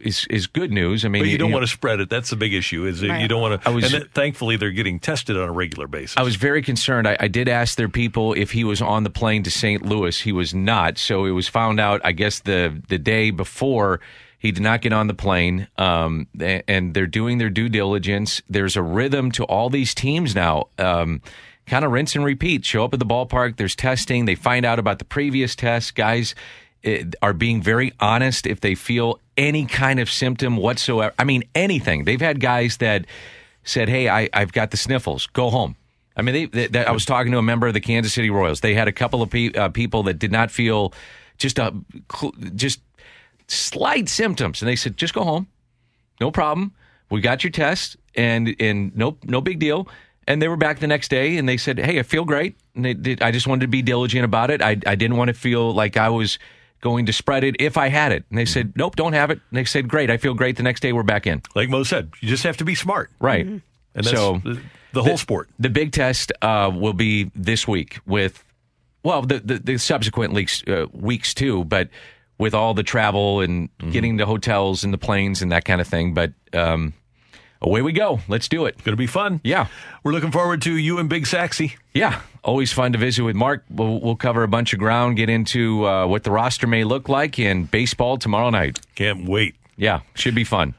is 0.00 0.26
is 0.30 0.46
good 0.46 0.72
news. 0.72 1.04
I 1.04 1.08
mean, 1.08 1.22
But 1.22 1.28
you 1.28 1.38
don't 1.38 1.50
know- 1.50 1.56
want 1.56 1.66
to 1.66 1.72
spread 1.72 2.00
it. 2.00 2.08
That's 2.10 2.30
the 2.30 2.36
big 2.36 2.54
issue. 2.54 2.86
Is 2.86 3.00
that 3.00 3.20
you 3.20 3.28
don't 3.28 3.40
want 3.42 3.62
to. 3.62 3.68
I 3.68 3.72
was- 3.72 3.84
and 3.92 4.02
then, 4.02 4.08
thankfully, 4.14 4.56
they're 4.56 4.70
getting 4.70 4.98
tested 4.98 5.36
on 5.36 5.48
a 5.48 5.52
regular 5.52 5.86
basis. 5.86 6.16
I 6.16 6.22
was 6.22 6.36
very 6.36 6.62
concerned. 6.62 7.06
I, 7.06 7.16
I 7.20 7.28
did 7.28 7.48
ask 7.48 7.76
their 7.76 7.88
people 7.90 8.32
if 8.32 8.52
he 8.52 8.64
was 8.64 8.80
on 8.80 9.04
the 9.04 9.10
plane 9.10 9.42
to 9.44 9.50
St. 9.50 9.84
Louis. 9.84 10.18
He 10.20 10.32
was 10.32 10.54
not. 10.54 10.96
So 10.98 11.26
it 11.26 11.30
was 11.32 11.48
found 11.48 11.80
out, 11.80 12.00
I 12.02 12.12
guess, 12.12 12.40
the 12.40 12.82
the 12.88 12.98
day 12.98 13.30
before 13.30 14.00
he 14.38 14.52
did 14.52 14.62
not 14.62 14.80
get 14.82 14.92
on 14.92 15.06
the 15.06 15.14
plane. 15.14 15.68
Um, 15.78 16.26
and 16.40 16.94
they're 16.94 17.06
doing 17.06 17.38
their 17.38 17.50
due 17.50 17.68
diligence. 17.68 18.42
There's 18.48 18.76
a 18.76 18.82
rhythm 18.82 19.30
to 19.32 19.44
all 19.44 19.70
these 19.70 19.94
teams 19.94 20.34
now. 20.34 20.68
Um, 20.78 21.22
kind 21.66 21.84
of 21.84 21.90
rinse 21.92 22.14
and 22.14 22.24
repeat. 22.24 22.64
Show 22.64 22.84
up 22.84 22.92
at 22.94 23.00
the 23.00 23.06
ballpark. 23.06 23.56
There's 23.56 23.74
testing. 23.74 24.24
They 24.24 24.34
find 24.34 24.64
out 24.64 24.78
about 24.78 24.98
the 24.98 25.04
previous 25.04 25.56
tests. 25.56 25.90
Guys 25.90 26.34
are 27.22 27.32
being 27.32 27.60
very 27.62 27.92
honest 27.98 28.46
if 28.46 28.60
they 28.60 28.74
feel 28.74 29.18
any 29.36 29.66
kind 29.66 29.98
of 29.98 30.08
symptom 30.08 30.56
whatsoever. 30.56 31.12
I 31.18 31.24
mean, 31.24 31.42
anything. 31.54 32.04
They've 32.04 32.20
had 32.20 32.38
guys 32.38 32.76
that 32.76 33.06
said, 33.64 33.88
"Hey, 33.88 34.08
I, 34.08 34.28
I've 34.32 34.52
got 34.52 34.70
the 34.70 34.76
sniffles. 34.76 35.26
Go 35.26 35.50
home." 35.50 35.74
I 36.16 36.22
mean, 36.22 36.32
they, 36.34 36.44
they, 36.46 36.66
that- 36.68 36.88
I 36.88 36.92
was 36.92 37.04
talking 37.04 37.32
to 37.32 37.38
a 37.38 37.42
member 37.42 37.66
of 37.66 37.74
the 37.74 37.80
Kansas 37.80 38.12
City 38.14 38.30
Royals. 38.30 38.60
They 38.60 38.74
had 38.74 38.86
a 38.86 38.92
couple 38.92 39.20
of 39.20 39.30
pe- 39.30 39.52
uh, 39.52 39.68
people 39.70 40.04
that 40.04 40.18
did 40.20 40.30
not 40.30 40.50
feel 40.52 40.94
just 41.38 41.58
a 41.58 41.74
just 42.54 42.80
slight 43.48 44.08
symptoms, 44.08 44.62
and 44.62 44.68
they 44.68 44.76
said, 44.76 44.96
"Just 44.96 45.14
go 45.14 45.24
home, 45.24 45.46
no 46.20 46.30
problem. 46.30 46.72
We 47.10 47.20
got 47.20 47.44
your 47.44 47.50
test, 47.50 47.96
and 48.14 48.54
and 48.60 48.96
no 48.96 49.16
no 49.24 49.40
big 49.40 49.58
deal." 49.58 49.88
And 50.28 50.42
they 50.42 50.48
were 50.48 50.56
back 50.56 50.80
the 50.80 50.88
next 50.88 51.08
day, 51.08 51.36
and 51.36 51.48
they 51.48 51.56
said, 51.56 51.78
"Hey, 51.78 51.98
I 51.98 52.02
feel 52.02 52.24
great." 52.24 52.56
And 52.74 52.84
they, 52.84 52.94
did 52.94 53.22
I 53.22 53.30
just 53.30 53.46
wanted 53.46 53.62
to 53.62 53.68
be 53.68 53.82
diligent 53.82 54.24
about 54.24 54.50
it. 54.50 54.62
I 54.62 54.70
I 54.86 54.94
didn't 54.94 55.16
want 55.16 55.28
to 55.28 55.34
feel 55.34 55.72
like 55.72 55.96
I 55.96 56.08
was 56.08 56.38
going 56.80 57.06
to 57.06 57.12
spread 57.12 57.42
it 57.44 57.56
if 57.58 57.76
I 57.76 57.88
had 57.88 58.12
it. 58.12 58.24
And 58.30 58.38
they 58.38 58.44
said, 58.44 58.72
"Nope, 58.76 58.96
don't 58.96 59.12
have 59.12 59.30
it." 59.30 59.40
And 59.50 59.58
they 59.58 59.64
said, 59.64 59.88
"Great, 59.88 60.10
I 60.10 60.16
feel 60.16 60.34
great." 60.34 60.56
The 60.56 60.62
next 60.62 60.80
day, 60.80 60.92
we're 60.92 61.02
back 61.02 61.26
in. 61.26 61.42
Like 61.54 61.68
Mo 61.68 61.84
said, 61.84 62.10
you 62.20 62.28
just 62.28 62.44
have 62.44 62.56
to 62.58 62.64
be 62.64 62.74
smart, 62.74 63.10
Right. 63.20 63.46
And 63.46 64.04
that's 64.04 64.10
so 64.10 64.40
the, 64.44 64.60
the 64.92 65.02
whole 65.02 65.16
sport. 65.16 65.48
The 65.58 65.70
big 65.70 65.92
test 65.92 66.32
uh, 66.42 66.70
will 66.74 66.92
be 66.92 67.30
this 67.34 67.66
week 67.66 67.98
with, 68.06 68.44
well, 69.02 69.22
the 69.22 69.38
the, 69.38 69.58
the 69.58 69.78
subsequent 69.78 70.34
weeks 70.34 70.62
uh, 70.66 70.86
weeks 70.92 71.32
too, 71.32 71.64
but 71.64 71.88
with 72.38 72.54
all 72.54 72.74
the 72.74 72.82
travel 72.82 73.40
and 73.40 73.68
Mm-hmm. 73.78 73.90
getting 73.92 74.16
the 74.16 74.26
hotels 74.26 74.84
and 74.84 74.92
the 74.92 74.98
planes 74.98 75.42
and 75.42 75.52
that 75.52 75.64
kind 75.64 75.80
of 75.80 75.86
thing. 75.86 76.14
But 76.14 76.32
um, 76.52 76.92
away 77.60 77.82
we 77.82 77.92
go. 77.92 78.20
Let's 78.28 78.48
do 78.48 78.64
it. 78.66 78.76
Going 78.84 78.92
to 78.92 78.96
be 78.96 79.06
fun. 79.06 79.40
Yeah, 79.44 79.66
we're 80.02 80.12
looking 80.12 80.30
forward 80.32 80.62
to 80.62 80.74
you 80.76 80.98
and 80.98 81.08
Big 81.08 81.24
Saxy. 81.24 81.76
Yeah, 81.94 82.20
always 82.44 82.72
fun 82.72 82.92
to 82.92 82.98
visit 82.98 83.22
with 83.22 83.36
Mark. 83.36 83.64
We'll, 83.70 84.00
we'll 84.00 84.16
cover 84.16 84.42
a 84.42 84.48
bunch 84.48 84.72
of 84.72 84.78
ground, 84.78 85.16
get 85.16 85.28
into 85.30 85.86
uh, 85.86 86.06
what 86.06 86.24
the 86.24 86.30
roster 86.30 86.66
may 86.66 86.84
look 86.84 87.08
like 87.08 87.38
in 87.38 87.64
baseball 87.64 88.16
tomorrow 88.18 88.50
night. 88.50 88.78
Can't 88.94 89.28
wait. 89.28 89.56
Yeah, 89.76 90.00
should 90.14 90.34
be 90.34 90.44
fun. 90.44 90.74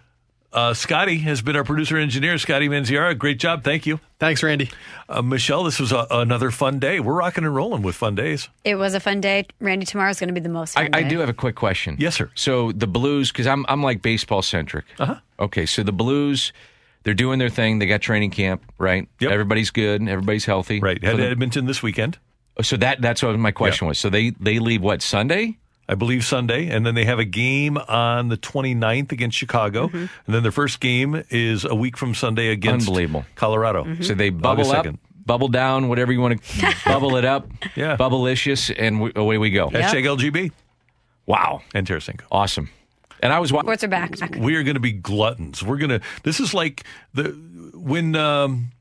Uh, 0.53 0.73
Scotty 0.73 1.17
has 1.19 1.41
been 1.41 1.55
our 1.57 1.63
producer 1.65 1.97
engineer, 1.97 2.37
Scotty 2.37 2.69
Manziara. 2.69 3.13
Great 3.15 3.37
job. 3.37 3.63
Thank 3.63 3.85
you. 3.85 3.99
Thanks, 4.17 4.41
Randy. 4.41 4.71
Uh, 5.09 5.21
Michelle, 5.21 5.63
this 5.63 5.77
was 5.79 5.91
a, 5.91 6.07
another 6.09 6.51
fun 6.51 6.79
day. 6.79 6.99
We're 7.01 7.13
rocking 7.15 7.43
and 7.43 7.53
rolling 7.53 7.81
with 7.83 7.95
fun 7.95 8.15
days. 8.15 8.47
It 8.63 8.75
was 8.75 8.93
a 8.93 8.99
fun 8.99 9.19
day. 9.21 9.45
Randy, 9.59 9.85
tomorrow's 9.85 10.19
going 10.19 10.29
to 10.29 10.33
be 10.33 10.39
the 10.39 10.49
most 10.49 10.73
fun 10.73 10.89
I, 10.95 10.99
I 10.99 11.03
do 11.03 11.19
have 11.19 11.29
a 11.29 11.33
quick 11.33 11.55
question. 11.55 11.97
Yes, 11.99 12.15
sir. 12.15 12.31
So 12.33 12.71
the 12.71 12.87
Blues, 12.87 13.31
because 13.31 13.45
I'm 13.45 13.65
I'm 13.67 13.83
like 13.83 14.01
baseball 14.01 14.41
centric. 14.41 14.85
Uh 14.99 15.05
huh. 15.05 15.15
Okay, 15.39 15.65
so 15.65 15.83
the 15.83 15.91
Blues, 15.91 16.53
they're 17.03 17.13
doing 17.13 17.39
their 17.39 17.49
thing. 17.49 17.79
They 17.79 17.85
got 17.85 18.01
training 18.01 18.31
camp, 18.31 18.63
right? 18.77 19.07
Yep. 19.19 19.31
Everybody's 19.31 19.69
good. 19.69 20.01
Everybody's 20.07 20.45
healthy. 20.45 20.79
Right. 20.79 20.99
For 20.99 21.07
Had 21.07 21.17
the- 21.17 21.27
Edmonton 21.27 21.65
this 21.65 21.83
weekend. 21.83 22.17
so 22.61 22.77
that 22.77 23.01
that's 23.01 23.21
what 23.21 23.37
my 23.37 23.51
question 23.51 23.85
was. 23.87 23.99
So 23.99 24.09
they 24.09 24.29
they 24.39 24.59
leave 24.59 24.81
what 24.81 25.01
Sunday? 25.01 25.57
I 25.89 25.95
believe 25.95 26.25
Sunday, 26.25 26.67
and 26.67 26.85
then 26.85 26.95
they 26.95 27.05
have 27.05 27.17
a 27.19 27.25
game 27.25 27.77
on 27.77 28.27
the 28.29 28.37
29th 28.37 29.11
against 29.11 29.37
Chicago, 29.37 29.87
Mm-hmm. 29.87 29.97
and 29.97 30.35
then 30.35 30.43
their 30.43 30.51
first 30.51 30.79
game 30.79 31.23
is 31.29 31.63
a 31.63 31.73
week 31.75 31.95
from 31.97 32.13
Sunday 32.13 32.49
against 32.49 32.87
Unbelievable. 32.87 33.25
Colorado. 33.35 33.83
Mm-hmm. 33.85 34.03
So 34.03 34.13
they 34.13 34.29
bubble 34.29 34.63
August 34.65 34.73
up, 34.75 34.85
2nd. 34.85 34.97
bubble 35.25 35.47
down, 35.47 35.87
whatever 35.87 36.11
you 36.11 36.19
want 36.19 36.41
to 36.43 36.75
bubble 36.85 37.15
it 37.15 37.23
up. 37.25 37.47
Yeah. 37.75 37.95
Bubblicious, 37.97 38.73
and 38.77 38.99
we, 39.01 39.11
away 39.15 39.37
we 39.37 39.49
go. 39.49 39.69
Hashtag 39.69 40.03
LGB 40.03 40.51
Wow. 41.25 41.61
and 41.73 41.87
Tarasenko. 41.87 42.21
Awesome. 42.31 42.69
And 43.23 43.33
I 43.33 43.39
was 43.39 43.51
wa- 43.51 43.61
Sports 43.61 43.83
are 43.83 43.87
back. 43.87 44.13
We 44.37 44.55
are 44.55 44.63
going 44.63 44.75
to 44.75 44.79
be 44.79 44.91
gluttons. 44.91 45.63
We're 45.63 45.77
going 45.77 45.89
to. 45.89 46.01
This 46.23 46.39
is 46.39 46.53
like 46.53 46.83
the 47.13 47.29
when 47.73 48.15
um, 48.15 48.71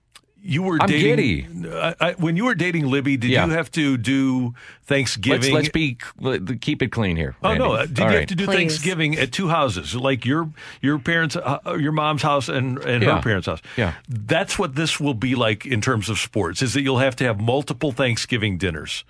you 0.46 0.62
were 0.62 0.78
I'm 0.80 0.88
dating. 0.88 1.66
I, 1.72 1.94
I, 2.00 2.12
when 2.12 2.36
you 2.36 2.44
were 2.44 2.54
dating 2.54 2.86
Libby, 2.86 3.16
did 3.16 3.30
Yeah. 3.30 3.46
you 3.46 3.52
have 3.52 3.70
to 3.72 3.96
do 3.96 4.54
Thanksgiving? 4.84 5.52
Let's, 5.52 5.64
let's 5.64 5.68
be 5.70 5.98
let- 6.20 6.60
keep 6.60 6.82
it 6.82 6.92
clean 6.92 7.16
here. 7.16 7.34
Oh 7.42 7.54
no! 7.54 7.72
Uh, 7.72 7.86
Did 7.86 8.00
All 8.00 8.06
you 8.06 8.10
right. 8.10 8.20
have 8.20 8.28
to 8.28 8.34
do 8.34 8.46
Please. 8.46 8.56
Thanksgiving 8.56 9.16
at 9.16 9.32
two 9.32 9.48
houses, 9.48 9.94
like 9.94 10.24
your 10.24 10.50
your 10.80 10.98
parents, 10.98 11.36
uh, 11.36 11.58
your 11.78 11.92
mom's 11.92 12.22
house 12.22 12.48
and 12.48 12.78
and 12.78 13.02
Yeah. 13.02 13.16
her 13.16 13.22
parents' 13.22 13.46
house? 13.46 13.60
Yeah. 13.76 13.94
That's 14.08 14.58
what 14.58 14.74
this 14.74 15.00
will 15.00 15.14
be 15.14 15.34
like 15.34 15.66
in 15.66 15.80
terms 15.80 16.08
of 16.08 16.18
sports. 16.18 16.62
Is 16.62 16.74
that 16.74 16.82
you'll 16.82 16.98
have 16.98 17.16
to 17.16 17.24
have 17.24 17.40
multiple 17.40 17.92
Thanksgiving 17.92 18.58
dinners. 18.58 19.04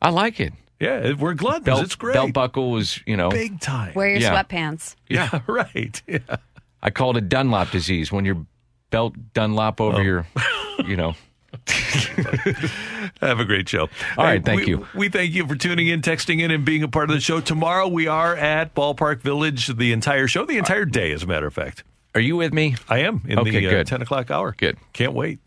I 0.00 0.10
like 0.10 0.40
it. 0.40 0.52
Yeah, 0.80 1.12
we're 1.12 1.34
gluttons. 1.34 1.64
Belt, 1.66 1.82
it's 1.84 1.94
great. 1.94 2.14
belt 2.14 2.32
buckle 2.32 2.72
was, 2.72 2.98
you 3.06 3.16
know, 3.16 3.28
Big 3.30 3.60
time. 3.60 3.92
Wear 3.94 4.08
your 4.08 4.18
Yeah. 4.18 4.42
sweatpants. 4.42 4.96
Yeah, 5.08 5.40
right. 5.46 6.02
Yeah. 6.08 6.18
I 6.82 6.90
called 6.90 7.16
it 7.16 7.22
a 7.22 7.26
Dunlop 7.28 7.70
disease 7.70 8.10
when 8.10 8.24
your 8.24 8.44
belt 8.92 9.14
Dunlop 9.34 9.80
over 9.80 9.98
Oh. 9.98 10.00
your, 10.00 10.26
you 10.86 10.96
know. 10.96 11.14
Have 13.20 13.40
a 13.40 13.44
great 13.44 13.68
show. 13.68 13.88
All 14.16 14.24
right, 14.24 14.44
thank 14.44 14.60
we- 14.62 14.68
you. 14.68 14.86
We 14.94 15.08
thank 15.08 15.32
you 15.32 15.46
for 15.46 15.54
tuning 15.56 15.88
in, 15.88 16.00
texting 16.00 16.40
in, 16.40 16.50
and 16.50 16.64
being 16.64 16.82
a 16.82 16.88
part 16.88 17.10
of 17.10 17.14
the 17.14 17.20
show. 17.20 17.40
Tomorrow 17.40 17.88
we 17.88 18.06
are 18.06 18.34
at 18.36 18.74
Ballpark 18.74 19.20
Village 19.22 19.66
the 19.66 19.92
entire 19.92 20.28
show, 20.28 20.44
the 20.46 20.58
entire 20.58 20.84
day, 20.84 21.12
as 21.12 21.22
a 21.22 21.26
matter 21.26 21.46
of 21.48 21.54
fact. 21.54 21.82
Are 22.14 22.20
you 22.20 22.36
with 22.36 22.52
me? 22.52 22.76
I 22.88 22.98
am 22.98 23.22
in 23.26 23.38
Okay, 23.38 23.50
the 23.50 23.66
uh, 23.66 23.70
good. 23.70 23.86
10 23.86 24.02
o'clock 24.02 24.30
hour. 24.30 24.54
Good. 24.58 24.76
Can't 24.92 25.14
wait. 25.14 25.38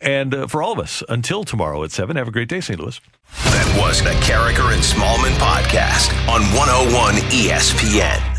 And 0.00 0.34
uh, 0.34 0.46
for 0.46 0.62
all 0.62 0.72
of 0.72 0.78
us, 0.78 1.02
until 1.08 1.42
tomorrow 1.44 1.82
at 1.84 1.90
7, 1.90 2.16
have 2.16 2.28
a 2.28 2.30
great 2.30 2.48
day, 2.48 2.60
St. 2.60 2.78
Louis. 2.78 3.00
That 3.44 3.78
was 3.80 4.02
the 4.02 4.10
Karraker 4.20 4.74
and 4.74 4.82
Smallman 4.82 5.32
podcast 5.38 6.10
on 6.28 6.42
101 6.54 7.14
ESPN. 7.30 8.31